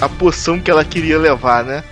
a 0.01 0.09
poção 0.09 0.61
que 0.61 0.71
ela 0.71 0.85
queria 0.85 1.19
levar, 1.19 1.65
né? 1.65 1.83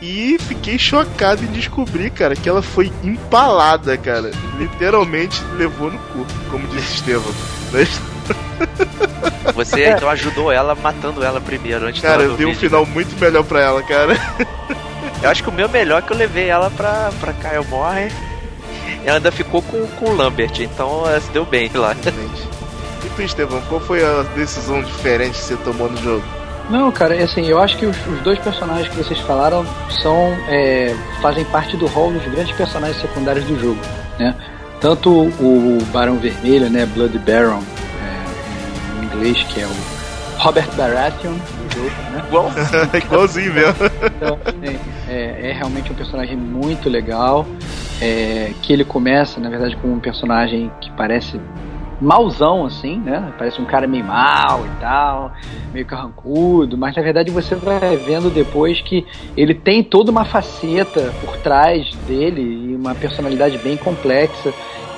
E 0.00 0.38
fiquei 0.38 0.78
chocado 0.78 1.44
em 1.44 1.48
descobrir, 1.48 2.10
cara, 2.10 2.34
que 2.34 2.48
ela 2.48 2.62
foi 2.62 2.90
empalada, 3.02 3.98
cara. 3.98 4.30
Literalmente 4.58 5.42
levou 5.56 5.90
no 5.90 5.98
cu, 5.98 6.26
como 6.50 6.66
disse 6.68 6.94
Estevam. 6.94 7.32
Né? 7.70 7.86
Você 9.54 9.90
então 9.90 10.08
ajudou 10.08 10.50
ela 10.50 10.74
matando 10.74 11.22
ela 11.22 11.38
primeiro 11.38 11.86
antes 11.86 12.00
Cara, 12.00 12.22
eu 12.22 12.36
dei 12.36 12.46
um 12.46 12.54
final 12.54 12.86
né? 12.86 12.92
muito 12.94 13.14
melhor 13.20 13.44
pra 13.44 13.60
ela, 13.60 13.82
cara. 13.82 14.14
Eu 15.22 15.30
acho 15.30 15.42
que 15.42 15.50
o 15.50 15.52
meu 15.52 15.68
melhor 15.68 15.98
é 15.98 16.02
que 16.02 16.12
eu 16.12 16.16
levei 16.16 16.48
ela 16.48 16.70
pra, 16.70 17.10
pra 17.20 17.32
Kyle 17.34 17.66
Morre. 17.68 18.10
Ela 19.04 19.16
ainda 19.16 19.30
ficou 19.30 19.60
com, 19.62 19.86
com 19.86 20.10
o 20.10 20.16
Lambert, 20.16 20.60
então 20.60 21.06
ela 21.06 21.20
se 21.20 21.30
deu 21.30 21.44
bem 21.44 21.70
lá. 21.74 21.94
E 23.04 23.08
tu, 23.10 23.22
Estevão, 23.22 23.60
qual 23.68 23.80
foi 23.80 24.02
a 24.04 24.22
decisão 24.34 24.82
diferente 24.82 25.38
que 25.38 25.44
você 25.44 25.56
tomou 25.56 25.90
no 25.90 25.96
jogo? 25.98 26.24
Não, 26.70 26.90
cara, 26.90 27.22
assim, 27.22 27.46
eu 27.46 27.60
acho 27.60 27.76
que 27.76 27.84
os, 27.84 27.96
os 28.06 28.20
dois 28.20 28.38
personagens 28.38 28.88
que 28.88 28.96
vocês 28.96 29.20
falaram 29.20 29.66
são 30.02 30.16
é, 30.48 30.94
fazem 31.20 31.44
parte 31.44 31.76
do 31.76 31.86
rol 31.86 32.12
dos 32.12 32.24
grandes 32.24 32.56
personagens 32.56 33.00
secundários 33.00 33.44
do 33.44 33.60
jogo, 33.60 33.80
né? 34.18 34.34
Tanto 34.80 35.10
o 35.10 35.78
Barão 35.92 36.16
Vermelho, 36.16 36.70
né, 36.70 36.86
Blood 36.86 37.18
Baron, 37.18 37.62
é, 38.02 39.02
em 39.02 39.04
inglês, 39.04 39.42
que 39.44 39.60
é 39.60 39.66
o 39.66 40.38
Robert 40.38 40.68
Baratheon 40.74 41.34
do 41.34 41.74
jogo, 41.74 41.90
né? 42.12 42.24
Igual, 42.26 42.52
igualzinho 43.04 43.52
mesmo. 43.54 43.74
Então, 44.16 44.38
é, 45.08 45.50
é, 45.50 45.52
realmente 45.52 45.92
um 45.92 45.94
personagem 45.94 46.36
muito 46.36 46.88
legal, 46.88 47.46
é, 48.00 48.52
que 48.62 48.72
ele 48.72 48.84
começa, 48.84 49.40
na 49.40 49.48
verdade, 49.48 49.76
como 49.76 49.94
um 49.94 50.00
personagem 50.00 50.70
que 50.80 50.90
parece 50.92 51.40
mauzão, 52.00 52.66
assim, 52.66 52.98
né? 52.98 53.32
Parece 53.38 53.60
um 53.60 53.64
cara 53.64 53.86
meio 53.86 54.04
mal 54.04 54.64
e 54.66 54.80
tal, 54.80 55.32
meio 55.72 55.86
carrancudo, 55.86 56.76
mas 56.76 56.94
na 56.94 57.02
verdade 57.02 57.30
você 57.30 57.54
vai 57.54 57.96
vendo 57.96 58.30
depois 58.30 58.80
que 58.80 59.06
ele 59.36 59.54
tem 59.54 59.82
toda 59.82 60.10
uma 60.10 60.24
faceta 60.24 61.12
por 61.20 61.36
trás 61.38 61.94
dele 62.06 62.42
e 62.42 62.76
uma 62.76 62.94
personalidade 62.94 63.58
bem 63.58 63.76
complexa. 63.76 64.52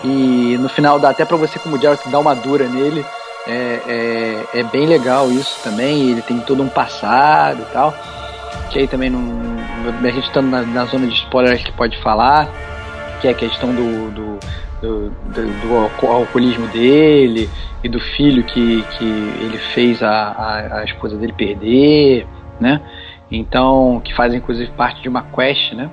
E 0.04 0.56
no 0.60 0.68
final 0.68 0.98
dá 0.98 1.10
até 1.10 1.24
pra 1.24 1.36
você, 1.36 1.58
como 1.58 1.80
Jared, 1.80 2.00
dar 2.10 2.18
uma 2.18 2.34
dura 2.34 2.68
nele. 2.68 3.04
É, 3.46 3.80
é, 4.52 4.60
é, 4.60 4.62
bem 4.64 4.86
legal 4.86 5.30
isso 5.30 5.58
também. 5.62 6.10
Ele 6.10 6.22
tem 6.22 6.40
todo 6.40 6.62
um 6.62 6.68
passado 6.68 7.62
e 7.62 7.72
tal. 7.72 7.94
Que 8.70 8.80
aí 8.80 8.88
também 8.88 9.10
não. 9.10 9.20
A 9.86 10.10
gente 10.10 10.26
estando 10.26 10.48
na, 10.48 10.62
na 10.62 10.84
zona 10.86 11.06
de 11.06 11.14
spoiler 11.14 11.62
que 11.62 11.72
pode 11.72 12.00
falar. 12.02 12.48
Que 13.20 13.28
é 13.28 13.30
a 13.30 13.34
questão 13.34 13.74
do, 13.74 14.10
do 14.10 14.38
do, 14.80 15.10
do, 15.10 16.06
alcoolismo 16.06 16.66
dele 16.68 17.48
e 17.82 17.88
do 17.88 17.98
filho 17.98 18.44
que, 18.44 18.82
que 18.82 19.04
ele 19.04 19.58
fez 19.74 20.02
a, 20.02 20.10
a, 20.10 20.78
a, 20.80 20.84
esposa 20.84 21.16
dele 21.16 21.32
perder, 21.32 22.26
né? 22.60 22.80
Então, 23.30 24.00
que 24.04 24.14
fazem 24.14 24.38
inclusive 24.38 24.70
parte 24.72 25.02
de 25.02 25.08
uma 25.08 25.22
quest, 25.22 25.72
né? 25.72 25.90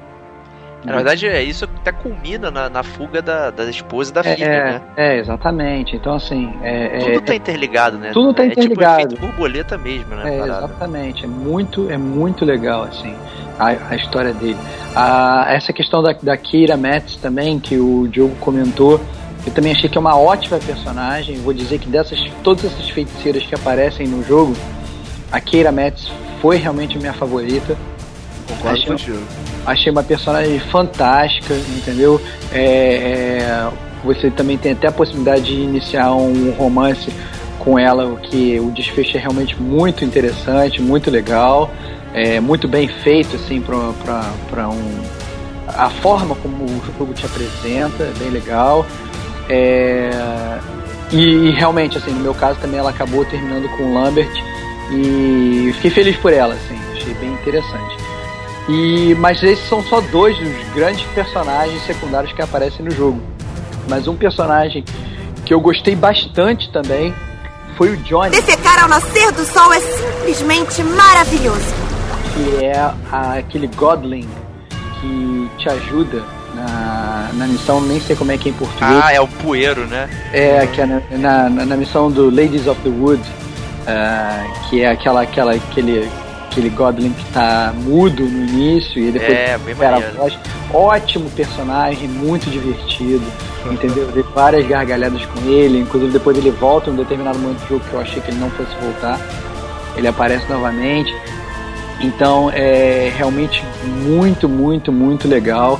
Na 0.84 0.96
verdade, 0.96 1.28
é 1.28 1.42
isso 1.42 1.66
até 1.66 1.92
culmina 1.92 2.52
na, 2.52 2.70
na 2.70 2.84
fuga 2.84 3.22
da, 3.22 3.50
da 3.50 3.70
esposa 3.70 4.12
e 4.12 4.14
da 4.14 4.24
filha, 4.24 4.46
é, 4.46 4.64
né? 4.74 4.82
É, 4.98 5.18
exatamente. 5.18 5.96
Então, 5.96 6.16
assim. 6.16 6.54
É, 6.62 7.00
Tudo 7.00 7.18
é, 7.18 7.20
tá 7.22 7.36
interligado, 7.36 7.98
né? 7.98 8.12
Tudo 8.14 8.34
tá 8.34 8.44
é 8.44 8.48
interligado. 8.48 9.02
tipo 9.02 9.14
efeito 9.14 9.22
borboleta 9.28 9.78
mesmo, 9.78 10.16
né? 10.16 10.36
É, 10.36 10.42
exatamente. 10.42 11.24
É 11.24 11.28
muito, 11.28 11.90
é 11.90 11.98
muito 11.98 12.44
legal, 12.44 12.84
assim, 12.84 13.16
a, 13.58 13.76
a 13.92 13.96
história 13.96 14.34
dele. 14.34 14.58
A, 14.96 15.46
essa 15.50 15.72
questão 15.72 16.04
da, 16.04 16.14
da 16.22 16.36
Kira 16.36 16.76
Metz 16.76 17.16
também, 17.16 17.60
que 17.60 17.78
o 17.78 18.08
Diogo 18.08 18.36
comentou, 18.42 19.00
eu 19.46 19.54
também 19.54 19.72
achei 19.72 19.90
que 19.90 19.98
é 19.98 20.02
uma 20.02 20.18
ótima 20.18 20.58
personagem. 20.60 21.38
Vou 21.38 21.54
dizer 21.54 21.80
que 21.80 21.88
dessas 21.88 22.20
todas 22.44 22.66
essas 22.66 22.90
feiticeiras 22.90 23.44
que 23.44 23.56
aparecem 23.56 24.08
no 24.08 24.24
jogo, 24.24 24.54
a 25.32 25.40
Keira 25.40 25.72
Metz 25.72 26.12
foi 26.42 26.58
realmente 26.58 26.98
a 26.98 27.00
minha 27.00 27.14
favorita. 27.14 27.78
Concordo 28.48 28.78
Achei- 28.78 28.88
contigo. 28.88 29.53
Achei 29.66 29.92
uma 29.92 30.04
personagem 30.04 30.60
fantástica, 30.60 31.54
entendeu? 31.54 32.20
É, 32.52 32.64
é, 32.64 33.70
você 34.04 34.30
também 34.30 34.58
tem 34.58 34.74
até 34.74 34.88
a 34.88 34.92
possibilidade 34.92 35.44
de 35.44 35.54
iniciar 35.54 36.14
um 36.14 36.52
romance 36.52 37.12
com 37.60 37.80
ela, 37.80 38.06
o 38.06 38.18
que 38.18 38.60
o 38.60 38.72
desfecho 38.72 39.16
é 39.16 39.20
realmente 39.20 39.60
muito 39.60 40.04
interessante, 40.04 40.82
muito 40.82 41.10
legal, 41.10 41.72
é 42.14 42.42
muito 42.42 42.68
bem 42.68 42.90
feito 42.90 43.38
assim 43.38 43.62
para 43.62 44.70
um 44.70 45.24
a 45.68 45.90
forma 45.90 46.36
como 46.36 46.66
o 46.66 46.82
jogo 46.98 47.14
te 47.14 47.26
apresenta, 47.26 48.04
é 48.04 48.14
bem 48.20 48.30
legal. 48.30 48.86
É, 49.50 50.10
e, 51.12 51.18
e 51.18 51.52
realmente 51.52 51.98
assim, 51.98 52.12
no 52.12 52.20
meu 52.20 52.34
caso 52.34 52.60
também 52.60 52.80
ela 52.80 52.90
acabou 52.90 53.26
terminando 53.26 53.70
com 53.78 53.84
o 53.84 53.94
Lambert 53.94 54.32
e 54.92 55.72
fiquei 55.76 55.92
feliz 55.92 56.18
por 56.18 56.34
ela, 56.34 56.54
assim, 56.54 56.78
achei 56.94 57.14
bem 57.16 57.32
interessante. 57.34 58.03
E, 58.70 59.14
mas 59.20 59.44
esses 59.44 59.68
são 59.68 59.84
só 59.84 60.00
dois 60.00 60.38
dos 60.38 60.54
grandes 60.74 61.04
personagens 61.08 61.82
secundários 61.86 62.32
que 62.34 62.42
aparecem 62.42 62.86
no 62.86 62.92
jogo. 62.92 63.22
Mas 63.90 64.08
um 64.08 64.16
personagem 64.16 64.84
que 65.46 65.54
eu 65.54 65.60
gostei 65.60 65.96
bastante 65.96 66.72
também 66.72 67.14
foi 67.76 67.90
o 67.92 67.98
Johnny, 67.98 68.30
Defecar 68.30 68.82
ao 68.84 68.88
nascer 68.88 69.32
do 69.34 69.44
sol 69.46 69.74
é 69.74 69.80
simplesmente 69.82 70.82
maravilhoso. 70.84 71.74
que 72.34 72.66
é 72.66 72.80
a- 73.12 73.34
aquele 73.38 73.68
Godling 73.68 74.28
que 75.00 75.50
te 75.58 75.70
ajuda 75.70 76.24
na, 76.56 77.30
na 77.34 77.48
missão, 77.48 77.80
nem 77.82 78.00
sei 78.00 78.16
como 78.16 78.32
é 78.32 78.38
que 78.38 78.50
é 78.50 78.52
em 78.52 78.56
português. 78.56 79.02
Ah, 79.04 79.14
é 79.14 79.20
o 79.22 79.28
poeiro, 79.28 79.86
né? 79.86 80.10
É, 80.32 80.66
que 80.68 80.82
é 80.82 80.86
na, 80.86 81.02
na, 81.12 81.66
na 81.66 81.76
missão 81.78 82.10
do 82.10 82.30
Ladies 82.34 82.66
of 82.66 82.80
the 82.82 82.90
Wood, 82.90 83.22
ah, 83.88 84.46
que 84.70 84.82
é 84.82 84.90
aquela, 84.90 85.22
aquela, 85.22 85.54
aquele, 85.54 86.10
aquele 86.54 86.70
Goblin 86.70 87.12
que 87.12 87.26
tá 87.34 87.74
mudo 87.76 88.24
no 88.24 88.46
início 88.46 89.02
e 89.02 89.12
depois 89.12 89.32
É, 89.32 89.58
recupera 89.58 89.98
a 89.98 90.00
voz. 90.12 90.38
Ótimo 90.72 91.30
personagem, 91.32 92.08
muito 92.08 92.50
divertido, 92.50 93.24
entendeu? 93.70 94.08
Dei 94.12 94.24
várias 94.34 94.66
gargalhadas 94.68 95.26
com 95.26 95.50
ele, 95.50 95.80
inclusive 95.80 96.12
depois 96.12 96.38
ele 96.38 96.52
volta 96.52 96.90
em 96.90 96.94
um 96.94 96.96
determinado 96.96 97.40
momento 97.40 97.60
do 97.60 97.68
jogo 97.68 97.84
que 97.90 97.94
eu 97.94 98.00
achei 98.00 98.22
que 98.22 98.32
ele 98.32 98.40
não 98.40 98.50
fosse 98.52 98.74
voltar. 98.82 99.20
Ele 99.98 100.08
aparece 100.08 100.48
novamente. 100.50 101.14
Então 102.00 102.50
é 102.52 103.12
realmente 103.16 103.64
muito, 104.04 104.48
muito, 104.48 104.92
muito 104.92 105.28
legal. 105.28 105.80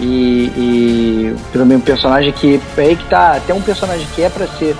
E, 0.00 0.50
e 0.56 1.36
pelo 1.52 1.64
menos 1.64 1.82
um 1.82 1.86
personagem 1.86 2.32
que 2.32 2.60
é 2.76 2.80
aí 2.80 2.96
que 2.96 3.04
tá, 3.04 3.36
até 3.36 3.54
um 3.54 3.62
personagem 3.62 4.06
que 4.14 4.22
é 4.22 4.28
para 4.28 4.46
ser 4.46 4.74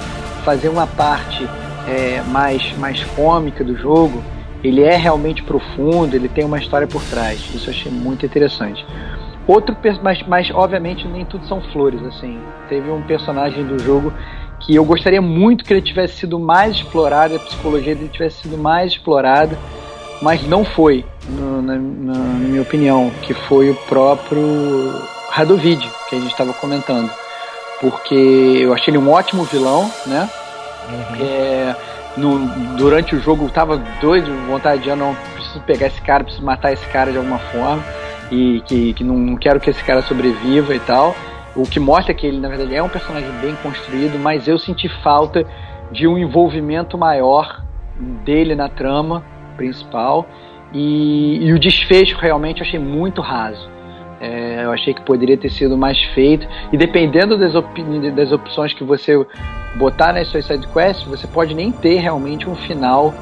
fazer 0.45 0.69
uma 0.69 0.87
parte 0.87 1.49
é, 1.87 2.21
mais, 2.27 2.77
mais 2.77 3.03
cômica 3.17 3.63
do 3.63 3.77
jogo, 3.77 4.23
ele 4.65 4.83
é 4.83 4.97
realmente 4.97 5.43
profundo, 5.43 6.17
ele 6.17 6.29
tem 6.29 6.45
uma 6.45 6.59
história 6.59 6.87
por 6.87 7.03
trás. 7.05 7.39
Isso 7.55 7.69
eu 7.69 7.75
achei 7.75 7.93
muito 7.93 8.25
interessante. 8.25 8.85
Outro, 9.47 9.77
mas, 10.03 10.23
mas 10.27 10.51
obviamente 10.51 11.07
nem 11.07 11.25
tudo 11.27 11.47
são 11.47 11.61
flores, 11.73 12.03
assim. 12.03 12.41
Teve 12.69 12.91
um 12.91 13.03
personagem 13.03 13.62
do 13.65 13.79
jogo 13.83 14.12
que 14.61 14.75
eu 14.75 14.85
gostaria 14.85 15.21
muito 15.21 15.65
que 15.65 15.75
ele 15.75 15.83
tivesse 15.83 16.17
sido 16.17 16.39
mais 16.41 16.77
explorado, 16.77 17.37
a 17.37 17.39
psicologia 17.39 17.95
dele 17.95 18.09
tivesse 18.09 18.43
sido 18.43 18.57
mais 18.57 18.93
explorada, 18.93 19.59
mas 20.23 20.43
não 20.49 20.65
foi, 20.65 21.05
no- 21.29 21.61
na, 21.61 21.75
na 21.75 22.19
minha 22.39 22.62
opinião, 22.62 23.11
que 23.21 23.35
foi 23.35 23.69
o 23.71 23.75
próprio 23.87 24.43
Radovid, 25.31 25.87
que 26.09 26.17
a 26.17 26.21
gente 26.21 26.31
estava 26.33 26.55
comentando. 26.55 27.11
Porque 27.81 28.15
eu 28.62 28.73
achei 28.73 28.91
ele 28.93 28.99
um 28.99 29.11
ótimo 29.11 29.45
vilão, 29.45 29.91
né? 30.07 30.31
É, 31.21 31.75
no- 32.17 32.47
durante 32.77 33.15
o 33.15 33.21
jogo 33.21 33.49
tava 33.51 33.77
doido, 34.01 34.31
vontade 34.47 34.83
de 34.83 34.89
eu 34.89 34.97
não 34.97 35.15
preciso 35.35 35.61
pegar 35.61 35.87
esse 35.89 36.01
cara, 36.01 36.25
preciso 36.25 36.45
matar 36.45 36.73
esse 36.73 36.87
cara 36.89 37.11
de 37.11 37.19
alguma 37.19 37.39
forma 37.39 37.83
e 38.31 38.62
que, 38.67 38.93
que 38.95 39.05
não, 39.05 39.37
quero 39.37 39.61
que 39.61 39.71
esse 39.71 39.83
cara 39.85 40.03
sobreviva 40.03 40.75
e 40.75 40.81
tal. 40.81 41.15
O 41.55 41.62
que 41.62 41.79
mostra 41.79 42.12
que 42.12 42.27
ele, 42.27 42.39
na 42.41 42.49
verdade, 42.49 42.75
é 42.75 42.83
um 42.83 42.89
personagem 42.89 43.31
bem 43.41 43.55
construído, 43.62 44.19
mas 44.19 44.49
eu 44.49 44.59
senti 44.59 44.89
falta 45.03 45.47
de 45.93 46.07
um 46.07 46.19
envolvimento 46.19 46.99
maior 46.99 47.62
dele 48.25 48.55
na 48.57 48.69
trama 48.69 49.23
principal 49.57 50.27
e, 50.73 51.39
e 51.47 51.53
o 51.53 51.59
desfecho 51.59 52.17
realmente 52.19 52.61
eu 52.61 52.67
achei 52.67 52.81
muito 52.81 53.21
raso. 53.21 53.69
É, 54.21 54.65
eu 54.65 54.73
achei 54.73 54.95
que 54.95 55.03
poderia 55.03 55.37
ter 55.37 55.51
sido 55.51 55.77
mais 55.77 56.03
feito 56.15 56.47
e 56.73 56.77
dependendo 56.77 57.37
das, 57.37 57.55
opini- 57.55 58.11
das 58.11 58.33
opções 58.33 58.73
que 58.73 58.83
você 58.83 59.25
botar 59.77 60.12
nas 60.12 60.29
suas 60.29 60.47
sidequests, 60.47 61.07
você 61.07 61.27
pode 61.27 61.55
nem 61.55 61.70
ter 61.72 61.99
realmente 61.99 62.49
um 62.49 62.55
final 62.55 63.14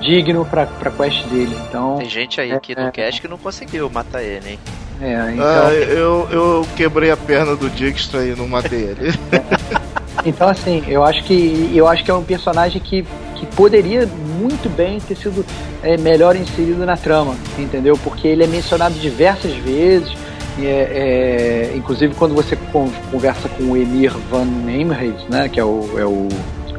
digno 0.00 0.44
pra, 0.44 0.66
pra 0.66 0.90
quest 0.90 1.24
dele. 1.28 1.56
Então, 1.68 1.96
Tem 1.98 2.08
gente 2.08 2.40
aí 2.40 2.52
aqui 2.52 2.74
no 2.78 2.90
cast 2.92 3.20
que 3.20 3.28
não 3.28 3.38
conseguiu 3.38 3.88
matar 3.90 4.22
ele, 4.22 4.50
hein? 4.50 4.58
é, 5.00 5.32
então, 5.32 5.66
Ah, 5.66 5.72
eu, 5.72 6.28
eu 6.30 6.66
quebrei 6.76 7.10
a 7.10 7.16
perna 7.16 7.56
do 7.56 7.68
Dijkstra 7.70 8.24
e 8.24 8.34
não 8.34 8.46
matei 8.48 8.82
ele. 8.82 9.12
Então, 10.26 10.48
assim, 10.48 10.82
eu 10.88 11.04
acho 11.04 11.22
que 11.24 11.70
eu 11.74 11.86
acho 11.86 12.02
que 12.02 12.10
é 12.10 12.14
um 12.14 12.24
personagem 12.24 12.80
que, 12.80 13.04
que 13.34 13.44
poderia 13.44 14.06
muito 14.06 14.70
bem 14.70 14.98
ter 14.98 15.16
sido 15.16 15.44
é, 15.82 15.98
melhor 15.98 16.34
inserido 16.34 16.86
na 16.86 16.96
trama, 16.96 17.34
entendeu? 17.58 17.98
Porque 18.02 18.26
ele 18.26 18.42
é 18.42 18.46
mencionado 18.46 18.94
diversas 18.94 19.54
vezes, 19.56 20.14
é, 20.60 21.70
é, 21.72 21.76
inclusive 21.76 22.14
quando 22.14 22.34
você 22.34 22.56
con- 22.72 22.90
conversa 23.10 23.48
com 23.48 23.64
o 23.64 23.76
Emir 23.76 24.12
Van 24.30 24.44
Nemreit, 24.44 25.24
né, 25.28 25.48
que 25.48 25.58
é 25.58 25.64
o, 25.64 25.88
é 25.98 26.04
o 26.04 26.28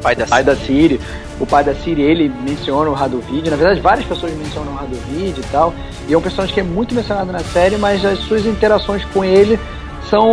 Pai 0.02 0.14
da 0.14 0.26
pai 0.26 0.44
da 0.44 0.54
Siri, 0.54 1.00
o 1.40 1.46
pai 1.46 1.64
da 1.64 1.74
Siri, 1.74 2.02
ele 2.02 2.32
menciona 2.44 2.88
o 2.88 2.92
Radovid, 2.92 3.50
na 3.50 3.56
verdade 3.56 3.80
várias 3.80 4.06
pessoas 4.06 4.32
mencionam 4.34 4.72
o 4.72 4.76
Radovid 4.76 5.40
e 5.40 5.44
tal, 5.50 5.74
e 6.08 6.12
é 6.14 6.18
um 6.18 6.20
personagem 6.20 6.54
que 6.54 6.60
é 6.60 6.62
muito 6.62 6.94
mencionado 6.94 7.32
na 7.32 7.40
série, 7.40 7.76
mas 7.76 8.04
as 8.04 8.18
suas 8.20 8.46
interações 8.46 9.04
com 9.06 9.24
ele 9.24 9.58
são 10.08 10.32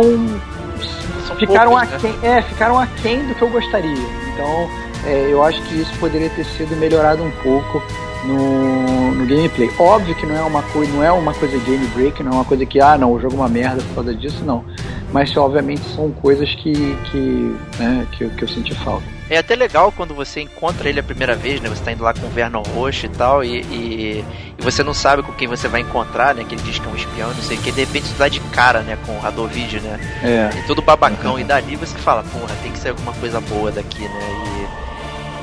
São 1.26 1.36
ficaram 1.36 1.72
poucas, 1.72 1.90
né? 1.90 1.96
aquém, 1.96 2.30
é, 2.30 2.42
ficaram 2.42 2.78
aquém 2.78 3.26
do 3.26 3.34
que 3.34 3.42
eu 3.42 3.48
gostaria. 3.48 4.06
Então, 4.32 4.68
é, 5.06 5.28
eu 5.30 5.42
acho 5.42 5.60
que 5.62 5.80
isso 5.80 5.92
poderia 5.98 6.28
ter 6.30 6.44
sido 6.44 6.76
melhorado 6.76 7.22
um 7.22 7.30
pouco 7.42 7.82
no, 8.26 9.12
no 9.14 9.26
gameplay. 9.26 9.70
Óbvio 9.78 10.14
que 10.14 10.26
não 10.26 10.36
é 10.36 10.42
uma 10.42 10.62
coisa, 10.62 10.92
não 10.92 11.02
é 11.04 11.12
uma 11.12 11.34
coisa 11.34 11.56
game 11.58 11.86
break, 11.88 12.22
não 12.22 12.32
é 12.32 12.34
uma 12.36 12.44
coisa 12.44 12.64
que 12.66 12.80
ah, 12.80 12.96
não, 12.98 13.12
o 13.12 13.20
jogo 13.20 13.34
é 13.34 13.38
uma 13.38 13.48
merda 13.48 13.82
por 13.82 13.94
causa 13.96 14.14
disso, 14.14 14.44
não. 14.44 14.64
Mas 15.12 15.36
obviamente 15.36 15.82
são 15.94 16.10
coisas 16.10 16.52
que 16.56 16.72
que, 17.10 17.56
né, 17.78 18.06
que, 18.12 18.24
eu- 18.24 18.30
que 18.30 18.42
eu 18.44 18.48
senti 18.48 18.74
falta. 18.74 19.04
É 19.30 19.38
até 19.38 19.54
legal 19.56 19.90
quando 19.90 20.12
você 20.14 20.40
encontra 20.42 20.86
ele 20.86 21.00
a 21.00 21.02
primeira 21.02 21.34
vez, 21.34 21.58
né? 21.60 21.68
Você 21.70 21.82
tá 21.82 21.92
indo 21.92 22.02
lá 22.04 22.12
com 22.12 22.26
o 22.26 22.30
Vernon 22.30 22.62
Roche 22.74 23.06
e 23.06 23.08
tal, 23.08 23.42
e, 23.42 23.60
e, 23.62 24.24
e 24.58 24.62
você 24.62 24.82
não 24.82 24.92
sabe 24.92 25.22
com 25.22 25.32
quem 25.32 25.48
você 25.48 25.66
vai 25.66 25.80
encontrar, 25.80 26.34
né? 26.34 26.44
Que 26.46 26.54
ele 26.54 26.62
diz 26.62 26.78
que 26.78 26.86
é 26.86 26.90
um 26.90 26.94
espião, 26.96 27.28
não 27.28 27.42
sei 27.42 27.56
o 27.56 27.60
que, 27.60 27.72
de 27.72 27.80
repente 27.80 28.06
você 28.06 28.14
dá 28.18 28.28
de 28.28 28.40
cara, 28.40 28.80
né? 28.82 28.98
Com 29.06 29.12
o 29.16 29.20
Radovid, 29.20 29.80
né? 29.80 29.98
É. 30.22 30.50
E 30.58 30.66
todo 30.66 30.82
babacão, 30.82 31.38
e 31.38 31.44
dali 31.44 31.74
você 31.74 31.96
fala, 31.96 32.22
porra, 32.24 32.54
tem 32.62 32.70
que 32.70 32.78
ser 32.78 32.90
alguma 32.90 33.14
coisa 33.14 33.40
boa 33.40 33.70
daqui, 33.72 34.02
né? 34.02 34.28
E 34.30 34.83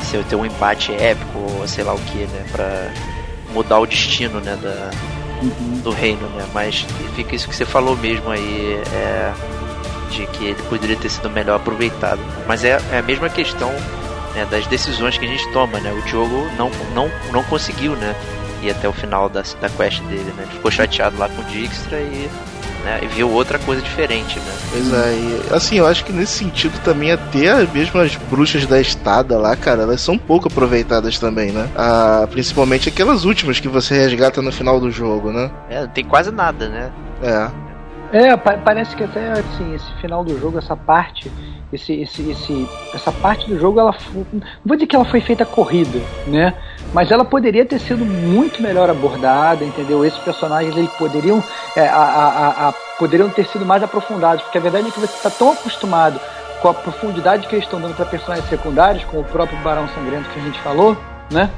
se 0.03 0.15
eu 0.15 0.23
ter 0.23 0.35
um 0.35 0.45
embate 0.45 0.93
épico, 0.93 1.39
ou 1.59 1.67
sei 1.67 1.83
lá 1.83 1.93
o 1.93 1.99
que, 1.99 2.19
né? 2.19 2.45
Pra 2.51 2.91
mudar 3.53 3.79
o 3.79 3.85
destino, 3.85 4.39
né? 4.39 4.57
Da, 4.61 4.91
do 5.83 5.91
reino, 5.91 6.27
né? 6.29 6.45
Mas 6.53 6.85
fica 7.15 7.35
isso 7.35 7.47
que 7.47 7.55
você 7.55 7.65
falou 7.65 7.95
mesmo 7.97 8.29
aí, 8.29 8.81
é, 8.93 9.33
de 10.11 10.25
que 10.27 10.45
ele 10.45 10.61
poderia 10.63 10.95
ter 10.95 11.09
sido 11.09 11.29
melhor 11.29 11.55
aproveitado. 11.55 12.21
Mas 12.47 12.63
é, 12.63 12.79
é 12.91 12.99
a 12.99 13.01
mesma 13.01 13.29
questão 13.29 13.71
né, 14.35 14.45
das 14.49 14.67
decisões 14.67 15.17
que 15.17 15.25
a 15.25 15.27
gente 15.27 15.47
toma, 15.51 15.79
né? 15.79 15.91
O 15.91 16.01
Diogo 16.03 16.47
não, 16.57 16.69
não, 16.93 17.11
não 17.31 17.43
conseguiu, 17.43 17.95
né? 17.95 18.15
Ir 18.61 18.69
até 18.69 18.87
o 18.87 18.93
final 18.93 19.27
da, 19.27 19.41
da 19.59 19.69
quest 19.69 20.01
dele, 20.03 20.31
né? 20.37 20.43
Ele 20.43 20.51
ficou 20.51 20.69
chateado 20.69 21.17
lá 21.17 21.27
com 21.27 21.41
o 21.41 21.45
Dijkstra 21.45 21.99
e, 21.99 22.29
né, 22.83 22.99
e 23.03 23.07
viu 23.07 23.29
outra 23.29 23.59
coisa 23.59 23.81
diferente, 23.81 24.39
né? 24.39 24.53
Pois 24.71 24.93
é, 24.93 25.13
e, 25.13 25.53
assim, 25.53 25.77
eu 25.77 25.87
acho 25.87 26.03
que 26.03 26.11
nesse 26.11 26.33
sentido 26.33 26.79
também 26.83 27.11
até 27.11 27.65
mesmo 27.73 27.99
as 27.99 28.15
bruxas 28.15 28.65
da 28.65 28.79
estada 28.79 29.37
lá, 29.37 29.55
cara, 29.55 29.83
elas 29.83 30.01
são 30.01 30.17
pouco 30.17 30.47
aproveitadas 30.47 31.19
também, 31.19 31.51
né? 31.51 31.69
Ah, 31.75 32.27
principalmente 32.29 32.89
aquelas 32.89 33.25
últimas 33.25 33.59
que 33.59 33.67
você 33.67 33.93
resgata 33.95 34.41
no 34.41 34.51
final 34.51 34.79
do 34.79 34.91
jogo, 34.91 35.31
né? 35.31 35.51
É, 35.69 35.81
não 35.81 35.87
tem 35.89 36.05
quase 36.05 36.31
nada, 36.31 36.69
né? 36.69 36.91
É. 37.21 37.71
É, 38.11 38.35
pa 38.35 38.57
parece 38.57 38.95
que 38.95 39.03
até 39.03 39.31
assim, 39.31 39.73
esse 39.73 39.93
final 40.01 40.23
do 40.23 40.37
jogo, 40.37 40.57
essa 40.57 40.75
parte, 40.75 41.31
esse, 41.73 42.01
esse, 42.01 42.29
esse, 42.29 42.69
essa 42.93 43.11
parte 43.11 43.47
do 43.47 43.59
jogo, 43.59 43.79
ela 43.79 43.95
não 44.13 44.41
vou 44.65 44.75
dizer 44.75 44.87
que 44.87 44.95
ela 44.95 45.05
foi 45.05 45.21
feita 45.21 45.45
corrida, 45.45 45.99
né? 46.27 46.53
Mas 46.93 47.11
ela 47.11 47.23
poderia 47.23 47.65
ter 47.65 47.79
sido 47.79 48.05
muito 48.05 48.61
melhor 48.61 48.89
abordada, 48.89 49.63
entendeu? 49.63 50.05
Esses 50.05 50.19
personagens 50.19 50.75
eles 50.75 50.91
poderiam, 50.91 51.43
é, 51.75 51.87
a, 51.87 51.95
a, 51.95 52.69
a, 52.69 52.73
poderiam 52.99 53.29
ter 53.29 53.45
sido 53.45 53.65
mais 53.65 53.81
aprofundados, 53.81 54.43
porque 54.43 54.57
a 54.57 54.61
verdade 54.61 54.87
é 54.87 54.91
que 54.91 54.99
você 54.99 55.15
está 55.15 55.29
tão 55.29 55.53
acostumado 55.53 56.19
com 56.61 56.67
a 56.69 56.73
profundidade 56.73 57.47
que 57.47 57.55
eles 57.55 57.65
estão 57.65 57.79
dando 57.79 57.95
para 57.95 58.05
personagens 58.05 58.47
secundários, 58.49 59.03
como 59.05 59.21
o 59.21 59.25
próprio 59.25 59.57
Barão 59.59 59.87
Sangrento 59.89 60.29
que 60.29 60.39
a 60.39 60.43
gente 60.43 60.59
falou, 60.59 60.97
né? 61.31 61.49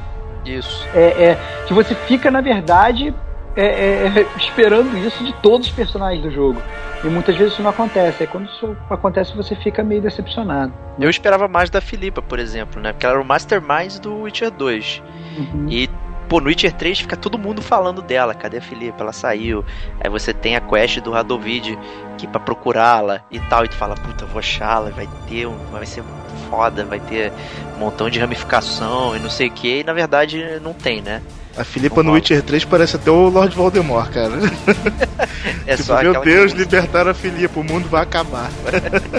Isso. 0.46 0.88
É, 0.94 1.24
é 1.24 1.40
que 1.68 1.74
você 1.74 1.96
fica, 1.96 2.30
na 2.30 2.42
verdade, 2.42 3.14
é, 3.56 3.66
é, 3.66 4.08
é, 4.08 4.28
esperando 4.38 4.98
isso 4.98 5.24
de 5.24 5.34
todos 5.42 5.68
os 5.68 5.74
personagens 5.74 6.24
do 6.24 6.32
jogo. 6.32 6.62
E 7.04 7.08
muitas 7.08 7.36
vezes 7.36 7.54
isso 7.54 7.62
não 7.62 7.70
acontece. 7.70 8.24
Aí 8.24 8.28
quando 8.28 8.46
isso 8.46 8.76
acontece, 8.90 9.36
você 9.36 9.56
fica 9.56 9.84
meio 9.84 10.02
decepcionado. 10.02 10.74
Eu 11.00 11.10
esperava 11.10 11.48
mais 11.48 11.70
da 11.70 11.82
Filipa, 11.82 12.22
por 12.22 12.40
exemplo, 12.40 12.82
né? 12.82 12.94
Porque 12.94 13.06
ela 13.06 13.16
era 13.16 13.22
o 13.22 13.26
Mastermind 13.26 14.00
do 14.00 14.22
Witcher 14.22 14.52
2. 14.52 15.04
Uhum. 15.38 15.68
E 15.70 15.90
Pô, 16.30 16.40
no 16.40 16.48
Witcher 16.48 16.72
3 16.72 17.02
fica 17.02 17.16
todo 17.16 17.38
mundo 17.38 17.62
falando 17.62 18.02
dela. 18.02 18.34
Cadê 18.34 18.58
a 18.58 18.62
Filipa? 18.62 19.04
Ela 19.04 19.14
saiu. 19.14 19.64
Aí 20.00 20.10
você 20.10 20.34
tem 20.34 20.56
a 20.56 20.62
quest 20.62 21.00
do 21.00 21.12
Radovid 21.12 21.78
que 22.18 22.26
para 22.26 22.40
procurá-la 22.40 23.22
e 23.30 23.40
tal. 23.40 23.66
E 23.66 23.68
tu 23.68 23.76
fala, 23.76 23.94
puta, 23.94 24.26
vou 24.26 24.40
achá-la, 24.40 24.90
vai 24.90 25.08
ter 25.28 25.46
um. 25.46 25.56
Vai 25.72 25.86
ser 25.86 26.04
foda, 26.50 26.86
vai 26.86 27.00
ter 27.00 27.32
um 27.76 27.80
montão 27.80 28.10
de 28.10 28.20
ramificação 28.20 29.16
e 29.16 29.20
não 29.20 29.30
sei 29.30 29.50
o 29.50 29.52
que. 29.52 29.82
E 29.82 29.84
na 29.84 29.94
verdade 29.94 30.60
não 30.62 30.74
tem, 30.74 31.02
né? 31.02 31.22
A 31.56 31.64
Filipa 31.64 32.02
no 32.02 32.14
Witcher 32.14 32.42
3 32.42 32.66
parece 32.66 32.96
até 32.96 33.12
o 33.12 33.30
Lord 33.30 33.56
Voldemort, 33.56 34.10
cara. 34.10 34.32
é 35.68 35.76
tipo, 35.76 35.94
meu 35.96 36.22
Deus, 36.22 36.52
que... 36.52 36.58
libertaram 36.58 37.12
a 37.12 37.14
Filipa, 37.14 37.60
o 37.60 37.64
mundo 37.64 37.88
vai 37.88 38.02
acabar. 38.02 38.50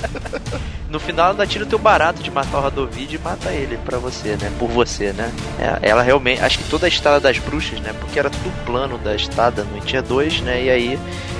no 0.90 0.98
final 0.98 1.30
ela 1.30 1.46
tira 1.46 1.64
o 1.64 1.66
teu 1.66 1.78
barato 1.78 2.22
de 2.22 2.30
matar 2.30 2.58
o 2.58 2.60
Radovid 2.60 3.14
e 3.14 3.18
mata 3.18 3.50
ele 3.50 3.76
pra 3.84 3.98
você, 3.98 4.36
né? 4.36 4.50
Por 4.58 4.68
você, 4.68 5.12
né? 5.12 5.32
É, 5.60 5.90
ela 5.90 6.02
realmente. 6.02 6.42
Acho 6.42 6.58
que 6.58 6.64
toda 6.64 6.86
a 6.86 6.88
estada 6.88 7.20
das 7.20 7.38
bruxas, 7.38 7.78
né? 7.80 7.94
Porque 8.00 8.18
era 8.18 8.30
tudo 8.30 8.64
plano 8.64 8.98
da 8.98 9.14
estada 9.14 9.62
no 9.62 9.76
Witcher 9.76 10.02
2, 10.02 10.40
né? 10.40 10.64
E 10.64 10.70
aí 10.70 10.98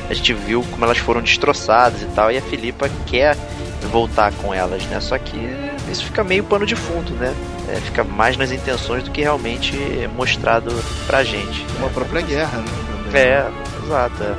a 0.08 0.14
gente 0.14 0.32
viu 0.32 0.64
como 0.70 0.84
elas 0.84 0.98
foram 0.98 1.20
destroçadas 1.20 2.02
e 2.02 2.06
tal. 2.06 2.30
E 2.30 2.38
a 2.38 2.42
Filipa 2.42 2.88
quer 3.06 3.36
voltar 3.90 4.32
com 4.32 4.54
elas, 4.54 4.84
né? 4.86 5.00
Só 5.00 5.18
que 5.18 5.73
isso 5.94 6.04
fica 6.04 6.22
meio 6.22 6.44
pano 6.44 6.66
de 6.66 6.76
fundo, 6.76 7.12
né? 7.14 7.34
É, 7.68 7.76
fica 7.76 8.04
mais 8.04 8.36
nas 8.36 8.52
intenções 8.52 9.02
do 9.02 9.10
que 9.10 9.22
realmente 9.22 9.76
é 9.76 10.08
mostrado 10.08 10.70
pra 11.06 11.24
gente. 11.24 11.64
Uma 11.78 11.88
própria 11.88 12.20
guerra, 12.20 12.58
né? 12.58 12.64
Também. 13.04 13.22
É, 13.22 13.46
exato. 13.84 14.22
É. 14.22 14.34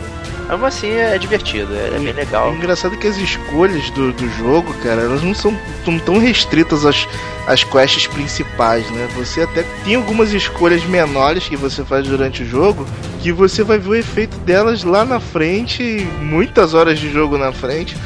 Mas 0.48 0.64
assim 0.64 0.91
é 0.91 1.18
divertido, 1.18 1.73
é, 1.73 1.95
é 1.95 1.99
bem 1.99 2.14
legal. 2.14 2.52
É 2.52 2.56
engraçado 2.56 2.95
que 2.98 3.07
as 3.07 3.18
escolhas 3.18 3.90
do, 3.91 4.14
do 4.14 4.30
jogo, 4.38 4.72
cara, 4.84 5.02
elas 5.02 5.23
não 5.23 5.34
são 5.34 5.57
tão, 5.84 5.98
tão 5.98 6.19
restritas 6.19 6.86
às, 6.86 7.07
às 7.48 7.64
quests 7.64 8.06
principais, 8.06 8.88
né? 8.91 9.07
Você 9.15 9.41
até 9.41 9.64
tem 9.84 9.95
algumas 9.95 10.34
escolhas 10.34 10.86
menores 10.86 11.48
que 11.48 11.57
você 11.57 11.84
faz 11.84 12.07
durante 12.07 12.44
o 12.44 12.45
jogo 12.45 12.86
que 13.22 13.32
você 13.32 13.64
vai 13.64 13.80
ver 13.80 13.90
o 13.90 13.95
efeito 13.95 14.38
delas 14.40 14.84
lá 14.84 15.03
na 15.03 15.19
frente, 15.19 16.07
muitas 16.22 16.76
horas 16.76 16.99
de 16.99 17.11
jogo 17.11 17.40
na 17.40 17.52
frente 17.52 17.98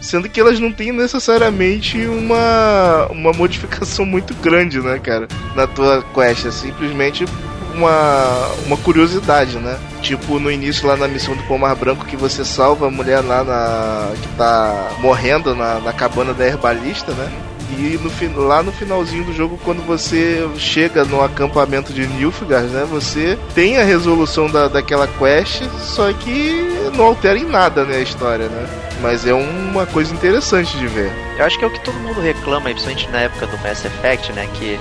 Sendo 0.00 0.28
que 0.28 0.40
elas 0.40 0.58
não 0.58 0.72
têm 0.72 0.92
necessariamente 0.92 1.98
uma, 2.06 3.06
uma 3.10 3.32
modificação 3.32 4.04
muito 4.06 4.34
grande, 4.34 4.80
né, 4.80 4.98
cara? 4.98 5.28
Na 5.54 5.66
tua 5.66 6.02
quest. 6.14 6.46
É 6.46 6.50
simplesmente 6.50 7.24
uma, 7.74 8.48
uma 8.66 8.76
curiosidade, 8.76 9.58
né? 9.58 9.78
Tipo 10.02 10.38
no 10.38 10.50
início 10.50 10.86
lá 10.86 10.96
na 10.96 11.08
missão 11.08 11.34
do 11.34 11.42
Pomar 11.44 11.74
Branco 11.76 12.06
que 12.06 12.16
você 12.16 12.44
salva 12.44 12.86
a 12.86 12.90
mulher 12.90 13.20
lá 13.20 13.44
na. 13.44 14.12
que 14.20 14.28
tá 14.36 14.92
morrendo 14.98 15.54
na, 15.54 15.80
na 15.80 15.92
cabana 15.92 16.32
da 16.32 16.46
herbalista, 16.46 17.12
né? 17.12 17.30
E 17.78 17.98
no, 17.98 18.42
lá 18.42 18.62
no 18.62 18.72
finalzinho 18.72 19.24
do 19.24 19.32
jogo, 19.32 19.58
quando 19.64 19.80
você 19.86 20.46
chega 20.56 21.04
no 21.04 21.22
acampamento 21.22 21.92
de 21.92 22.06
Nilfgaard, 22.06 22.68
né? 22.68 22.86
Você 22.90 23.38
tem 23.54 23.78
a 23.78 23.84
resolução 23.84 24.50
da, 24.50 24.66
daquela 24.66 25.06
quest, 25.06 25.62
só 25.78 26.12
que 26.12 26.68
não 26.96 27.04
altera 27.04 27.38
em 27.38 27.44
nada, 27.44 27.84
né, 27.84 27.98
a 27.98 28.00
história, 28.00 28.48
né? 28.48 28.89
Mas 29.00 29.26
é 29.26 29.32
uma 29.32 29.86
coisa 29.86 30.12
interessante 30.12 30.76
de 30.76 30.86
ver. 30.86 31.10
Eu 31.38 31.44
acho 31.44 31.58
que 31.58 31.64
é 31.64 31.68
o 31.68 31.70
que 31.70 31.80
todo 31.80 31.94
mundo 32.00 32.20
reclama, 32.20 32.68
principalmente 32.70 33.08
na 33.08 33.20
época 33.20 33.46
do 33.46 33.56
Mass 33.58 33.84
Effect, 33.84 34.32
né? 34.32 34.46
Que 34.54 34.78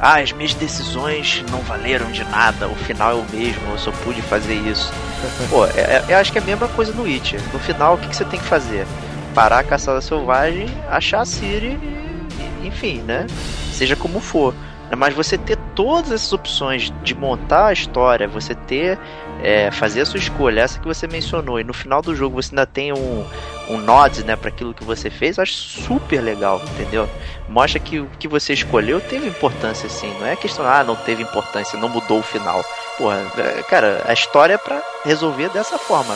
ah, 0.00 0.18
as 0.18 0.32
minhas 0.32 0.54
decisões 0.54 1.44
não 1.50 1.60
valeram 1.60 2.10
de 2.10 2.24
nada, 2.24 2.66
o 2.66 2.74
final 2.74 3.12
é 3.12 3.14
o 3.14 3.24
mesmo, 3.30 3.70
eu 3.70 3.78
só 3.78 3.92
pude 3.92 4.22
fazer 4.22 4.54
isso. 4.54 4.90
Pô, 5.50 5.66
é, 5.66 5.70
é, 5.78 6.04
eu 6.08 6.16
acho 6.16 6.32
que 6.32 6.38
é 6.38 6.40
a 6.40 6.44
mesma 6.44 6.66
coisa 6.68 6.92
no 6.92 7.02
Witcher. 7.02 7.40
No 7.52 7.58
final, 7.58 7.94
o 7.94 7.98
que, 7.98 8.08
que 8.08 8.16
você 8.16 8.24
tem 8.24 8.40
que 8.40 8.46
fazer? 8.46 8.86
Parar 9.34 9.58
a 9.58 9.62
caçada 9.62 10.00
selvagem, 10.00 10.66
achar 10.88 11.20
a 11.20 11.24
Ciri 11.24 11.78
e, 12.62 12.66
enfim, 12.66 13.02
né? 13.02 13.26
Seja 13.72 13.94
como 13.94 14.20
for. 14.20 14.54
Mas 14.96 15.14
você 15.14 15.38
ter 15.38 15.56
todas 15.74 16.10
essas 16.10 16.32
opções 16.32 16.92
de 17.04 17.14
montar 17.14 17.66
a 17.66 17.72
história, 17.72 18.26
você 18.26 18.54
ter 18.54 18.98
é, 19.42 19.70
fazer 19.70 20.00
a 20.00 20.06
sua 20.06 20.18
escolha, 20.18 20.62
essa 20.62 20.80
que 20.80 20.86
você 20.86 21.06
mencionou, 21.06 21.60
e 21.60 21.64
no 21.64 21.72
final 21.72 22.02
do 22.02 22.14
jogo 22.14 22.42
você 22.42 22.50
ainda 22.52 22.66
tem 22.66 22.92
um, 22.92 23.24
um 23.70 23.78
nod, 23.78 24.24
né, 24.24 24.36
para 24.36 24.48
aquilo 24.48 24.74
que 24.74 24.84
você 24.84 25.08
fez, 25.08 25.38
eu 25.38 25.42
acho 25.42 25.52
super 25.52 26.20
legal, 26.20 26.60
entendeu? 26.74 27.08
Mostra 27.48 27.78
que 27.78 28.00
o 28.00 28.08
que 28.18 28.28
você 28.28 28.52
escolheu 28.52 29.00
teve 29.00 29.28
importância, 29.28 29.88
sim. 29.88 30.12
Não 30.18 30.26
é 30.26 30.36
questão, 30.36 30.66
ah, 30.66 30.84
não 30.84 30.96
teve 30.96 31.22
importância, 31.22 31.78
não 31.78 31.88
mudou 31.88 32.18
o 32.18 32.22
final. 32.22 32.64
Porra, 32.98 33.24
é, 33.38 33.62
cara, 33.62 34.04
a 34.06 34.12
história 34.12 34.54
é 34.54 34.58
pra 34.58 34.82
resolver 35.04 35.48
dessa 35.50 35.78
forma. 35.78 36.14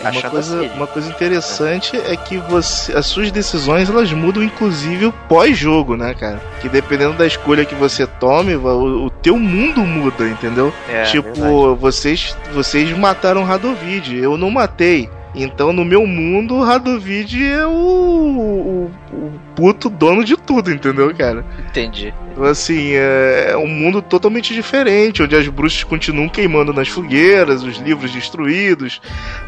Uma 0.00 0.30
coisa, 0.30 0.62
uma 0.74 0.86
coisa 0.86 1.10
interessante 1.10 1.96
é. 1.96 2.12
é 2.12 2.16
que 2.16 2.38
você, 2.38 2.96
as 2.96 3.06
suas 3.06 3.30
decisões 3.30 3.90
elas 3.90 4.10
mudam 4.12 4.42
inclusive 4.42 5.12
pós-jogo, 5.28 5.96
né, 5.96 6.14
cara? 6.14 6.40
Que 6.60 6.68
dependendo 6.68 7.14
da 7.14 7.26
escolha 7.26 7.64
que 7.64 7.74
você 7.74 8.06
tome, 8.06 8.54
o, 8.54 9.04
o 9.04 9.10
teu 9.10 9.38
mundo 9.38 9.82
muda, 9.82 10.26
entendeu? 10.26 10.72
É, 10.88 11.02
tipo, 11.02 11.76
vocês 11.76 12.34
vocês 12.54 12.90
mataram 12.96 13.44
Radovid, 13.44 14.16
eu 14.16 14.38
não 14.38 14.50
matei. 14.50 15.10
Então, 15.34 15.72
no 15.72 15.84
meu 15.84 16.06
mundo, 16.06 16.56
o 16.56 16.62
Radovid 16.62 17.42
é 17.42 17.66
o, 17.66 17.70
o, 17.70 18.90
o, 19.12 19.32
puto 19.56 19.88
dono 19.88 20.24
de 20.24 20.36
tudo, 20.36 20.70
entendeu, 20.70 21.14
cara? 21.14 21.44
Entendi. 21.70 22.12
Então, 22.32 22.44
assim, 22.44 22.92
é, 22.92 23.48
é 23.52 23.56
um 23.56 23.66
mundo 23.66 24.02
totalmente 24.02 24.52
diferente, 24.52 25.22
onde 25.22 25.34
as 25.34 25.48
bruxas 25.48 25.84
continuam 25.84 26.28
queimando 26.28 26.72
nas 26.72 26.88
fogueiras, 26.88 27.62
os 27.62 27.78
livros 27.78 28.12
destruídos, 28.12 29.00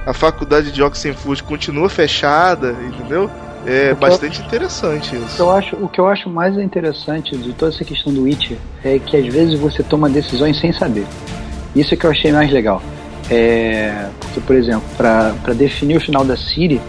a 0.07 0.15
faculdade 0.15 0.73
de 0.73 0.83
Oxenford 0.83 1.43
continua 1.43 1.91
fechada, 1.91 2.75
entendeu? 2.83 3.31
É 3.67 3.95
bastante 3.95 4.41
eu, 4.41 4.47
interessante 4.47 5.17
isso. 5.17 5.41
Eu 5.41 5.51
acho, 5.51 5.77
o 5.77 5.89
que 5.89 5.99
eu 5.99 6.07
acho 6.07 6.29
mais 6.29 6.57
interessante 6.59 7.37
de 7.37 7.53
toda 7.53 7.73
essa 7.73 7.85
questão 7.85 8.13
do 8.13 8.23
Witcher 8.23 8.59
é 8.83 8.99
que 8.99 9.17
às 9.17 9.27
vezes 9.27 9.59
você 9.59 9.83
toma 9.83 10.09
decisões 10.09 10.59
sem 10.61 10.73
saber. 10.73 11.07
Isso 11.75 11.95
é 11.95 11.97
que 11.97 12.05
eu 12.05 12.11
achei 12.11 12.31
mais 12.31 12.51
legal. 12.53 12.83
É, 13.31 14.07
porque, 14.21 14.41
por 14.41 14.57
exemplo, 14.57 14.85
para 14.97 15.55
definir 15.55 15.97
o 15.97 16.01
final 16.01 16.25
da 16.25 16.37
Siri, 16.37 16.81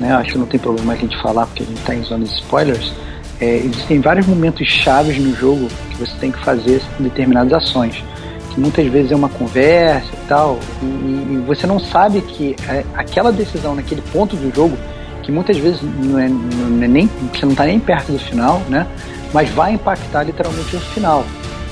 né, 0.00 0.12
acho 0.12 0.32
que 0.32 0.38
não 0.38 0.46
tem 0.46 0.58
problema 0.58 0.92
a 0.92 0.96
gente 0.96 1.16
falar 1.22 1.46
porque 1.46 1.62
a 1.62 1.66
gente 1.66 1.78
está 1.78 1.94
em 1.94 2.02
zona 2.02 2.24
de 2.24 2.34
spoilers, 2.34 2.92
é, 3.40 3.56
existem 3.58 4.00
vários 4.00 4.26
momentos 4.26 4.66
chaves 4.66 5.18
no 5.18 5.34
jogo 5.34 5.68
que 5.90 5.96
você 5.98 6.12
tem 6.18 6.32
que 6.32 6.42
fazer 6.44 6.80
determinadas 6.98 7.52
ações. 7.52 8.02
Que 8.50 8.60
muitas 8.60 8.86
vezes 8.86 9.12
é 9.12 9.16
uma 9.16 9.28
conversa 9.28 10.08
e 10.12 10.28
tal, 10.28 10.58
e, 10.82 10.86
e 10.86 11.44
você 11.46 11.66
não 11.66 11.78
sabe 11.78 12.22
que 12.22 12.56
é, 12.68 12.84
aquela 12.94 13.30
decisão 13.30 13.74
naquele 13.74 14.00
ponto 14.00 14.34
do 14.34 14.54
jogo, 14.54 14.76
que 15.22 15.30
muitas 15.30 15.56
vezes 15.58 15.80
não 15.82 16.18
é, 16.18 16.28
não 16.28 16.82
é 16.82 16.88
nem, 16.88 17.10
você 17.32 17.44
não 17.44 17.52
está 17.52 17.64
nem 17.64 17.78
perto 17.78 18.12
do 18.12 18.18
final, 18.18 18.62
né? 18.68 18.86
Mas 19.34 19.50
vai 19.50 19.72
impactar 19.72 20.22
literalmente 20.22 20.76
o 20.76 20.80
final. 20.80 21.24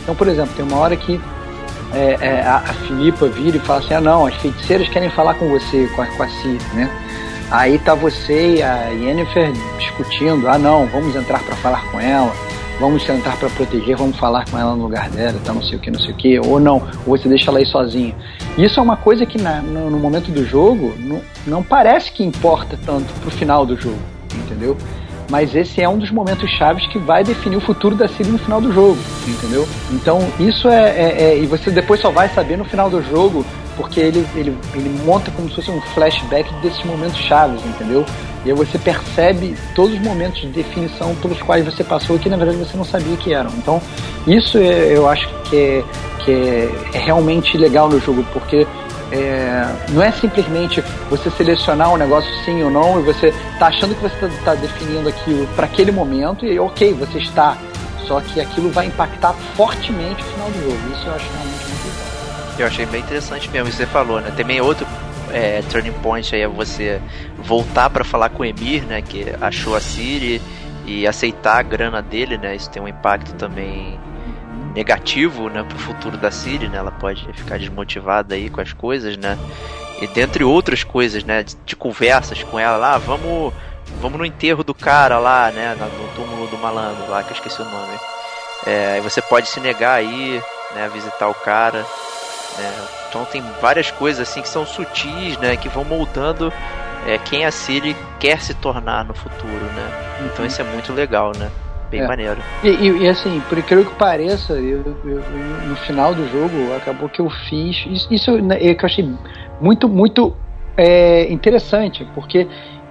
Então, 0.02 0.14
por 0.14 0.28
exemplo, 0.28 0.52
tem 0.54 0.64
uma 0.66 0.76
hora 0.76 0.96
que 0.96 1.18
é, 1.94 2.16
é, 2.20 2.40
a, 2.42 2.60
Filipa 2.86 3.28
vira 3.28 3.56
e 3.56 3.60
fala 3.60 3.80
assim: 3.80 3.94
ah, 3.94 4.00
não, 4.00 4.26
as 4.26 4.34
feiticeiras 4.36 4.88
querem 4.88 5.10
falar 5.10 5.34
com 5.34 5.48
você, 5.48 5.88
com 5.94 6.02
a, 6.02 6.06
com 6.06 6.22
a 6.22 6.26
né? 6.74 6.90
Aí 7.50 7.78
tá 7.78 7.94
você 7.94 8.56
e 8.56 8.62
a 8.62 8.88
Yennefer 8.88 9.52
discutindo: 9.78 10.48
ah, 10.48 10.58
não, 10.58 10.86
vamos 10.86 11.14
entrar 11.14 11.42
para 11.42 11.54
falar 11.56 11.84
com 11.90 12.00
ela, 12.00 12.32
vamos 12.80 13.08
entrar 13.08 13.36
para 13.36 13.48
proteger, 13.50 13.96
vamos 13.96 14.16
falar 14.16 14.44
com 14.50 14.58
ela 14.58 14.74
no 14.74 14.82
lugar 14.82 15.08
dela, 15.10 15.38
tá, 15.44 15.52
não 15.52 15.62
sei 15.62 15.76
o 15.76 15.80
que, 15.80 15.90
não 15.90 16.00
sei 16.00 16.10
o 16.10 16.16
que, 16.16 16.38
ou 16.40 16.58
não, 16.58 16.82
ou 17.06 17.16
você 17.16 17.28
deixa 17.28 17.50
ela 17.50 17.58
aí 17.58 17.66
sozinha. 17.66 18.14
Isso 18.58 18.78
é 18.78 18.82
uma 18.82 18.96
coisa 18.96 19.24
que 19.26 19.40
na, 19.40 19.60
no, 19.60 19.90
no, 19.90 19.98
momento 19.98 20.30
do 20.30 20.44
jogo 20.44 20.94
não, 20.98 21.20
não 21.46 21.62
parece 21.62 22.10
que 22.10 22.24
importa 22.24 22.78
tanto 22.84 23.12
pro 23.20 23.30
final 23.30 23.64
do 23.66 23.76
jogo, 23.76 23.98
entendeu? 24.34 24.76
Mas 25.30 25.55
esse 25.55 25.80
é 25.80 25.88
um 25.88 25.98
dos 25.98 26.10
momentos 26.10 26.48
chaves 26.51 26.86
que 26.88 26.98
vai 26.98 27.24
definir 27.24 27.56
o 27.56 27.60
futuro 27.60 27.94
da 27.94 28.06
Siri 28.09 28.30
no 28.30 28.38
final 28.38 28.60
do 28.60 28.72
jogo, 28.72 28.98
entendeu? 29.26 29.66
Então 29.90 30.20
isso 30.38 30.68
é, 30.68 30.90
é, 30.90 31.22
é, 31.22 31.38
e 31.38 31.46
você 31.46 31.70
depois 31.70 32.01
só 32.01 32.10
vai 32.10 32.28
saber 32.28 32.56
no 32.56 32.64
final 32.64 32.90
do 32.90 33.02
jogo 33.02 33.44
porque 33.76 34.01
ele, 34.01 34.24
ele, 34.36 34.56
ele 34.74 34.88
monta 35.05 35.30
como 35.32 35.48
se 35.48 35.56
fosse 35.56 35.70
um 35.70 35.80
flashback 35.80 36.52
desses 36.62 36.82
momentos 36.84 37.18
chaves, 37.18 37.64
entendeu? 37.64 38.05
E 38.44 38.51
aí 38.51 38.56
você 38.56 38.78
percebe 38.78 39.56
todos 39.74 39.94
os 39.94 40.01
momentos 40.01 40.40
de 40.42 40.48
definição 40.48 41.14
pelos 41.16 41.40
quais 41.42 41.64
você 41.64 41.82
passou 41.82 42.18
que 42.18 42.28
na 42.28 42.36
verdade 42.36 42.59
você 42.59 42.76
não 42.76 42.84
sabia 42.84 43.16
que 43.16 43.32
eram. 43.32 43.51
Então 43.56 43.80
isso 44.26 44.59
é, 44.59 44.96
eu 44.96 45.09
acho 45.09 45.28
que 45.44 45.56
é, 45.56 45.84
que 46.24 46.30
é, 46.30 46.70
é 46.94 46.98
realmente 46.98 47.56
legal 47.56 47.88
no 47.88 47.98
jogo 47.98 48.24
porque 48.32 48.66
é, 49.14 49.64
não 49.90 50.02
é 50.02 50.10
simplesmente 50.10 50.80
você 51.08 51.30
selecionar 51.30 51.92
um 51.92 51.96
negócio 51.96 52.28
sim 52.44 52.62
ou 52.64 52.70
não 52.70 52.98
e 52.98 53.02
você 53.04 53.32
tá 53.60 53.68
achando 53.68 53.94
que 53.94 54.02
você 54.02 54.26
está 54.26 54.52
tá 54.52 54.54
definindo 54.56 55.08
aquilo 55.08 55.46
para 55.54 55.66
aquele 55.66 55.92
momento 55.92 56.44
e 56.44 56.58
ok, 56.58 56.92
você 56.94 57.18
está. 57.18 57.56
Só 58.08 58.20
que 58.20 58.40
aquilo 58.40 58.70
vai 58.70 58.86
impactar 58.86 59.32
fortemente 59.56 60.20
o 60.20 60.26
final 60.26 60.50
do 60.50 60.62
jogo. 60.62 60.92
Isso 60.92 61.06
eu 61.06 61.14
acho 61.14 61.26
realmente 61.32 61.64
muito 61.64 61.86
legal. 61.86 62.58
Eu 62.58 62.66
achei 62.66 62.86
bem 62.86 63.00
interessante 63.00 63.48
mesmo, 63.50 63.68
isso 63.68 63.78
que 63.78 63.84
você 63.84 63.90
falou, 63.90 64.20
né? 64.20 64.32
Também 64.36 64.60
outro 64.60 64.86
é, 65.32 65.62
turning 65.70 65.92
point 66.02 66.34
aí 66.34 66.42
é 66.42 66.48
você 66.48 67.00
voltar 67.38 67.90
para 67.90 68.04
falar 68.04 68.30
com 68.30 68.42
o 68.42 68.44
Emir, 68.44 68.84
né? 68.84 69.00
Que 69.00 69.26
achou 69.40 69.76
a 69.76 69.80
Siri 69.80 70.42
e 70.84 71.06
aceitar 71.06 71.58
a 71.58 71.62
grana 71.62 72.02
dele, 72.02 72.36
né? 72.36 72.56
Isso 72.56 72.68
tem 72.68 72.82
um 72.82 72.88
impacto 72.88 73.32
também 73.34 73.98
negativo, 74.74 75.48
né, 75.48 75.62
pro 75.62 75.78
futuro 75.78 76.16
da 76.16 76.30
Siri, 76.30 76.68
né? 76.68 76.78
Ela 76.78 76.90
pode 76.90 77.26
ficar 77.32 77.59
desmotivada 77.59 78.34
aí 78.34 78.51
com 78.51 78.60
as 78.60 78.72
coisas, 78.72 79.16
né? 79.16 79.38
E 80.01 80.06
dentre 80.09 80.42
outras 80.42 80.82
coisas, 80.82 81.22
né, 81.22 81.42
de, 81.42 81.56
de 81.64 81.76
conversas 81.76 82.42
com 82.42 82.59
ela 82.59 82.76
lá, 82.76 82.98
vamos 82.98 83.52
vamos 84.01 84.18
no 84.18 84.24
enterro 84.24 84.64
do 84.64 84.74
cara 84.74 85.18
lá, 85.18 85.51
né, 85.52 85.76
no 85.78 86.09
túmulo 86.14 86.46
do 86.48 86.59
malandro 86.59 87.09
lá, 87.09 87.22
que 87.22 87.30
eu 87.30 87.34
esqueci 87.34 87.60
o 87.62 87.64
nome. 87.64 87.98
É, 88.66 89.01
você 89.01 89.22
pode 89.22 89.48
se 89.48 89.60
negar 89.60 89.94
aí, 89.94 90.42
né, 90.74 90.86
a 90.86 90.88
visitar 90.88 91.28
o 91.28 91.34
cara, 91.34 91.84
né? 92.59 92.86
Então 93.09 93.24
tem 93.26 93.42
várias 93.60 93.90
coisas 93.90 94.28
assim 94.28 94.42
que 94.42 94.48
são 94.48 94.66
sutis, 94.66 95.38
né, 95.38 95.56
que 95.56 95.68
vão 95.68 95.84
moldando 95.84 96.52
é, 97.06 97.18
quem 97.18 97.44
a 97.44 97.51
Siri 97.51 97.96
quer 98.18 98.40
se 98.40 98.55
tornar 98.55 99.05
no 99.05 99.14
futuro, 99.14 99.64
né? 99.76 100.26
Então 100.26 100.44
isso 100.44 100.60
é 100.60 100.64
muito 100.64 100.92
legal, 100.92 101.32
né? 101.36 101.51
Bem 101.94 102.04
é. 102.04 102.06
maneiro. 102.08 102.42
E, 102.62 102.68
e, 102.68 103.02
e, 103.04 103.08
assim, 103.08 103.40
por 103.40 103.58
incrível 103.58 103.86
que 103.86 103.96
pareça, 103.96 104.54
eu, 104.54 104.82
eu, 104.82 104.96
eu, 105.04 105.68
no 105.68 105.76
final 105.76 106.14
do 106.14 106.26
jogo, 106.28 106.72
acabou 106.72 107.08
que 107.08 107.20
eu 107.20 107.30
fiz. 107.48 107.84
Isso, 107.86 108.12
isso 108.12 108.42
né, 108.42 108.56
é 108.60 108.74
que 108.74 108.84
eu 108.84 108.86
achei 108.86 109.08
muito, 109.60 109.88
muito 109.88 110.34
é, 110.76 111.30
interessante, 111.32 112.06
porque 112.14 112.46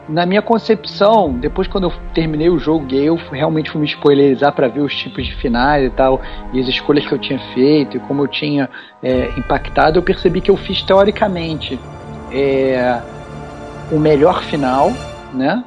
na 0.07 0.25
minha 0.25 0.41
concepção, 0.41 1.31
depois 1.33 1.67
quando 1.67 1.85
eu 1.85 1.93
terminei 2.13 2.49
o 2.49 2.59
jogo, 2.59 2.93
eu 2.93 3.15
realmente 3.31 3.71
fui 3.71 3.79
me 3.79 3.87
spoilerizar 3.87 4.51
para 4.51 4.67
ver 4.67 4.81
os 4.81 4.93
tipos 4.95 5.25
de 5.25 5.33
finais 5.35 5.85
e 5.85 5.89
tal, 5.89 6.21
e 6.51 6.59
as 6.59 6.67
escolhas 6.67 7.05
que 7.05 7.13
eu 7.13 7.19
tinha 7.19 7.39
feito, 7.53 7.97
e 7.97 7.99
como 8.01 8.23
eu 8.23 8.27
tinha 8.27 8.69
é, 9.01 9.29
impactado, 9.37 9.97
eu 9.97 10.03
percebi 10.03 10.41
que 10.41 10.51
eu 10.51 10.57
fiz 10.57 10.81
teoricamente 10.83 11.79
é, 12.31 13.01
o 13.91 13.99
melhor 13.99 14.43
final, 14.43 14.91
né? 15.33 15.63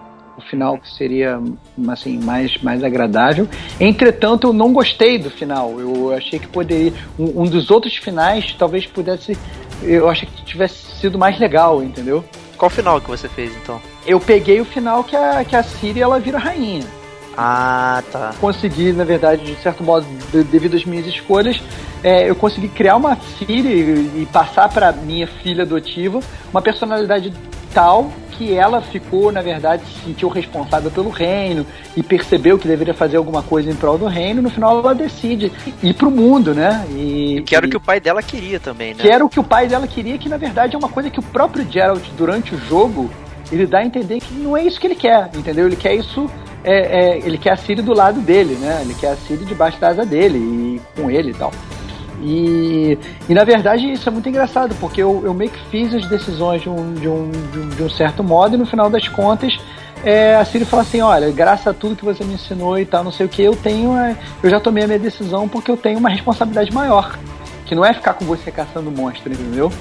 Final 0.49 0.79
que 0.79 0.93
seria 0.95 1.41
assim 1.89 2.19
mais 2.19 2.57
mais 2.63 2.85
agradável. 2.85 3.49
Entretanto, 3.81 4.49
eu 4.49 4.53
não 4.53 4.73
gostei 4.73 5.19
do 5.19 5.31
final. 5.31 5.81
Eu 5.81 6.13
achei 6.13 6.39
que 6.39 6.47
poderia 6.47 6.93
um, 7.19 7.43
um 7.43 7.45
dos 7.45 7.71
outros 7.71 7.97
finais 7.97 8.55
talvez 8.59 8.87
pudesse 8.87 9.37
eu 9.83 10.09
achei 10.09 10.27
que 10.29 10.45
tivesse 10.45 10.75
sido 11.01 11.19
mais 11.19 11.39
legal, 11.39 11.83
entendeu? 11.83 12.25
Qual 12.57 12.71
final 12.71 13.01
que 13.01 13.09
você 13.09 13.29
fez 13.29 13.55
então? 13.57 13.81
Eu 14.07 14.19
peguei 14.19 14.61
o 14.61 14.65
final 14.65 15.05
que 15.05 15.15
a, 15.15 15.45
que 15.45 15.55
a 15.55 15.63
Siri 15.63 16.01
ela 16.01 16.19
vira 16.19 16.39
rainha. 16.39 16.85
Ah, 17.37 18.03
tá. 18.11 18.35
Consegui, 18.41 18.93
na 18.93 19.05
verdade, 19.05 19.45
de 19.45 19.61
certo 19.61 19.85
modo, 19.85 20.07
devido 20.51 20.75
às 20.75 20.87
minhas 20.87 21.07
escolhas, 21.07 21.61
é, 22.03 22.31
eu 22.31 22.35
consegui 22.35 22.69
criar 22.69 22.97
uma 22.97 23.17
Siri 23.17 23.61
e 24.23 24.29
passar 24.33 24.71
para 24.71 24.91
minha 24.93 25.27
filha 25.27 25.65
adotiva 25.65 26.21
uma 26.51 26.63
personalidade 26.63 27.31
tal 27.77 28.11
que 28.31 28.55
ela 28.55 28.81
ficou, 28.81 29.31
na 29.31 29.43
verdade, 29.43 29.83
se 29.85 30.07
sentiu 30.07 30.31
responsável 30.31 30.91
pelo 30.91 31.11
reino 31.11 31.67
e 31.95 32.03
percebeu 32.03 32.59
que 32.59 32.67
deveria 32.67 32.95
fazer 32.95 33.19
alguma 33.19 33.43
coisa 33.43 33.71
em 33.71 33.75
prol 33.75 33.99
do 33.99 34.07
reino. 34.07 34.41
No 34.41 34.49
final, 34.49 34.79
ela 34.79 34.95
decide 34.95 35.53
ir 35.83 35.93
pro 35.93 36.11
mundo, 36.11 36.55
né? 36.55 36.87
E, 36.91 37.43
que 37.45 37.55
era 37.55 37.67
o 37.67 37.69
que 37.69 37.77
o 37.77 37.81
pai 37.81 38.01
dela 38.01 38.23
queria 38.23 38.59
também, 38.59 38.95
né? 38.95 39.03
Que 39.03 39.09
era 39.11 39.23
o 39.23 39.29
que 39.29 39.39
o 39.39 39.45
pai 39.45 39.69
dela 39.69 39.87
queria, 39.87 40.17
que 40.17 40.29
na 40.29 40.39
verdade 40.39 40.75
é 40.75 40.79
uma 40.79 40.89
coisa 40.89 41.11
que 41.11 41.21
o 41.21 41.23
próprio 41.23 41.71
Geralt, 41.71 42.03
durante 42.17 42.55
o 42.55 42.59
jogo, 42.59 43.11
ele 43.53 43.67
dá 43.67 43.79
a 43.81 43.85
entender 43.85 44.21
que 44.21 44.33
não 44.33 44.57
é 44.57 44.63
isso 44.63 44.81
que 44.81 44.87
ele 44.87 44.95
quer, 44.95 45.29
entendeu? 45.35 45.67
Ele 45.67 45.77
quer 45.77 45.95
isso. 45.95 46.31
É, 46.65 46.79
é, 47.01 47.19
ele 47.19 47.39
quer 47.39 47.53
a 47.53 47.57
Siri 47.57 47.81
do 47.81 47.95
lado 47.95 48.21
dele, 48.21 48.55
né? 48.55 48.81
Ele 48.83 48.95
quer 48.95 49.13
a 49.13 49.17
Siri 49.17 49.45
debaixo 49.45 49.79
da 49.79 49.89
asa 49.89 50.05
dele 50.05 50.39
e 50.39 50.81
com 51.01 51.11
ele 51.11 51.31
e 51.31 51.35
tal. 51.35 51.53
E, 52.23 52.99
e 53.29 53.35
na 53.35 53.45
verdade 53.45 53.93
isso 53.93 54.09
é 54.09 54.13
muito 54.13 54.29
engraçado, 54.29 54.75
porque 54.81 55.03
eu, 55.03 55.23
eu 55.25 55.35
meio 55.35 55.51
que 55.51 55.61
fiz 55.71 55.95
as 55.95 56.07
decisões 56.09 56.63
de 56.63 56.69
um, 56.69 56.95
de 56.95 57.09
um, 57.09 57.31
de 57.77 57.83
um 57.83 57.91
certo 57.91 58.25
modo 58.25 58.55
e 58.55 58.59
no 58.59 58.67
final 58.67 58.89
das 58.89 59.07
contas 59.09 59.59
é, 60.05 60.37
a 60.37 60.45
Siri 60.45 60.65
fala 60.65 60.83
assim, 60.83 61.01
olha, 61.01 61.31
graças 61.31 61.67
a 61.67 61.75
tudo 61.75 61.97
que 61.97 62.05
você 62.05 62.25
me 62.25 62.35
ensinou 62.35 62.79
e 62.79 62.85
tal, 62.85 63.03
não 63.03 63.13
sei 63.13 63.27
o 63.27 63.29
que, 63.29 63.43
eu 63.43 63.57
tenho, 63.57 63.97
é, 63.97 64.17
eu 64.43 64.49
já 64.49 64.61
tomei 64.61 64.85
a 64.85 64.87
minha 64.87 64.99
decisão 64.99 65.49
porque 65.49 65.71
eu 65.71 65.77
tenho 65.77 65.99
uma 65.99 66.09
responsabilidade 66.09 66.73
maior, 66.73 67.19
que 67.65 67.75
não 67.75 67.85
é 67.85 67.93
ficar 67.93 68.15
com 68.15 68.25
você 68.25 68.51
caçando 68.51 68.91
monstro, 68.91 69.33
entendeu? 69.33 69.73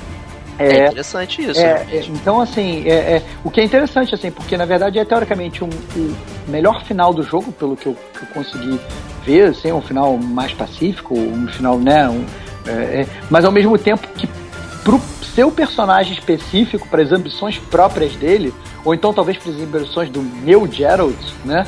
É, 0.57 0.65
é 0.65 0.86
interessante 0.88 1.41
isso. 1.41 1.60
É, 1.60 1.86
é, 1.91 2.06
então, 2.07 2.40
assim, 2.40 2.84
é, 2.88 3.18
é, 3.18 3.23
o 3.44 3.49
que 3.49 3.60
é 3.60 3.64
interessante, 3.64 4.15
assim, 4.15 4.32
porque 4.32 4.56
na 4.56 4.65
verdade 4.65 4.98
é 4.99 5.06
teoricamente 5.06 5.64
um, 5.64 5.69
um 5.98 6.15
melhor 6.48 6.84
final 6.86 7.14
do 7.14 7.23
jogo, 7.23 7.52
pelo 7.52 7.76
que 7.76 7.88
eu, 7.88 7.95
que 8.14 8.23
eu 8.23 8.27
consegui 8.34 8.80
ver, 9.23 9.49
assim, 9.49 9.72
um 9.72 9.82
final 9.82 10.18
mais 10.18 10.53
pacífico, 10.53 11.18
um 11.18 11.48
final, 11.48 11.77
né? 11.77 12.07
Um, 12.10 12.26
é, 12.68 13.06
mas 13.30 13.45
ao 13.45 13.52
mesmo 13.52 13.77
tempo 13.77 14.07
que 14.15 14.27
pro 14.84 14.99
seu 15.34 15.52
personagem 15.52 16.14
específico, 16.14 16.88
para 16.88 17.02
as 17.02 17.11
ambições 17.11 17.57
próprias 17.57 18.15
dele, 18.15 18.53
ou 18.84 18.94
então 18.94 19.14
talvez 19.14 19.38
para 19.38 19.52
as 19.52 19.60
ambições 19.60 20.10
do 20.10 20.22
meu 20.22 20.65
Geralt, 20.72 21.15
né? 21.44 21.65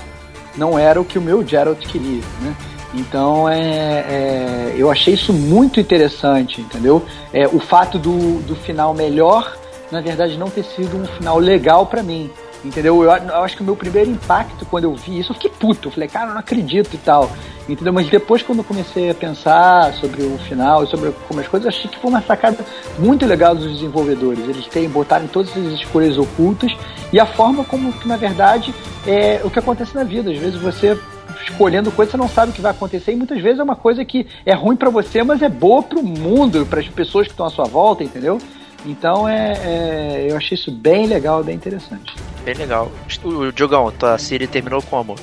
Não 0.56 0.78
era 0.80 1.00
o 1.00 1.06
que 1.06 1.20
o 1.20 1.22
meu 1.22 1.46
Geralt 1.46 1.86
queria, 1.86 2.22
né? 2.42 2.56
Então 2.94 3.50
é, 3.50 3.60
é, 3.60 4.76
eu 4.78 4.90
achei 4.90 5.14
isso 5.14 5.34
muito 5.34 5.80
interessante, 5.80 6.62
entendeu? 6.62 7.04
É, 7.34 7.48
o 7.48 7.60
fato 7.60 8.00
do, 8.00 8.42
do 8.44 8.56
final 8.56 8.94
melhor, 8.94 9.58
na 9.92 10.02
verdade, 10.02 10.38
não 10.38 10.50
ter 10.50 10.64
sido 10.64 10.98
um 10.98 11.06
final 11.06 11.38
legal 11.38 11.86
para 11.86 12.02
mim. 12.02 12.30
Entendeu? 12.66 13.04
Eu, 13.04 13.12
eu, 13.12 13.44
acho 13.44 13.56
que 13.56 13.62
o 13.62 13.66
meu 13.66 13.76
primeiro 13.76 14.10
impacto 14.10 14.66
quando 14.66 14.86
eu 14.86 14.96
vi 14.96 15.20
isso, 15.20 15.32
eu 15.32 15.36
fiquei 15.36 15.52
puto. 15.52 15.88
Eu 15.88 15.92
falei, 15.92 16.10
cara, 16.10 16.28
eu 16.30 16.34
não 16.34 16.40
acredito 16.40 16.94
e 16.94 16.98
tal. 16.98 17.30
Entendeu? 17.70 17.94
Mas 17.94 18.10
depois, 18.10 18.42
quando 18.42 18.60
eu 18.60 18.64
comecei 18.64 19.10
a 19.10 19.16
pensar 19.16 19.94
sobre 19.94 20.24
o 20.24 20.38
final 20.40 20.84
e 20.84 20.88
sobre 20.88 21.12
como 21.28 21.40
as 21.40 21.48
coisas, 21.48 21.68
achei 21.68 21.90
que 21.90 22.00
foi 22.00 22.10
uma 22.10 22.22
sacada 22.22 22.58
muito 22.98 23.26
legal 23.26 23.54
dos 23.54 23.72
desenvolvedores. 23.72 24.48
Eles 24.48 24.66
terem 24.68 24.90
botarem 24.90 25.28
todas 25.28 25.52
as 25.52 25.74
escolhas 25.74 26.18
ocultas 26.18 26.76
e 27.14 27.20
a 27.20 27.26
forma 27.26 27.64
como 27.64 27.94
que, 27.94 28.08
na 28.08 28.18
verdade, 28.18 28.74
é 29.06 29.42
o 29.44 29.50
que 29.50 29.60
acontece 29.60 29.94
na 29.94 30.04
vida. 30.04 30.32
Às 30.32 30.38
vezes 30.38 30.62
você 30.62 30.98
escolhendo 31.44 31.92
coisa, 31.92 32.12
você 32.12 32.18
não 32.18 32.30
sabe 32.30 32.52
o 32.52 32.56
que 32.56 32.62
vai 32.62 32.72
acontecer, 32.72 33.14
e 33.14 33.16
muitas 33.16 33.42
vezes 33.42 33.60
é 33.60 33.64
uma 33.64 33.76
coisa 33.76 34.04
que 34.04 34.28
é 34.46 34.54
ruim 34.54 34.76
para 34.76 34.90
você, 34.90 35.24
mas 35.24 35.42
é 35.42 35.50
boa 35.50 35.84
para 35.84 36.00
o 36.00 36.04
mundo, 36.04 36.66
para 36.66 36.80
as 36.80 36.88
pessoas 36.88 37.28
que 37.28 37.34
estão 37.34 37.46
à 37.46 37.50
sua 37.50 37.66
volta, 37.66 38.04
entendeu? 38.04 38.40
Então 38.86 39.28
é, 39.28 39.54
é, 39.64 40.28
eu 40.30 40.38
achei 40.38 40.56
isso 40.56 40.72
bem 40.72 41.08
legal, 41.08 41.44
bem 41.44 41.56
interessante. 41.56 42.14
Bem 42.46 42.56
legal. 42.56 42.92
O 43.24 43.52
Diogão, 43.52 43.92
tua 43.92 44.18
Siri 44.18 44.48
terminou 44.48 44.82
como? 44.82 45.16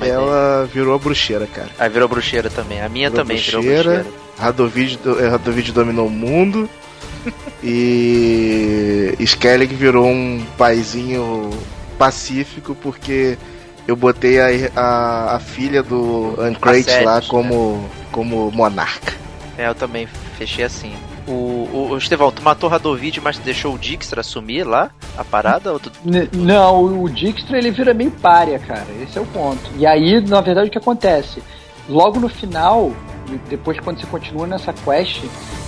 Ela 0.00 0.66
virou 0.66 0.94
a 0.94 0.98
bruxeira, 0.98 1.46
cara. 1.46 1.70
Ah, 1.78 1.88
virou 1.88 2.04
a 2.04 2.08
bruxeira 2.08 2.50
também. 2.50 2.82
A 2.82 2.88
minha 2.88 3.08
virou 3.08 3.24
também 3.24 3.36
bruxeira, 3.38 3.62
virou 3.62 3.82
bruxeira. 3.82 4.06
Radovid, 4.38 4.98
é, 5.20 5.28
Radovid 5.28 5.72
dominou 5.72 6.06
o 6.06 6.10
mundo. 6.10 6.68
e 7.64 9.14
Skellig 9.20 9.74
virou 9.74 10.06
um 10.06 10.44
paizinho 10.58 11.48
pacífico 11.98 12.74
porque 12.74 13.38
eu 13.86 13.94
botei 13.94 14.40
a, 14.40 14.70
a, 14.74 15.36
a 15.36 15.40
filha 15.40 15.82
do 15.82 16.34
Ancrate 16.38 17.04
lá 17.04 17.16
né? 17.16 17.26
como, 17.28 17.78
né? 17.78 17.90
como 18.10 18.50
monarca. 18.50 19.12
É, 19.56 19.68
eu 19.68 19.74
também 19.74 20.06
fechei 20.36 20.64
assim. 20.64 20.94
O, 21.26 21.32
o, 21.32 21.88
o 21.92 21.98
Estevão, 21.98 22.30
tu 22.30 22.42
matou 22.42 22.68
o 22.68 22.72
Radovid, 22.72 23.20
mas 23.20 23.38
deixou 23.38 23.74
o 23.74 23.78
Dijkstra 23.78 24.20
assumir 24.20 24.64
lá 24.64 24.90
a 25.16 25.24
parada? 25.24 25.72
Ou 25.72 25.78
tu... 25.78 25.90
Não, 26.32 27.02
o 27.02 27.08
Dijkstra 27.08 27.56
ele 27.56 27.70
vira 27.70 27.94
meio 27.94 28.10
párea, 28.10 28.58
cara. 28.58 28.86
Esse 29.02 29.18
é 29.18 29.20
o 29.20 29.26
ponto. 29.26 29.70
E 29.76 29.86
aí, 29.86 30.20
na 30.20 30.40
verdade, 30.40 30.68
o 30.68 30.70
que 30.70 30.78
acontece? 30.78 31.42
Logo 31.88 32.18
no 32.18 32.28
final, 32.28 32.92
depois 33.48 33.78
quando 33.80 34.00
você 34.00 34.06
continua 34.06 34.46
nessa 34.46 34.72
quest, 34.72 35.22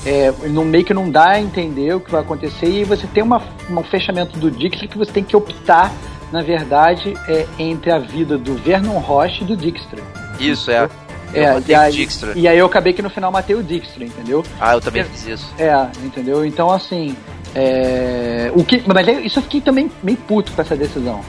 é, 0.05 0.31
no 0.49 0.65
meio 0.65 0.85
que 0.85 0.95
não 0.95 1.11
dá 1.11 1.31
a 1.31 1.41
entender 1.41 1.95
o 1.95 2.01
que 2.01 2.11
vai 2.11 2.21
acontecer 2.21 2.69
e 2.69 2.85
você 2.85 3.07
tem 3.07 3.23
uma, 3.23 3.43
um 3.71 3.83
fechamento 3.83 4.39
do 4.39 4.51
Dijkstra 4.51 4.89
que 4.89 4.99
você 4.99 5.13
tem 5.13 5.25
que 5.25 5.37
optar, 5.37 5.93
na 6.33 6.43
verdade, 6.43 7.15
é, 7.29 7.47
entre 7.59 7.91
a 7.91 7.99
vida 7.99 8.37
do 8.37 8.55
Vernon 8.55 8.99
Roche 8.99 9.43
e 9.43 9.47
do 9.47 9.57
Dijkstra. 9.57 10.03
Isso, 10.39 10.71
é. 10.71 10.89
É, 11.35 11.61
e 11.67 11.75
aí, 11.75 12.09
e 12.37 12.49
aí 12.49 12.59
eu 12.59 12.67
acabei 12.67 12.93
que 12.93 13.03
no 13.03 13.11
final 13.11 13.31
matei 13.33 13.57
o 13.57 13.63
Dijkstra, 13.63 14.05
entendeu? 14.05 14.45
Ah, 14.61 14.75
eu 14.75 14.81
também 14.81 15.05
fiz 15.05 15.27
isso. 15.27 15.55
É, 15.59 15.89
entendeu? 16.05 16.45
Então 16.45 16.71
assim. 16.71 17.17
É, 17.55 18.51
o 18.55 18.63
que, 18.63 18.83
mas 18.87 19.09
isso 19.25 19.39
eu 19.39 19.43
fiquei 19.43 19.61
também 19.61 19.91
meio 20.03 20.19
puto 20.19 20.53
com 20.53 20.61
essa 20.61 20.77
decisão. 20.77 21.21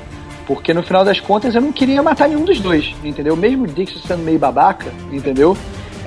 Porque 0.45 0.73
no 0.73 0.83
final 0.83 1.03
das 1.03 1.19
contas 1.19 1.55
eu 1.55 1.61
não 1.61 1.71
queria 1.71 2.01
matar 2.01 2.29
nenhum 2.29 2.45
dos 2.45 2.59
dois, 2.59 2.93
entendeu? 3.03 3.35
Mesmo 3.35 3.63
o 3.63 3.67
Dijkstra 3.67 4.15
sendo 4.15 4.23
meio 4.23 4.39
babaca, 4.39 4.91
entendeu? 5.11 5.57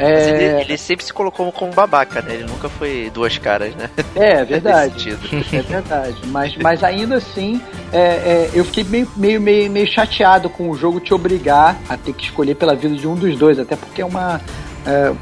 É... 0.01 0.29
Ele, 0.29 0.61
ele, 0.63 0.79
sempre 0.79 1.05
se 1.05 1.13
colocou 1.13 1.53
como 1.53 1.73
babaca, 1.73 2.23
né? 2.23 2.35
Ele 2.35 2.45
nunca 2.45 2.69
foi 2.69 3.11
duas 3.13 3.37
caras, 3.37 3.75
né? 3.75 3.91
É, 4.17 4.41
é 4.41 4.45
verdade. 4.45 5.11
é 5.53 5.63
verdade. 5.63 6.17
Mas, 6.27 6.57
mas 6.57 6.83
ainda 6.83 7.17
assim, 7.17 7.61
é, 7.93 7.99
é, 7.99 8.51
eu 8.55 8.65
fiquei 8.65 8.85
meio, 8.85 9.09
meio, 9.15 9.41
meio, 9.41 9.71
meio 9.71 9.87
chateado 9.87 10.49
com 10.49 10.71
o 10.71 10.75
jogo 10.75 11.01
te 11.01 11.13
obrigar 11.13 11.79
a 11.89 11.97
ter 11.99 12.15
que 12.15 12.25
escolher 12.25 12.55
pela 12.55 12.75
vida 12.75 12.95
de 12.95 13.07
um 13.07 13.15
dos 13.15 13.37
dois, 13.37 13.59
até 13.59 13.77
porque 13.77 14.01
é 14.01 14.05
uma. 14.05 14.41
É, 14.87 15.13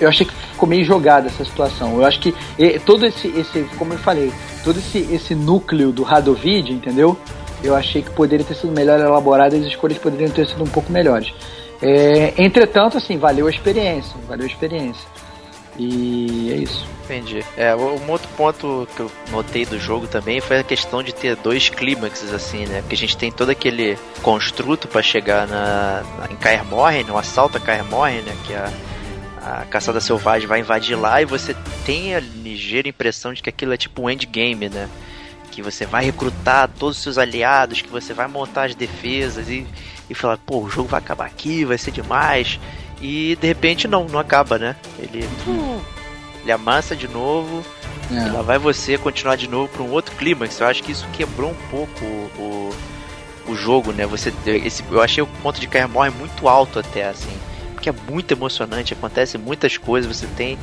eu 0.00 0.08
achei 0.08 0.26
que 0.26 0.32
ficou 0.32 0.68
meio 0.68 0.84
jogada 0.84 1.28
essa 1.28 1.44
situação. 1.44 1.96
Eu 1.96 2.04
acho 2.04 2.20
que 2.20 2.34
todo 2.84 3.06
esse, 3.06 3.28
esse, 3.28 3.64
como 3.76 3.94
eu 3.94 3.98
falei, 3.98 4.32
todo 4.64 4.78
esse, 4.78 4.98
esse 5.12 5.34
núcleo 5.34 5.92
do 5.92 6.02
Radovid, 6.02 6.72
entendeu? 6.72 7.16
Eu 7.62 7.74
achei 7.74 8.02
que 8.02 8.10
poderia 8.10 8.44
ter 8.44 8.54
sido 8.54 8.72
melhor 8.72 9.00
elaborado 9.00 9.56
e 9.56 9.60
as 9.60 9.66
escolhas 9.66 9.98
poderiam 9.98 10.30
ter 10.30 10.46
sido 10.46 10.62
um 10.62 10.68
pouco 10.68 10.92
melhores. 10.92 11.32
É, 11.80 12.34
entretanto, 12.36 12.96
assim, 12.96 13.16
valeu 13.18 13.46
a 13.46 13.50
experiência, 13.50 14.16
valeu 14.26 14.44
a 14.44 14.48
experiência. 14.48 15.08
E 15.78 16.52
é 16.52 16.56
isso. 16.56 16.86
Entendi. 17.04 17.42
É, 17.56 17.74
um 17.74 18.10
outro 18.10 18.28
ponto 18.36 18.86
que 18.94 19.00
eu 19.00 19.10
notei 19.30 19.64
do 19.64 19.78
jogo 19.78 20.06
também 20.06 20.40
foi 20.40 20.58
a 20.58 20.62
questão 20.62 21.02
de 21.02 21.14
ter 21.14 21.36
dois 21.36 21.70
clímaxes, 21.70 22.34
assim, 22.34 22.66
né? 22.66 22.80
Porque 22.80 22.96
a 22.96 22.98
gente 22.98 23.16
tem 23.16 23.30
todo 23.30 23.50
aquele 23.50 23.96
construto 24.22 24.88
para 24.88 25.00
chegar 25.00 25.46
na, 25.46 26.02
na, 26.18 26.32
em 26.32 26.36
Kaer 26.36 26.64
Morhen, 26.64 27.04
no 27.04 27.16
assalto 27.16 27.56
a 27.56 27.60
Kaer 27.60 27.84
Morhen, 27.84 28.22
né? 28.22 28.36
Que 28.44 28.54
a, 28.54 28.72
a 29.40 29.64
caçada 29.66 30.00
selvagem 30.00 30.46
vai 30.46 30.60
invadir 30.60 30.96
lá 30.96 31.22
e 31.22 31.24
você 31.24 31.56
tem 31.86 32.14
a 32.14 32.20
ligeira 32.20 32.88
impressão 32.88 33.32
de 33.32 33.42
que 33.42 33.48
aquilo 33.48 33.72
é 33.72 33.76
tipo 33.76 34.02
um 34.02 34.10
endgame, 34.10 34.68
né? 34.68 34.88
Que 35.50 35.62
você 35.62 35.86
vai 35.86 36.04
recrutar 36.04 36.68
todos 36.78 36.98
os 36.98 37.02
seus 37.02 37.16
aliados, 37.16 37.80
que 37.80 37.88
você 37.88 38.12
vai 38.12 38.28
montar 38.28 38.64
as 38.64 38.74
defesas 38.74 39.48
e, 39.48 39.66
e 40.08 40.14
falar, 40.14 40.38
pô, 40.38 40.60
o 40.60 40.70
jogo 40.70 40.88
vai 40.88 40.98
acabar 40.98 41.26
aqui, 41.26 41.64
vai 41.64 41.78
ser 41.78 41.90
demais. 41.90 42.58
E 43.00 43.36
de 43.40 43.46
repente 43.46 43.86
não, 43.86 44.04
não 44.04 44.18
acaba, 44.18 44.58
né? 44.58 44.76
Ele, 44.98 45.28
hum, 45.46 45.80
ele 46.42 46.52
amassa 46.52 46.96
de 46.96 47.08
novo. 47.08 47.64
É. 48.10 48.32
lá 48.32 48.40
vai 48.40 48.58
você 48.58 48.96
continuar 48.96 49.36
de 49.36 49.46
novo 49.46 49.68
para 49.68 49.82
um 49.82 49.90
outro 49.90 50.16
clímax. 50.16 50.60
Eu 50.60 50.66
acho 50.66 50.82
que 50.82 50.92
isso 50.92 51.06
quebrou 51.12 51.50
um 51.50 51.70
pouco 51.70 52.04
o, 52.04 52.72
o, 53.46 53.52
o 53.52 53.54
jogo, 53.54 53.92
né? 53.92 54.06
Você, 54.06 54.32
esse, 54.46 54.82
eu 54.90 55.02
achei 55.02 55.22
o 55.22 55.26
ponto 55.26 55.60
de 55.60 55.68
Kaer 55.68 55.88
Morre 55.88 56.10
muito 56.10 56.48
alto 56.48 56.78
até, 56.78 57.06
assim. 57.06 57.36
Porque 57.74 57.90
é 57.90 57.94
muito 58.10 58.32
emocionante, 58.32 58.94
acontece 58.94 59.38
muitas 59.38 59.76
coisas, 59.76 60.16
você 60.16 60.26
tem 60.36 60.58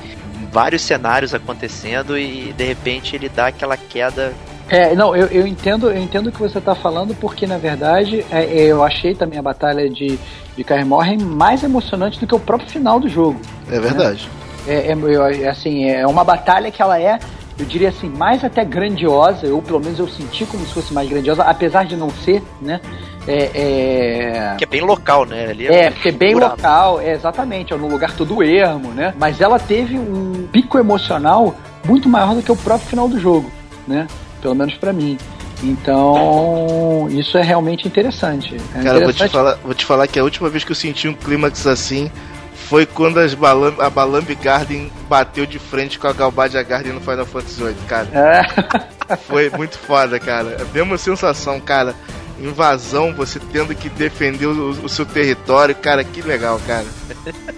vários 0.52 0.82
cenários 0.82 1.34
acontecendo 1.34 2.18
e 2.18 2.52
de 2.52 2.64
repente 2.64 3.16
ele 3.16 3.30
dá 3.30 3.48
aquela 3.48 3.78
queda 3.78 4.34
é, 4.70 4.96
não, 4.96 5.16
eu, 5.16 5.28
eu 5.28 5.46
entendo, 5.46 5.92
eu 5.92 6.02
entendo 6.02 6.28
o 6.28 6.32
que 6.32 6.40
você 6.40 6.58
está 6.58 6.74
falando, 6.74 7.16
porque 7.16 7.46
na 7.46 7.58
verdade 7.58 8.26
é, 8.32 8.44
é, 8.44 8.64
eu 8.66 8.84
achei 8.84 9.14
também 9.14 9.38
a 9.38 9.42
batalha 9.42 9.90
de, 9.90 10.18
de 10.56 10.64
Kaer 10.64 10.86
Morhen 10.86 11.20
mais 11.20 11.64
emocionante 11.64 12.20
do 12.20 12.26
que 12.26 12.34
o 12.34 12.40
próprio 12.40 12.70
final 12.70 13.00
do 13.00 13.08
jogo. 13.08 13.40
É 13.72 13.80
verdade. 13.80 14.28
Né? 14.66 14.74
É, 14.74 14.92
é, 14.92 14.94
eu, 14.94 15.24
é, 15.24 15.48
assim, 15.48 15.86
é 15.86 16.06
uma 16.08 16.24
batalha 16.24 16.72
que 16.72 16.82
ela 16.82 17.00
é, 17.00 17.20
eu 17.60 17.66
diria 17.66 17.90
assim, 17.90 18.10
mais 18.10 18.44
até 18.44 18.66
grandiosa, 18.66 19.48
ou 19.48 19.62
pelo 19.62 19.80
menos 19.80 20.00
eu 20.00 20.08
senti 20.08 20.46
como 20.46 20.66
se 20.66 20.74
fosse 20.74 20.94
mais 20.94 21.08
grandiosa, 21.08 21.44
apesar 21.44 21.86
de 21.86 21.96
não 21.96 22.10
ser, 22.10 22.42
né? 22.60 22.82
É, 23.28 23.52
é... 23.56 24.56
Que 24.58 24.64
é 24.64 24.68
bem 24.68 24.82
local, 24.82 25.26
né? 25.26 25.48
Ali 25.50 25.68
é, 25.68 25.86
é 25.86 25.92
porque 25.92 26.10
é 26.10 26.12
bem 26.12 26.36
local, 26.36 27.00
é, 27.00 27.14
exatamente, 27.14 27.72
é 27.72 27.78
num 27.78 27.88
lugar 27.88 28.16
todo 28.16 28.44
ermo, 28.44 28.90
né? 28.90 29.14
Mas 29.18 29.40
ela 29.40 29.58
teve 29.60 29.98
um 29.98 30.48
pico 30.52 30.78
emocional 30.78 31.56
muito 31.86 32.10
maior 32.10 32.36
do 32.36 32.42
que 32.42 32.52
o 32.52 32.56
próprio 32.56 32.90
final 32.90 33.08
do 33.08 33.20
jogo, 33.20 33.50
né? 33.88 34.08
Pelo 34.46 34.54
menos 34.54 34.76
para 34.76 34.94
mim. 34.94 35.18
Então, 35.64 37.08
isso 37.10 37.36
é 37.36 37.42
realmente 37.42 37.88
interessante. 37.88 38.56
É 38.76 38.84
Cara, 38.84 39.00
interessante. 39.00 39.18
Vou, 39.18 39.28
te 39.28 39.32
falar, 39.32 39.56
vou 39.56 39.74
te 39.74 39.86
falar 39.86 40.08
que 40.08 40.20
a 40.20 40.24
última 40.24 40.50
vez 40.50 40.64
que 40.64 40.72
eu 40.72 40.76
senti 40.76 41.08
um 41.08 41.16
clímax 41.16 41.66
assim 41.66 42.12
foi 42.54 42.86
quando 42.86 43.20
as 43.20 43.34
Balam, 43.34 43.74
a 43.80 43.90
Balambi 43.90 44.36
Garden 44.36 44.92
bateu 45.10 45.48
de 45.48 45.58
frente 45.58 45.98
com 45.98 46.08
a 46.08 46.14
Galbadia 46.14 46.62
Garden 46.62 46.94
no 46.94 47.02
Final 47.02 47.26
Fantasy 47.26 47.64
VIII, 47.64 47.76
cara. 47.88 48.08
É. 48.14 49.16
Foi 49.18 49.50
muito 49.50 49.80
foda, 49.80 50.20
cara. 50.20 50.58
A 50.62 50.66
mesma 50.72 50.96
sensação, 51.00 51.60
cara 51.60 51.96
invasão, 52.40 53.14
você 53.14 53.40
tendo 53.40 53.76
que 53.76 53.90
defender 53.90 54.46
o, 54.46 54.70
o 54.70 54.90
seu 54.90 55.06
território. 55.06 55.76
Cara, 55.76 56.04
que 56.04 56.22
legal, 56.22 56.60
cara. 56.66 56.86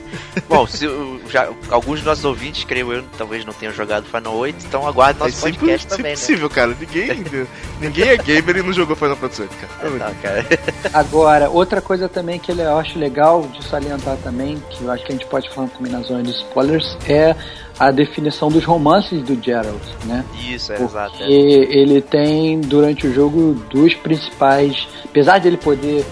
Bom, 0.47 0.67
se, 0.67 0.87
já, 1.29 1.49
alguns 1.69 1.99
dos 1.99 2.05
nossos 2.05 2.25
ouvintes, 2.25 2.63
creio 2.63 2.93
eu, 2.93 3.03
talvez 3.17 3.43
não 3.43 3.53
tenham 3.53 3.73
jogado 3.73 4.05
Final 4.05 4.35
8, 4.35 4.65
então 4.65 4.87
aguarde 4.87 5.19
nosso 5.19 5.39
é 5.39 5.51
podcast 5.51 5.81
sempre, 5.81 5.97
também. 5.97 6.11
É 6.11 6.15
possível, 6.15 6.47
né? 6.47 6.55
cara. 6.55 6.77
Ninguém, 6.79 7.25
ninguém 7.81 8.09
é 8.09 8.17
gamer 8.17 8.57
e 8.57 8.63
não 8.63 8.73
jogou 8.73 8.95
Final 8.95 9.15
Fantasy 9.15 9.41
8, 9.43 9.55
cara. 9.55 9.71
É, 9.81 9.89
não, 9.89 10.15
cara. 10.15 10.45
Agora, 10.93 11.49
outra 11.49 11.81
coisa 11.81 12.07
também 12.07 12.39
que 12.39 12.51
eu 12.51 12.77
acho 12.77 12.97
legal 12.99 13.41
de 13.43 13.63
salientar 13.65 14.17
também, 14.17 14.61
que 14.69 14.83
eu 14.83 14.91
acho 14.91 15.03
que 15.05 15.11
a 15.11 15.15
gente 15.15 15.27
pode 15.27 15.49
falar 15.53 15.67
também 15.69 15.91
na 15.91 16.01
zona 16.01 16.23
de 16.23 16.31
spoilers, 16.31 16.97
é 17.07 17.35
a 17.79 17.91
definição 17.91 18.49
dos 18.49 18.63
romances 18.63 19.21
do 19.23 19.41
Geralt, 19.41 19.81
né? 20.05 20.25
Isso, 20.49 20.73
é 20.73 20.81
exato. 20.81 21.23
É. 21.23 21.29
ele 21.29 22.01
tem 22.01 22.59
durante 22.59 23.07
o 23.07 23.13
jogo 23.13 23.53
duas 23.69 23.93
principais, 23.93 24.87
apesar 25.05 25.39
dele 25.39 25.57
poder, 25.57 26.05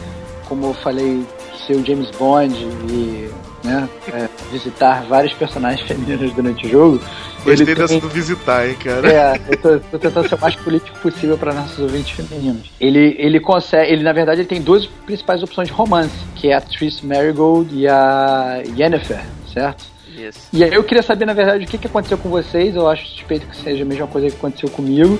como 0.47 0.67
eu 0.67 0.73
falei, 0.75 1.25
ser 1.65 1.75
o 1.75 1.85
James 1.85 2.11
Bond 2.11 2.53
e 2.55 3.29
né, 3.63 3.89
é, 4.13 4.29
visitar 4.51 5.03
vários 5.05 5.33
personagens 5.33 5.87
femininos 5.87 6.31
durante 6.33 6.67
o 6.67 6.69
jogo. 6.69 7.01
Gostei 7.43 7.75
dessa 7.75 7.87
tem... 7.87 7.99
do 7.99 8.09
visitar, 8.09 8.67
hein, 8.67 8.75
cara. 8.75 9.11
É, 9.11 9.41
eu 9.49 9.57
tô, 9.57 9.79
tô 9.79 9.99
tentando 9.99 10.27
ser 10.27 10.35
o 10.35 10.41
mais 10.41 10.55
político 10.55 10.97
possível 10.99 11.37
para 11.37 11.53
nossos 11.53 11.77
ouvintes 11.77 12.11
femininos. 12.11 12.71
Ele, 12.79 13.15
ele 13.19 13.39
consegue, 13.39 13.91
ele 13.91 14.03
na 14.03 14.13
verdade 14.13 14.41
ele 14.41 14.47
tem 14.47 14.61
duas 14.61 14.85
principais 14.85 15.43
opções 15.43 15.67
de 15.67 15.73
romance, 15.73 16.15
que 16.35 16.49
é 16.49 16.55
a 16.55 16.61
Triss 16.61 17.01
Marigold 17.01 17.75
e 17.75 17.87
a 17.87 18.63
Yennefer, 18.75 19.23
certo? 19.53 19.94
Isso. 20.29 20.49
E 20.53 20.63
aí 20.63 20.73
eu 20.73 20.83
queria 20.83 21.03
saber, 21.03 21.25
na 21.25 21.33
verdade, 21.33 21.65
o 21.65 21.67
que, 21.67 21.77
que 21.77 21.87
aconteceu 21.87 22.17
com 22.17 22.29
vocês. 22.29 22.75
Eu 22.75 22.89
acho 22.89 23.05
suspeito 23.07 23.47
que 23.47 23.55
seja 23.57 23.83
a 23.83 23.85
mesma 23.85 24.07
coisa 24.07 24.29
que 24.29 24.35
aconteceu 24.35 24.69
comigo. 24.69 25.19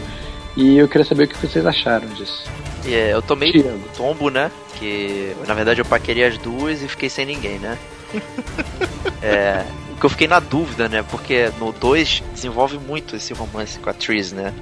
E 0.56 0.78
eu 0.78 0.88
queria 0.88 1.06
saber 1.06 1.26
o 1.26 1.28
que 1.28 1.38
vocês 1.38 1.66
acharam 1.66 2.08
disso. 2.10 2.50
Yeah, 2.86 3.12
eu 3.12 3.22
tomei 3.22 3.52
Tirando. 3.52 3.84
tombo, 3.96 4.30
né? 4.30 4.52
Que 4.80 5.36
na 5.48 5.54
verdade 5.54 5.82
eu 5.82 5.86
paquerei 5.86 6.24
as 6.24 6.38
duas 6.38 6.82
e 6.82 6.88
fiquei 6.88 7.10
sem 7.10 7.26
ninguém, 7.26 7.60
né? 7.60 7.78
é, 9.22 9.66
que 10.00 10.06
eu 10.06 10.10
fiquei 10.10 10.28
na 10.28 10.40
dúvida, 10.40 10.88
né? 10.88 11.04
Porque 11.10 11.52
no 11.60 11.72
2 11.72 12.24
desenvolve 12.34 12.78
muito 12.78 13.16
esse 13.16 13.34
romance 13.34 13.80
com 13.80 13.90
a 13.90 13.94
Tris, 13.94 14.32
né? 14.32 14.54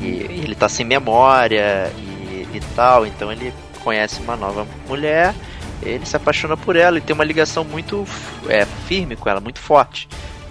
E, 0.00 0.06
e 0.06 0.40
ele 0.44 0.54
tá 0.54 0.68
sem 0.68 0.84
memória 0.84 1.90
e, 1.96 2.46
e 2.52 2.60
tal, 2.74 3.06
então 3.06 3.30
ele 3.30 3.52
conhece 3.82 4.20
uma 4.20 4.36
nova 4.36 4.66
mulher 4.88 5.34
ele 5.82 6.06
se 6.06 6.16
apaixona 6.16 6.56
por 6.56 6.76
ela 6.76 6.98
e 6.98 7.00
tem 7.00 7.14
uma 7.14 7.24
ligação 7.24 7.64
muito 7.64 8.06
é, 8.48 8.64
firme 8.86 9.16
com 9.16 9.28
ela, 9.28 9.40
muito 9.40 9.58
forte. 9.58 10.08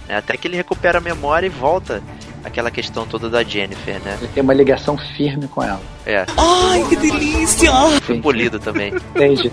Né? 0.08 0.16
Até 0.16 0.36
que 0.36 0.46
ele 0.46 0.56
recupera 0.56 0.98
a 0.98 1.00
memória 1.00 1.46
e 1.46 1.50
volta 1.50 2.02
aquela 2.44 2.70
questão 2.70 3.06
toda 3.06 3.30
da 3.30 3.42
Jennifer, 3.42 4.00
né? 4.00 4.18
Ele 4.20 4.30
tem 4.34 4.42
uma 4.42 4.54
ligação 4.54 4.98
firme 4.98 5.46
com 5.48 5.62
ela. 5.62 5.80
É. 6.04 6.26
Ai, 6.36 6.84
que 6.88 6.96
delícia! 6.96 7.70
Fui 8.02 8.20
polido 8.20 8.58
também. 8.58 8.92
Entendi. 9.14 9.52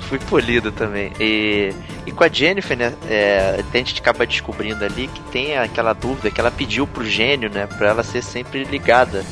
Fui 0.00 0.18
polido 0.18 0.72
também. 0.72 1.12
E, 1.20 1.72
e 2.04 2.12
com 2.12 2.24
a 2.24 2.28
Jennifer, 2.28 2.76
né? 2.76 2.92
É, 3.08 3.62
a 3.72 3.76
gente 3.76 4.00
acaba 4.00 4.26
descobrindo 4.26 4.84
ali 4.84 5.08
que 5.08 5.22
tem 5.30 5.56
aquela 5.56 5.92
dúvida 5.92 6.30
que 6.30 6.40
ela 6.40 6.50
pediu 6.50 6.86
pro 6.86 7.04
gênio, 7.04 7.48
né? 7.48 7.66
Pra 7.66 7.90
ela 7.90 8.02
ser 8.02 8.22
sempre 8.22 8.64
ligada 8.64 9.24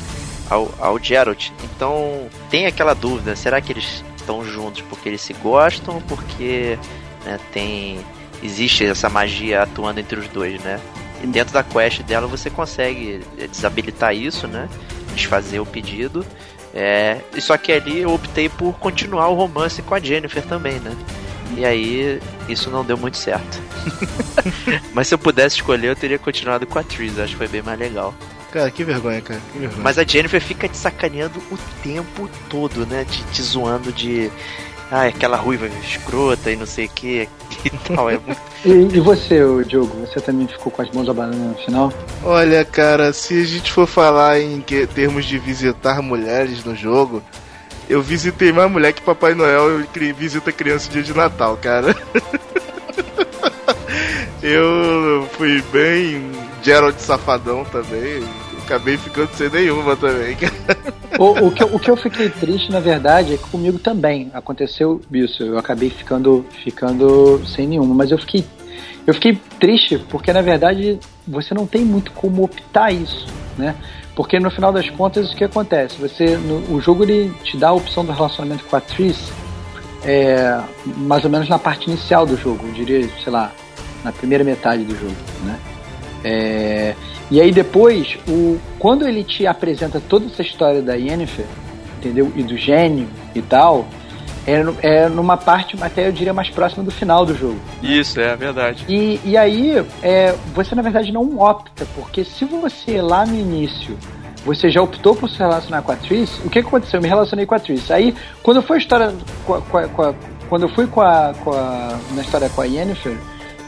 ao, 0.49 0.73
ao 0.79 0.99
Geralt. 0.99 1.51
Então 1.63 2.29
tem 2.49 2.65
aquela 2.65 2.93
dúvida: 2.93 3.35
será 3.35 3.61
que 3.61 3.71
eles 3.71 4.03
estão 4.17 4.43
juntos 4.43 4.81
porque 4.81 5.09
eles 5.09 5.21
se 5.21 5.33
gostam 5.33 5.95
ou 5.95 6.01
porque 6.01 6.77
né, 7.25 7.39
tem 7.51 7.99
existe 8.41 8.85
essa 8.85 9.09
magia 9.09 9.63
atuando 9.63 9.99
entre 9.99 10.19
os 10.19 10.27
dois, 10.27 10.61
né? 10.61 10.79
E 11.21 11.27
dentro 11.27 11.53
da 11.53 11.63
quest 11.63 12.01
dela 12.03 12.27
você 12.27 12.49
consegue 12.49 13.21
desabilitar 13.51 14.15
isso, 14.15 14.47
né? 14.47 14.69
Desfazer 15.13 15.59
o 15.59 15.65
pedido. 15.65 16.25
É, 16.73 17.19
só 17.39 17.57
que 17.57 17.71
ali 17.71 17.99
eu 17.99 18.13
optei 18.13 18.47
por 18.47 18.73
continuar 18.79 19.27
o 19.27 19.35
romance 19.35 19.81
com 19.81 19.95
a 19.95 19.99
Jennifer 19.99 20.43
também, 20.45 20.79
né? 20.79 20.95
E 21.57 21.65
aí 21.65 22.21
isso 22.47 22.69
não 22.69 22.85
deu 22.85 22.97
muito 22.97 23.17
certo. 23.17 23.59
Mas 24.93 25.07
se 25.07 25.13
eu 25.13 25.17
pudesse 25.17 25.57
escolher, 25.57 25.87
eu 25.87 25.95
teria 25.95 26.19
continuado 26.19 26.65
com 26.65 26.79
a 26.79 26.83
Tris, 26.83 27.19
acho 27.19 27.31
que 27.31 27.37
foi 27.37 27.47
bem 27.47 27.61
mais 27.61 27.77
legal. 27.77 28.13
Cara, 28.51 28.71
que 28.71 28.83
vergonha, 28.83 29.21
cara. 29.21 29.39
Que 29.51 29.59
vergonha. 29.59 29.83
Mas 29.83 29.97
a 29.97 30.03
Jennifer 30.03 30.41
fica 30.41 30.67
te 30.67 30.77
sacaneando 30.77 31.39
o 31.51 31.57
tempo 31.83 32.29
todo, 32.49 32.85
né? 32.85 33.05
Te, 33.05 33.23
te 33.25 33.41
zoando 33.41 33.91
de. 33.91 34.31
Ah, 34.91 35.03
aquela 35.03 35.37
ruiva 35.37 35.67
escrota 35.83 36.49
e 36.51 36.55
não 36.55 36.65
sei 36.65 36.85
o 36.85 36.89
que 36.89 37.29
e 37.63 37.69
tal. 37.69 38.09
É 38.09 38.17
muito... 38.17 38.41
e, 38.65 38.97
e 38.97 38.99
você, 38.99 39.39
Diogo, 39.67 39.95
você 39.99 40.19
também 40.19 40.47
ficou 40.47 40.71
com 40.71 40.81
as 40.81 40.89
mãos 40.89 41.07
abanando 41.07 41.37
no 41.37 41.55
final? 41.55 41.93
Olha, 42.23 42.65
cara, 42.65 43.13
se 43.13 43.39
a 43.39 43.45
gente 43.45 43.71
for 43.71 43.85
falar 43.85 44.39
em 44.41 44.61
que, 44.61 44.87
termos 44.87 45.25
de 45.25 45.37
visitar 45.37 46.01
mulheres 46.01 46.63
no 46.65 46.75
jogo, 46.75 47.21
eu 47.87 48.01
visitei 48.01 48.51
mais 48.51 48.71
mulher 48.71 48.93
que 48.93 49.01
Papai 49.01 49.35
Noel 49.35 49.83
visita 50.15 50.51
criança 50.51 50.89
dia 50.89 51.03
de 51.03 51.15
Natal, 51.15 51.55
cara. 51.57 51.95
eu 54.41 55.27
fui 55.37 55.61
bem 55.71 56.31
Gerald 56.63 57.01
Safadão 57.01 57.63
também. 57.65 58.23
Acabei 58.63 58.97
ficando 58.97 59.29
sem 59.33 59.49
nenhuma 59.49 59.95
também. 59.95 60.37
O, 61.17 61.47
o, 61.47 61.51
que 61.51 61.63
o 61.63 61.79
que 61.79 61.89
eu 61.89 61.97
fiquei 61.97 62.29
triste, 62.29 62.71
na 62.71 62.79
verdade, 62.79 63.33
é 63.33 63.37
que 63.37 63.43
comigo 63.49 63.79
também 63.79 64.29
aconteceu 64.33 65.01
isso. 65.11 65.43
Eu 65.43 65.57
acabei 65.57 65.89
ficando, 65.89 66.45
ficando 66.63 67.41
sem 67.45 67.67
nenhuma. 67.67 67.95
Mas 67.95 68.11
eu 68.11 68.17
fiquei, 68.19 68.45
eu 69.07 69.13
fiquei 69.13 69.37
triste 69.59 69.97
porque, 70.09 70.31
na 70.31 70.41
verdade, 70.41 70.99
você 71.27 71.53
não 71.53 71.65
tem 71.65 71.83
muito 71.83 72.11
como 72.11 72.43
optar 72.43 72.93
isso, 72.93 73.27
né? 73.57 73.75
Porque 74.15 74.39
no 74.39 74.51
final 74.51 74.71
das 74.71 74.89
contas, 74.89 75.31
o 75.31 75.35
que 75.35 75.43
acontece? 75.43 75.97
Você, 75.97 76.37
no, 76.37 76.75
o 76.75 76.79
jogo 76.79 77.03
ele 77.03 77.33
te 77.43 77.57
dá 77.57 77.69
a 77.69 77.73
opção 77.73 78.05
do 78.05 78.11
relacionamento 78.11 78.63
com 78.65 78.75
a 78.75 78.79
atriz 78.79 79.31
é, 80.03 80.59
mais 80.97 81.23
ou 81.23 81.29
menos 81.29 81.49
na 81.49 81.59
parte 81.59 81.89
inicial 81.89 82.25
do 82.25 82.37
jogo, 82.37 82.65
eu 82.67 82.73
diria, 82.73 83.09
sei 83.23 83.31
lá, 83.31 83.51
na 84.03 84.11
primeira 84.11 84.43
metade 84.43 84.83
do 84.83 84.95
jogo, 84.95 85.15
né? 85.43 85.59
É, 86.23 86.95
e 87.31 87.39
aí 87.39 87.51
depois, 87.51 88.17
o, 88.27 88.57
quando 88.77 89.07
ele 89.07 89.23
te 89.23 89.45
apresenta 89.47 90.01
toda 90.01 90.25
essa 90.25 90.41
história 90.41 90.81
da 90.81 90.95
Yennefer, 90.95 91.45
entendeu? 91.97 92.31
E 92.35 92.43
do 92.43 92.57
gênio 92.57 93.07
e 93.35 93.41
tal, 93.41 93.87
é, 94.45 94.63
é 94.81 95.09
numa 95.09 95.37
parte 95.37 95.77
até 95.81 96.07
eu 96.07 96.11
diria 96.11 96.33
mais 96.33 96.49
próxima 96.49 96.83
do 96.83 96.91
final 96.91 97.25
do 97.25 97.35
jogo. 97.35 97.59
Isso, 97.83 98.19
é 98.19 98.35
verdade. 98.35 98.85
E, 98.87 99.19
e 99.23 99.37
aí, 99.37 99.85
é, 100.01 100.35
você 100.53 100.75
na 100.75 100.81
verdade 100.81 101.11
não 101.11 101.39
opta, 101.39 101.85
porque 101.95 102.23
se 102.23 102.45
você 102.45 103.01
lá 103.01 103.25
no 103.25 103.35
início 103.35 103.97
você 104.45 104.69
já 104.69 104.81
optou 104.81 105.15
por 105.15 105.29
se 105.29 105.37
relacionar 105.37 105.81
com 105.81 105.91
a 105.91 105.95
Triss, 105.95 106.39
o 106.45 106.49
que, 106.49 106.59
aconteceu? 106.59 106.97
Eu 106.97 107.01
me 107.01 107.09
relacionei 107.09 107.45
com 107.45 107.55
a 107.55 107.59
Triss. 107.59 107.91
Aí, 107.91 108.15
quando 108.41 108.57
eu 108.57 108.63
fui 108.63 108.77
a 108.77 108.79
história. 108.79 109.13
Com 109.45 109.55
a, 109.55 109.61
com 109.61 110.01
a, 110.01 110.13
quando 110.47 110.63
eu 110.63 110.69
fui 110.69 110.87
com 110.87 111.01
a, 111.01 111.33
com 111.43 111.51
a, 111.51 111.99
na 112.15 112.21
história 112.21 112.49
com 112.49 112.61
a 112.61 112.65
Yennefer, 112.65 113.17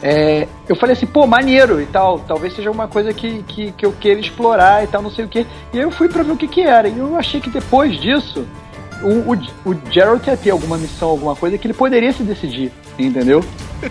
é, 0.02 0.48
eu 0.68 0.74
falei 0.74 0.94
assim, 0.94 1.06
pô, 1.06 1.26
maneiro 1.26 1.80
e 1.80 1.86
tal, 1.86 2.18
talvez 2.18 2.54
seja 2.54 2.70
uma 2.70 2.88
coisa 2.88 3.14
que, 3.14 3.42
que, 3.44 3.70
que 3.72 3.86
eu 3.86 3.92
queira 3.92 4.18
explorar 4.18 4.82
e 4.82 4.88
tal, 4.88 5.00
não 5.00 5.10
sei 5.10 5.24
o 5.24 5.28
que. 5.28 5.46
E 5.72 5.78
aí 5.78 5.84
eu 5.84 5.92
fui 5.92 6.08
pra 6.08 6.24
ver 6.24 6.32
o 6.32 6.36
que 6.36 6.48
que 6.48 6.60
era. 6.60 6.88
E 6.88 6.98
eu 6.98 7.16
achei 7.16 7.40
que 7.40 7.48
depois 7.48 8.00
disso, 8.00 8.44
o, 9.00 9.32
o, 9.32 9.70
o 9.70 9.92
Geralt 9.92 10.26
ia 10.26 10.36
ter 10.36 10.50
alguma 10.50 10.76
missão, 10.76 11.08
alguma 11.08 11.36
coisa 11.36 11.56
que 11.56 11.66
ele 11.66 11.74
poderia 11.74 12.12
se 12.12 12.24
decidir, 12.24 12.72
entendeu? 12.98 13.44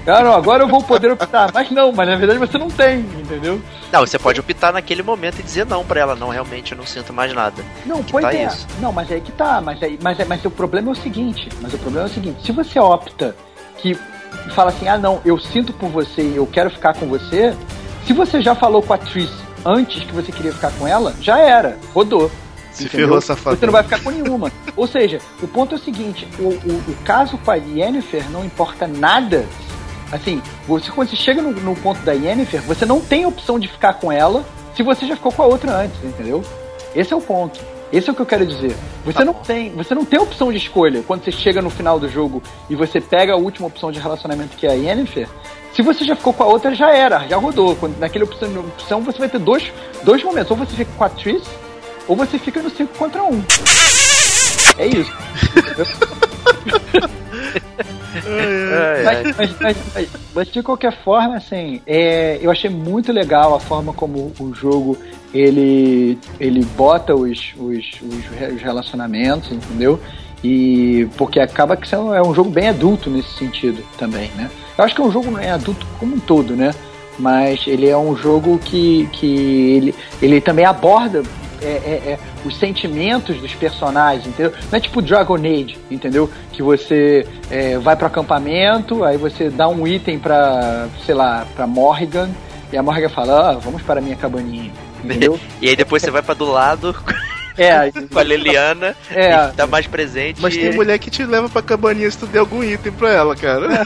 Ah, 0.05 0.23
não, 0.23 0.33
agora 0.33 0.63
eu 0.63 0.67
vou 0.67 0.81
poder 0.81 1.11
optar. 1.11 1.51
Mas 1.53 1.69
não, 1.69 1.91
mas 1.91 2.07
na 2.07 2.15
verdade 2.15 2.39
você 2.39 2.57
não 2.57 2.69
tem, 2.69 2.99
entendeu? 2.99 3.61
Não, 3.91 3.99
você 4.01 4.17
pode 4.17 4.39
optar 4.39 4.71
naquele 4.71 5.03
momento 5.03 5.39
e 5.39 5.43
dizer 5.43 5.65
não 5.65 5.83
pra 5.83 5.99
ela. 5.99 6.15
Não, 6.15 6.29
realmente 6.29 6.71
eu 6.71 6.77
não 6.77 6.85
sinto 6.85 7.11
mais 7.11 7.33
nada. 7.33 7.61
Não, 7.85 8.01
que 8.01 8.11
pois 8.11 8.23
tá 8.23 8.33
é. 8.33 8.45
isso. 8.45 8.67
Não, 8.79 8.93
mas 8.93 9.11
aí 9.11 9.19
que 9.19 9.31
tá. 9.33 9.59
Mas, 9.59 9.83
aí, 9.83 9.99
mas, 10.01 10.17
mas 10.27 10.45
o 10.45 10.51
problema 10.51 10.89
é 10.89 10.91
o 10.91 10.95
seguinte. 10.95 11.49
Mas 11.61 11.73
o 11.73 11.77
problema 11.77 12.07
é 12.07 12.09
o 12.09 12.13
seguinte. 12.13 12.45
Se 12.45 12.51
você 12.53 12.79
opta 12.79 13.35
que 13.77 13.97
fala 14.53 14.69
assim, 14.69 14.87
ah 14.87 14.97
não, 14.97 15.21
eu 15.25 15.39
sinto 15.39 15.73
por 15.73 15.89
você 15.89 16.21
e 16.21 16.35
eu 16.35 16.47
quero 16.47 16.69
ficar 16.69 16.93
com 16.93 17.07
você. 17.07 17.55
Se 18.05 18.13
você 18.13 18.41
já 18.41 18.55
falou 18.55 18.81
com 18.81 18.93
a 18.93 18.97
Triss 18.97 19.31
antes 19.65 20.03
que 20.03 20.13
você 20.13 20.31
queria 20.31 20.51
ficar 20.51 20.71
com 20.71 20.87
ela, 20.87 21.13
já 21.21 21.39
era. 21.39 21.77
Rodou. 21.93 22.31
Se 22.71 22.85
Entendeu? 22.85 23.07
ferrou, 23.07 23.21
safadão. 23.21 23.59
Você 23.59 23.65
não 23.65 23.73
vai 23.73 23.83
ficar 23.83 24.01
com 24.01 24.09
nenhuma. 24.09 24.51
Ou 24.75 24.87
seja, 24.87 25.19
o 25.41 25.47
ponto 25.47 25.75
é 25.75 25.77
o 25.77 25.81
seguinte: 25.81 26.27
o, 26.39 26.43
o, 26.43 26.83
o 26.87 26.95
caso 27.03 27.37
com 27.37 27.51
a 27.51 27.55
Yennefer 27.55 28.29
não 28.31 28.45
importa 28.45 28.87
nada. 28.87 29.45
Assim, 30.11 30.41
você 30.67 30.91
quando 30.91 31.09
você 31.09 31.15
chega 31.15 31.41
no, 31.41 31.51
no 31.51 31.75
ponto 31.75 32.01
da 32.01 32.13
Yennefer, 32.13 32.61
você 32.63 32.85
não 32.85 32.99
tem 32.99 33.25
opção 33.25 33.59
de 33.59 33.67
ficar 33.67 33.93
com 33.93 34.11
ela 34.11 34.43
se 34.75 34.83
você 34.83 35.05
já 35.05 35.15
ficou 35.15 35.31
com 35.31 35.41
a 35.41 35.45
outra 35.45 35.71
antes, 35.73 36.03
entendeu? 36.03 36.43
Esse 36.95 37.13
é 37.13 37.15
o 37.15 37.21
ponto. 37.21 37.59
Esse 37.91 38.09
é 38.09 38.11
o 38.11 38.15
que 38.15 38.21
eu 38.21 38.25
quero 38.25 38.45
dizer. 38.45 38.75
Você 39.05 39.17
Tá 39.17 39.25
não 39.25 39.33
bom. 39.33 39.41
tem, 39.41 39.69
você 39.71 39.93
não 39.93 40.05
tem 40.05 40.19
opção 40.19 40.51
de 40.51 40.57
escolha 40.57 41.03
quando 41.05 41.23
você 41.23 41.31
chega 41.31 41.61
no 41.61 41.69
final 41.69 41.99
do 41.99 42.07
jogo 42.07 42.41
e 42.69 42.75
você 42.75 43.01
pega 43.01 43.33
a 43.33 43.35
última 43.35 43.67
opção 43.67 43.91
de 43.91 43.99
relacionamento 43.99 44.55
que 44.55 44.65
é 44.65 44.71
a 44.71 44.73
Yennefer. 44.73 45.27
Se 45.73 45.81
você 45.81 46.03
já 46.05 46.15
ficou 46.15 46.33
com 46.33 46.43
a 46.43 46.47
outra, 46.47 46.73
já 46.75 46.93
era, 46.93 47.27
já 47.27 47.37
rodou. 47.37 47.75
Quando, 47.75 47.97
naquela 47.99 48.25
opção, 48.25 48.49
opção 48.59 49.01
você 49.01 49.19
vai 49.19 49.29
ter 49.29 49.39
dois, 49.39 49.71
dois 50.03 50.23
momentos. 50.23 50.51
Ou 50.51 50.57
você 50.57 50.75
fica 50.75 50.91
com 50.97 51.03
a 51.03 51.09
Triss, 51.09 51.43
ou 52.07 52.15
você 52.15 52.37
fica 52.39 52.61
no 52.61 52.69
5 52.69 52.97
contra 52.97 53.23
1. 53.23 53.27
Um. 53.33 53.43
É 54.77 54.87
isso. 54.87 55.11
É, 58.25 58.99
é. 58.99 59.03
Mas, 59.03 59.37
mas- 59.37 59.55
mas- 59.93 60.09
mas- 60.35 60.47
de 60.51 60.61
qualquer 60.63 60.91
forma, 61.03 61.35
assim, 61.37 61.81
é, 61.85 62.39
eu 62.41 62.51
achei 62.51 62.69
muito 62.69 63.11
legal 63.11 63.55
a 63.55 63.59
forma 63.59 63.93
como 63.93 64.31
o 64.39 64.53
jogo 64.53 64.97
ele, 65.33 66.17
ele 66.39 66.63
bota 66.75 67.15
os, 67.15 67.53
os, 67.57 67.85
os 68.01 68.25
re- 68.37 68.53
os 68.53 68.61
relacionamentos, 68.61 69.51
entendeu? 69.51 69.99
E 70.43 71.07
porque 71.17 71.39
acaba 71.39 71.77
que 71.77 71.87
são- 71.87 72.13
é 72.13 72.21
um 72.21 72.33
jogo 72.33 72.49
bem 72.49 72.69
adulto 72.69 73.09
nesse 73.09 73.29
sentido 73.37 73.83
também, 73.97 74.29
né? 74.35 74.49
Eu 74.77 74.83
acho 74.83 74.95
que 74.95 75.01
é 75.01 75.03
um 75.05 75.11
jogo 75.11 75.37
é 75.37 75.51
adulto 75.51 75.85
como 75.99 76.15
um 76.15 76.19
todo, 76.19 76.55
né? 76.55 76.73
Mas 77.19 77.65
ele 77.67 77.87
é 77.87 77.95
um 77.97 78.15
jogo 78.15 78.57
que, 78.57 79.07
que 79.11 79.73
ele, 79.75 79.95
ele 80.21 80.41
também 80.41 80.65
aborda 80.65 81.21
é, 81.61 81.65
é, 81.65 82.11
é, 82.11 82.19
os 82.45 82.57
sentimentos 82.57 83.37
dos 83.37 83.53
personagens, 83.53 84.27
entendeu? 84.27 84.53
Não 84.71 84.77
é 84.77 84.79
tipo 84.79 85.01
Dragon 85.01 85.35
Age, 85.35 85.77
entendeu? 85.89 86.29
Que 86.51 86.61
você 86.61 87.27
é, 87.49 87.77
vai 87.77 87.95
pro 87.95 88.07
acampamento, 88.07 89.03
aí 89.03 89.17
você 89.17 89.49
dá 89.49 89.67
um 89.67 89.87
item 89.87 90.19
pra, 90.19 90.87
sei 91.05 91.15
lá, 91.15 91.45
pra 91.55 91.67
Morrigan, 91.67 92.29
e 92.71 92.77
a 92.77 92.83
Morrigan 92.83 93.09
fala, 93.09 93.51
ah, 93.51 93.53
vamos 93.53 93.81
para 93.81 93.99
a 93.99 94.03
minha 94.03 94.15
cabaninha, 94.15 94.71
entendeu? 95.03 95.39
E 95.61 95.69
aí 95.69 95.75
depois 95.75 96.01
você 96.01 96.09
vai 96.09 96.21
pra 96.21 96.33
do 96.33 96.45
lado 96.45 96.95
É, 97.63 97.91
com 98.11 98.19
a 98.19 98.21
Leliana, 98.23 98.95
É. 99.11 99.47
que 99.49 99.55
tá 99.57 99.67
mais 99.67 99.87
presente. 99.87 100.41
Mas 100.41 100.55
tem 100.55 100.73
mulher 100.73 100.97
que 100.99 101.09
te 101.09 101.23
leva 101.25 101.47
pra 101.49 101.61
cabaninha 101.61 102.09
se 102.09 102.17
tu 102.17 102.25
der 102.25 102.39
algum 102.39 102.63
item 102.63 102.91
pra 102.91 103.11
ela, 103.11 103.35
cara. 103.35 103.67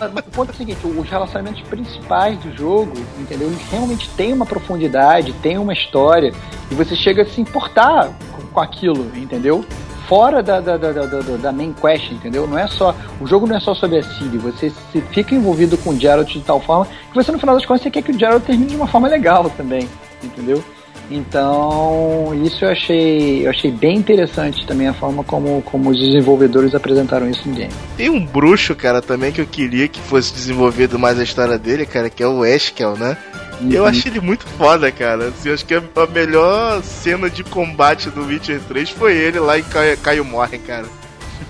Mas 0.00 0.24
o 0.26 0.30
ponto 0.30 0.50
é 0.50 0.54
o 0.54 0.56
seguinte, 0.56 0.78
os 0.84 1.08
relacionamentos 1.08 1.60
principais 1.62 2.38
do 2.38 2.56
jogo, 2.56 2.92
entendeu? 3.18 3.48
Eles 3.48 3.60
realmente 3.70 4.08
têm 4.10 4.32
uma 4.32 4.46
profundidade, 4.46 5.32
têm 5.42 5.58
uma 5.58 5.72
história, 5.72 6.32
e 6.70 6.74
você 6.74 6.96
chega 6.96 7.22
a 7.22 7.26
se 7.26 7.40
importar 7.40 8.08
com, 8.34 8.42
com 8.46 8.60
aquilo, 8.60 9.10
entendeu? 9.14 9.64
Fora 10.08 10.42
da, 10.42 10.58
da, 10.60 10.76
da, 10.76 10.90
da, 10.92 11.06
da- 11.06 11.36
da 11.36 11.52
main 11.52 11.72
quest, 11.72 12.10
entendeu? 12.10 12.46
Não 12.46 12.58
é 12.58 12.66
só. 12.66 12.94
O 13.20 13.26
jogo 13.26 13.46
não 13.46 13.56
é 13.56 13.60
só 13.60 13.74
sobre 13.74 13.98
a 13.98 14.02
Ciri, 14.02 14.38
você 14.38 14.70
se 14.90 15.00
fica 15.12 15.34
envolvido 15.34 15.76
com 15.78 15.90
o 15.90 15.98
Geralt 16.00 16.32
de 16.32 16.40
tal 16.40 16.60
forma 16.60 16.86
que 16.86 17.14
você, 17.14 17.30
no 17.30 17.38
final 17.38 17.54
das 17.54 17.64
contas, 17.64 17.82
você 17.82 17.90
quer 17.90 18.02
que 18.02 18.10
o 18.10 18.18
Geralt 18.18 18.42
termine 18.42 18.70
de 18.70 18.76
uma 18.76 18.88
forma 18.88 19.06
legal 19.06 19.48
também, 19.56 19.88
entendeu? 20.22 20.64
Então, 21.10 22.32
isso 22.44 22.64
eu 22.64 22.70
achei, 22.70 23.46
eu 23.46 23.50
achei 23.50 23.70
bem 23.70 23.96
interessante 23.96 24.64
também 24.66 24.86
a 24.88 24.94
forma 24.94 25.24
como, 25.24 25.60
como 25.62 25.90
os 25.90 25.98
desenvolvedores 25.98 26.74
apresentaram 26.74 27.28
isso 27.28 27.48
no 27.48 27.54
game. 27.54 27.72
Tem 27.96 28.08
um 28.08 28.24
bruxo, 28.24 28.74
cara, 28.74 29.02
também 29.02 29.32
que 29.32 29.40
eu 29.40 29.46
queria 29.46 29.88
que 29.88 30.00
fosse 30.00 30.32
desenvolvido 30.32 30.98
mais 30.98 31.18
a 31.18 31.22
história 31.22 31.58
dele, 31.58 31.84
cara, 31.84 32.08
que 32.08 32.22
é 32.22 32.26
o 32.26 32.44
Eskel, 32.44 32.96
né? 32.96 33.16
E 33.60 33.74
Eu 33.74 33.82
Uhum. 33.82 33.88
achei 33.88 34.10
ele 34.10 34.20
muito 34.20 34.46
foda, 34.56 34.90
cara. 34.92 35.28
Assim, 35.28 35.48
eu 35.48 35.54
acho 35.54 35.66
que 35.66 35.74
a 35.74 35.82
melhor 36.12 36.82
cena 36.82 37.28
de 37.28 37.42
combate 37.44 38.08
do 38.08 38.24
Witcher 38.24 38.60
3 38.68 38.90
foi 38.90 39.14
ele 39.16 39.38
lá 39.38 39.58
em 39.58 39.62
Caio, 39.64 39.98
Caio 39.98 40.24
Morre, 40.24 40.58
cara. 40.58 40.86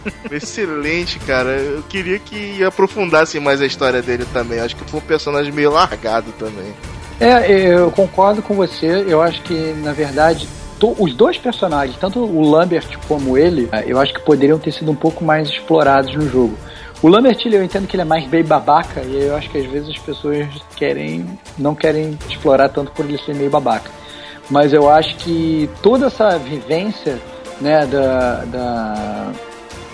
Excelente, 0.31 1.19
cara. 1.21 1.51
Eu 1.51 1.83
queria 1.89 2.19
que 2.19 2.63
aprofundassem 2.65 3.41
mais 3.41 3.61
a 3.61 3.67
história 3.67 4.01
dele 4.03 4.25
também. 4.33 4.59
Eu 4.59 4.65
acho 4.65 4.75
que 4.77 4.91
foi 4.91 4.99
um 5.01 5.03
personagem 5.03 5.53
meio 5.53 5.71
largado 5.71 6.33
também. 6.39 6.73
É, 7.21 7.51
eu 7.75 7.91
concordo 7.91 8.41
com 8.43 8.55
você. 8.55 9.05
Eu 9.07 9.21
acho 9.21 9.43
que, 9.43 9.55
na 9.83 9.93
verdade, 9.93 10.49
os 10.99 11.15
dois 11.15 11.37
personagens, 11.37 11.99
tanto 11.99 12.21
o 12.21 12.41
Lambert 12.51 12.87
como 13.07 13.37
ele, 13.37 13.69
eh, 13.73 13.85
eu 13.87 14.01
acho 14.01 14.15
que 14.15 14.21
poderiam 14.21 14.59
ter 14.59 14.73
sido 14.73 14.91
um 14.91 14.95
pouco 14.95 15.23
mais 15.23 15.49
explorados 15.49 16.15
no 16.15 16.27
jogo. 16.29 16.57
O 17.03 17.09
Lambert, 17.09 17.39
eu 17.47 17.63
entendo 17.63 17.87
que 17.87 17.95
ele 17.97 18.03
é 18.03 18.07
mais 18.07 18.27
bem 18.27 18.43
babaca, 18.43 19.03
e 19.03 19.25
eu 19.27 19.37
acho 19.37 19.51
que 19.51 19.59
às 19.59 19.67
vezes 19.67 19.91
as 19.91 19.99
pessoas 19.99 20.47
querem 20.77 21.27
não 21.59 21.75
querem 21.75 22.19
explorar 22.29 22.69
tanto 22.71 22.91
por 22.93 23.05
ele 23.05 23.19
ser 23.19 23.35
meio 23.35 23.51
babaca. 23.51 23.91
Mas 24.49 24.73
eu 24.73 24.89
acho 24.89 25.15
que 25.17 25.69
toda 25.83 26.07
essa 26.07 26.39
vivência 26.39 27.19
né, 27.61 27.87
da, 27.87 28.45
da- 28.47 29.33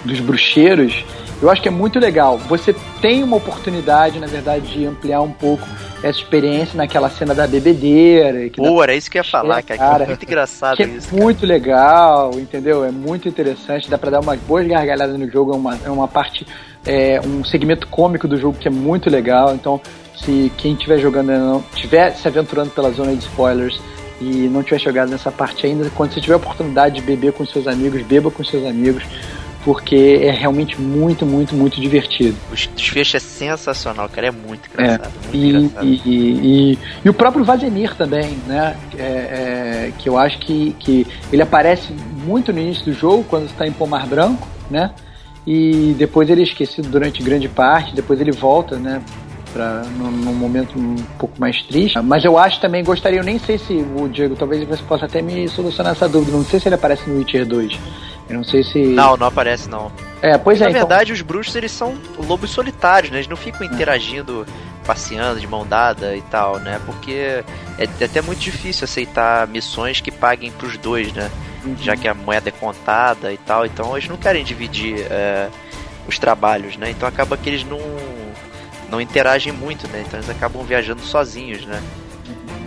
dos 0.05 0.21
bruxeiros, 0.21 1.05
eu 1.43 1.51
acho 1.51 1.61
que 1.63 1.69
é 1.69 1.71
muito 1.71 1.99
legal. 1.99 2.39
Você 2.39 2.75
tem 3.01 3.23
uma 3.23 3.37
oportunidade, 3.37 4.19
na 4.19 4.27
verdade, 4.27 4.67
de 4.73 4.87
ampliar 4.87 5.21
um 5.21 5.31
pouco 5.33 5.67
essa 6.03 6.19
experiência 6.19 6.77
naquela 6.77 7.09
cena 7.11 7.35
da 7.35 7.47
bebedeira. 7.47 8.49
Que 8.49 8.61
dá 8.61 8.69
Pô, 8.69 8.83
era 8.83 8.95
isso 8.95 9.11
que 9.11 9.19
eu 9.19 9.21
ia 9.21 9.25
falar, 9.25 9.59
É, 9.59 9.63
cara. 9.63 9.79
cara, 9.79 9.97
que 9.99 10.03
é 10.05 10.07
muito 10.09 10.23
engraçado 10.25 10.77
que 10.77 10.83
é 10.83 10.87
isso. 10.87 11.09
cara. 11.11 11.23
muito 11.23 11.47
legal, 11.47 12.31
entendeu? 12.39 12.85
É 12.85 12.91
muito 12.91 13.29
interessante, 13.29 13.89
dá 13.91 13.99
pra 13.99 14.11
dar 14.11 14.21
umas 14.21 14.39
boas 14.41 14.67
gargalhadas 14.67 15.19
no 15.19 15.31
jogo, 15.31 15.53
é 15.53 15.57
uma, 15.57 15.79
é 15.85 15.91
uma 15.91 16.09
parte, 16.09 16.47
é 16.87 17.21
um 17.25 17.45
segmento 17.45 17.87
cômico 17.89 18.27
do 18.29 18.37
jogo 18.39 18.57
que 18.59 18.69
é 18.69 18.71
muito 18.71 19.11
legal, 19.11 19.55
então 19.55 19.81
se 20.15 20.51
quem 20.57 20.73
estiver 20.73 20.99
jogando 20.99 21.29
não 21.33 21.65
estiver 21.75 22.13
se 22.15 22.27
aventurando 22.27 22.71
pela 22.71 22.91
zona 22.91 23.13
de 23.15 23.19
spoilers 23.25 23.79
e 24.21 24.49
não 24.49 24.63
tiver 24.63 24.79
chegado 24.79 25.11
nessa 25.11 25.31
parte 25.31 25.67
ainda, 25.67 25.91
quando 25.95 26.15
você 26.15 26.21
tiver 26.21 26.35
a 26.35 26.39
oportunidade 26.39 26.95
de 26.97 27.03
beber 27.03 27.33
com 27.33 27.45
seus 27.45 27.67
amigos, 27.67 28.01
beba 28.03 28.31
com 28.31 28.43
seus 28.43 28.65
amigos, 28.67 29.03
porque 29.67 30.21
é 30.23 30.31
realmente 30.31 30.81
muito, 30.81 31.27
muito, 31.27 31.53
muito 31.57 31.81
divertido. 31.81 32.37
O 32.53 32.55
desfecho 32.55 33.17
é 33.17 33.19
sensacional, 33.21 34.09
cara. 34.09 34.29
É 34.29 34.31
muito 34.31 34.71
É, 34.79 34.85
engraçado. 34.85 35.13
muito 35.25 35.37
e, 35.37 35.49
engraçado. 35.49 35.85
e, 35.85 36.71
e, 36.73 36.79
e 37.05 37.11
o 37.11 37.13
próprio 37.13 37.45
Vazemir 37.45 37.93
também, 37.97 38.39
né? 38.47 38.77
É, 38.97 39.03
é, 39.03 39.93
que 39.99 40.09
eu 40.09 40.17
acho 40.17 40.39
que, 40.39 40.73
que 40.79 41.05
ele 41.33 41.43
aparece 41.43 41.93
muito 42.25 42.53
no 42.53 42.61
início 42.61 42.85
do 42.85 42.93
jogo, 42.93 43.25
quando 43.25 43.47
está 43.47 43.67
em 43.67 43.73
Pomar 43.73 44.07
Branco, 44.07 44.47
né? 44.71 44.93
E 45.45 45.97
depois 45.99 46.31
ele 46.31 46.43
é 46.43 46.45
esquecido 46.45 46.89
durante 46.89 47.21
grande 47.21 47.49
parte, 47.49 47.93
depois 47.93 48.21
ele 48.21 48.31
volta, 48.31 48.77
né? 48.77 49.03
Pra, 49.53 49.83
num, 49.99 50.13
num 50.13 50.35
momento 50.35 50.79
um 50.79 50.95
pouco 51.19 51.41
mais 51.41 51.61
triste. 51.63 51.99
Mas 52.05 52.25
eu 52.25 52.39
acho 52.39 52.61
também, 52.61 52.85
gostaria, 52.85 53.19
eu 53.19 53.25
nem 53.25 53.41
sei 53.41 53.59
se 53.59 53.73
o 53.73 54.07
Diego, 54.09 54.37
talvez 54.37 54.63
você 54.63 54.83
possa 54.85 55.07
até 55.07 55.21
me 55.21 55.49
solucionar 55.49 55.91
essa 55.91 56.09
dúvida. 56.09 56.37
Não 56.37 56.45
sei 56.45 56.61
se 56.61 56.69
ele 56.69 56.77
aparece 56.77 57.11
no 57.11 57.19
Witcher 57.19 57.45
2. 57.45 57.77
Eu 58.29 58.37
não 58.37 58.45
sei 58.45 58.63
se. 58.65 58.79
Não, 58.87 59.17
não 59.17 59.27
aparece 59.27 59.69
não. 59.69 59.91
É, 60.21 60.37
pois 60.37 60.59
Na 60.61 60.67
é. 60.67 60.71
então- 60.71 60.81
verdade, 60.81 61.13
os 61.13 61.23
bruxos 61.23 61.55
eles 61.55 61.71
são 61.71 61.95
lobos 62.19 62.51
solitários, 62.51 63.11
né? 63.11 63.19
Eles 63.19 63.29
não 63.29 63.37
ficam 63.37 63.65
interagindo, 63.67 64.47
passeando 64.85 65.39
de 65.41 65.47
mão 65.47 65.67
dada 65.67 66.17
e 66.17 66.23
tal, 66.23 66.59
né? 66.59 66.81
Porque 66.85 67.45
é 67.79 68.05
até 68.05 68.21
muito 68.23 68.41
difícil 68.41 68.85
aceitar 68.85 69.47
missões 69.47 70.01
que 70.01 70.11
paguem 70.11 70.51
pros 70.53 70.77
dois, 70.79 71.13
né? 71.13 71.31
Uhum. 71.65 71.77
Já 71.81 71.97
que 71.97 72.09
a 72.09 72.15
moeda 72.15 72.49
é 72.49 72.53
contada 72.53 73.33
e 73.33 73.37
tal, 73.39 73.65
então 73.67 73.97
eles 73.97 74.09
não 74.09 74.17
querem 74.17 74.43
dividir 74.45 75.07
é, 75.11 75.49
os 76.09 76.19
trabalhos, 76.19 76.77
né? 76.77 76.91
Então 76.91 77.09
acaba 77.09 77.37
que 77.37 77.49
eles 77.49 77.65
não, 77.65 77.81
não 78.91 79.01
interagem 79.01 79.53
muito, 79.53 79.87
né? 79.89 80.03
Então 80.07 80.19
eles 80.19 80.31
acabam 80.31 80.63
viajando 80.65 81.03
sozinhos, 81.03 81.65
né? 81.67 81.81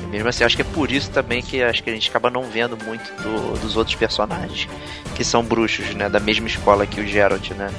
Mesmo 0.10 0.28
assim, 0.28 0.44
acho 0.44 0.56
que 0.56 0.64
é 0.64 0.66
por 0.66 0.92
isso 0.92 1.12
também 1.12 1.42
que 1.42 1.62
acho 1.62 1.84
que 1.84 1.90
a 1.90 1.94
gente 1.94 2.10
acaba 2.10 2.30
não 2.30 2.44
vendo 2.44 2.76
muito 2.84 3.12
do, 3.22 3.60
dos 3.60 3.78
outros 3.78 3.96
personagens 3.96 4.68
que 5.16 5.24
são 5.24 5.44
bruxos, 5.44 5.94
né? 5.94 6.10
Da 6.10 6.20
mesma 6.20 6.48
escola 6.48 6.88
que 6.88 7.00
o 7.00 7.08
Geralt, 7.08 7.52
né? 7.52 7.70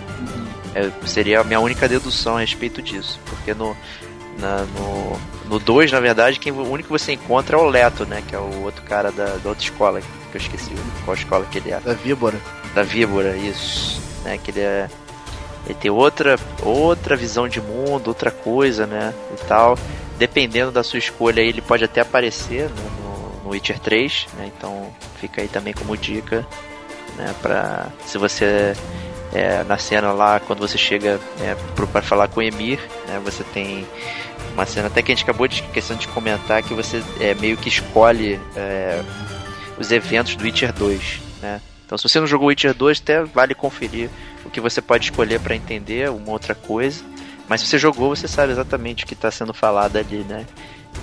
É, 0.74 0.90
seria 1.07 1.40
a 1.40 1.44
minha 1.44 1.59
única 1.59 1.89
dedução 1.89 2.36
a 2.36 2.40
respeito 2.40 2.81
disso, 2.81 3.19
porque 3.27 3.52
no 3.52 3.77
na, 4.39 4.65
no 5.48 5.59
2, 5.59 5.93
na 5.93 6.01
verdade, 6.01 6.39
quem, 6.39 6.52
o 6.52 6.62
único 6.62 6.89
que 6.89 6.93
você 6.93 7.12
encontra 7.12 7.57
é 7.57 7.61
o 7.61 7.69
Leto, 7.69 8.07
né? 8.07 8.23
Que 8.27 8.35
é 8.35 8.39
o 8.39 8.62
outro 8.62 8.82
cara 8.82 9.12
da, 9.12 9.36
da 9.36 9.48
outra 9.48 9.65
escola, 9.65 10.01
que 10.01 10.36
eu 10.36 10.40
esqueci 10.40 10.70
qual 11.05 11.16
escola 11.16 11.44
que 11.51 11.59
ele 11.59 11.73
é. 11.73 11.81
Da 11.81 11.93
Víbora. 11.93 12.40
Da 12.74 12.82
Víbora, 12.82 13.36
isso. 13.36 14.01
Né, 14.24 14.39
que 14.39 14.51
ele 14.51 14.61
é. 14.61 14.89
Ele 15.66 15.74
tem 15.74 15.90
outra, 15.90 16.39
outra 16.62 17.16
visão 17.16 17.47
de 17.47 17.61
mundo, 17.61 18.09
outra 18.09 18.31
coisa, 18.31 18.86
né? 18.86 19.12
E 19.32 19.44
tal. 19.47 19.78
Dependendo 20.21 20.71
da 20.71 20.83
sua 20.83 20.99
escolha, 20.99 21.41
ele 21.41 21.63
pode 21.63 21.83
até 21.83 22.03
aparecer 22.03 22.69
no, 22.69 23.43
no 23.43 23.51
Witcher 23.51 23.79
3, 23.79 24.29
né? 24.37 24.53
Então 24.55 24.93
fica 25.19 25.41
aí 25.41 25.49
também 25.49 25.73
como 25.73 25.97
dica, 25.97 26.47
né? 27.17 27.35
Se 28.05 28.19
você 28.19 28.75
é, 29.33 29.65
na 29.65 29.79
cena 29.79 30.13
lá, 30.13 30.39
quando 30.39 30.59
você 30.61 30.77
chega 30.77 31.19
é, 31.41 31.57
para 31.75 32.03
falar 32.03 32.29
com 32.29 32.41
o 32.41 32.43
Emir, 32.43 32.79
né, 33.09 33.19
você 33.25 33.43
tem 33.45 33.87
uma 34.53 34.67
cena 34.67 34.89
até 34.89 35.01
que 35.01 35.11
a 35.11 35.15
gente 35.15 35.25
acabou 35.25 35.49
de 35.49 35.63
questão 35.63 35.97
de 35.97 36.07
comentar 36.09 36.63
que 36.63 36.75
você 36.75 37.03
é, 37.19 37.35
meio 37.35 37.57
que 37.57 37.71
escolhe 37.71 38.39
é, 38.55 39.03
os 39.79 39.91
eventos 39.91 40.37
do 40.37 40.45
Witcher 40.45 40.73
2, 40.73 41.21
né? 41.41 41.63
Então, 41.87 41.97
se 41.97 42.09
você 42.09 42.21
não 42.21 42.27
jogou 42.27 42.49
Witcher 42.49 42.75
2, 42.75 43.01
até 43.01 43.25
vale 43.25 43.55
conferir 43.55 44.11
o 44.45 44.51
que 44.51 44.61
você 44.61 44.83
pode 44.83 45.07
escolher 45.07 45.41
para 45.41 45.57
entender 45.57 46.11
uma 46.11 46.31
outra 46.31 46.55
coisa. 46.55 47.03
Mas 47.51 47.62
se 47.62 47.66
você 47.66 47.78
jogou, 47.78 48.14
você 48.14 48.28
sabe 48.28 48.52
exatamente 48.52 49.02
o 49.02 49.06
que 49.09 49.12
está 49.12 49.28
sendo 49.28 49.52
falado 49.52 49.97
ali, 49.97 50.18
né? 50.18 50.47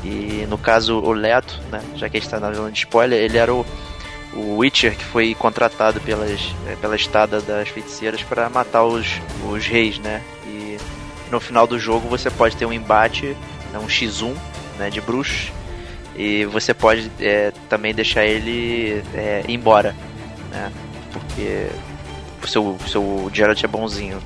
E 0.01 0.47
no 0.49 0.57
caso, 0.57 0.97
o 0.97 1.11
Leto, 1.11 1.59
né? 1.69 1.83
Já 1.97 2.07
que 2.07 2.15
a 2.15 2.19
gente 2.21 2.27
está 2.27 2.39
na 2.39 2.53
zona 2.53 2.71
de 2.71 2.77
spoiler, 2.79 3.21
ele 3.21 3.37
era 3.37 3.53
o, 3.53 3.65
o 4.33 4.55
Witcher 4.55 4.95
que 4.95 5.03
foi 5.03 5.35
contratado 5.35 5.99
pelas, 5.99 6.39
é, 6.65 6.77
pela 6.77 6.95
estada 6.95 7.41
das 7.41 7.67
feiticeiras 7.67 8.23
para 8.23 8.49
matar 8.49 8.85
os, 8.85 9.05
os 9.51 9.67
reis, 9.67 9.99
né? 9.99 10.23
E 10.45 10.77
no 11.29 11.41
final 11.41 11.67
do 11.67 11.77
jogo 11.77 12.07
você 12.07 12.31
pode 12.31 12.55
ter 12.55 12.65
um 12.65 12.71
embate, 12.71 13.35
né, 13.73 13.79
um 13.79 13.87
X1 13.87 14.33
né, 14.79 14.89
de 14.89 15.01
bruxos, 15.01 15.51
e 16.15 16.45
você 16.45 16.73
pode 16.73 17.11
é, 17.19 17.51
também 17.67 17.93
deixar 17.93 18.25
ele 18.25 19.03
é, 19.13 19.43
ir 19.45 19.53
embora, 19.53 19.93
né? 20.49 20.71
Porque 21.11 21.67
o 22.41 22.47
seu, 22.47 22.77
seu 22.87 23.29
Geralt 23.33 23.61
é 23.61 23.67
bonzinho. 23.67 24.21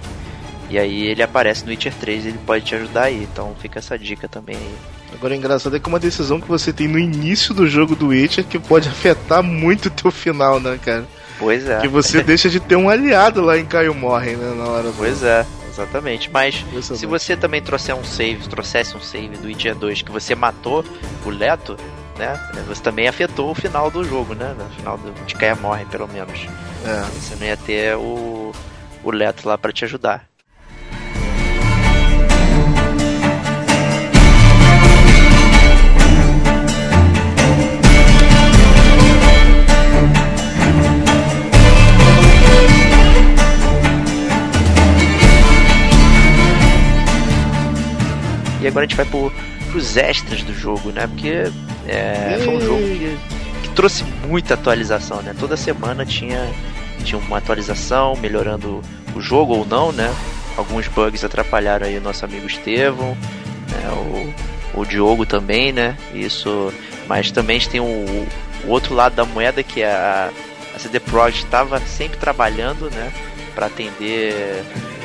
E 0.71 0.79
aí 0.79 1.07
ele 1.07 1.21
aparece 1.21 1.65
no 1.65 1.69
Witcher 1.69 1.93
3 1.93 2.23
e 2.23 2.27
ele 2.29 2.39
pode 2.45 2.63
te 2.63 2.75
ajudar 2.75 3.03
aí. 3.03 3.23
Então 3.23 3.53
fica 3.59 3.79
essa 3.79 3.99
dica 3.99 4.29
também 4.29 4.55
aí. 4.55 4.75
Agora, 5.13 5.35
engraçado 5.35 5.75
é 5.75 5.79
que 5.79 5.85
é 5.85 5.91
uma 5.91 5.99
decisão 5.99 6.39
que 6.39 6.47
você 6.47 6.71
tem 6.71 6.87
no 6.87 6.97
início 6.97 7.53
do 7.53 7.67
jogo 7.67 7.93
do 7.93 8.07
Witcher 8.07 8.45
que 8.45 8.57
pode 8.57 8.87
afetar 8.87 9.43
muito 9.43 9.87
o 9.87 9.91
teu 9.91 10.09
final, 10.09 10.61
né, 10.61 10.79
cara? 10.81 11.05
Pois 11.37 11.67
é. 11.67 11.81
Que 11.81 11.89
você 11.89 12.23
deixa 12.23 12.49
de 12.49 12.61
ter 12.61 12.77
um 12.77 12.89
aliado 12.89 13.41
lá 13.41 13.57
em 13.57 13.65
Caio 13.65 13.93
Morre, 13.93 14.37
né, 14.37 14.53
na 14.55 14.63
hora 14.69 14.83
do... 14.83 14.93
Pois 14.93 15.21
é, 15.23 15.45
exatamente. 15.69 16.31
Mas 16.31 16.63
se 16.81 17.05
você 17.05 17.35
também 17.35 17.61
trouxer 17.61 17.93
um 17.93 18.05
save, 18.05 18.47
trouxesse 18.47 18.95
um 18.95 19.01
save 19.01 19.35
do 19.37 19.47
Witcher 19.47 19.75
2 19.75 20.03
que 20.03 20.11
você 20.11 20.35
matou 20.35 20.85
o 21.25 21.29
Leto, 21.29 21.75
né? 22.17 22.39
Você 22.69 22.81
também 22.81 23.09
afetou 23.09 23.51
o 23.51 23.55
final 23.55 23.91
do 23.91 24.05
jogo, 24.05 24.33
né? 24.35 24.55
No 24.57 24.69
final 24.69 24.97
do, 24.97 25.11
de 25.25 25.35
Caia 25.35 25.55
Morre, 25.55 25.83
pelo 25.85 26.07
menos. 26.07 26.47
É. 26.85 27.01
Você 27.19 27.35
não 27.35 27.45
ia 27.45 27.57
ter 27.57 27.97
o, 27.97 28.53
o 29.03 29.11
Leto 29.11 29.45
lá 29.45 29.57
para 29.57 29.73
te 29.73 29.83
ajudar. 29.83 30.30
E 48.61 48.67
agora 48.67 48.85
a 48.85 48.87
gente 48.87 48.95
vai 48.95 49.05
pro, 49.05 49.31
pros 49.71 49.97
extras 49.97 50.43
do 50.43 50.53
jogo, 50.53 50.91
né? 50.91 51.07
Porque 51.07 51.51
é, 51.87 52.39
foi 52.43 52.55
um 52.55 52.61
jogo 52.61 52.81
que, 52.81 53.17
que, 53.63 53.69
trouxe 53.69 54.03
muita 54.27 54.53
atualização, 54.53 55.21
né? 55.21 55.35
Toda 55.39 55.57
semana 55.57 56.05
tinha, 56.05 56.47
tinha 57.03 57.19
uma 57.19 57.39
atualização 57.39 58.15
melhorando 58.17 58.81
o 59.15 59.21
jogo 59.21 59.55
ou 59.55 59.65
não, 59.65 59.91
né? 59.91 60.13
Alguns 60.55 60.87
bugs 60.87 61.23
atrapalharam 61.23 61.87
aí 61.87 61.97
o 61.97 62.01
nosso 62.01 62.23
amigo 62.23 62.45
Estevão, 62.45 63.17
né? 63.69 64.33
o, 64.75 64.81
o 64.81 64.85
Diogo 64.85 65.25
também, 65.25 65.71
né? 65.71 65.97
Isso, 66.13 66.71
mas 67.07 67.31
também 67.31 67.57
a 67.57 67.59
gente 67.59 67.71
tem 67.71 67.81
o, 67.81 68.27
o 68.65 68.67
outro 68.67 68.93
lado 68.93 69.15
da 69.15 69.25
moeda 69.25 69.63
que 69.63 69.81
é 69.81 69.91
a, 69.91 70.29
a 70.75 70.79
CD 70.79 70.99
Projekt 70.99 71.45
estava 71.45 71.79
sempre 71.79 72.17
trabalhando, 72.17 72.91
né? 72.91 73.11
Para 73.55 73.65
atender 73.65 74.63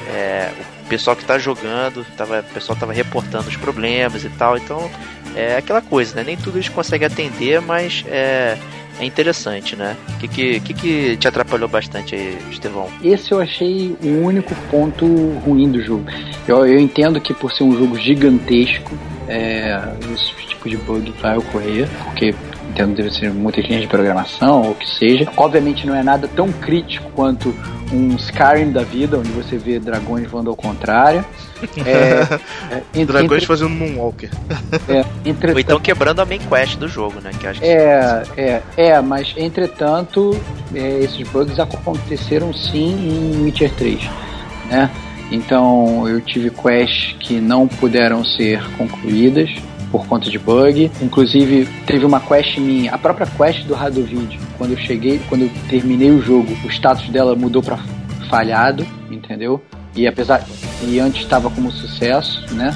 é, 0.09 0.51
o 0.61 0.76
pessoal 0.87 1.17
que 1.17 1.23
está 1.23 1.39
jogando, 1.39 2.05
tava, 2.17 2.41
o 2.41 2.55
pessoal 2.55 2.75
estava 2.75 2.93
reportando 2.93 3.49
os 3.49 3.57
problemas 3.57 4.25
e 4.25 4.31
tal. 4.31 4.57
Então 4.57 4.91
é 5.35 5.57
aquela 5.57 5.83
coisa, 5.83 6.17
né? 6.17 6.25
Nem 6.25 6.37
tudo 6.37 6.57
eles 6.57 6.69
conseguem 6.69 7.07
atender, 7.07 7.61
mas 7.61 8.05
é, 8.09 8.57
é 8.99 9.05
interessante, 9.05 9.77
né? 9.77 9.97
O 10.09 10.19
que, 10.19 10.29
que, 10.29 10.61
que, 10.61 10.75
que 10.75 11.17
te 11.17 11.29
atrapalhou 11.29 11.69
bastante 11.69 12.15
aí, 12.15 12.39
Estevão? 12.51 12.89
Esse 13.03 13.33
eu 13.33 13.41
achei 13.41 13.97
o 14.03 14.25
único 14.25 14.55
ponto 14.71 15.07
ruim 15.45 15.71
do 15.71 15.83
jogo. 15.83 16.07
Eu, 16.49 16.67
eu 16.67 16.79
entendo 16.79 17.21
que 17.21 17.35
por 17.35 17.53
ser 17.53 17.65
um 17.65 17.77
jogo 17.77 17.99
gigantesco, 17.99 18.97
é, 19.29 19.79
esse 20.15 20.33
tipo 20.49 20.69
de 20.69 20.77
bug 20.79 21.13
vai 21.21 21.37
ocorrer, 21.37 21.89
porque 22.05 22.35
entendo 22.77 22.95
deve 22.95 23.11
ser 23.11 23.33
muitas 23.33 23.65
linhas 23.65 23.83
de 23.83 23.89
programação 23.89 24.63
ou 24.63 24.71
o 24.73 24.75
que 24.75 24.87
seja. 24.87 25.27
Obviamente 25.37 25.87
não 25.87 25.95
é 25.95 26.03
nada 26.03 26.29
tão 26.29 26.53
crítico 26.53 27.11
quanto 27.13 27.55
um 27.93 28.15
Skyrim 28.17 28.73
da 28.73 28.83
vida, 28.83 29.19
onde 29.19 29.31
você 29.31 29.57
vê 29.57 29.79
dragões 29.79 30.31
voando 30.31 30.51
ao 30.51 30.57
contrário. 30.57 31.25
É, 31.87 32.21
é, 32.71 32.83
entre, 32.95 33.15
dragões 33.15 33.43
entre, 33.43 33.47
fazendo 33.47 33.71
Moonwalker. 33.71 34.29
É, 34.91 35.03
entre, 35.25 35.53
Ou 35.53 35.59
então 35.59 35.81
quebrando 35.81 36.21
a 36.21 36.27
main 36.27 36.39
quest 36.39 36.77
do 36.77 36.87
jogo, 36.87 37.19
né? 37.19 37.31
Que 37.41 37.47
acho 37.47 37.61
que 37.61 37.67
é, 37.67 38.23
é, 38.37 38.63
é, 38.77 39.01
mas 39.01 39.33
entretanto, 39.39 40.39
é, 40.75 40.99
esses 41.01 41.27
bugs 41.29 41.59
aconteceram 41.59 42.53
sim 42.53 43.39
em 43.39 43.45
Witcher 43.45 43.71
3, 43.73 44.03
né? 44.71 44.91
Então 45.33 46.07
eu 46.07 46.21
tive 46.21 46.51
quests 46.51 47.17
que 47.21 47.41
não 47.41 47.67
puderam 47.67 48.23
ser 48.23 48.63
concluídas 48.77 49.51
por 49.97 50.07
conta 50.07 50.29
de 50.31 50.39
bug. 50.39 50.91
Inclusive, 51.01 51.67
teve 51.87 52.05
uma 52.05 52.21
quest 52.21 52.59
minha, 52.59 52.93
a 52.93 52.99
própria 52.99 53.27
quest 53.27 53.65
do 53.65 53.73
Radovid, 53.73 54.39
quando 54.59 54.73
eu 54.73 54.77
cheguei, 54.77 55.21
quando 55.29 55.43
eu 55.43 55.51
terminei 55.71 56.11
o 56.11 56.21
jogo, 56.21 56.53
o 56.65 56.69
status 56.69 57.09
dela 57.09 57.35
mudou 57.35 57.63
para 57.63 57.79
falhado, 58.29 58.87
entendeu? 59.11 59.63
E 59.95 60.07
apesar 60.07 60.45
e 60.83 60.99
antes 61.01 61.23
estava 61.23 61.49
como 61.49 61.73
sucesso, 61.73 62.45
né? 62.55 62.71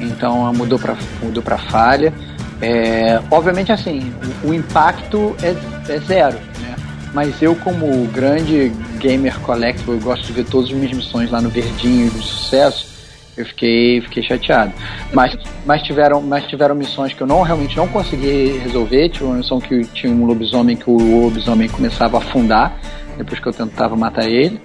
Então 0.00 0.52
mudou 0.54 0.78
para 0.78 0.96
mudou 1.22 1.42
para 1.42 1.58
falha. 1.58 2.14
É, 2.62 3.20
obviamente 3.30 3.70
assim, 3.70 4.10
o, 4.42 4.48
o 4.48 4.54
impacto 4.54 5.36
é, 5.42 5.54
é, 5.92 5.98
zero, 5.98 6.38
né? 6.60 6.76
Mas 7.12 7.42
eu 7.42 7.54
como 7.56 8.06
grande 8.06 8.72
gamer 8.98 9.38
collectible, 9.40 9.92
eu 9.92 10.00
gosto 10.00 10.26
de 10.26 10.32
ver 10.32 10.46
todas 10.46 10.70
as 10.70 10.74
minhas 10.74 10.96
missões 10.96 11.30
lá 11.30 11.42
no 11.42 11.50
verdinho 11.50 12.10
do 12.10 12.22
sucesso 12.22 12.93
eu 13.36 13.44
fiquei, 13.46 14.00
fiquei 14.02 14.22
chateado. 14.22 14.72
Mas, 15.12 15.36
mas, 15.66 15.82
tiveram, 15.82 16.22
mas 16.22 16.44
tiveram 16.44 16.74
missões 16.74 17.12
que 17.12 17.20
eu 17.20 17.26
não 17.26 17.42
realmente 17.42 17.76
não 17.76 17.88
consegui 17.88 18.58
resolver. 18.58 19.08
Tinha 19.08 19.28
uma 19.28 19.36
missão 19.36 19.60
que 19.60 19.84
tinha 19.86 20.12
um 20.12 20.24
lobisomem 20.24 20.76
que 20.76 20.88
o 20.88 21.22
lobisomem 21.24 21.68
começava 21.68 22.18
a 22.18 22.20
afundar 22.20 22.78
depois 23.16 23.40
que 23.40 23.46
eu 23.46 23.52
tentava 23.52 23.96
matar 23.96 24.28
ele. 24.28 24.60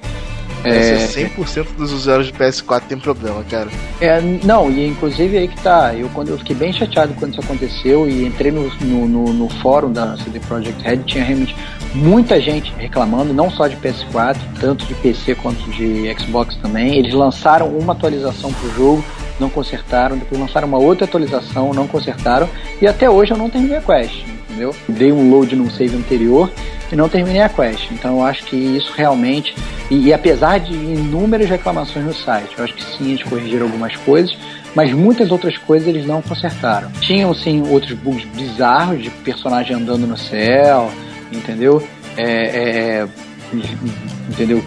É, 0.64 1.08
100% 1.08 1.76
dos 1.78 1.94
usuários 1.94 2.28
de 2.28 2.34
PS4 2.34 2.82
tem 2.82 3.00
problema, 3.00 3.44
cara. 3.50 3.70
É, 4.02 4.20
não, 4.44 4.70
e 4.70 4.88
inclusive 4.88 5.38
aí 5.38 5.48
que 5.48 5.60
tá. 5.62 5.94
Eu, 5.96 6.10
quando, 6.10 6.30
eu 6.30 6.38
fiquei 6.38 6.56
bem 6.56 6.74
chateado 6.74 7.14
quando 7.14 7.32
isso 7.32 7.42
aconteceu 7.42 8.10
e 8.10 8.26
entrei 8.26 8.52
no, 8.52 8.70
no, 8.82 9.08
no, 9.08 9.34
no 9.34 9.50
fórum 9.62 9.92
da 9.92 10.18
CD 10.18 10.40
Projekt 10.42 10.82
Red, 10.84 10.98
tinha 11.06 11.24
realmente 11.24 11.56
muita 11.94 12.40
gente 12.40 12.74
reclamando, 12.78 13.34
não 13.34 13.50
só 13.50 13.68
de 13.68 13.76
PS4, 13.78 14.38
tanto 14.60 14.86
de 14.86 14.94
PC 14.96 15.36
quanto 15.36 15.62
de 15.72 16.14
Xbox 16.18 16.56
também. 16.56 16.98
Eles 16.98 17.14
lançaram 17.14 17.68
uma 17.68 17.94
atualização 17.94 18.52
pro 18.54 18.74
jogo, 18.74 19.04
não 19.40 19.50
consertaram, 19.50 20.18
depois 20.18 20.40
lançaram 20.40 20.68
uma 20.68 20.78
outra 20.78 21.06
atualização, 21.06 21.74
não 21.74 21.88
consertaram, 21.88 22.50
e 22.82 22.88
até 22.88 23.10
hoje 23.10 23.32
eu 23.32 23.38
não 23.38 23.50
terminei 23.50 23.78
a 23.78 23.82
quest, 23.82 24.24
entendeu? 24.50 24.76
Dei 24.88 25.12
um 25.12 25.30
load 25.30 25.56
num 25.56 25.70
save 25.70 25.96
anterior 25.96 26.52
e 26.92 26.96
não 26.96 27.08
terminei 27.08 27.42
a 27.42 27.50
quest. 27.50 27.90
Então 27.92 28.18
eu 28.18 28.24
acho 28.24 28.44
que 28.46 28.56
isso 28.56 28.94
realmente, 28.96 29.56
e, 29.90 30.08
e 30.08 30.14
apesar 30.14 30.60
de 30.60 30.74
inúmeras 30.74 31.50
reclamações 31.50 32.06
no 32.06 32.14
site, 32.14 32.56
eu 32.58 32.64
acho 32.64 32.74
que 32.74 32.84
sim, 32.84 33.12
eles 33.12 33.24
corrigiram 33.24 33.66
algumas 33.66 33.96
coisas, 33.98 34.38
mas 34.76 34.92
muitas 34.92 35.32
outras 35.32 35.58
coisas 35.58 35.88
eles 35.88 36.06
não 36.06 36.22
consertaram. 36.22 36.92
Tinham 37.00 37.34
sim 37.34 37.64
outros 37.68 37.94
bugs 37.94 38.26
bizarros 38.36 39.02
de 39.02 39.10
personagem 39.10 39.76
andando 39.76 40.06
no 40.06 40.18
céu, 40.18 40.92
entendeu? 41.32 41.86
É, 42.18 42.24
é, 42.24 42.70
é 43.02 43.08
entendeu? 44.30 44.64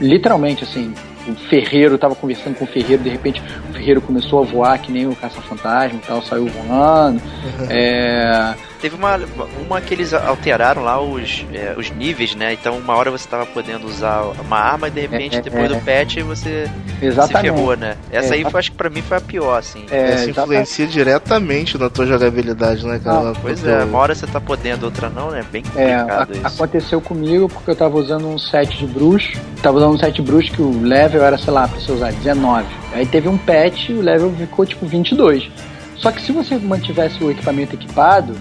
Literalmente, 0.00 0.64
assim, 0.64 0.92
o 1.28 1.34
ferreiro 1.48 1.98
tava 1.98 2.14
conversando 2.14 2.56
com 2.56 2.64
o 2.64 2.68
ferreiro, 2.68 3.02
de 3.02 3.08
repente 3.08 3.42
o 3.70 3.72
ferreiro 3.72 4.00
começou 4.00 4.42
a 4.42 4.46
voar 4.46 4.78
que 4.78 4.92
nem 4.92 5.06
o 5.06 5.14
caça-fantasma 5.16 5.98
e 5.98 6.06
tal, 6.06 6.22
saiu 6.22 6.46
voando. 6.46 7.20
É, 7.68 8.54
Teve 8.86 8.94
uma, 8.94 9.18
uma 9.66 9.80
que 9.80 9.92
eles 9.92 10.14
alteraram 10.14 10.84
lá 10.84 11.00
os, 11.02 11.44
é, 11.52 11.74
os 11.76 11.90
níveis, 11.90 12.36
né? 12.36 12.52
Então 12.52 12.78
uma 12.78 12.94
hora 12.94 13.10
você 13.10 13.26
tava 13.28 13.44
podendo 13.44 13.84
usar 13.84 14.22
uma 14.40 14.58
arma 14.60 14.86
e 14.86 14.92
de 14.92 15.00
repente 15.00 15.38
É, 15.38 15.40
depois 15.40 15.64
é. 15.64 15.74
do 15.74 15.80
patch 15.84 16.18
você 16.18 16.70
Exatamente. 17.02 17.48
se 17.48 17.52
ferrou, 17.56 17.76
né? 17.76 17.96
Essa 18.12 18.34
É, 18.34 18.36
aí 18.36 18.42
eu 18.42 18.50
acho 18.54 18.70
que 18.70 18.76
pra 18.76 18.88
mim 18.88 19.02
foi 19.02 19.16
a 19.16 19.20
pior, 19.20 19.58
assim. 19.58 19.84
é, 19.90 20.14
Isso 20.14 20.30
influencia 20.30 20.86
diretamente 20.86 21.76
na 21.76 21.90
tua 21.90 22.06
jogabilidade, 22.06 22.86
né, 22.86 23.00
cara? 23.02 23.22
Na 23.22 23.32
Pois 23.32 23.66
é, 23.66 23.82
uma 23.82 23.98
hora 23.98 24.14
você 24.14 24.24
tá 24.24 24.40
podendo, 24.40 24.84
outra 24.84 25.08
não, 25.10 25.32
né? 25.32 25.44
Bem 25.50 25.64
É, 25.74 25.94
a- 25.94 25.98
complicado 26.04 26.32
isso. 26.36 26.46
aconteceu 26.46 27.00
comigo 27.00 27.48
porque 27.48 27.68
eu 27.72 27.74
tava 27.76 27.96
usando 27.98 28.28
um 28.28 28.38
set 28.38 28.78
de 28.78 28.86
bruxo. 28.86 29.32
Tava 29.60 29.78
usando 29.78 29.94
um 29.94 29.98
set 29.98 30.14
de 30.14 30.22
bruxo 30.22 30.52
que 30.52 30.62
o 30.62 30.80
level 30.80 31.24
era, 31.24 31.36
sei 31.36 31.52
lá, 31.52 31.66
pra 31.66 31.80
você 31.80 31.90
usar 31.90 32.12
19. 32.12 32.64
Aí 32.92 33.04
teve 33.04 33.26
um 33.28 33.36
patch 33.36 33.88
e 33.88 33.94
o 33.94 34.00
level 34.00 34.32
ficou 34.38 34.64
tipo 34.64 34.86
22. 34.86 35.50
Só 35.96 36.12
que 36.12 36.22
se 36.22 36.30
você 36.30 36.56
mantivesse 36.56 37.24
o 37.24 37.30
equipamento 37.32 37.74
equipado, 37.74 38.36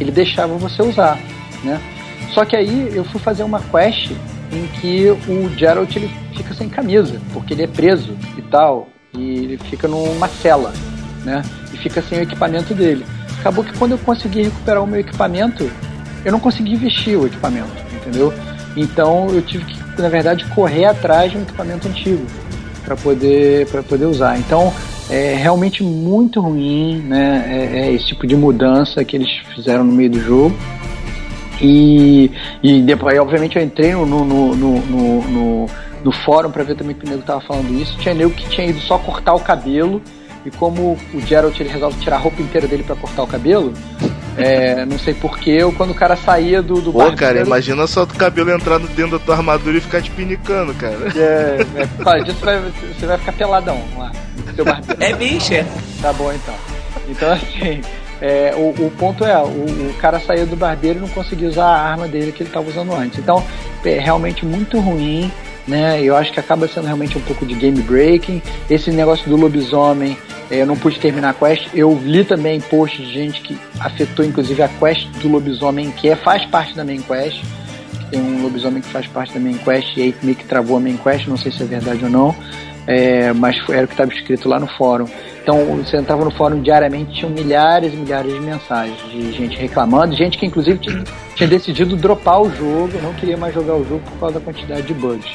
ele 0.00 0.10
deixava 0.10 0.56
você 0.56 0.82
usar, 0.82 1.18
né? 1.62 1.80
Só 2.32 2.44
que 2.44 2.56
aí 2.56 2.90
eu 2.94 3.04
fui 3.04 3.20
fazer 3.20 3.42
uma 3.42 3.60
quest 3.60 4.10
em 4.52 4.66
que 4.80 5.08
o 5.28 5.48
Geralt 5.56 5.94
ele 5.96 6.10
fica 6.36 6.54
sem 6.54 6.68
camisa, 6.68 7.20
porque 7.32 7.54
ele 7.54 7.62
é 7.62 7.66
preso 7.66 8.16
e 8.36 8.42
tal, 8.42 8.88
e 9.14 9.38
ele 9.38 9.58
fica 9.58 9.88
numa 9.88 10.28
cela, 10.28 10.72
né? 11.24 11.42
E 11.72 11.76
fica 11.76 12.02
sem 12.02 12.18
o 12.18 12.22
equipamento 12.22 12.74
dele. 12.74 13.04
Acabou 13.40 13.64
que 13.64 13.76
quando 13.78 13.92
eu 13.92 13.98
consegui 13.98 14.42
recuperar 14.42 14.82
o 14.82 14.86
meu 14.86 15.00
equipamento, 15.00 15.70
eu 16.24 16.32
não 16.32 16.40
consegui 16.40 16.76
vestir 16.76 17.16
o 17.16 17.26
equipamento, 17.26 17.70
entendeu? 17.94 18.32
Então 18.76 19.28
eu 19.30 19.40
tive 19.40 19.64
que, 19.64 20.02
na 20.02 20.08
verdade, 20.08 20.44
correr 20.46 20.84
atrás 20.84 21.30
de 21.32 21.38
um 21.38 21.42
equipamento 21.42 21.88
antigo 21.88 22.26
para 22.84 22.96
poder 22.96 23.66
para 23.68 23.82
poder 23.82 24.04
usar. 24.04 24.38
Então 24.38 24.72
é 25.08 25.34
realmente 25.34 25.82
muito 25.82 26.40
ruim, 26.40 26.98
né? 26.98 27.44
É, 27.48 27.80
é 27.80 27.92
esse 27.92 28.06
tipo 28.06 28.26
de 28.26 28.34
mudança 28.36 29.04
que 29.04 29.16
eles 29.16 29.30
fizeram 29.54 29.84
no 29.84 29.92
meio 29.92 30.10
do 30.10 30.20
jogo. 30.20 30.56
E, 31.60 32.30
e 32.62 32.82
depois, 32.82 33.18
obviamente, 33.18 33.56
eu 33.56 33.62
entrei 33.62 33.92
no, 33.92 34.04
no, 34.04 34.54
no, 34.54 34.80
no, 34.80 35.66
no, 36.04 36.12
fórum 36.24 36.50
para 36.50 36.64
ver 36.64 36.76
também 36.76 36.94
que 36.94 37.06
o 37.06 37.08
nego 37.08 37.22
tava 37.22 37.40
falando 37.40 37.70
isso. 37.80 37.96
Tinha 37.98 38.14
nego 38.14 38.30
que 38.30 38.48
tinha 38.48 38.66
ido 38.66 38.80
só 38.80 38.98
cortar 38.98 39.34
o 39.34 39.40
cabelo. 39.40 40.02
E 40.44 40.50
como 40.50 40.96
o 41.12 41.20
Geralt 41.20 41.58
ele 41.58 41.68
resolve 41.68 41.98
tirar 41.98 42.16
a 42.16 42.18
roupa 42.20 42.40
inteira 42.40 42.68
dele 42.68 42.84
para 42.84 42.94
cortar 42.94 43.24
o 43.24 43.26
cabelo, 43.26 43.72
é, 44.36 44.84
não 44.86 44.96
sei 44.96 45.12
porquê, 45.12 45.64
ou 45.64 45.72
quando 45.72 45.90
o 45.90 45.94
cara 45.94 46.14
saía 46.14 46.62
do, 46.62 46.80
do 46.80 46.92
Pô, 46.92 46.98
barbeiro- 46.98 47.16
cara, 47.16 47.40
imagina 47.40 47.84
só 47.88 48.04
o 48.04 48.06
cabelo 48.06 48.52
entrar 48.52 48.78
dentro 48.78 49.18
da 49.18 49.18
tua 49.18 49.34
armadura 49.34 49.76
e 49.76 49.80
ficar 49.80 50.00
te 50.00 50.10
pinicando, 50.12 50.72
cara. 50.74 50.98
É, 51.16 51.66
é, 51.82 51.86
por 51.86 52.04
causa 52.04 52.22
disso 52.22 52.44
vai- 52.44 52.60
você 52.60 53.06
vai 53.06 53.18
ficar 53.18 53.32
peladão 53.32 53.82
lá 53.98 54.12
seu 54.56 54.64
barbeiro. 54.64 55.02
É 55.02 55.12
bicha. 55.14 55.66
Tá 56.02 56.12
bom 56.12 56.32
então. 56.32 56.54
Então 57.08 57.32
assim, 57.32 57.80
é, 58.20 58.54
o, 58.56 58.70
o 58.86 58.90
ponto 58.98 59.24
é, 59.24 59.36
o, 59.38 59.46
o 59.46 59.94
cara 60.00 60.18
saiu 60.18 60.46
do 60.46 60.56
barbeiro 60.56 60.98
e 60.98 61.02
não 61.02 61.08
conseguia 61.08 61.48
usar 61.48 61.66
a 61.66 61.90
arma 61.90 62.08
dele 62.08 62.32
que 62.32 62.42
ele 62.42 62.50
estava 62.50 62.68
usando 62.68 62.92
antes. 62.94 63.18
Então, 63.18 63.42
é 63.84 63.98
realmente 63.98 64.44
muito 64.44 64.80
ruim, 64.80 65.30
né? 65.66 66.02
Eu 66.02 66.16
acho 66.16 66.32
que 66.32 66.40
acaba 66.40 66.66
sendo 66.66 66.86
realmente 66.86 67.18
um 67.18 67.20
pouco 67.20 67.44
de 67.44 67.54
game 67.54 67.80
breaking. 67.82 68.40
Esse 68.70 68.90
negócio 68.90 69.28
do 69.28 69.36
lobisomem, 69.36 70.16
é, 70.50 70.62
eu 70.62 70.66
não 70.66 70.76
pude 70.76 70.98
terminar 70.98 71.30
a 71.30 71.34
quest. 71.34 71.68
Eu 71.74 71.98
li 72.02 72.24
também 72.24 72.60
posts 72.60 73.06
de 73.06 73.12
gente 73.12 73.40
que 73.42 73.58
afetou 73.78 74.24
inclusive 74.24 74.62
a 74.62 74.68
quest 74.68 75.06
do 75.20 75.28
lobisomem, 75.28 75.90
que 75.90 76.08
é, 76.08 76.16
faz 76.16 76.44
parte 76.46 76.74
da 76.74 76.84
main 76.84 77.02
quest. 77.02 77.42
Tem 78.10 78.20
um 78.20 78.42
lobisomem 78.42 78.80
que 78.80 78.88
faz 78.88 79.06
parte 79.08 79.34
da 79.34 79.40
main 79.40 79.58
quest 79.58 79.96
e 79.96 80.02
aí 80.02 80.14
meio 80.22 80.36
que 80.36 80.44
travou 80.44 80.76
a 80.76 80.80
main 80.80 80.96
quest, 80.96 81.26
não 81.26 81.36
sei 81.36 81.52
se 81.52 81.62
é 81.62 81.66
verdade 81.66 82.04
ou 82.04 82.10
não. 82.10 82.34
É, 82.86 83.32
mas 83.32 83.56
era 83.68 83.84
o 83.84 83.88
que 83.88 83.94
estava 83.94 84.12
escrito 84.12 84.48
lá 84.48 84.60
no 84.60 84.66
fórum. 84.66 85.06
Então 85.42 85.64
você 85.76 85.96
entrava 85.96 86.24
no 86.24 86.30
fórum 86.30 86.60
diariamente, 86.60 87.14
tinham 87.14 87.30
milhares 87.30 87.92
e 87.92 87.96
milhares 87.96 88.32
de 88.32 88.40
mensagens 88.40 88.98
de 89.10 89.32
gente 89.32 89.56
reclamando, 89.56 90.14
gente 90.14 90.38
que 90.38 90.46
inclusive 90.46 90.78
tinha, 90.78 91.04
tinha 91.34 91.48
decidido 91.48 91.96
dropar 91.96 92.42
o 92.42 92.50
jogo, 92.50 93.00
não 93.02 93.14
queria 93.14 93.36
mais 93.36 93.54
jogar 93.54 93.74
o 93.74 93.84
jogo 93.84 94.00
por 94.00 94.18
causa 94.20 94.38
da 94.38 94.44
quantidade 94.44 94.82
de 94.82 94.94
bugs. 94.94 95.30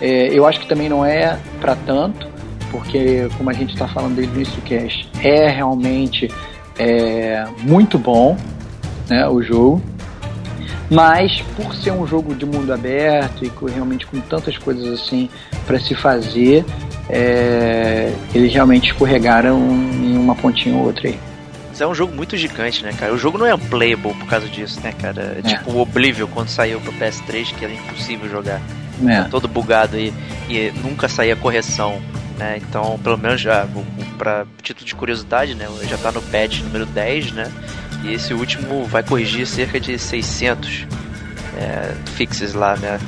É, 0.00 0.28
eu 0.32 0.46
acho 0.46 0.58
que 0.58 0.66
também 0.66 0.88
não 0.88 1.04
é 1.04 1.38
para 1.60 1.76
tanto, 1.76 2.26
porque 2.72 3.28
como 3.38 3.50
a 3.50 3.52
gente 3.52 3.72
está 3.72 3.86
falando 3.86 4.16
desde 4.16 4.32
o 4.32 4.36
início 4.36 4.54
do 4.56 4.62
cast, 4.62 5.08
é 5.22 5.48
realmente 5.48 6.28
é, 6.76 7.44
muito 7.62 7.98
bom 7.98 8.36
né, 9.08 9.28
o 9.28 9.42
jogo. 9.42 9.80
Mas 10.90 11.40
por 11.56 11.74
ser 11.74 11.92
um 11.92 12.06
jogo 12.06 12.34
de 12.34 12.44
mundo 12.44 12.72
aberto 12.72 13.44
e 13.44 13.70
realmente 13.70 14.06
com 14.06 14.20
tantas 14.20 14.58
coisas 14.58 15.00
assim 15.00 15.28
para 15.66 15.78
se 15.78 15.94
fazer, 15.94 16.64
é, 17.08 18.12
eles 18.34 18.52
realmente 18.52 18.90
escorregaram 18.90 19.58
em 19.60 20.16
uma 20.16 20.34
pontinha 20.34 20.74
ou 20.76 20.84
outra 20.84 21.08
aí. 21.08 21.18
Mas 21.68 21.80
é 21.80 21.86
um 21.86 21.94
jogo 21.94 22.14
muito 22.14 22.36
gigante, 22.36 22.82
né, 22.84 22.92
cara? 22.98 23.14
O 23.14 23.18
jogo 23.18 23.38
não 23.38 23.46
é 23.46 23.54
unplayable 23.54 24.12
por 24.14 24.26
causa 24.26 24.46
disso, 24.48 24.80
né, 24.82 24.92
cara? 25.00 25.38
É, 25.38 25.42
tipo 25.48 25.70
o 25.70 25.80
Oblivion 25.80 26.26
quando 26.26 26.48
saiu 26.48 26.80
pro 26.80 26.92
PS3, 26.92 27.54
que 27.54 27.64
era 27.64 27.72
impossível 27.72 28.28
jogar. 28.28 28.60
É. 29.06 29.22
Todo 29.24 29.48
bugado 29.48 29.98
e, 29.98 30.12
e 30.48 30.70
nunca 30.84 31.08
saía 31.08 31.34
correção, 31.34 32.00
né? 32.38 32.58
Então, 32.58 32.98
pelo 33.02 33.16
menos 33.16 33.40
já, 33.40 33.64
o- 33.74 34.02
pra 34.18 34.44
título 34.62 34.86
de 34.86 34.94
curiosidade, 34.94 35.54
né? 35.54 35.66
Já 35.88 35.96
tá 35.96 36.12
no 36.12 36.20
patch 36.22 36.60
número 36.60 36.84
10, 36.86 37.32
né? 37.32 37.50
E 38.04 38.12
esse 38.12 38.34
último 38.34 38.84
vai 38.84 39.02
corrigir 39.02 39.46
cerca 39.46 39.80
de 39.80 39.98
600 39.98 40.86
é, 41.56 41.94
fixes 42.14 42.52
lá, 42.52 42.76
né? 42.76 43.00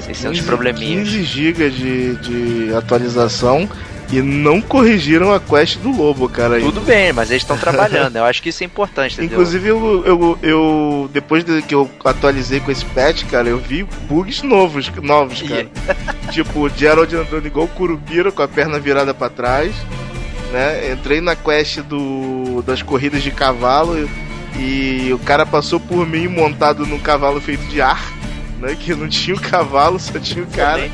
600 0.00 0.40
probleminhas. 0.42 1.08
15 1.08 1.22
GB 1.24 1.70
de, 1.70 2.16
de 2.16 2.74
atualização 2.74 3.68
e 4.12 4.20
não 4.20 4.60
corrigiram 4.60 5.32
a 5.32 5.38
quest 5.38 5.78
do 5.78 5.90
lobo, 5.90 6.28
cara. 6.28 6.58
Tudo 6.60 6.80
bem, 6.80 7.12
mas 7.12 7.30
eles 7.30 7.42
estão 7.42 7.56
trabalhando. 7.56 8.16
Eu 8.16 8.24
acho 8.24 8.42
que 8.42 8.48
isso 8.48 8.62
é 8.64 8.66
importante, 8.66 9.14
entendeu? 9.14 9.34
Inclusive, 9.38 9.68
eu, 9.68 10.02
eu, 10.04 10.38
eu- 10.42 11.10
depois 11.12 11.44
de 11.44 11.62
que 11.62 11.74
eu 11.74 11.88
atualizei 12.04 12.58
com 12.60 12.72
esse 12.72 12.84
patch, 12.86 13.24
cara, 13.30 13.48
eu 13.48 13.58
vi 13.58 13.84
bugs 14.08 14.42
novos, 14.42 14.90
novos 15.00 15.42
cara. 15.42 15.68
tipo, 16.32 16.66
o 16.66 16.68
Gerald 16.68 17.14
andando 17.14 17.46
igual 17.46 17.66
o 17.66 17.68
Curupira, 17.68 18.32
com 18.32 18.42
a 18.42 18.48
perna 18.48 18.80
virada 18.80 19.14
pra 19.14 19.28
trás. 19.28 19.72
Né? 20.52 20.92
Entrei 20.92 21.20
na 21.20 21.36
quest 21.36 21.78
do, 21.82 22.62
das 22.66 22.82
corridas 22.82 23.22
de 23.22 23.30
cavalo 23.30 23.96
e, 24.58 25.06
e 25.08 25.12
o 25.12 25.18
cara 25.20 25.46
passou 25.46 25.78
por 25.78 26.04
mim 26.04 26.26
montado 26.26 26.84
num 26.84 26.98
cavalo 26.98 27.40
feito 27.40 27.62
de 27.66 27.80
ar, 27.80 28.02
né? 28.60 28.76
Que 28.78 28.94
não 28.94 29.08
tinha 29.08 29.36
o 29.36 29.40
cavalo, 29.40 29.98
só 29.98 30.18
tinha 30.18 30.44
o 30.44 30.48
cara. 30.48 30.90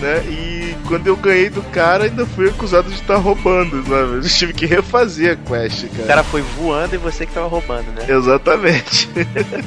Né? 0.00 0.22
E 0.28 0.76
quando 0.86 1.06
eu 1.06 1.16
ganhei 1.16 1.48
do 1.48 1.62
cara, 1.62 2.04
ainda 2.04 2.26
fui 2.26 2.48
acusado 2.48 2.88
de 2.88 2.94
estar 2.96 3.16
roubando, 3.16 3.82
sabe? 3.84 4.16
Eu 4.16 4.20
tive 4.22 4.52
que 4.52 4.66
refazer 4.66 5.32
a 5.32 5.36
quest, 5.36 5.88
cara. 5.88 6.02
O 6.02 6.06
cara 6.06 6.24
foi 6.24 6.42
voando 6.42 6.94
e 6.94 6.98
você 6.98 7.24
que 7.24 7.32
tava 7.32 7.46
roubando, 7.46 7.90
né? 7.92 8.04
Exatamente. 8.08 9.08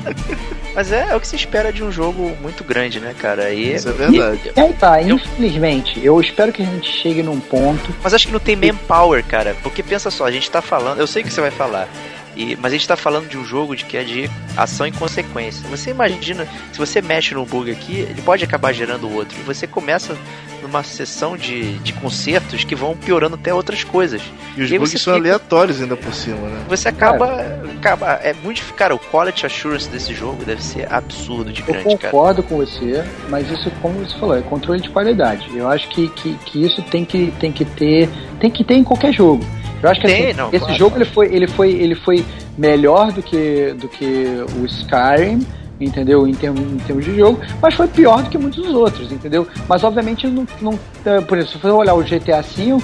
Mas 0.75 0.91
é, 0.91 1.07
é 1.09 1.15
o 1.15 1.19
que 1.19 1.27
se 1.27 1.35
espera 1.35 1.73
de 1.73 1.83
um 1.83 1.91
jogo 1.91 2.37
muito 2.39 2.63
grande, 2.63 2.99
né, 2.99 3.15
cara? 3.17 3.51
E, 3.51 3.73
Isso 3.73 3.89
é 3.89 3.93
verdade. 3.93 4.51
E 4.55 4.59
aí 4.59 4.73
tá, 4.73 5.01
infelizmente, 5.01 5.99
eu 6.05 6.19
espero 6.21 6.53
que 6.53 6.61
a 6.61 6.65
gente 6.65 6.91
chegue 6.91 7.23
num 7.23 7.39
ponto. 7.39 7.95
Mas 8.03 8.13
acho 8.13 8.27
que 8.27 8.33
não 8.33 8.39
tem 8.39 8.55
manpower, 8.55 9.23
cara. 9.23 9.55
Porque 9.63 9.81
pensa 9.81 10.11
só, 10.11 10.25
a 10.25 10.31
gente 10.31 10.51
tá 10.51 10.61
falando. 10.61 10.99
Eu 10.99 11.07
sei 11.07 11.23
o 11.23 11.25
que 11.25 11.33
você 11.33 11.41
vai 11.41 11.49
falar. 11.49 11.89
E, 12.37 12.55
mas 12.55 12.71
a 12.71 12.75
gente 12.75 12.87
tá 12.87 12.95
falando 12.95 13.27
de 13.27 13.37
um 13.37 13.43
jogo 13.43 13.75
de 13.75 13.83
que 13.83 13.97
é 13.97 14.03
de 14.03 14.29
ação 14.55 14.85
e 14.85 14.91
consequência. 14.91 15.67
Você 15.69 15.89
imagina, 15.89 16.47
se 16.71 16.77
você 16.77 17.01
mexe 17.01 17.33
num 17.33 17.43
bug 17.45 17.71
aqui, 17.71 17.99
ele 17.99 18.21
pode 18.21 18.43
acabar 18.43 18.71
gerando 18.73 19.11
outro. 19.11 19.37
E 19.39 19.43
você 19.43 19.65
começa 19.65 20.15
numa 20.61 20.83
sessão 20.83 21.35
de, 21.37 21.73
de 21.79 21.93
concertos 21.93 22.63
que 22.63 22.75
vão 22.75 22.95
piorando 22.95 23.35
até 23.35 23.53
outras 23.53 23.83
coisas. 23.83 24.21
E 24.55 24.61
os 24.61 24.71
aí 24.71 24.77
bugs 24.77 24.91
são 25.01 25.13
fica- 25.13 25.25
aleatórios 25.27 25.81
ainda 25.81 25.95
por 25.95 26.13
cima, 26.13 26.37
né? 26.47 26.63
Você 26.67 26.89
acaba, 26.89 27.41
acaba. 27.77 28.11
É 28.23 28.33
muito. 28.33 28.61
Cara, 28.73 28.93
o 28.95 28.99
quality 28.99 29.45
assurance 29.45 29.87
desse 29.89 30.13
jogo 30.13 30.43
deve 30.45 30.63
ser 30.63 30.91
absurdo 30.91 31.51
de 31.51 31.61
Eu 31.61 31.67
grande, 31.67 31.97
cara. 31.97 32.11
concordo 32.11 32.43
com 32.43 32.57
você, 32.57 33.03
mas 33.29 33.49
isso, 33.49 33.71
como 33.81 33.99
você 33.99 34.17
falou, 34.19 34.37
é 34.37 34.41
controle 34.41 34.81
de 34.81 34.89
qualidade. 34.89 35.47
Eu 35.55 35.67
acho 35.69 35.87
que, 35.89 36.07
que, 36.09 36.33
que 36.45 36.63
isso 36.65 36.81
tem 36.83 37.03
que, 37.05 37.31
tem 37.39 37.51
que 37.51 37.65
ter. 37.65 38.09
Tem 38.39 38.51
que 38.51 38.63
ter 38.63 38.75
em 38.75 38.83
qualquer 38.83 39.11
jogo. 39.13 39.43
Eu 39.81 39.89
acho 39.89 40.01
que 40.01 40.07
Tem, 40.07 40.27
assim, 40.27 40.37
não, 40.37 40.49
esse 40.49 40.59
claro. 40.59 40.75
jogo 40.75 40.97
ele 40.97 41.05
foi, 41.05 41.27
ele 41.27 41.47
foi, 41.47 41.71
ele 41.71 41.95
foi 41.95 42.25
melhor 42.57 43.11
do 43.11 43.21
que, 43.21 43.73
do 43.79 43.87
que 43.87 44.25
o 44.59 44.65
Skyrim, 44.65 45.45
entendeu? 45.79 46.27
Em 46.27 46.33
termos, 46.33 46.61
em 46.61 46.77
termos 46.77 47.05
de 47.05 47.15
jogo, 47.15 47.39
mas 47.61 47.73
foi 47.75 47.87
pior 47.87 48.23
do 48.23 48.29
que 48.29 48.37
muitos 48.37 48.63
dos 48.63 48.73
outros, 48.73 49.11
entendeu? 49.11 49.47
Mas 49.67 49.83
obviamente 49.83 50.27
não, 50.27 50.47
não 50.61 50.79
é, 51.05 51.21
por 51.21 51.37
exemplo, 51.37 51.53
se 51.53 51.61
você 51.61 51.69
olhar 51.69 51.93
o 51.93 52.03
GTA 52.03 52.41
V, 52.41 52.81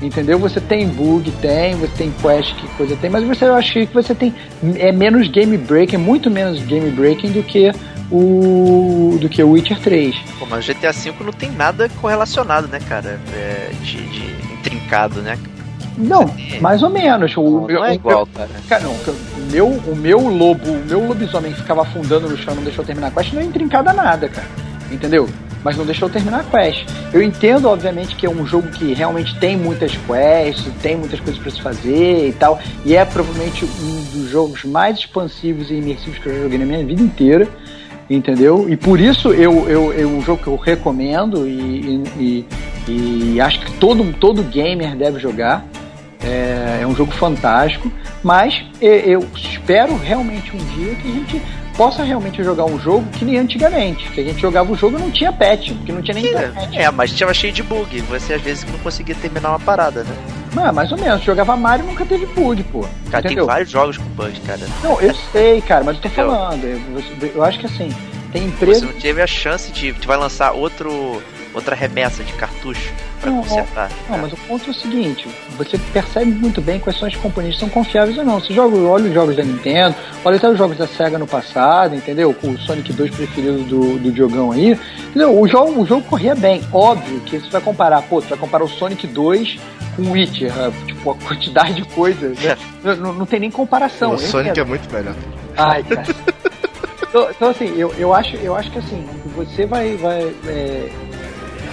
entendeu? 0.00 0.38
Você 0.38 0.60
tem 0.60 0.88
bug, 0.88 1.30
tem, 1.32 1.74
você 1.74 1.92
tem 1.96 2.12
quest, 2.22 2.54
que 2.54 2.66
coisa 2.76 2.96
tem, 2.96 3.10
mas 3.10 3.24
você 3.24 3.44
eu 3.44 3.54
acho 3.54 3.72
que 3.72 3.86
você 3.86 4.14
tem 4.14 4.34
é 4.76 4.90
menos 4.92 5.28
game 5.28 5.56
breaking, 5.58 5.98
muito 5.98 6.30
menos 6.30 6.62
game 6.62 6.90
breaking 6.90 7.32
do 7.32 7.42
que 7.42 7.70
o 8.10 9.18
do 9.20 9.28
que 9.28 9.42
o 9.42 9.50
Witcher 9.50 9.78
3. 9.78 10.16
Pô, 10.38 10.46
mas 10.46 10.66
o 10.66 10.74
GTA 10.74 10.92
V 10.92 11.12
não 11.20 11.32
tem 11.32 11.50
nada 11.50 11.88
correlacionado, 12.00 12.66
né, 12.68 12.80
cara? 12.88 13.20
É, 13.34 13.70
de, 13.82 14.02
de 14.08 14.52
intrincado, 14.54 15.20
né? 15.20 15.38
Não, 15.98 16.32
mais 16.60 16.82
ou 16.82 16.90
menos. 16.90 17.36
O, 17.36 17.42
Não, 17.42 17.66
não 17.68 17.84
é 17.84 17.90
o- 17.90 17.94
igual, 17.94 18.26
cara. 18.26 18.50
Cara, 18.68 18.82
não, 18.84 18.92
o 18.92 19.50
meu, 19.50 19.66
o 19.68 19.96
meu 19.96 20.20
lobo, 20.28 20.70
o 20.70 20.84
meu 20.86 21.06
lobisomem 21.06 21.52
que 21.52 21.60
ficava 21.60 21.82
afundando 21.82 22.28
no 22.28 22.36
chão 22.36 22.54
e 22.54 22.56
não 22.56 22.64
deixou 22.64 22.84
terminar 22.84 23.08
a 23.08 23.10
quest 23.10 23.32
não 23.32 23.40
é 23.40 23.44
intrincada 23.44 23.92
nada, 23.92 24.28
cara. 24.28 24.46
Entendeu? 24.90 25.28
mas 25.62 25.76
não 25.76 25.84
deixou 25.84 26.08
terminar 26.08 26.40
a 26.40 26.44
quest. 26.44 26.86
Eu 27.12 27.22
entendo, 27.22 27.68
obviamente, 27.68 28.16
que 28.16 28.24
é 28.24 28.30
um 28.30 28.46
jogo 28.46 28.68
que 28.68 28.94
realmente 28.94 29.38
tem 29.38 29.58
muitas 29.58 29.92
quests, 29.94 30.72
tem 30.80 30.96
muitas 30.96 31.20
coisas 31.20 31.38
para 31.38 31.50
se 31.50 31.60
fazer 31.60 32.28
e 32.28 32.32
tal, 32.32 32.58
e 32.82 32.96
é 32.96 33.04
provavelmente 33.04 33.66
um 33.66 34.04
dos 34.20 34.30
jogos 34.30 34.64
mais 34.64 34.96
expansivos 35.00 35.70
e 35.70 35.74
imersivos 35.74 36.18
que 36.18 36.26
eu 36.30 36.34
já 36.34 36.42
joguei 36.44 36.58
na 36.58 36.64
minha 36.64 36.82
vida 36.82 37.02
inteira 37.02 37.46
entendeu? 38.10 38.68
E 38.68 38.76
por 38.76 39.00
isso 39.00 39.32
eu, 39.32 39.68
eu, 39.68 39.92
é 39.92 40.04
um 40.04 40.20
jogo 40.20 40.42
que 40.42 40.48
eu 40.48 40.56
recomendo 40.56 41.46
e, 41.46 42.02
e, 42.18 42.46
e, 42.88 43.40
acho 43.40 43.60
que 43.60 43.72
todo, 43.74 44.12
todo 44.14 44.42
gamer 44.42 44.96
deve 44.96 45.20
jogar. 45.20 45.64
É, 46.22 46.80
é 46.82 46.86
um 46.86 46.94
jogo 46.94 47.12
fantástico, 47.12 47.90
mas 48.22 48.62
eu 48.78 49.26
espero 49.34 49.96
realmente 49.96 50.54
um 50.54 50.58
dia 50.76 50.94
que 50.96 51.08
a 51.08 51.12
gente 51.12 51.42
possa 51.78 52.02
realmente 52.02 52.44
jogar 52.44 52.66
um 52.66 52.78
jogo 52.78 53.06
que 53.12 53.24
nem 53.24 53.38
antigamente, 53.38 54.06
que 54.10 54.20
a 54.20 54.24
gente 54.24 54.38
jogava 54.38 54.70
o 54.70 54.76
jogo 54.76 54.98
e 54.98 55.00
não 55.00 55.10
tinha 55.10 55.32
patch, 55.32 55.72
porque 55.72 55.90
não 55.90 56.02
tinha 56.02 56.14
nem 56.14 56.26
internet. 56.26 56.78
É, 56.78 56.90
mas 56.90 57.10
tinha 57.12 57.32
cheio 57.32 57.54
de 57.54 57.62
bug, 57.62 58.02
você 58.02 58.34
às 58.34 58.42
vezes 58.42 58.66
não 58.70 58.78
conseguia 58.80 59.14
terminar 59.14 59.48
uma 59.48 59.60
parada, 59.60 60.04
né? 60.04 60.14
Mas, 60.52 60.74
mais 60.74 60.92
ou 60.92 60.98
menos, 60.98 61.22
jogava 61.22 61.56
Mario 61.56 61.86
nunca 61.86 62.04
teve 62.04 62.26
bug, 62.26 62.62
pô. 62.64 62.80
Cara, 63.10 63.24
entendeu? 63.24 63.44
tem 63.44 63.54
vários 63.54 63.70
jogos 63.70 63.98
com 63.98 64.04
bug, 64.04 64.40
cara. 64.40 64.60
Não, 64.82 65.00
eu 65.00 65.14
sei, 65.32 65.60
cara, 65.60 65.84
mas 65.84 65.96
eu 65.96 66.02
tô 66.02 66.08
falando, 66.08 66.64
eu, 66.64 67.30
eu 67.34 67.44
acho 67.44 67.58
que 67.58 67.66
assim, 67.66 67.90
tem 68.32 68.46
empresa. 68.46 68.80
Você 68.80 68.86
não 68.86 69.00
teve 69.00 69.22
a 69.22 69.26
chance 69.26 69.70
de. 69.72 69.92
de 69.92 70.06
vai 70.06 70.16
lançar 70.16 70.52
outro. 70.52 71.22
outra 71.54 71.74
remessa 71.74 72.22
de 72.22 72.32
cartucho 72.34 72.92
para 73.20 73.30
consertar. 73.30 73.90
Não, 74.08 74.18
mas 74.18 74.32
o 74.32 74.36
ponto 74.36 74.66
é 74.68 74.70
o 74.70 74.74
seguinte: 74.74 75.28
você 75.56 75.78
percebe 75.92 76.30
muito 76.30 76.60
bem 76.60 76.78
quais 76.78 76.98
são 76.98 77.06
as 77.06 77.14
que 77.14 77.52
são 77.58 77.68
confiáveis 77.68 78.16
ou 78.18 78.24
não. 78.24 78.40
Você 78.40 78.52
joga, 78.54 78.76
olha 78.76 79.06
os 79.06 79.14
jogos 79.14 79.36
da 79.36 79.42
Nintendo, 79.42 79.94
olha 80.24 80.36
até 80.36 80.48
os 80.48 80.58
jogos 80.58 80.76
da 80.76 80.86
Sega 80.86 81.18
no 81.18 81.26
passado, 81.26 81.94
entendeu? 81.94 82.32
Com 82.34 82.50
o 82.50 82.58
Sonic 82.58 82.92
2 82.92 83.10
preferido 83.14 83.58
do, 83.64 83.98
do 83.98 84.12
Diogão 84.12 84.52
aí. 84.52 84.78
Entendeu? 85.08 85.38
O 85.38 85.46
jogo, 85.46 85.80
o 85.80 85.86
jogo 85.86 86.02
corria 86.02 86.34
bem. 86.34 86.62
Óbvio 86.72 87.20
que 87.20 87.38
você 87.38 87.50
vai 87.50 87.60
comparar, 87.60 88.02
pô, 88.02 88.20
você 88.20 88.28
vai 88.28 88.38
comparar 88.38 88.64
o 88.64 88.68
Sonic 88.68 89.06
2 89.06 89.58
com 89.96 90.10
Witcher, 90.10 90.52
ah, 90.56 90.70
tipo, 90.86 91.10
a 91.10 91.14
quantidade 91.14 91.74
de 91.74 91.84
coisas, 91.88 92.38
né? 92.38 92.56
não, 92.98 93.12
não, 93.12 93.26
tem 93.26 93.40
nem 93.40 93.50
comparação. 93.50 94.14
O 94.14 94.18
Sonic 94.18 94.58
é 94.58 94.64
muito 94.64 94.92
melhor. 94.92 95.14
Ai, 95.56 95.82
cara. 95.82 96.04
Então, 97.08 97.28
então, 97.30 97.50
assim, 97.50 97.74
eu, 97.76 97.92
eu, 97.98 98.14
acho, 98.14 98.36
eu 98.36 98.54
acho 98.54 98.70
que 98.70 98.78
assim, 98.78 99.04
você 99.34 99.66
vai. 99.66 99.96
vai 99.96 100.32
é, 100.46 100.90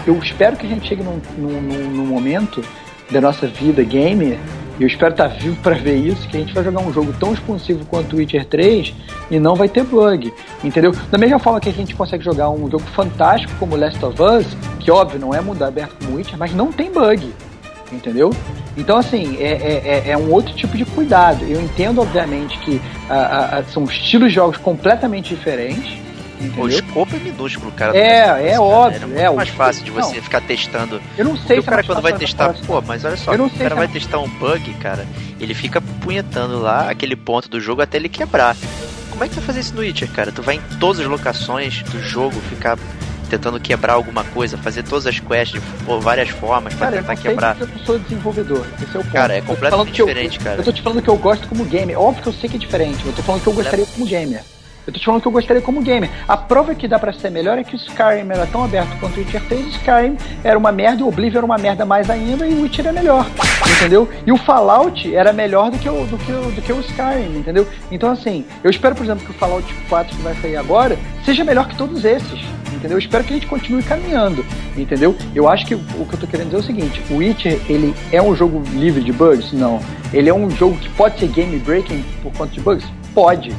eu 0.06 0.18
espero 0.19 0.56
que 0.56 0.65
a 0.65 0.69
gente 0.69 0.88
chegue 0.88 1.03
num, 1.03 1.22
num, 1.38 1.61
num 1.61 2.06
momento 2.06 2.64
da 3.11 3.22
nossa 3.22 3.45
vida 3.45 3.84
gamer 3.84 4.38
e 4.80 4.84
eu 4.84 4.88
espero 4.88 5.11
estar 5.11 5.27
vivo 5.27 5.56
para 5.61 5.76
ver 5.76 5.95
isso, 5.95 6.27
que 6.27 6.38
a 6.38 6.39
gente 6.39 6.53
vai 6.53 6.64
jogar 6.64 6.81
um 6.81 6.94
jogo 6.94 7.14
tão 7.19 7.34
expansivo 7.34 7.84
quanto 7.85 8.15
o 8.15 8.19
Witcher 8.19 8.45
3 8.45 8.94
e 9.31 9.39
não 9.39 9.56
vai 9.56 9.68
ter 9.68 9.84
bug, 9.84 10.31
entendeu? 10.64 10.91
Da 11.10 11.18
mesma 11.18 11.39
forma 11.39 11.60
que 11.60 11.69
a 11.69 11.73
gente 11.73 11.95
consegue 11.95 12.23
jogar 12.23 12.49
um 12.49 12.69
jogo 12.69 12.84
fantástico 12.95 13.52
como 13.60 13.76
Last 13.76 14.03
of 14.06 14.22
Us, 14.22 14.45
que 14.80 14.91
óbvio 14.91 15.19
não 15.19 15.34
é 15.34 15.41
mundo 15.41 15.64
aberto 15.64 15.95
como 15.99 16.18
Witcher, 16.18 16.38
mas 16.38 16.53
não 16.53 16.72
tem 16.72 16.91
bug, 16.91 17.34
entendeu? 17.92 18.34
Então, 18.76 18.98
assim, 18.98 19.38
é, 19.38 19.52
é, 19.54 20.04
é, 20.08 20.12
é 20.12 20.18
um 20.18 20.32
outro 20.32 20.54
tipo 20.54 20.78
de 20.78 20.86
cuidado. 20.86 21.44
Eu 21.46 21.62
entendo, 21.62 22.02
obviamente, 22.02 22.58
que 22.60 22.82
a, 23.10 23.58
a, 23.58 23.64
são 23.64 23.84
estilos 23.86 24.30
de 24.30 24.36
jogos 24.36 24.58
completamente 24.58 25.36
diferentes. 25.36 25.98
Entendeu? 26.40 26.66
O 26.66 26.70
escopo 26.70 27.16
é 27.16 27.20
minúsculo, 27.20 27.72
cara. 27.72 27.98
É, 27.98 28.52
é 28.52 28.60
óbvio. 28.60 29.18
É, 29.18 29.24
é 29.24 29.30
mais 29.32 29.50
fácil 29.50 29.84
de 29.84 29.90
você 29.90 30.18
não. 30.18 30.24
ficar 30.24 30.42
testando. 30.42 31.02
Eu 31.18 31.26
não 31.26 31.36
sei 31.36 31.58
se 31.58 31.62
o 31.62 31.64
cara 31.64 31.84
quando 31.84 32.02
vai 32.02 32.14
testar, 32.14 32.54
pô, 32.66 32.80
mas 32.82 33.04
olha 33.04 33.18
só, 33.18 33.34
o 33.34 33.50
cara 33.50 33.74
vai 33.74 33.88
testar 33.88 34.20
um 34.20 34.30
bug, 34.30 34.72
cara, 34.76 35.08
ele 35.40 35.56
fica 35.56 35.82
punhetando 35.82 36.60
lá 36.60 36.92
aquele 36.92 37.16
ponto 37.16 37.50
do 37.50 37.60
jogo 37.60 37.82
até 37.82 37.98
ele 37.98 38.10
quebrar. 38.10 38.56
Como 39.10 39.24
é 39.24 39.28
que 39.28 39.34
tu 39.34 39.38
vai 39.38 39.48
fazer 39.48 39.62
isso 39.62 39.74
no 39.74 39.82
Witcher, 39.82 40.12
cara? 40.12 40.32
Tu 40.32 40.44
vai 40.44 40.58
em 40.58 40.62
todas 40.80 41.00
as 41.00 41.08
locações 41.08 41.82
do 41.82 42.00
jogo, 42.04 42.40
ficar 42.42 42.78
tentando 43.28 43.60
quebrar 43.60 43.94
alguma 43.94 44.24
coisa, 44.24 44.58
fazer 44.58 44.84
todas 44.84 45.06
as 45.06 45.20
quests 45.20 45.62
de 45.62 45.99
várias 46.02 46.30
formas 46.30 46.74
para 46.74 46.91
tentar 46.91 47.16
quebrar. 47.16 47.58
Eu 47.60 47.68
não 47.68 47.80
sou 47.80 47.99
desenvolvedor, 47.99 48.66
esse 48.82 48.95
é 48.95 48.99
o 48.99 49.04
ponto. 49.04 49.14
Cara, 49.14 49.36
é 49.36 49.41
completamente 49.41 49.91
diferente, 49.91 50.38
eu, 50.38 50.44
cara. 50.44 50.58
Eu 50.60 50.64
tô 50.64 50.72
te 50.72 50.82
falando 50.82 51.02
que 51.02 51.10
eu 51.10 51.18
gosto 51.18 51.48
como 51.48 51.66
gamer. 51.66 51.99
Óbvio 51.99 52.24
que 52.24 52.30
eu 52.30 52.34
sei 52.34 52.49
que 52.49 52.56
é 52.56 52.60
diferente, 52.60 53.06
eu 53.06 53.14
tô 53.14 53.22
falando 53.22 53.41
que 53.41 53.48
eu 53.48 53.54
gostaria 53.54 53.86
como 53.86 54.06
gamer. 54.06 54.41
Eu 54.88 54.94
tô 54.94 54.99
te 54.99 55.06
falando 55.06 55.22
que 55.22 55.28
eu 55.28 55.32
gostaria 55.34 55.62
como 55.62 55.82
gamer. 55.82 56.10
A 56.26 56.38
prova 56.38 56.74
que 56.74 56.88
dá 56.88 56.98
para 56.98 57.12
ser 57.12 57.30
melhor 57.30 57.58
é 57.58 57.64
que 57.64 57.76
o 57.76 57.78
Skyrim 57.78 58.32
era 58.32 58.48
tão 58.48 58.64
aberto 58.64 58.98
quanto 59.02 59.18
o 59.18 59.20
Witcher 59.20 59.44
3. 59.45 59.68
Skyrim 59.68 60.18
era 60.45 60.58
uma 60.58 60.72
merda, 60.72 61.04
o 61.04 61.10
Oblivion 61.10 61.40
era 61.40 61.45
uma 61.45 61.58
merda 61.58 61.86
mais 61.86 62.10
ainda 62.10 62.48
e 62.48 62.54
o 62.54 62.62
Witcher 62.62 62.88
é 62.88 62.94
melhor. 62.94 63.28
Entendeu? 63.76 64.08
E 64.26 64.32
o 64.32 64.38
Fallout 64.38 65.14
era 65.14 65.34
melhor 65.34 65.72
do 65.72 65.78
que 65.78 65.90
o, 65.90 66.06
do 66.06 66.18
que 66.18 66.32
o, 66.32 66.52
do 66.52 66.62
que 66.62 66.72
o 66.72 66.80
Skyrim, 66.80 67.40
entendeu? 67.40 67.68
Então, 67.91 68.12
assim, 68.12 68.45
eu 68.64 68.70
espero, 68.70 68.95
por 68.95 69.04
exemplo, 69.04 69.26
que 69.26 69.32
o 69.32 69.34
Fallout 69.34 69.74
4 69.90 70.16
que 70.16 70.22
vai 70.22 70.34
sair 70.36 70.56
agora 70.56 70.98
seja 71.26 71.44
melhor 71.44 71.68
que 71.68 71.76
todos 71.76 72.06
esses 72.06 72.40
entendeu? 72.78 72.98
Eu 72.98 72.99
espero 72.99 73.24
que 73.24 73.34
a 73.34 73.36
gente 73.36 73.48
continue 73.48 73.84
caminhando, 73.84 74.45
entendeu? 74.76 75.16
Eu 75.36 75.48
acho 75.49 75.66
que 75.66 75.76
o 75.76 75.80
que 75.80 76.14
eu 76.14 76.20
tô 76.20 76.28
querendo 76.28 76.48
dizer 76.48 76.58
é 76.58 76.60
o 76.60 76.64
seguinte: 76.64 77.02
o 77.10 77.18
Witcher, 77.18 77.60
ele 77.68 77.94
é 78.12 78.22
um 78.22 78.36
jogo 78.36 78.62
livre 78.74 79.04
de 79.04 79.12
bugs? 79.12 79.52
Não. 79.52 79.80
Ele 80.14 80.30
é 80.30 80.34
um 80.34 80.49
jogo 80.49 80.78
que 80.78 80.90
pode 80.90 81.20
ser 81.20 81.28
game 81.28 81.58
breaking 81.60 82.04
por 82.22 82.32
conta 82.34 82.54
de 82.54 82.62
bugs? 82.62 82.86
Pode. 83.14 83.54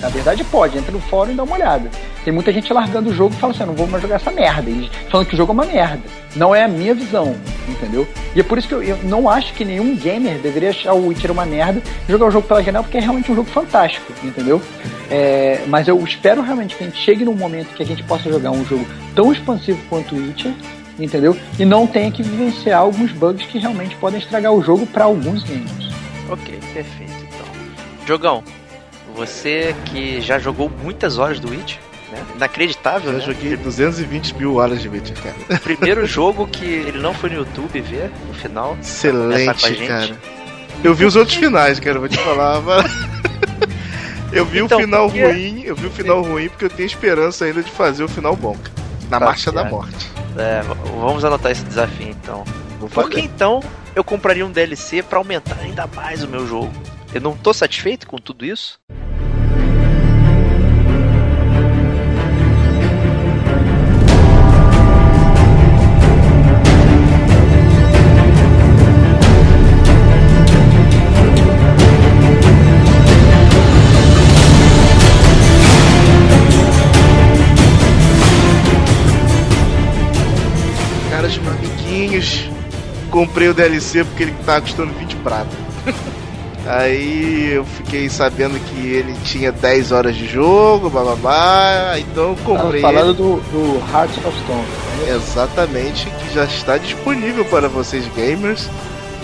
Na 0.00 0.08
verdade, 0.08 0.44
pode. 0.44 0.76
Entra 0.76 0.92
no 0.92 1.00
fórum 1.00 1.32
e 1.32 1.34
dá 1.34 1.42
uma 1.42 1.54
olhada. 1.54 1.90
Tem 2.24 2.32
muita 2.32 2.52
gente 2.52 2.72
largando 2.72 3.10
o 3.10 3.14
jogo 3.14 3.34
e 3.34 3.38
fala 3.38 3.52
assim: 3.52 3.62
eu 3.62 3.68
não 3.68 3.74
vou 3.74 3.86
mais 3.86 4.02
jogar 4.02 4.16
essa 4.16 4.30
merda. 4.30 4.68
Eles 4.68 4.90
falando 5.10 5.26
que 5.26 5.34
o 5.34 5.36
jogo 5.36 5.52
é 5.52 5.54
uma 5.54 5.64
merda. 5.64 6.02
Não 6.34 6.54
é 6.54 6.64
a 6.64 6.68
minha 6.68 6.94
visão, 6.94 7.34
entendeu? 7.68 8.06
E 8.34 8.40
é 8.40 8.42
por 8.42 8.58
isso 8.58 8.68
que 8.68 8.74
eu, 8.74 8.82
eu 8.82 8.98
não 9.04 9.28
acho 9.28 9.54
que 9.54 9.64
nenhum 9.64 9.96
gamer 9.96 10.38
deveria 10.38 10.70
achar 10.70 10.92
o 10.92 11.06
Witcher 11.06 11.30
uma 11.30 11.46
merda 11.46 11.82
e 12.06 12.12
jogar 12.12 12.26
o 12.26 12.30
jogo 12.30 12.46
pela 12.46 12.62
janela, 12.62 12.84
porque 12.84 12.98
é 12.98 13.00
realmente 13.00 13.32
um 13.32 13.34
jogo 13.34 13.48
fantástico, 13.48 14.12
entendeu? 14.22 14.60
É, 15.10 15.64
mas 15.66 15.88
eu 15.88 15.98
espero 16.04 16.42
realmente 16.42 16.76
que 16.76 16.84
a 16.84 16.86
gente 16.86 16.98
chegue 16.98 17.24
num 17.24 17.34
momento 17.34 17.74
que 17.74 17.82
a 17.82 17.86
gente 17.86 18.02
possa 18.02 18.28
jogar 18.28 18.50
um 18.50 18.64
jogo 18.64 18.86
tão 19.14 19.32
expansivo 19.32 19.78
quanto 19.88 20.14
o 20.14 20.18
Witcher, 20.18 20.52
entendeu? 20.98 21.36
E 21.58 21.64
não 21.64 21.86
tenha 21.86 22.10
que 22.10 22.22
vivenciar 22.22 22.80
alguns 22.80 23.12
bugs 23.12 23.46
que 23.46 23.58
realmente 23.58 23.96
podem 23.96 24.18
estragar 24.18 24.52
o 24.52 24.62
jogo 24.62 24.86
para 24.86 25.04
alguns 25.04 25.42
gamers. 25.44 25.90
Ok, 26.28 26.58
perfeito. 26.74 27.12
Então, 27.22 27.46
Jogão, 28.04 28.42
você 29.16 29.74
que 29.86 30.20
já 30.20 30.38
jogou 30.38 30.70
muitas 30.70 31.18
horas 31.18 31.40
do 31.40 31.50
Witcher, 31.50 31.80
né? 32.12 32.22
Inacreditável, 32.36 33.12
Já 33.12 33.18
né? 33.18 33.24
joguei 33.24 33.56
220 33.56 34.34
mil 34.34 34.56
horas 34.56 34.80
de 34.80 34.88
Witcher, 34.88 35.16
cara. 35.20 35.60
Primeiro 35.60 36.04
jogo 36.06 36.46
que 36.46 36.64
ele 36.64 36.98
não 36.98 37.14
foi 37.14 37.30
no 37.30 37.36
YouTube 37.36 37.80
ver 37.80 38.10
no 38.28 38.34
final. 38.34 38.76
Excelente, 38.80 39.86
cara. 39.86 40.16
Eu 40.84 40.94
vi 40.94 41.06
os 41.06 41.16
outros 41.16 41.36
finais, 41.36 41.80
cara, 41.80 41.98
vou 41.98 42.08
te 42.08 42.18
falar. 42.18 42.60
Mas... 42.62 42.86
eu 44.32 44.44
vi 44.44 44.58
então, 44.58 44.78
o 44.78 44.80
final 44.82 45.06
porque... 45.08 45.24
ruim, 45.24 45.62
eu 45.62 45.74
vi 45.74 45.86
o 45.86 45.90
final 45.90 46.22
ruim 46.22 46.48
porque 46.48 46.66
eu 46.66 46.70
tenho 46.70 46.86
esperança 46.86 47.46
ainda 47.46 47.62
de 47.62 47.70
fazer 47.70 48.04
o 48.04 48.08
final 48.08 48.36
bom. 48.36 48.56
Na 49.10 49.18
tá 49.18 49.26
Marcha 49.26 49.50
da 49.50 49.64
Morte. 49.64 50.10
É, 50.36 50.60
vamos 51.00 51.24
anotar 51.24 51.50
esse 51.50 51.64
desafio 51.64 52.08
então. 52.08 52.44
Vou 52.78 52.90
porque 52.90 53.20
então 53.20 53.62
eu 53.94 54.04
compraria 54.04 54.44
um 54.44 54.50
DLC 54.50 55.02
para 55.02 55.18
aumentar 55.18 55.56
ainda 55.60 55.86
mais 55.86 56.22
o 56.22 56.28
meu 56.28 56.46
jogo. 56.46 56.70
Eu 57.14 57.20
não 57.20 57.34
tô 57.34 57.54
satisfeito 57.54 58.06
com 58.06 58.18
tudo 58.18 58.44
isso? 58.44 58.78
Comprei 83.16 83.48
o 83.48 83.54
DLC 83.54 84.04
porque 84.04 84.24
ele 84.24 84.34
tava 84.44 84.60
custando 84.60 84.92
20 84.92 85.16
prata. 85.16 85.48
Aí 86.68 87.52
eu 87.52 87.64
fiquei 87.64 88.10
sabendo 88.10 88.58
que 88.60 88.88
ele 88.88 89.14
tinha 89.24 89.50
10 89.50 89.90
horas 89.92 90.14
de 90.14 90.26
jogo, 90.26 90.90
blá, 90.90 91.94
então 91.96 92.30
eu 92.30 92.36
comprei. 92.44 92.82
Tava 92.82 92.92
falando 92.92 93.14
do, 93.14 93.36
do 93.52 93.78
Hearts 93.90 94.18
of 94.18 94.36
Stone. 94.40 94.60
Né? 94.60 95.14
Exatamente, 95.14 96.10
que 96.10 96.34
já 96.34 96.44
está 96.44 96.76
disponível 96.76 97.44
para 97.46 97.68
vocês 97.68 98.06
gamers. 98.14 98.68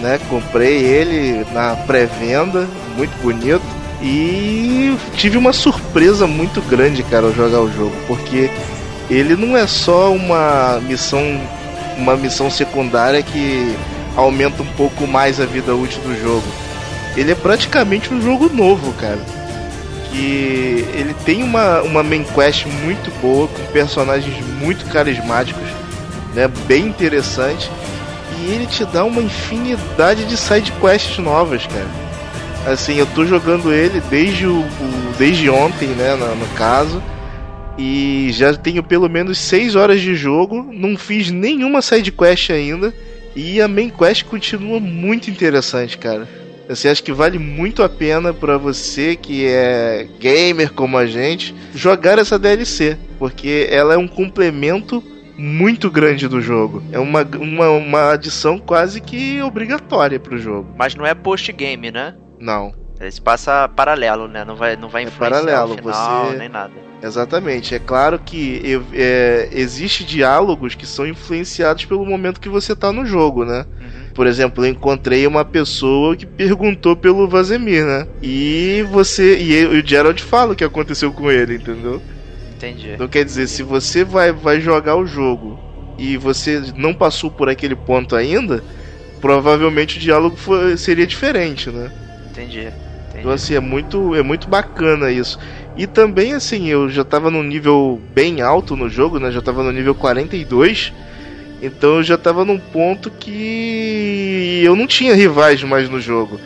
Né? 0.01 0.19
Comprei 0.31 0.79
ele 0.85 1.45
na 1.53 1.77
pré-venda, 1.77 2.67
muito 2.97 3.15
bonito. 3.21 3.63
E 4.01 4.97
tive 5.17 5.37
uma 5.37 5.53
surpresa 5.53 6.27
muito 6.27 6.63
grande, 6.63 7.03
cara, 7.03 7.27
ao 7.27 7.33
jogar 7.33 7.61
o 7.61 7.71
jogo, 7.71 7.93
porque 8.07 8.51
ele 9.11 9.37
não 9.37 9.57
é 9.57 9.67
só 9.67 10.13
uma 10.13 10.81
missão, 10.81 11.21
uma 11.97 12.17
missão 12.17 12.51
secundária 12.51 13.23
que 13.23 13.77
aumenta 14.17 14.63
um 14.63 14.73
pouco 14.77 15.07
mais 15.07 15.41
a 15.41 15.47
vida 15.47 15.75
útil 15.75 16.01
do 16.03 16.21
jogo 16.21 16.47
ele 17.17 17.33
é 17.33 17.35
praticamente 17.35 18.13
um 18.13 18.21
jogo 18.21 18.49
novo, 18.49 18.93
cara. 18.95 19.19
Que 20.11 20.87
ele 20.95 21.15
tem 21.25 21.43
uma, 21.43 21.83
uma 21.83 22.03
main 22.03 22.25
quest 22.25 22.67
muito 22.67 23.11
boa, 23.21 23.49
com 23.49 23.65
personagens 23.73 24.35
muito 24.59 24.85
carismáticos, 24.87 25.69
né? 26.35 26.49
Bem 26.67 26.87
interessante. 26.87 27.71
E 28.39 28.51
ele 28.51 28.67
te 28.67 28.85
dá 28.85 29.05
uma 29.05 29.23
infinidade 29.23 30.25
de 30.25 30.37
side 30.37 30.73
quests 30.81 31.19
novas, 31.19 31.67
cara. 31.67 32.03
Assim, 32.67 32.95
eu 32.95 33.07
tô 33.07 33.25
jogando 33.27 33.73
ele 33.73 34.01
desde, 34.09 34.47
o, 34.47 34.61
o 34.61 35.15
desde 35.19 35.51
ontem, 35.51 35.89
né, 35.89 36.15
no, 36.15 36.35
no 36.35 36.47
caso. 36.55 37.03
E 37.79 38.29
já 38.33 38.55
tenho 38.55 38.83
pelo 38.83 39.09
menos 39.09 39.39
6 39.39 39.75
horas 39.77 40.01
de 40.01 40.15
jogo, 40.15 40.63
não 40.73 40.97
fiz 40.97 41.31
nenhuma 41.31 41.81
side 41.83 42.13
quest 42.13 42.51
ainda. 42.51 42.93
E 43.35 43.61
a 43.63 43.67
main 43.69 43.89
quest 43.89 44.25
continua 44.25 44.79
muito 44.79 45.31
interessante, 45.31 45.97
cara. 45.97 46.29
Você 46.69 46.89
acha 46.89 47.03
que 47.03 47.13
vale 47.13 47.39
muito 47.39 47.83
a 47.83 47.89
pena 47.89 48.33
para 48.33 48.57
você 48.57 49.17
que 49.17 49.47
é 49.47 50.07
gamer 50.21 50.73
como 50.73 50.97
a 50.97 51.07
gente 51.07 51.55
jogar 51.75 52.19
essa 52.19 52.39
DLC, 52.39 52.97
porque 53.19 53.67
ela 53.71 53.95
é 53.95 53.99
um 53.99 54.07
complemento 54.07 55.03
muito 55.37 55.91
grande 55.91 56.29
do 56.29 56.41
jogo. 56.41 56.83
É 56.93 56.99
uma, 56.99 57.23
uma, 57.39 57.69
uma 57.71 58.13
adição 58.13 58.59
quase 58.59 59.01
que 59.01 59.43
obrigatória 59.43 60.21
pro 60.21 60.39
jogo. 60.39 60.73
Mas 60.79 60.95
não 60.95 61.05
é 61.07 61.15
post-game, 61.15 61.91
né? 61.91 62.15
Não. 62.39 62.73
Ele 63.01 63.11
se 63.11 63.21
passa 63.21 63.69
paralelo, 63.69 64.29
né? 64.29 64.45
Não 64.45 64.55
vai, 64.55 64.77
não 64.77 64.89
vai 64.89 65.03
É 65.03 65.07
influenciar 65.07 65.43
paralelo, 65.43 65.73
o 65.73 65.77
final, 65.79 66.27
você- 66.27 66.37
nem 66.37 66.49
nada. 66.49 66.73
Exatamente. 67.03 67.75
É 67.75 67.79
claro 67.79 68.19
que 68.19 68.61
eu- 68.63 68.87
é, 68.93 69.49
existe 69.53 70.05
diálogos 70.05 70.75
que 70.75 70.87
são 70.87 71.07
influenciados 71.07 71.85
pelo 71.85 72.07
momento 72.07 72.41
que 72.41 72.49
você 72.49 72.77
tá 72.77 72.93
no 72.93 73.05
jogo, 73.05 73.45
né? 73.45 73.65
Por 74.15 74.27
exemplo, 74.27 74.65
eu 74.65 74.71
encontrei 74.71 75.27
uma 75.27 75.45
pessoa 75.45 76.15
que 76.17 76.27
perguntou 76.27 76.95
pelo 76.95 77.29
Vazemir, 77.29 77.85
né? 77.85 78.07
E 78.23 78.85
você. 78.91 79.39
E 79.39 79.53
eu- 79.55 79.75
e 79.75 79.81
o 79.81 79.87
Gerald 79.87 80.23
fala 80.23 80.53
o 80.53 80.57
que 80.57 80.65
aconteceu 80.65 81.13
com 81.13 81.31
ele, 81.31 81.57
entendeu? 81.57 82.01
Entendi. 82.57 82.91
Então 82.91 83.09
quer 83.09 83.25
dizer, 83.25 83.49
se 83.49 83.63
você 83.63 84.05
vai, 84.05 84.31
vai 84.33 84.61
jogar 84.61 84.97
o 84.97 85.05
jogo 85.07 85.59
e 85.99 86.17
você 86.17 86.63
não 86.77 86.95
passou 86.95 87.31
por 87.31 87.49
aquele 87.49 87.75
ponto 87.75 88.15
ainda, 88.15 88.63
provavelmente 89.21 89.97
o 89.97 90.01
diálogo 90.01 90.37
foi- 90.37 90.77
seria 90.77 91.07
diferente, 91.07 91.71
né? 91.71 91.91
Entendi. 92.31 92.61
Entendi. 92.61 92.73
Então 93.19 93.31
assim, 93.31 93.55
é 93.55 93.61
muito, 93.61 94.15
é 94.15 94.23
muito 94.23 94.49
bacana 94.49 95.11
isso. 95.11 95.39
E 95.77 95.87
também 95.87 96.35
assim, 96.35 96.69
eu 96.69 96.91
já 96.91 97.05
tava 97.05 97.31
num 97.31 97.43
nível 97.43 98.01
bem 98.15 98.43
alto 98.43 98.77
no 98.77 98.89
jogo, 98.89 99.19
né? 99.19 99.31
Já 99.31 99.41
tava 99.41 99.63
no 99.63 99.73
nível 99.73 99.95
42. 99.95 100.93
Então 101.63 101.97
eu 101.97 102.03
já 102.03 102.19
tava 102.19 102.45
num 102.45 102.59
ponto 102.59 103.11
que 103.11 104.63
eu 104.65 104.75
não 104.75 104.87
tinha 104.87 105.15
rivais 105.15 105.63
mais 105.63 105.89
no 105.89 106.01
jogo. 106.01 106.39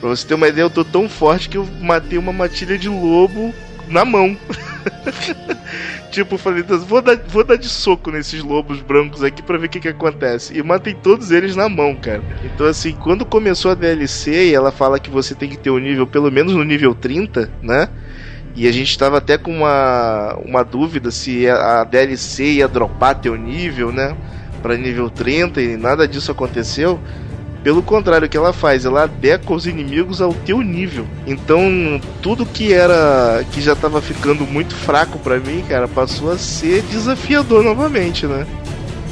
Pra 0.00 0.10
você 0.10 0.26
ter 0.26 0.34
uma 0.34 0.48
ideia, 0.48 0.64
eu 0.64 0.70
tô 0.70 0.84
tão 0.84 1.08
forte 1.08 1.48
que 1.48 1.56
eu 1.56 1.66
matei 1.80 2.18
uma 2.18 2.32
matilha 2.32 2.76
de 2.76 2.88
lobo 2.88 3.54
na 3.88 4.04
mão. 4.04 4.36
tipo, 6.10 6.36
falei, 6.36 6.62
"Deus, 6.62 6.84
vou 6.84 7.00
dar, 7.00 7.16
vou 7.16 7.44
dar 7.44 7.56
de 7.56 7.68
soco 7.68 8.10
nesses 8.10 8.42
lobos 8.42 8.80
brancos 8.80 9.22
aqui 9.22 9.42
pra 9.42 9.56
ver 9.56 9.66
o 9.66 9.70
que, 9.70 9.80
que 9.80 9.88
acontece. 9.88 10.58
E 10.58 10.62
matei 10.62 10.92
todos 10.92 11.30
eles 11.30 11.56
na 11.56 11.68
mão, 11.68 11.94
cara. 11.94 12.22
Então, 12.44 12.66
assim, 12.66 12.92
quando 12.92 13.24
começou 13.24 13.70
a 13.70 13.74
DLC 13.74 14.50
e 14.50 14.54
ela 14.54 14.70
fala 14.70 14.98
que 14.98 15.08
você 15.08 15.34
tem 15.34 15.48
que 15.48 15.56
ter 15.56 15.70
o 15.70 15.78
nível, 15.78 16.06
pelo 16.06 16.30
menos 16.30 16.52
no 16.52 16.64
nível 16.64 16.94
30, 16.94 17.50
né? 17.62 17.88
E 18.56 18.68
a 18.68 18.72
gente 18.72 18.96
tava 18.96 19.18
até 19.18 19.36
com 19.36 19.50
uma, 19.58 20.36
uma 20.44 20.62
dúvida 20.64 21.10
se 21.10 21.48
a 21.48 21.80
a 21.80 21.84
DLC 21.84 22.44
ia 22.44 22.68
dropar 22.68 23.16
teu 23.16 23.34
nível, 23.36 23.90
né? 23.92 24.14
Pra 24.62 24.76
nível 24.76 25.10
30 25.10 25.60
e 25.60 25.76
nada 25.76 26.06
disso 26.06 26.30
aconteceu. 26.30 27.00
Pelo 27.64 27.82
contrário, 27.82 28.26
o 28.26 28.30
que 28.30 28.36
ela 28.36 28.52
faz? 28.52 28.84
Ela 28.84 29.04
adequa 29.04 29.54
os 29.54 29.66
inimigos 29.66 30.20
ao 30.20 30.32
teu 30.34 30.60
nível. 30.60 31.06
Então, 31.26 31.98
tudo 32.22 32.44
que 32.46 32.72
era. 32.72 33.42
que 33.52 33.60
já 33.60 33.74
tava 33.74 34.00
ficando 34.02 34.44
muito 34.46 34.74
fraco 34.74 35.18
pra 35.18 35.40
mim, 35.40 35.64
cara, 35.68 35.88
passou 35.88 36.30
a 36.30 36.36
ser 36.38 36.82
desafiador 36.82 37.64
novamente, 37.64 38.26
né? 38.26 38.46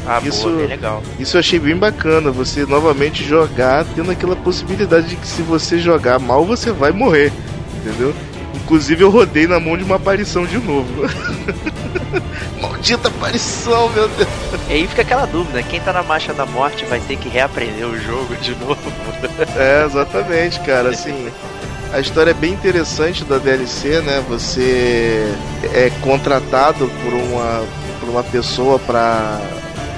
Ah, 0.06 0.20
Isso- 0.24 0.44
boa, 0.48 0.58
bem 0.58 0.66
legal. 0.66 1.02
Isso 1.18 1.36
eu 1.36 1.40
achei 1.40 1.58
bem 1.58 1.76
bacana, 1.76 2.30
você 2.30 2.66
novamente 2.66 3.24
jogar, 3.24 3.84
tendo 3.94 4.10
aquela 4.10 4.36
possibilidade 4.36 5.08
de 5.08 5.16
que 5.16 5.26
se 5.26 5.42
você 5.42 5.78
jogar 5.78 6.18
mal, 6.18 6.44
você 6.44 6.70
vai 6.72 6.92
morrer, 6.92 7.32
entendeu? 7.80 8.12
Inclusive 8.72 9.04
eu 9.04 9.10
rodei 9.10 9.46
na 9.46 9.60
mão 9.60 9.76
de 9.76 9.84
uma 9.84 9.96
aparição 9.96 10.46
de 10.46 10.56
novo. 10.56 11.02
Maldita 12.58 13.08
aparição, 13.08 13.90
meu 13.90 14.08
Deus. 14.08 14.28
E 14.66 14.72
aí 14.72 14.86
fica 14.86 15.02
aquela 15.02 15.26
dúvida, 15.26 15.62
quem 15.62 15.78
tá 15.78 15.92
na 15.92 16.02
marcha 16.02 16.32
da 16.32 16.46
morte 16.46 16.86
vai 16.86 16.98
ter 16.98 17.18
que 17.18 17.28
reaprender 17.28 17.86
o 17.86 17.98
jogo 18.00 18.34
de 18.36 18.54
novo. 18.56 18.80
É, 19.58 19.84
exatamente, 19.84 20.58
cara, 20.60 20.88
assim. 20.88 21.30
A 21.92 22.00
história 22.00 22.30
é 22.30 22.34
bem 22.34 22.54
interessante 22.54 23.24
da 23.24 23.36
DLC, 23.36 24.00
né? 24.00 24.24
Você 24.30 25.30
é 25.74 25.92
contratado 26.00 26.90
por 27.04 27.12
uma, 27.12 27.62
por 28.00 28.08
uma 28.08 28.24
pessoa 28.24 28.78
pra, 28.78 29.38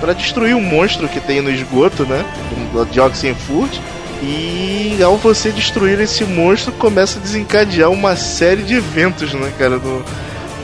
pra 0.01 0.13
destruir 0.15 0.57
um 0.57 0.61
monstro 0.61 1.07
que 1.07 1.21
tem 1.21 1.41
no 1.41 1.49
esgoto, 1.49 2.05
né? 2.05 2.25
Do 2.73 2.85
de 2.87 2.99
Oxenfurt. 2.99 3.79
E 4.27 5.03
ao 5.03 5.17
você 5.19 5.51
destruir 5.51 6.01
esse 6.01 6.25
monstro, 6.25 6.73
começa 6.73 7.19
a 7.19 7.23
desencadear 7.23 7.91
uma 7.91 8.17
série 8.17 8.63
de 8.63 8.75
eventos, 8.75 9.35
né, 9.35 9.53
cara, 9.59 9.77
no, 9.77 10.03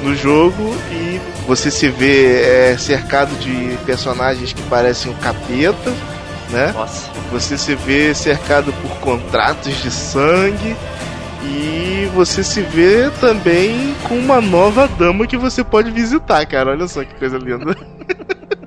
no 0.02 0.14
jogo. 0.14 0.74
E 0.90 1.20
você 1.46 1.70
se 1.70 1.88
vê 1.88 2.40
é, 2.40 2.76
cercado 2.78 3.34
de 3.36 3.76
personagens 3.84 4.52
que 4.52 4.62
parecem 4.62 5.12
um 5.12 5.14
capeta, 5.16 5.92
né? 6.48 6.72
Nossa. 6.72 7.10
Você 7.30 7.58
se 7.58 7.74
vê 7.74 8.14
cercado 8.14 8.72
por 8.72 8.90
contratos 8.98 9.82
de 9.82 9.90
sangue. 9.90 10.74
E 11.42 12.10
você 12.14 12.44
se 12.44 12.60
vê 12.60 13.10
também 13.20 13.94
com 14.04 14.14
uma 14.14 14.40
nova 14.40 14.86
dama 14.86 15.26
que 15.26 15.38
você 15.38 15.64
pode 15.64 15.90
visitar, 15.90 16.44
cara. 16.46 16.70
Olha 16.70 16.86
só 16.86 17.02
que 17.04 17.14
coisa 17.14 17.38
linda. 17.38 17.76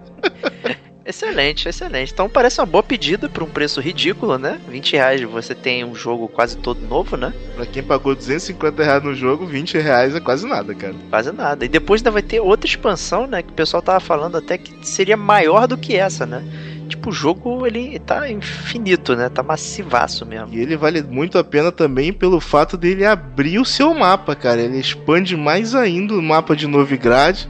Excelente, 1.05 1.67
excelente. 1.67 2.13
Então 2.13 2.29
parece 2.29 2.59
uma 2.59 2.65
boa 2.65 2.83
pedida 2.83 3.27
por 3.27 3.43
um 3.43 3.49
preço 3.49 3.81
ridículo, 3.81 4.37
né? 4.37 4.59
20 4.67 4.93
reais 4.93 5.21
você 5.21 5.53
tem 5.53 5.83
um 5.83 5.93
jogo 5.93 6.27
quase 6.27 6.57
todo 6.57 6.79
novo, 6.87 7.17
né? 7.17 7.33
pra 7.55 7.65
quem 7.65 7.83
pagou 7.83 8.15
250 8.15 8.83
reais 8.83 9.03
no 9.03 9.13
jogo, 9.13 9.45
20 9.45 9.77
reais 9.77 10.15
é 10.15 10.19
quase 10.19 10.47
nada, 10.47 10.73
cara. 10.73 10.95
Quase 11.09 11.31
nada. 11.31 11.65
E 11.65 11.67
depois 11.67 12.01
ainda 12.01 12.11
vai 12.11 12.21
ter 12.21 12.39
outra 12.39 12.67
expansão, 12.67 13.27
né? 13.27 13.41
Que 13.41 13.49
o 13.49 13.53
pessoal 13.53 13.81
tava 13.81 13.99
falando 13.99 14.37
até 14.37 14.57
que 14.57 14.87
seria 14.87 15.17
maior 15.17 15.67
do 15.67 15.77
que 15.77 15.95
essa, 15.95 16.25
né? 16.25 16.43
Tipo, 16.87 17.09
o 17.09 17.13
jogo 17.13 17.65
ele 17.65 17.97
tá 17.99 18.29
infinito, 18.29 19.15
né? 19.15 19.29
Tá 19.29 19.41
massivaço 19.41 20.25
mesmo. 20.25 20.53
E 20.53 20.59
ele 20.59 20.75
vale 20.75 21.01
muito 21.01 21.37
a 21.37 21.43
pena 21.43 21.71
também 21.71 22.11
pelo 22.11 22.39
fato 22.39 22.77
dele 22.77 23.05
abrir 23.05 23.59
o 23.59 23.65
seu 23.65 23.93
mapa, 23.93 24.35
cara. 24.35 24.61
Ele 24.61 24.79
expande 24.79 25.35
mais 25.35 25.73
ainda 25.73 26.13
o 26.13 26.21
mapa 26.21 26.55
de 26.55 26.67
Novigrad. 26.67 27.47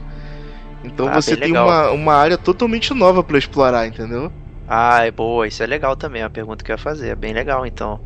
Então 0.84 1.08
Ah, 1.08 1.20
você 1.20 1.36
tem 1.36 1.48
legal. 1.48 1.66
uma, 1.66 1.90
uma 1.90 2.14
área 2.14 2.38
totalmente 2.38 2.92
nova 2.94 3.22
pra 3.24 3.38
explorar, 3.38 3.86
entendeu? 3.86 4.30
Ah, 4.66 5.04
é 5.06 5.10
boa. 5.10 5.46
Isso 5.46 5.62
é 5.62 5.66
legal 5.66 5.96
também. 5.96 6.22
É 6.22 6.24
a 6.24 6.30
pergunta 6.30 6.64
que 6.64 6.70
eu 6.70 6.74
ia 6.74 6.78
fazer. 6.78 7.08
É 7.10 7.16
bem 7.16 7.32
legal, 7.32 7.66
então. 7.66 8.00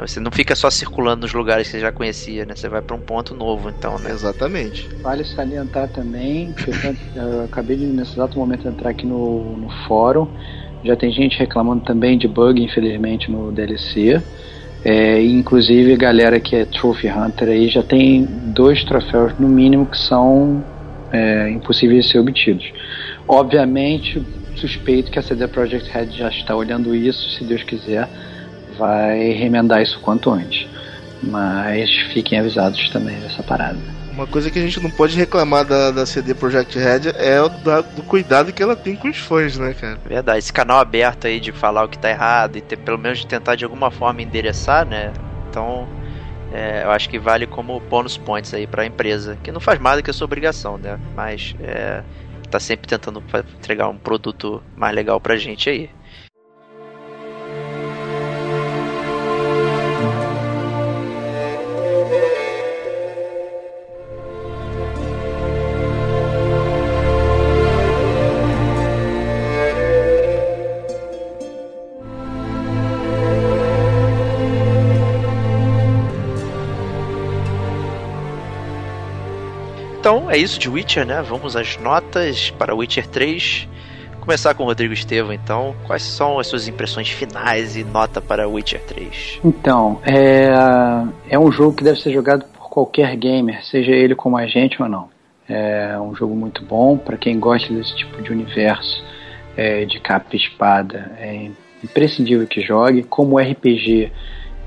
Você 0.00 0.20
não 0.20 0.30
fica 0.30 0.54
só 0.54 0.70
circulando 0.70 1.22
nos 1.22 1.34
lugares 1.34 1.66
que 1.66 1.72
você 1.72 1.80
já 1.80 1.90
conhecia, 1.90 2.46
né? 2.46 2.54
Você 2.54 2.68
vai 2.68 2.80
pra 2.80 2.94
um 2.94 3.00
ponto 3.00 3.34
novo, 3.34 3.68
então, 3.68 3.98
né? 3.98 4.10
Exatamente. 4.12 4.88
Vale 5.02 5.24
salientar 5.24 5.88
também, 5.88 6.52
que 6.52 6.70
eu, 6.70 7.42
acabei 7.44 7.76
de 7.76 7.86
nesse 7.86 8.12
exato 8.12 8.38
momento 8.38 8.68
entrar 8.68 8.90
aqui 8.90 9.06
no, 9.06 9.56
no 9.56 9.68
fórum. 9.88 10.28
Já 10.84 10.94
tem 10.94 11.10
gente 11.10 11.36
reclamando 11.38 11.82
também 11.84 12.16
de 12.16 12.28
bug, 12.28 12.62
infelizmente, 12.62 13.28
no 13.30 13.50
DLC. 13.50 14.22
É, 14.84 15.20
inclusive, 15.20 15.96
galera 15.96 16.38
que 16.38 16.54
é 16.54 16.64
Trophy 16.64 17.08
Hunter 17.10 17.48
aí 17.48 17.68
já 17.68 17.82
tem 17.82 18.24
dois 18.54 18.84
troféus 18.84 19.32
no 19.36 19.48
mínimo 19.48 19.86
que 19.86 19.98
são 19.98 20.64
é, 21.12 21.50
impossíveis 21.50 22.04
de 22.04 22.12
ser 22.12 22.18
obtidos. 22.18 22.64
Obviamente, 23.26 24.22
suspeito 24.56 25.10
que 25.10 25.18
a 25.18 25.22
CD 25.22 25.46
Projekt 25.46 25.90
Red 25.90 26.10
já 26.10 26.28
está 26.28 26.54
olhando 26.56 26.94
isso, 26.94 27.30
se 27.30 27.44
Deus 27.44 27.62
quiser, 27.62 28.08
vai 28.76 29.30
remendar 29.32 29.82
isso 29.82 30.00
quanto 30.00 30.30
antes. 30.30 30.66
Mas 31.22 31.90
fiquem 32.12 32.38
avisados 32.38 32.88
também 32.90 33.16
dessa 33.20 33.42
parada. 33.42 33.78
Uma 34.12 34.26
coisa 34.26 34.50
que 34.50 34.58
a 34.58 34.62
gente 34.62 34.80
não 34.80 34.90
pode 34.90 35.16
reclamar 35.16 35.64
da, 35.64 35.90
da 35.92 36.04
CD 36.06 36.34
Projekt 36.34 36.76
Red 36.76 37.12
é 37.16 37.40
o 37.40 37.48
da- 37.48 37.82
do 37.82 38.02
cuidado 38.02 38.52
que 38.52 38.60
ela 38.62 38.74
tem 38.74 38.96
com 38.96 39.08
os 39.08 39.16
fãs, 39.18 39.56
né, 39.58 39.74
cara? 39.74 39.98
Verdade, 40.08 40.38
esse 40.40 40.52
canal 40.52 40.78
aberto 40.80 41.26
aí 41.26 41.38
de 41.38 41.52
falar 41.52 41.84
o 41.84 41.88
que 41.88 41.98
tá 41.98 42.10
errado 42.10 42.56
e 42.56 42.60
ter, 42.60 42.76
pelo 42.78 42.98
menos 42.98 43.18
de 43.20 43.26
tentar 43.28 43.54
de 43.54 43.64
alguma 43.64 43.90
forma 43.92 44.20
endereçar, 44.22 44.84
né? 44.84 45.12
Então, 45.48 45.86
é, 46.50 46.84
eu 46.84 46.90
acho 46.90 47.08
que 47.08 47.18
vale 47.18 47.46
como 47.46 47.80
bônus 47.80 48.16
points 48.16 48.52
aí 48.54 48.66
pra 48.66 48.86
empresa, 48.86 49.38
que 49.42 49.52
não 49.52 49.60
faz 49.60 49.78
mais 49.78 49.98
do 49.98 50.02
que 50.02 50.10
a 50.10 50.14
sua 50.14 50.24
obrigação, 50.24 50.78
né? 50.78 50.98
Mas 51.14 51.52
é, 51.60 52.02
tá 52.50 52.58
sempre 52.58 52.86
tentando 52.88 53.22
entregar 53.58 53.88
um 53.88 53.98
produto 53.98 54.62
mais 54.74 54.94
legal 54.94 55.20
pra 55.20 55.36
gente 55.36 55.68
aí. 55.68 55.90
Isso 80.38 80.58
de 80.58 80.68
Witcher, 80.68 81.06
né? 81.06 81.22
Vamos 81.22 81.56
às 81.56 81.76
notas 81.78 82.50
para 82.50 82.74
Witcher 82.74 83.06
3. 83.06 83.68
Começar 84.20 84.54
com 84.54 84.64
o 84.64 84.66
Rodrigo 84.66 84.92
Estevam, 84.92 85.32
então. 85.32 85.74
Quais 85.86 86.02
são 86.02 86.38
as 86.38 86.46
suas 86.46 86.68
impressões 86.68 87.08
finais 87.08 87.76
e 87.76 87.84
nota 87.84 88.20
para 88.20 88.48
Witcher 88.48 88.82
3? 88.82 89.40
Então, 89.44 90.00
é, 90.04 90.50
é 91.30 91.38
um 91.38 91.50
jogo 91.50 91.76
que 91.76 91.84
deve 91.84 92.00
ser 92.00 92.12
jogado 92.12 92.44
por 92.44 92.68
qualquer 92.68 93.16
gamer, 93.16 93.64
seja 93.64 93.90
ele 93.90 94.14
como 94.14 94.36
a 94.36 94.46
gente 94.46 94.80
ou 94.82 94.88
não. 94.88 95.08
É 95.48 95.98
um 95.98 96.14
jogo 96.14 96.36
muito 96.36 96.62
bom 96.62 96.98
para 96.98 97.16
quem 97.16 97.40
gosta 97.40 97.72
desse 97.72 97.96
tipo 97.96 98.20
de 98.20 98.30
universo 98.30 99.02
é, 99.56 99.86
de 99.86 99.98
capa 99.98 100.28
e 100.34 100.36
espada. 100.36 101.10
É 101.18 101.50
imprescindível 101.82 102.46
que 102.46 102.60
jogue. 102.60 103.02
Como 103.02 103.38
RPG, 103.38 104.12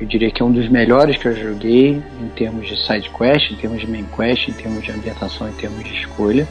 eu 0.02 0.08
diria 0.08 0.32
que 0.32 0.42
é 0.42 0.46
um 0.46 0.52
dos 0.52 0.68
melhores 0.68 1.16
que 1.16 1.28
eu 1.28 1.36
joguei 1.36 2.02
em 2.20 2.28
termos 2.36 2.68
de 2.68 2.76
side 2.76 3.08
quest, 3.12 3.52
em 3.52 3.56
termos 3.56 3.82
de 3.82 3.88
main 3.88 4.04
quest, 4.06 4.48
em 4.48 4.52
termos 4.52 4.84
de 4.84 4.92
ambientação, 4.92 5.48
em 5.48 5.54
termos 5.54 5.84
de 5.84 5.94
escolha. 5.94 6.48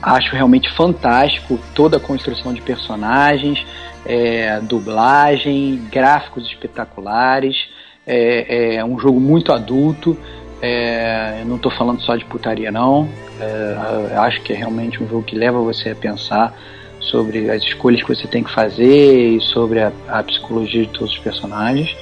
Acho 0.00 0.32
realmente 0.32 0.70
fantástico 0.70 1.58
toda 1.74 1.96
a 1.96 2.00
construção 2.00 2.54
de 2.54 2.62
personagens, 2.62 3.66
é, 4.06 4.60
dublagem, 4.60 5.82
gráficos 5.90 6.46
espetaculares. 6.46 7.68
É, 8.06 8.76
é, 8.76 8.84
um 8.84 8.96
jogo 8.96 9.18
muito 9.18 9.52
adulto. 9.52 10.16
É, 10.62 11.38
eu 11.40 11.46
não 11.46 11.56
estou 11.56 11.72
falando 11.72 12.00
só 12.00 12.14
de 12.14 12.24
putaria, 12.26 12.70
não. 12.70 13.08
É, 13.40 14.16
acho 14.18 14.40
que 14.42 14.52
é 14.52 14.56
realmente 14.56 15.02
um 15.02 15.08
jogo 15.08 15.24
que 15.24 15.34
leva 15.34 15.58
você 15.58 15.90
a 15.90 15.96
pensar 15.96 16.56
sobre 17.00 17.50
as 17.50 17.60
escolhas 17.64 18.02
que 18.02 18.14
você 18.14 18.28
tem 18.28 18.44
que 18.44 18.52
fazer 18.52 19.36
e 19.36 19.40
sobre 19.40 19.80
a, 19.80 19.90
a 20.06 20.22
psicologia 20.22 20.82
de 20.82 20.92
todos 20.92 21.12
os 21.12 21.18
personagens. 21.18 21.96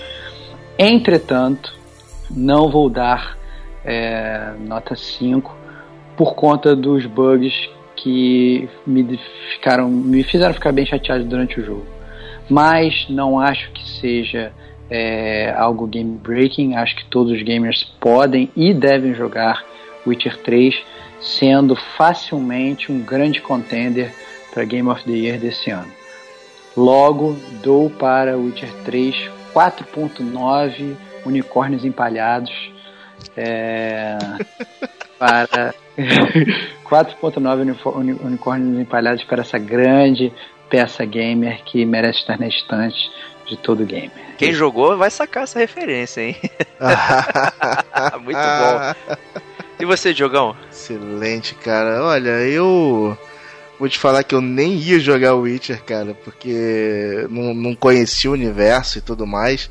Entretanto, 0.78 1.74
não 2.30 2.70
vou 2.70 2.88
dar 2.88 3.36
é, 3.84 4.52
nota 4.60 4.96
5 4.96 5.56
por 6.16 6.34
conta 6.34 6.74
dos 6.74 7.06
bugs 7.06 7.68
que 7.96 8.68
me 8.86 9.18
ficaram 9.52 9.88
me 9.88 10.22
fizeram 10.22 10.54
ficar 10.54 10.72
bem 10.72 10.86
chateado 10.86 11.24
durante 11.24 11.60
o 11.60 11.64
jogo. 11.64 11.86
Mas 12.48 13.06
não 13.08 13.38
acho 13.38 13.70
que 13.72 13.88
seja 13.88 14.52
é, 14.90 15.54
algo 15.56 15.86
game 15.86 16.18
breaking. 16.18 16.74
Acho 16.74 16.96
que 16.96 17.04
todos 17.06 17.32
os 17.32 17.42
gamers 17.42 17.84
podem 18.00 18.50
e 18.56 18.74
devem 18.74 19.14
jogar 19.14 19.64
Witcher 20.06 20.36
3, 20.38 20.74
sendo 21.20 21.76
facilmente 21.76 22.90
um 22.90 23.00
grande 23.00 23.40
contender 23.40 24.12
para 24.52 24.64
Game 24.64 24.88
of 24.88 25.04
the 25.04 25.12
Year 25.12 25.38
desse 25.38 25.70
ano. 25.70 25.90
Logo, 26.76 27.36
dou 27.62 27.88
para 27.88 28.36
Witcher 28.36 28.72
3 28.84 29.41
4.9 29.54 30.96
unicórnios 31.24 31.84
empalhados. 31.84 32.52
É, 33.36 34.18
para 35.18 35.74
4.9 36.84 38.20
unicórnios 38.24 38.80
empalhados 38.80 39.24
para 39.24 39.42
essa 39.42 39.58
grande 39.58 40.32
peça 40.68 41.04
gamer 41.04 41.62
que 41.64 41.84
merece 41.84 42.20
estar 42.20 42.38
na 42.38 42.48
estante 42.48 43.10
de 43.46 43.56
todo 43.56 43.84
gamer. 43.84 44.10
Quem 44.38 44.52
jogou 44.52 44.96
vai 44.96 45.10
sacar 45.10 45.44
essa 45.44 45.58
referência, 45.58 46.22
hein? 46.22 46.36
Muito 48.24 48.38
bom. 48.38 49.16
E 49.78 49.84
você, 49.84 50.14
Diogão? 50.14 50.56
Excelente, 50.70 51.54
cara. 51.56 52.02
Olha, 52.02 52.30
eu 52.40 53.16
vou 53.82 53.88
te 53.88 53.98
falar 53.98 54.22
que 54.22 54.32
eu 54.32 54.40
nem 54.40 54.74
ia 54.74 55.00
jogar 55.00 55.34
Witcher, 55.34 55.82
cara, 55.82 56.14
porque 56.22 57.26
não, 57.28 57.52
não 57.52 57.74
conhecia 57.74 58.30
o 58.30 58.32
universo 58.32 58.98
e 58.98 59.00
tudo 59.00 59.26
mais. 59.26 59.68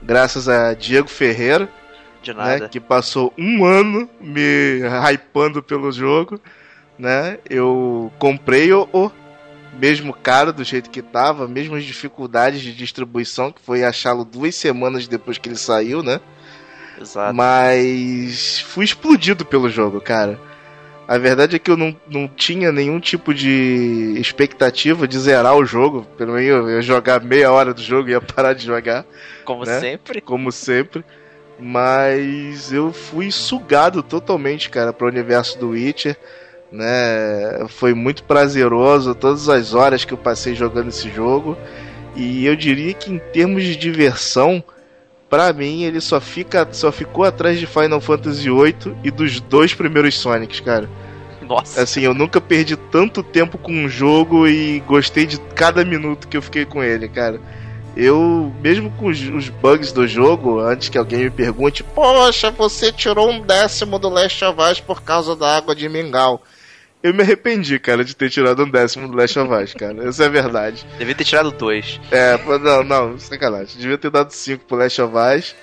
Graças 0.00 0.48
a 0.48 0.74
Diego 0.74 1.08
Ferreira, 1.08 1.68
de 2.22 2.32
nada. 2.32 2.60
Né, 2.60 2.68
que 2.68 2.78
passou 2.78 3.34
um 3.36 3.64
ano 3.64 4.08
me 4.20 4.80
hypando 5.12 5.60
pelo 5.60 5.90
jogo, 5.90 6.40
né? 6.96 7.38
Eu 7.50 8.12
comprei 8.16 8.72
o, 8.72 8.88
o 8.92 9.10
mesmo 9.76 10.12
caro 10.12 10.52
do 10.52 10.62
jeito 10.62 10.88
que 10.88 11.02
tava, 11.02 11.48
mesmas 11.48 11.82
dificuldades 11.82 12.60
de 12.60 12.72
distribuição, 12.72 13.50
que 13.50 13.60
foi 13.60 13.82
achá-lo 13.82 14.24
duas 14.24 14.54
semanas 14.54 15.08
depois 15.08 15.36
que 15.36 15.48
ele 15.48 15.56
saiu, 15.56 16.00
né? 16.00 16.20
Exato. 17.00 17.34
Mas 17.34 18.60
fui 18.60 18.84
explodido 18.84 19.44
pelo 19.44 19.68
jogo, 19.68 20.00
cara. 20.00 20.38
A 21.08 21.16
verdade 21.16 21.56
é 21.56 21.58
que 21.58 21.70
eu 21.70 21.76
não, 21.76 21.96
não 22.06 22.28
tinha 22.28 22.70
nenhum 22.70 23.00
tipo 23.00 23.32
de 23.32 24.14
expectativa 24.18 25.08
de 25.08 25.18
zerar 25.18 25.56
o 25.56 25.64
jogo. 25.64 26.06
Pelo 26.18 26.34
menos 26.34 26.46
eu 26.46 26.70
ia 26.70 26.82
jogar 26.82 27.24
meia 27.24 27.50
hora 27.50 27.72
do 27.72 27.80
jogo 27.80 28.10
e 28.10 28.12
ia 28.12 28.20
parar 28.20 28.52
de 28.52 28.66
jogar. 28.66 29.06
Como 29.42 29.64
né? 29.64 29.80
sempre. 29.80 30.20
Como 30.20 30.52
sempre. 30.52 31.02
Mas 31.58 32.70
eu 32.70 32.92
fui 32.92 33.32
sugado 33.32 34.02
totalmente, 34.02 34.68
cara, 34.68 34.92
para 34.92 35.06
o 35.06 35.08
universo 35.08 35.58
do 35.58 35.70
Witcher. 35.70 36.14
Né? 36.70 37.66
Foi 37.68 37.94
muito 37.94 38.22
prazeroso 38.24 39.14
todas 39.14 39.48
as 39.48 39.72
horas 39.72 40.04
que 40.04 40.12
eu 40.12 40.18
passei 40.18 40.54
jogando 40.54 40.88
esse 40.88 41.08
jogo. 41.08 41.56
E 42.14 42.44
eu 42.44 42.54
diria 42.54 42.92
que 42.92 43.10
em 43.10 43.18
termos 43.18 43.64
de 43.64 43.76
diversão, 43.76 44.62
para 45.28 45.52
mim 45.52 45.82
ele 45.82 46.00
só 46.00 46.20
fica 46.20 46.66
só 46.72 46.90
ficou 46.90 47.24
atrás 47.24 47.58
de 47.58 47.66
Final 47.66 48.00
Fantasy 48.00 48.50
VIII 48.50 48.96
e 49.04 49.10
dos 49.10 49.40
dois 49.40 49.74
primeiros 49.74 50.18
Sonics, 50.18 50.60
cara. 50.60 50.88
Nossa. 51.42 51.82
Assim, 51.82 52.02
eu 52.02 52.12
nunca 52.12 52.40
perdi 52.40 52.76
tanto 52.76 53.22
tempo 53.22 53.56
com 53.56 53.72
um 53.72 53.88
jogo 53.88 54.46
e 54.46 54.80
gostei 54.80 55.26
de 55.26 55.38
cada 55.54 55.84
minuto 55.84 56.28
que 56.28 56.36
eu 56.36 56.42
fiquei 56.42 56.66
com 56.66 56.82
ele, 56.82 57.08
cara. 57.08 57.40
Eu, 57.96 58.52
mesmo 58.60 58.90
com 58.92 59.06
os, 59.06 59.20
os, 59.20 59.48
bugs 59.48 59.90
do 59.90 60.06
jogo, 60.06 60.60
antes 60.60 60.88
que 60.88 60.98
alguém 60.98 61.24
me 61.24 61.30
pergunte, 61.30 61.82
poxa, 61.82 62.50
você 62.50 62.92
tirou 62.92 63.30
um 63.30 63.40
décimo 63.40 63.98
do 63.98 64.08
Last 64.08 64.44
of 64.44 64.60
Us 64.60 64.78
por 64.78 65.02
causa 65.02 65.34
da 65.34 65.56
água 65.56 65.74
de 65.74 65.88
mingau. 65.88 66.42
Eu 67.02 67.14
me 67.14 67.22
arrependi, 67.22 67.78
cara, 67.78 68.04
de 68.04 68.14
ter 68.14 68.28
tirado 68.28 68.64
um 68.64 68.70
décimo 68.70 69.06
do 69.06 69.16
Last 69.16 69.38
of 69.38 69.52
Us, 69.52 69.74
cara. 69.74 70.08
Essa 70.08 70.24
é 70.24 70.28
verdade. 70.28 70.84
Devia 70.98 71.14
ter 71.14 71.24
tirado 71.24 71.50
dois. 71.52 72.00
É, 72.10 72.36
não, 72.58 72.82
não, 72.82 73.18
sacanagem. 73.18 73.78
Devia 73.78 73.96
ter 73.96 74.10
dado 74.10 74.32
cinco 74.32 74.64
pro 74.64 74.76
Last 74.76 75.00
of 75.00 75.14
Us. 75.16 75.54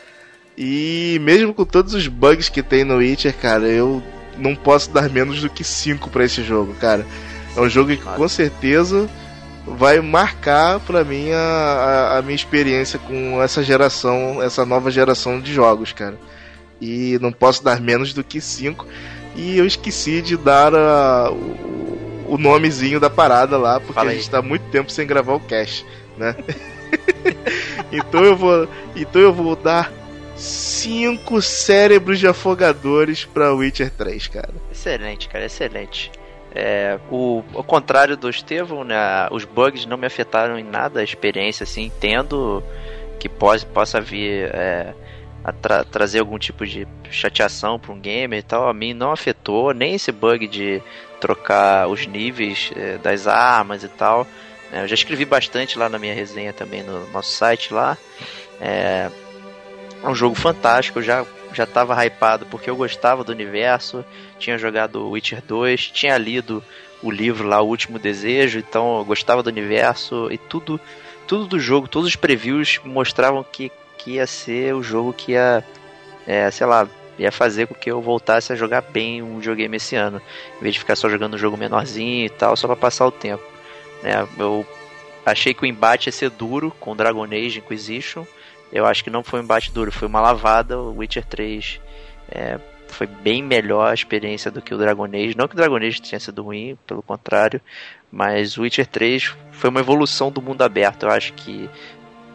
E 0.57 1.19
mesmo 1.21 1.53
com 1.53 1.65
todos 1.65 1.93
os 1.93 2.07
bugs 2.07 2.47
que 2.47 2.63
tem 2.63 2.85
no 2.85 2.97
Witcher, 2.97 3.35
cara, 3.35 3.67
eu 3.67 4.01
não 4.37 4.55
posso 4.55 4.89
dar 4.91 5.09
menos 5.09 5.41
do 5.41 5.49
que 5.49 5.63
cinco 5.63 6.09
para 6.09 6.23
esse 6.23 6.41
jogo, 6.41 6.73
cara. 6.75 7.05
É 7.55 7.59
um 7.59 7.69
jogo 7.69 7.89
que 7.89 7.97
com 7.97 8.27
certeza 8.27 9.09
vai 9.65 9.99
marcar 9.99 10.79
para 10.79 11.03
mim 11.03 11.31
a, 11.31 12.17
a, 12.17 12.21
minha 12.21 12.35
experiência 12.35 12.99
com 12.99 13.41
essa 13.41 13.63
geração, 13.63 14.41
essa 14.41 14.65
nova 14.65 14.91
geração 14.91 15.39
de 15.41 15.53
jogos, 15.53 15.91
cara. 15.91 16.17
E 16.79 17.17
não 17.21 17.31
posso 17.31 17.63
dar 17.63 17.81
menos 17.81 18.13
do 18.13 18.23
que 18.23 18.39
5. 18.39 18.85
E 19.35 19.57
eu 19.57 19.65
esqueci 19.65 20.21
de 20.21 20.37
dar 20.37 20.73
a, 20.73 21.31
o, 21.31 22.25
o, 22.29 22.37
nomezinho 22.37 22.99
da 22.99 23.09
parada 23.09 23.57
lá, 23.57 23.79
porque 23.79 23.99
a 23.99 24.13
gente 24.13 24.25
aí. 24.25 24.29
tá 24.29 24.41
muito 24.41 24.63
tempo 24.69 24.91
sem 24.91 25.05
gravar 25.05 25.33
o 25.33 25.39
cast, 25.39 25.85
né? 26.17 26.35
então 27.91 28.23
eu 28.23 28.35
vou, 28.35 28.67
então 28.95 29.21
eu 29.21 29.33
vou 29.33 29.55
dar 29.55 29.91
cinco 30.37 31.41
cérebros 31.41 32.19
de 32.19 32.27
afogadores 32.27 33.25
para 33.25 33.53
Witcher 33.53 33.91
3, 33.91 34.27
cara. 34.27 34.53
Excelente, 34.71 35.27
cara, 35.27 35.45
excelente. 35.45 36.11
É, 36.53 36.97
o, 37.11 37.43
ao 37.53 37.63
contrário 37.63 38.15
do 38.15 38.29
Estevão, 38.29 38.85
né, 38.85 39.27
os 39.31 39.43
bugs 39.43 39.85
não 39.85 39.97
me 39.97 40.07
afetaram 40.07 40.57
em 40.57 40.63
nada 40.63 41.01
a 41.01 41.03
experiência, 41.03 41.65
assim, 41.65 41.83
entendo 41.83 42.63
que 43.19 43.27
pode, 43.27 43.65
possa 43.65 43.99
vir 43.99 44.49
é, 44.53 44.93
tra 45.53 45.83
trazer 45.83 46.19
algum 46.19 46.37
tipo 46.37 46.65
de 46.65 46.87
chateação 47.11 47.79
para 47.79 47.91
um 47.93 47.99
gamer 47.99 48.39
e 48.39 48.43
tal, 48.43 48.67
a 48.67 48.73
mim 48.73 48.93
não 48.93 49.11
afetou, 49.11 49.73
nem 49.73 49.95
esse 49.95 50.11
bug 50.11 50.47
de 50.47 50.81
trocar 51.19 51.87
os 51.87 52.05
níveis 52.07 52.71
é, 52.75 52.97
das 52.97 53.27
armas 53.27 53.83
e 53.83 53.87
tal. 53.87 54.27
Né, 54.71 54.83
eu 54.83 54.87
já 54.87 54.95
escrevi 54.95 55.25
bastante 55.25 55.77
lá 55.77 55.87
na 55.87 55.99
minha 55.99 56.13
resenha 56.13 56.53
também 56.53 56.83
no 56.83 57.07
nosso 57.11 57.31
site 57.31 57.73
lá. 57.73 57.97
É, 58.59 59.09
é 60.03 60.07
um 60.07 60.15
jogo 60.15 60.35
fantástico, 60.35 60.99
eu 60.99 61.03
já 61.03 61.25
já 61.55 61.63
estava 61.63 61.95
hypado 62.03 62.45
porque 62.47 62.69
eu 62.69 62.75
gostava 62.75 63.23
do 63.23 63.31
universo, 63.31 64.03
tinha 64.37 64.57
jogado 64.57 65.09
Witcher 65.09 65.41
2, 65.47 65.87
tinha 65.87 66.17
lido 66.17 66.61
o 67.01 67.09
livro 67.09 67.47
lá, 67.47 67.61
O 67.61 67.67
Último 67.67 67.97
Desejo, 67.97 68.59
então 68.59 68.97
eu 68.97 69.05
gostava 69.05 69.41
do 69.41 69.49
universo 69.49 70.27
e 70.31 70.37
tudo, 70.37 70.79
tudo 71.25 71.47
do 71.47 71.59
jogo, 71.59 71.87
todos 71.87 72.09
os 72.09 72.15
previews 72.15 72.79
mostravam 72.83 73.43
que, 73.43 73.71
que 74.05 74.11
ia 74.11 74.27
ser 74.27 74.75
o 74.75 74.83
jogo 74.83 75.11
que 75.11 75.31
ia, 75.31 75.63
é, 76.27 76.49
sei 76.51 76.67
lá, 76.67 76.87
ia 77.17 77.31
fazer 77.31 77.65
com 77.65 77.73
que 77.73 77.89
eu 77.89 77.99
voltasse 77.99 78.53
a 78.53 78.55
jogar 78.55 78.81
bem 78.81 79.23
um 79.23 79.39
videogame 79.39 79.77
esse 79.77 79.95
ano, 79.95 80.21
em 80.59 80.61
vez 80.61 80.75
de 80.75 80.79
ficar 80.79 80.95
só 80.95 81.09
jogando 81.09 81.33
um 81.33 81.39
jogo 81.39 81.57
menorzinho 81.57 82.27
e 82.27 82.29
tal, 82.29 82.55
só 82.55 82.67
para 82.67 82.75
passar 82.75 83.07
o 83.07 83.11
tempo. 83.11 83.43
É, 84.03 84.23
eu 84.37 84.63
achei 85.25 85.55
que 85.55 85.63
o 85.63 85.65
embate 85.65 86.07
ia 86.07 86.13
ser 86.13 86.29
duro 86.29 86.71
com 86.79 86.95
Dragon 86.95 87.23
Age 87.23 87.57
Inquisition, 87.57 88.25
eu 88.71 88.85
acho 88.85 89.03
que 89.03 89.09
não 89.09 89.23
foi 89.23 89.39
um 89.39 89.43
embate 89.43 89.71
duro, 89.71 89.91
foi 89.91 90.07
uma 90.07 90.21
lavada. 90.21 90.77
O 90.77 90.97
Witcher 90.97 91.25
3 91.25 91.79
é, 92.29 92.59
foi 92.87 93.07
bem 93.07 93.41
melhor 93.41 93.89
a 93.89 93.93
experiência 93.93 94.51
do 94.51 94.61
que 94.61 94.73
o 94.73 94.77
Dragon 94.77 95.05
Age. 95.05 95.35
Não 95.37 95.47
que 95.47 95.53
o 95.53 95.57
Dragon 95.57 95.77
Age 95.77 96.01
tenha 96.01 96.19
sido 96.19 96.43
ruim, 96.43 96.77
pelo 96.85 97.01
contrário, 97.01 97.61
mas 98.11 98.57
o 98.57 98.61
Witcher 98.61 98.87
3 98.87 99.33
foi 99.51 99.69
uma 99.69 99.79
evolução 99.79 100.31
do 100.31 100.41
mundo 100.41 100.61
aberto. 100.61 101.03
Eu 101.03 101.11
acho 101.11 101.33
que 101.33 101.69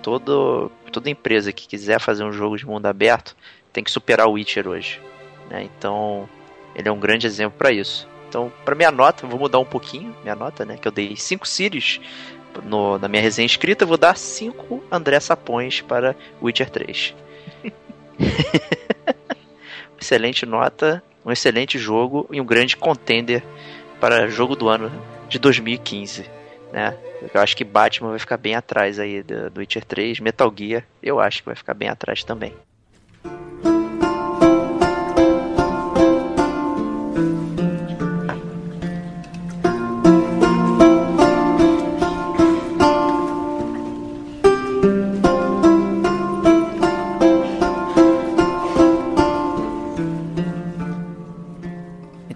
todo, 0.02 0.70
toda 0.92 1.10
empresa 1.10 1.52
que 1.52 1.66
quiser 1.66 2.00
fazer 2.00 2.24
um 2.24 2.32
jogo 2.32 2.56
de 2.56 2.66
mundo 2.66 2.86
aberto 2.86 3.36
tem 3.72 3.84
que 3.84 3.90
superar 3.90 4.26
o 4.26 4.32
Witcher 4.32 4.66
hoje. 4.66 5.00
Né? 5.48 5.68
Então, 5.76 6.28
ele 6.74 6.88
é 6.88 6.92
um 6.92 6.98
grande 6.98 7.26
exemplo 7.26 7.58
para 7.58 7.72
isso. 7.72 8.08
Então, 8.28 8.52
para 8.64 8.74
minha 8.74 8.90
nota, 8.90 9.26
vou 9.26 9.38
mudar 9.38 9.58
um 9.58 9.64
pouquinho 9.64 10.14
minha 10.22 10.36
nota, 10.36 10.64
né? 10.64 10.76
Que 10.76 10.86
eu 10.86 10.92
dei 10.92 11.16
5 11.16 11.46
Series 11.46 12.00
no, 12.64 12.98
na 12.98 13.08
minha 13.08 13.22
resenha 13.22 13.46
escrita, 13.46 13.86
vou 13.86 13.96
dar 13.96 14.16
5 14.16 14.84
André 14.90 15.18
Sapões 15.20 15.80
para 15.80 16.14
Witcher 16.40 16.70
3. 16.70 17.14
Excelente 20.00 20.46
nota. 20.46 21.02
um 21.24 21.30
excelente 21.30 21.78
jogo 21.78 22.26
e 22.30 22.40
um 22.40 22.44
grande 22.44 22.76
contender 22.76 23.42
para 24.00 24.28
jogo 24.28 24.56
do 24.56 24.68
ano 24.68 24.90
de 25.28 25.38
2015, 25.38 26.24
né? 26.72 26.96
Eu 27.32 27.40
acho 27.40 27.56
que 27.56 27.64
Batman 27.64 28.10
vai 28.10 28.18
ficar 28.18 28.36
bem 28.36 28.54
atrás 28.54 28.98
aí 28.98 29.22
do, 29.22 29.50
do 29.50 29.60
Witcher 29.60 29.84
3, 29.84 30.20
Metal 30.20 30.52
Gear, 30.56 30.84
eu 31.02 31.20
acho 31.20 31.40
que 31.40 31.46
vai 31.46 31.54
ficar 31.54 31.74
bem 31.74 31.88
atrás 31.88 32.24
também. 32.24 32.54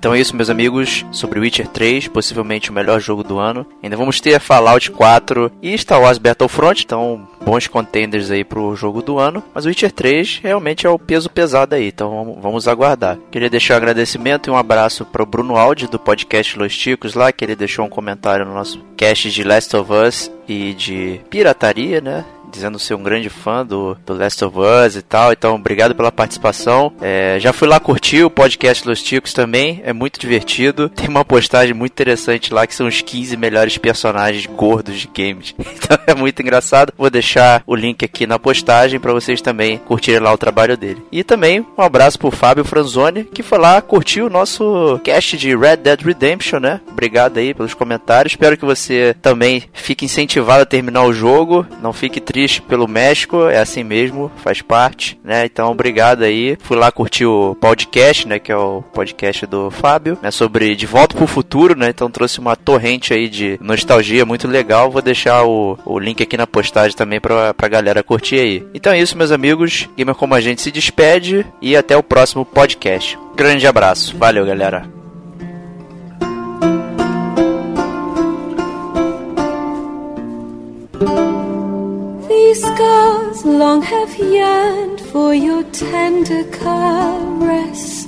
Então 0.04 0.14
é 0.14 0.20
isso, 0.20 0.36
meus 0.36 0.50
amigos, 0.50 1.02
sobre 1.10 1.40
Witcher 1.40 1.66
3, 1.66 2.08
possivelmente 2.08 2.68
o 2.68 2.74
melhor 2.74 3.00
jogo 3.00 3.24
do 3.24 3.38
ano. 3.38 3.66
Ainda 3.82 3.96
vamos 3.96 4.20
ter 4.20 4.38
Fallout 4.38 4.90
4 4.90 5.50
e 5.62 5.78
Star 5.78 5.98
Wars 5.98 6.18
Battlefront, 6.18 6.84
então 6.84 7.26
bons 7.42 7.66
contenders 7.68 8.30
aí 8.30 8.44
pro 8.44 8.76
jogo 8.76 9.00
do 9.00 9.18
ano. 9.18 9.42
Mas 9.54 9.64
o 9.64 9.68
Witcher 9.68 9.90
3 9.90 10.40
realmente 10.42 10.86
é 10.86 10.90
o 10.90 10.98
peso 10.98 11.30
pesado 11.30 11.74
aí, 11.74 11.88
então 11.88 12.36
vamos 12.38 12.68
aguardar. 12.68 13.16
Queria 13.30 13.48
deixar 13.48 13.72
um 13.72 13.76
agradecimento 13.78 14.50
e 14.50 14.50
um 14.50 14.58
abraço 14.58 15.06
pro 15.06 15.24
Bruno 15.24 15.56
Aldi 15.56 15.86
do 15.86 15.98
podcast 15.98 16.58
Los 16.58 16.76
Ticos 16.76 17.14
lá, 17.14 17.32
que 17.32 17.42
ele 17.42 17.56
deixou 17.56 17.86
um 17.86 17.88
comentário 17.88 18.44
no 18.44 18.52
nosso 18.52 18.84
cast 18.98 19.30
de 19.30 19.42
Last 19.42 19.74
of 19.74 19.90
Us 19.90 20.30
e 20.46 20.74
de 20.74 21.18
pirataria, 21.30 22.02
né? 22.02 22.26
Dizendo 22.54 22.78
ser 22.78 22.94
um 22.94 23.02
grande 23.02 23.28
fã 23.28 23.66
do, 23.66 23.96
do 24.06 24.14
Last 24.14 24.44
of 24.44 24.56
Us 24.58 24.96
e 24.96 25.02
tal. 25.02 25.32
Então, 25.32 25.56
obrigado 25.56 25.94
pela 25.94 26.12
participação. 26.12 26.92
É, 27.00 27.36
já 27.40 27.52
fui 27.52 27.66
lá 27.66 27.80
curtir 27.80 28.22
o 28.22 28.30
podcast 28.30 28.86
Los 28.86 29.02
Ticos 29.02 29.32
também, 29.32 29.82
é 29.84 29.92
muito 29.92 30.20
divertido. 30.20 30.88
Tem 30.94 31.08
uma 31.08 31.24
postagem 31.24 31.74
muito 31.74 31.92
interessante 31.92 32.54
lá 32.54 32.66
que 32.66 32.74
são 32.74 32.86
os 32.86 33.00
15 33.00 33.36
melhores 33.36 33.76
personagens 33.76 34.46
gordos 34.46 34.98
de 34.98 35.08
games. 35.08 35.54
Então 35.84 35.98
é 36.06 36.14
muito 36.14 36.40
engraçado. 36.40 36.94
Vou 36.96 37.10
deixar 37.10 37.62
o 37.66 37.74
link 37.74 38.04
aqui 38.04 38.26
na 38.26 38.38
postagem 38.38 38.98
para 38.98 39.12
vocês 39.12 39.42
também 39.42 39.76
curtirem 39.76 40.20
lá 40.20 40.32
o 40.32 40.38
trabalho 40.38 40.78
dele. 40.78 41.02
E 41.12 41.22
também 41.22 41.66
um 41.76 41.82
abraço 41.82 42.18
pro 42.18 42.30
Fábio 42.30 42.64
Franzoni, 42.64 43.24
que 43.24 43.42
foi 43.42 43.58
lá 43.58 43.82
curtir 43.82 44.22
o 44.22 44.30
nosso 44.30 44.98
cast 45.04 45.36
de 45.36 45.54
Red 45.54 45.78
Dead 45.78 46.00
Redemption, 46.00 46.60
né? 46.60 46.80
Obrigado 46.90 47.36
aí 47.36 47.52
pelos 47.52 47.74
comentários. 47.74 48.32
Espero 48.32 48.56
que 48.56 48.64
você 48.64 49.14
também 49.20 49.64
fique 49.74 50.06
incentivado 50.06 50.62
a 50.62 50.66
terminar 50.66 51.04
o 51.04 51.12
jogo. 51.12 51.66
Não 51.82 51.92
fique 51.92 52.20
triste 52.20 52.43
triste 52.44 52.60
pelo 52.60 52.86
México, 52.86 53.48
é 53.48 53.58
assim 53.58 53.82
mesmo, 53.82 54.30
faz 54.36 54.60
parte, 54.60 55.18
né? 55.24 55.46
Então, 55.46 55.70
obrigado 55.70 56.22
aí. 56.22 56.58
Fui 56.60 56.76
lá 56.76 56.92
curtir 56.92 57.24
o 57.24 57.56
podcast, 57.58 58.28
né? 58.28 58.38
Que 58.38 58.52
é 58.52 58.56
o 58.56 58.82
podcast 58.92 59.46
do 59.46 59.70
Fábio, 59.70 60.18
né? 60.20 60.30
Sobre 60.30 60.76
De 60.76 60.84
Volta 60.84 61.16
pro 61.16 61.26
Futuro, 61.26 61.74
né? 61.74 61.88
Então 61.88 62.10
trouxe 62.10 62.38
uma 62.40 62.54
torrente 62.54 63.14
aí 63.14 63.30
de 63.30 63.58
nostalgia 63.62 64.26
muito 64.26 64.46
legal. 64.46 64.90
Vou 64.90 65.00
deixar 65.00 65.42
o, 65.44 65.78
o 65.86 65.98
link 65.98 66.22
aqui 66.22 66.36
na 66.36 66.46
postagem 66.46 66.94
também 66.94 67.18
pra, 67.18 67.54
pra 67.54 67.68
galera 67.68 68.02
curtir 68.02 68.38
aí. 68.38 68.66
Então 68.74 68.92
é 68.92 69.00
isso, 69.00 69.16
meus 69.16 69.30
amigos. 69.30 69.88
Gamer 69.96 70.14
Como 70.14 70.34
a 70.34 70.40
Gente 70.40 70.60
se 70.60 70.70
despede 70.70 71.46
e 71.62 71.74
até 71.74 71.96
o 71.96 72.02
próximo 72.02 72.44
podcast. 72.44 73.18
Grande 73.34 73.66
abraço. 73.66 74.14
Valeu, 74.18 74.44
galera. 74.44 75.03
Scars 82.54 83.44
long 83.44 83.82
have 83.82 84.16
yearned 84.16 85.00
for 85.00 85.34
your 85.34 85.64
tender 85.64 86.44
caress 86.50 88.06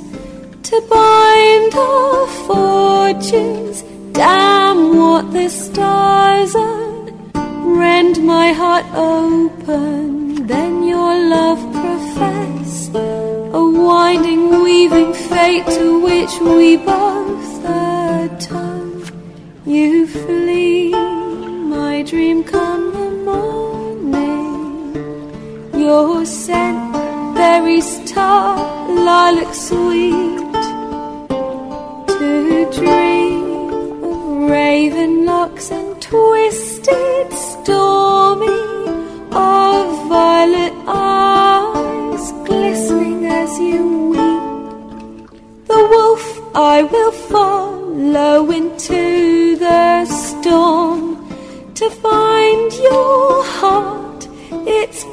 to 0.63 0.81
bind 0.89 1.75
our 1.75 2.27
fortunes. 2.47 3.83
Damn 4.13 4.97
what 4.97 5.33
the 5.33 5.49
stars 5.49 6.55
are. 6.55 6.87
Rend 7.83 8.25
my 8.25 8.53
heart 8.53 8.87
open, 8.95 10.47
then 10.47 10.85
your 10.85 11.15
love 11.29 11.61
profess. 11.73 12.89
A 12.95 13.63
winding, 13.89 14.63
weaving 14.63 15.13
fate 15.13 15.67
to 15.79 16.01
which 16.01 16.35
we 16.41 16.77
both 16.77 17.65
atone. 17.65 19.05
You 19.67 20.07
flee, 20.07 20.91
my 20.91 22.03
dream 22.03 22.45
come 22.45 22.93
the 22.93 23.11
morning 23.25 23.76
your 25.87 26.27
scent, 26.27 26.93
berries 27.37 27.91
tart, 28.11 28.91
lilac 29.09 29.53
sweet. 29.55 30.55
To 32.19 32.31
dream 32.79 33.45
of 34.11 34.51
raven 34.51 35.13
locks 35.25 35.71
and 35.71 35.91
twisted, 36.03 37.29
stormy, 37.49 38.63
of 39.31 39.85
violet 40.15 40.75
eyes 40.89 42.25
glistening 42.49 43.21
as 43.43 43.53
you 43.69 43.83
weep. 44.13 44.45
The 45.73 45.83
wolf 45.93 46.25
I 46.75 46.83
will 46.83 47.15
follow 47.33 48.51
into 48.59 49.57
the 49.67 50.05
storm 50.07 51.01
to 51.81 51.87
find 52.07 52.73
your 52.89 53.45
heart 53.59 54.07
its 54.67 55.05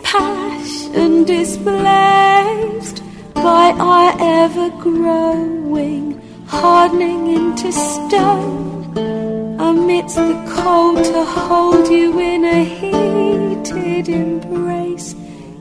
passion 0.93 1.23
displaced 1.23 3.03
by 3.33 3.71
our 3.79 4.15
ever 4.19 4.69
growing, 4.81 6.21
hardening 6.47 7.35
into 7.35 7.71
stone. 7.71 8.97
Amidst 9.59 10.15
the 10.15 10.53
cold, 10.55 11.03
to 11.03 11.25
hold 11.25 11.87
you 11.87 12.19
in 12.19 12.45
a 12.45 12.63
heated 12.63 14.09
embrace, 14.09 15.15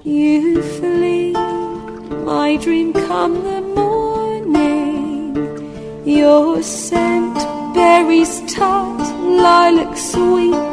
you 0.05 0.63
flee. 0.63 1.33
My 1.33 2.57
dream 2.57 2.93
come 2.93 3.43
the 3.43 3.61
morning, 3.81 5.37
your 6.07 6.63
scent 6.63 7.37
berries 7.75 8.43
tart, 8.53 9.01
lilac 9.21 9.97
sweet 9.97 10.73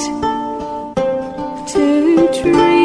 to 1.74 2.28
dream 2.42 2.79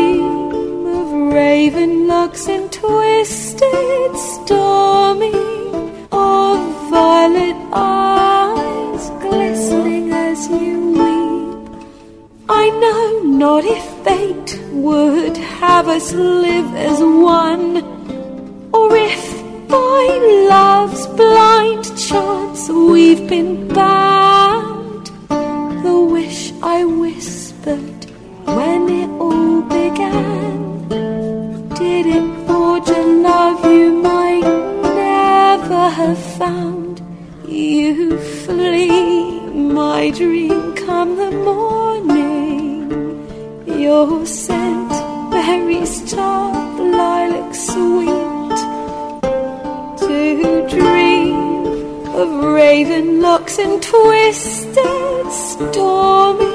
raven 1.34 2.06
locks 2.06 2.46
and 2.46 2.72
twisted, 2.72 4.10
stormy, 4.32 5.32
of 6.12 6.58
violet 6.90 7.58
eyes 7.72 9.04
glistening 9.24 10.12
as 10.12 10.46
you 10.48 10.78
weep. 11.00 11.86
I 12.48 12.64
know 12.82 13.04
not 13.44 13.64
if 13.64 13.84
fate 14.04 14.50
would 14.70 15.36
have 15.36 15.88
us 15.88 16.12
live 16.12 16.70
as 16.90 17.00
one, 17.00 17.82
or 18.72 18.88
if 18.94 19.24
by 19.68 20.02
love's 20.54 21.04
blind 21.18 21.84
chance 22.08 22.68
we've 22.68 23.28
been 23.28 23.66
bound. 23.68 25.06
The 25.84 25.98
wish 26.16 26.52
I 26.62 26.84
whispered 26.84 28.00
when 28.56 28.82
it 29.02 29.10
all 29.20 29.62
began 29.62 30.53
did 31.74 32.06
it 32.06 32.46
forge 32.46 32.88
a 32.88 33.02
love 33.02 33.64
you 33.64 33.92
might 33.92 34.40
never 34.94 35.88
have 35.88 36.18
found? 36.38 37.02
You 37.48 38.18
flee, 38.18 39.40
my 39.50 40.10
dream, 40.10 40.74
come 40.74 41.16
the 41.16 41.32
morning. 41.32 42.90
Your 43.66 44.24
scent, 44.24 44.90
berries 45.32 46.12
top, 46.12 46.78
lilac 46.78 47.54
sweet. 47.54 48.58
To 50.02 50.66
dream 50.68 51.34
of 52.20 52.28
raven 52.54 53.20
locks 53.20 53.58
and 53.58 53.82
twisted, 53.82 55.32
stormy 55.32 56.54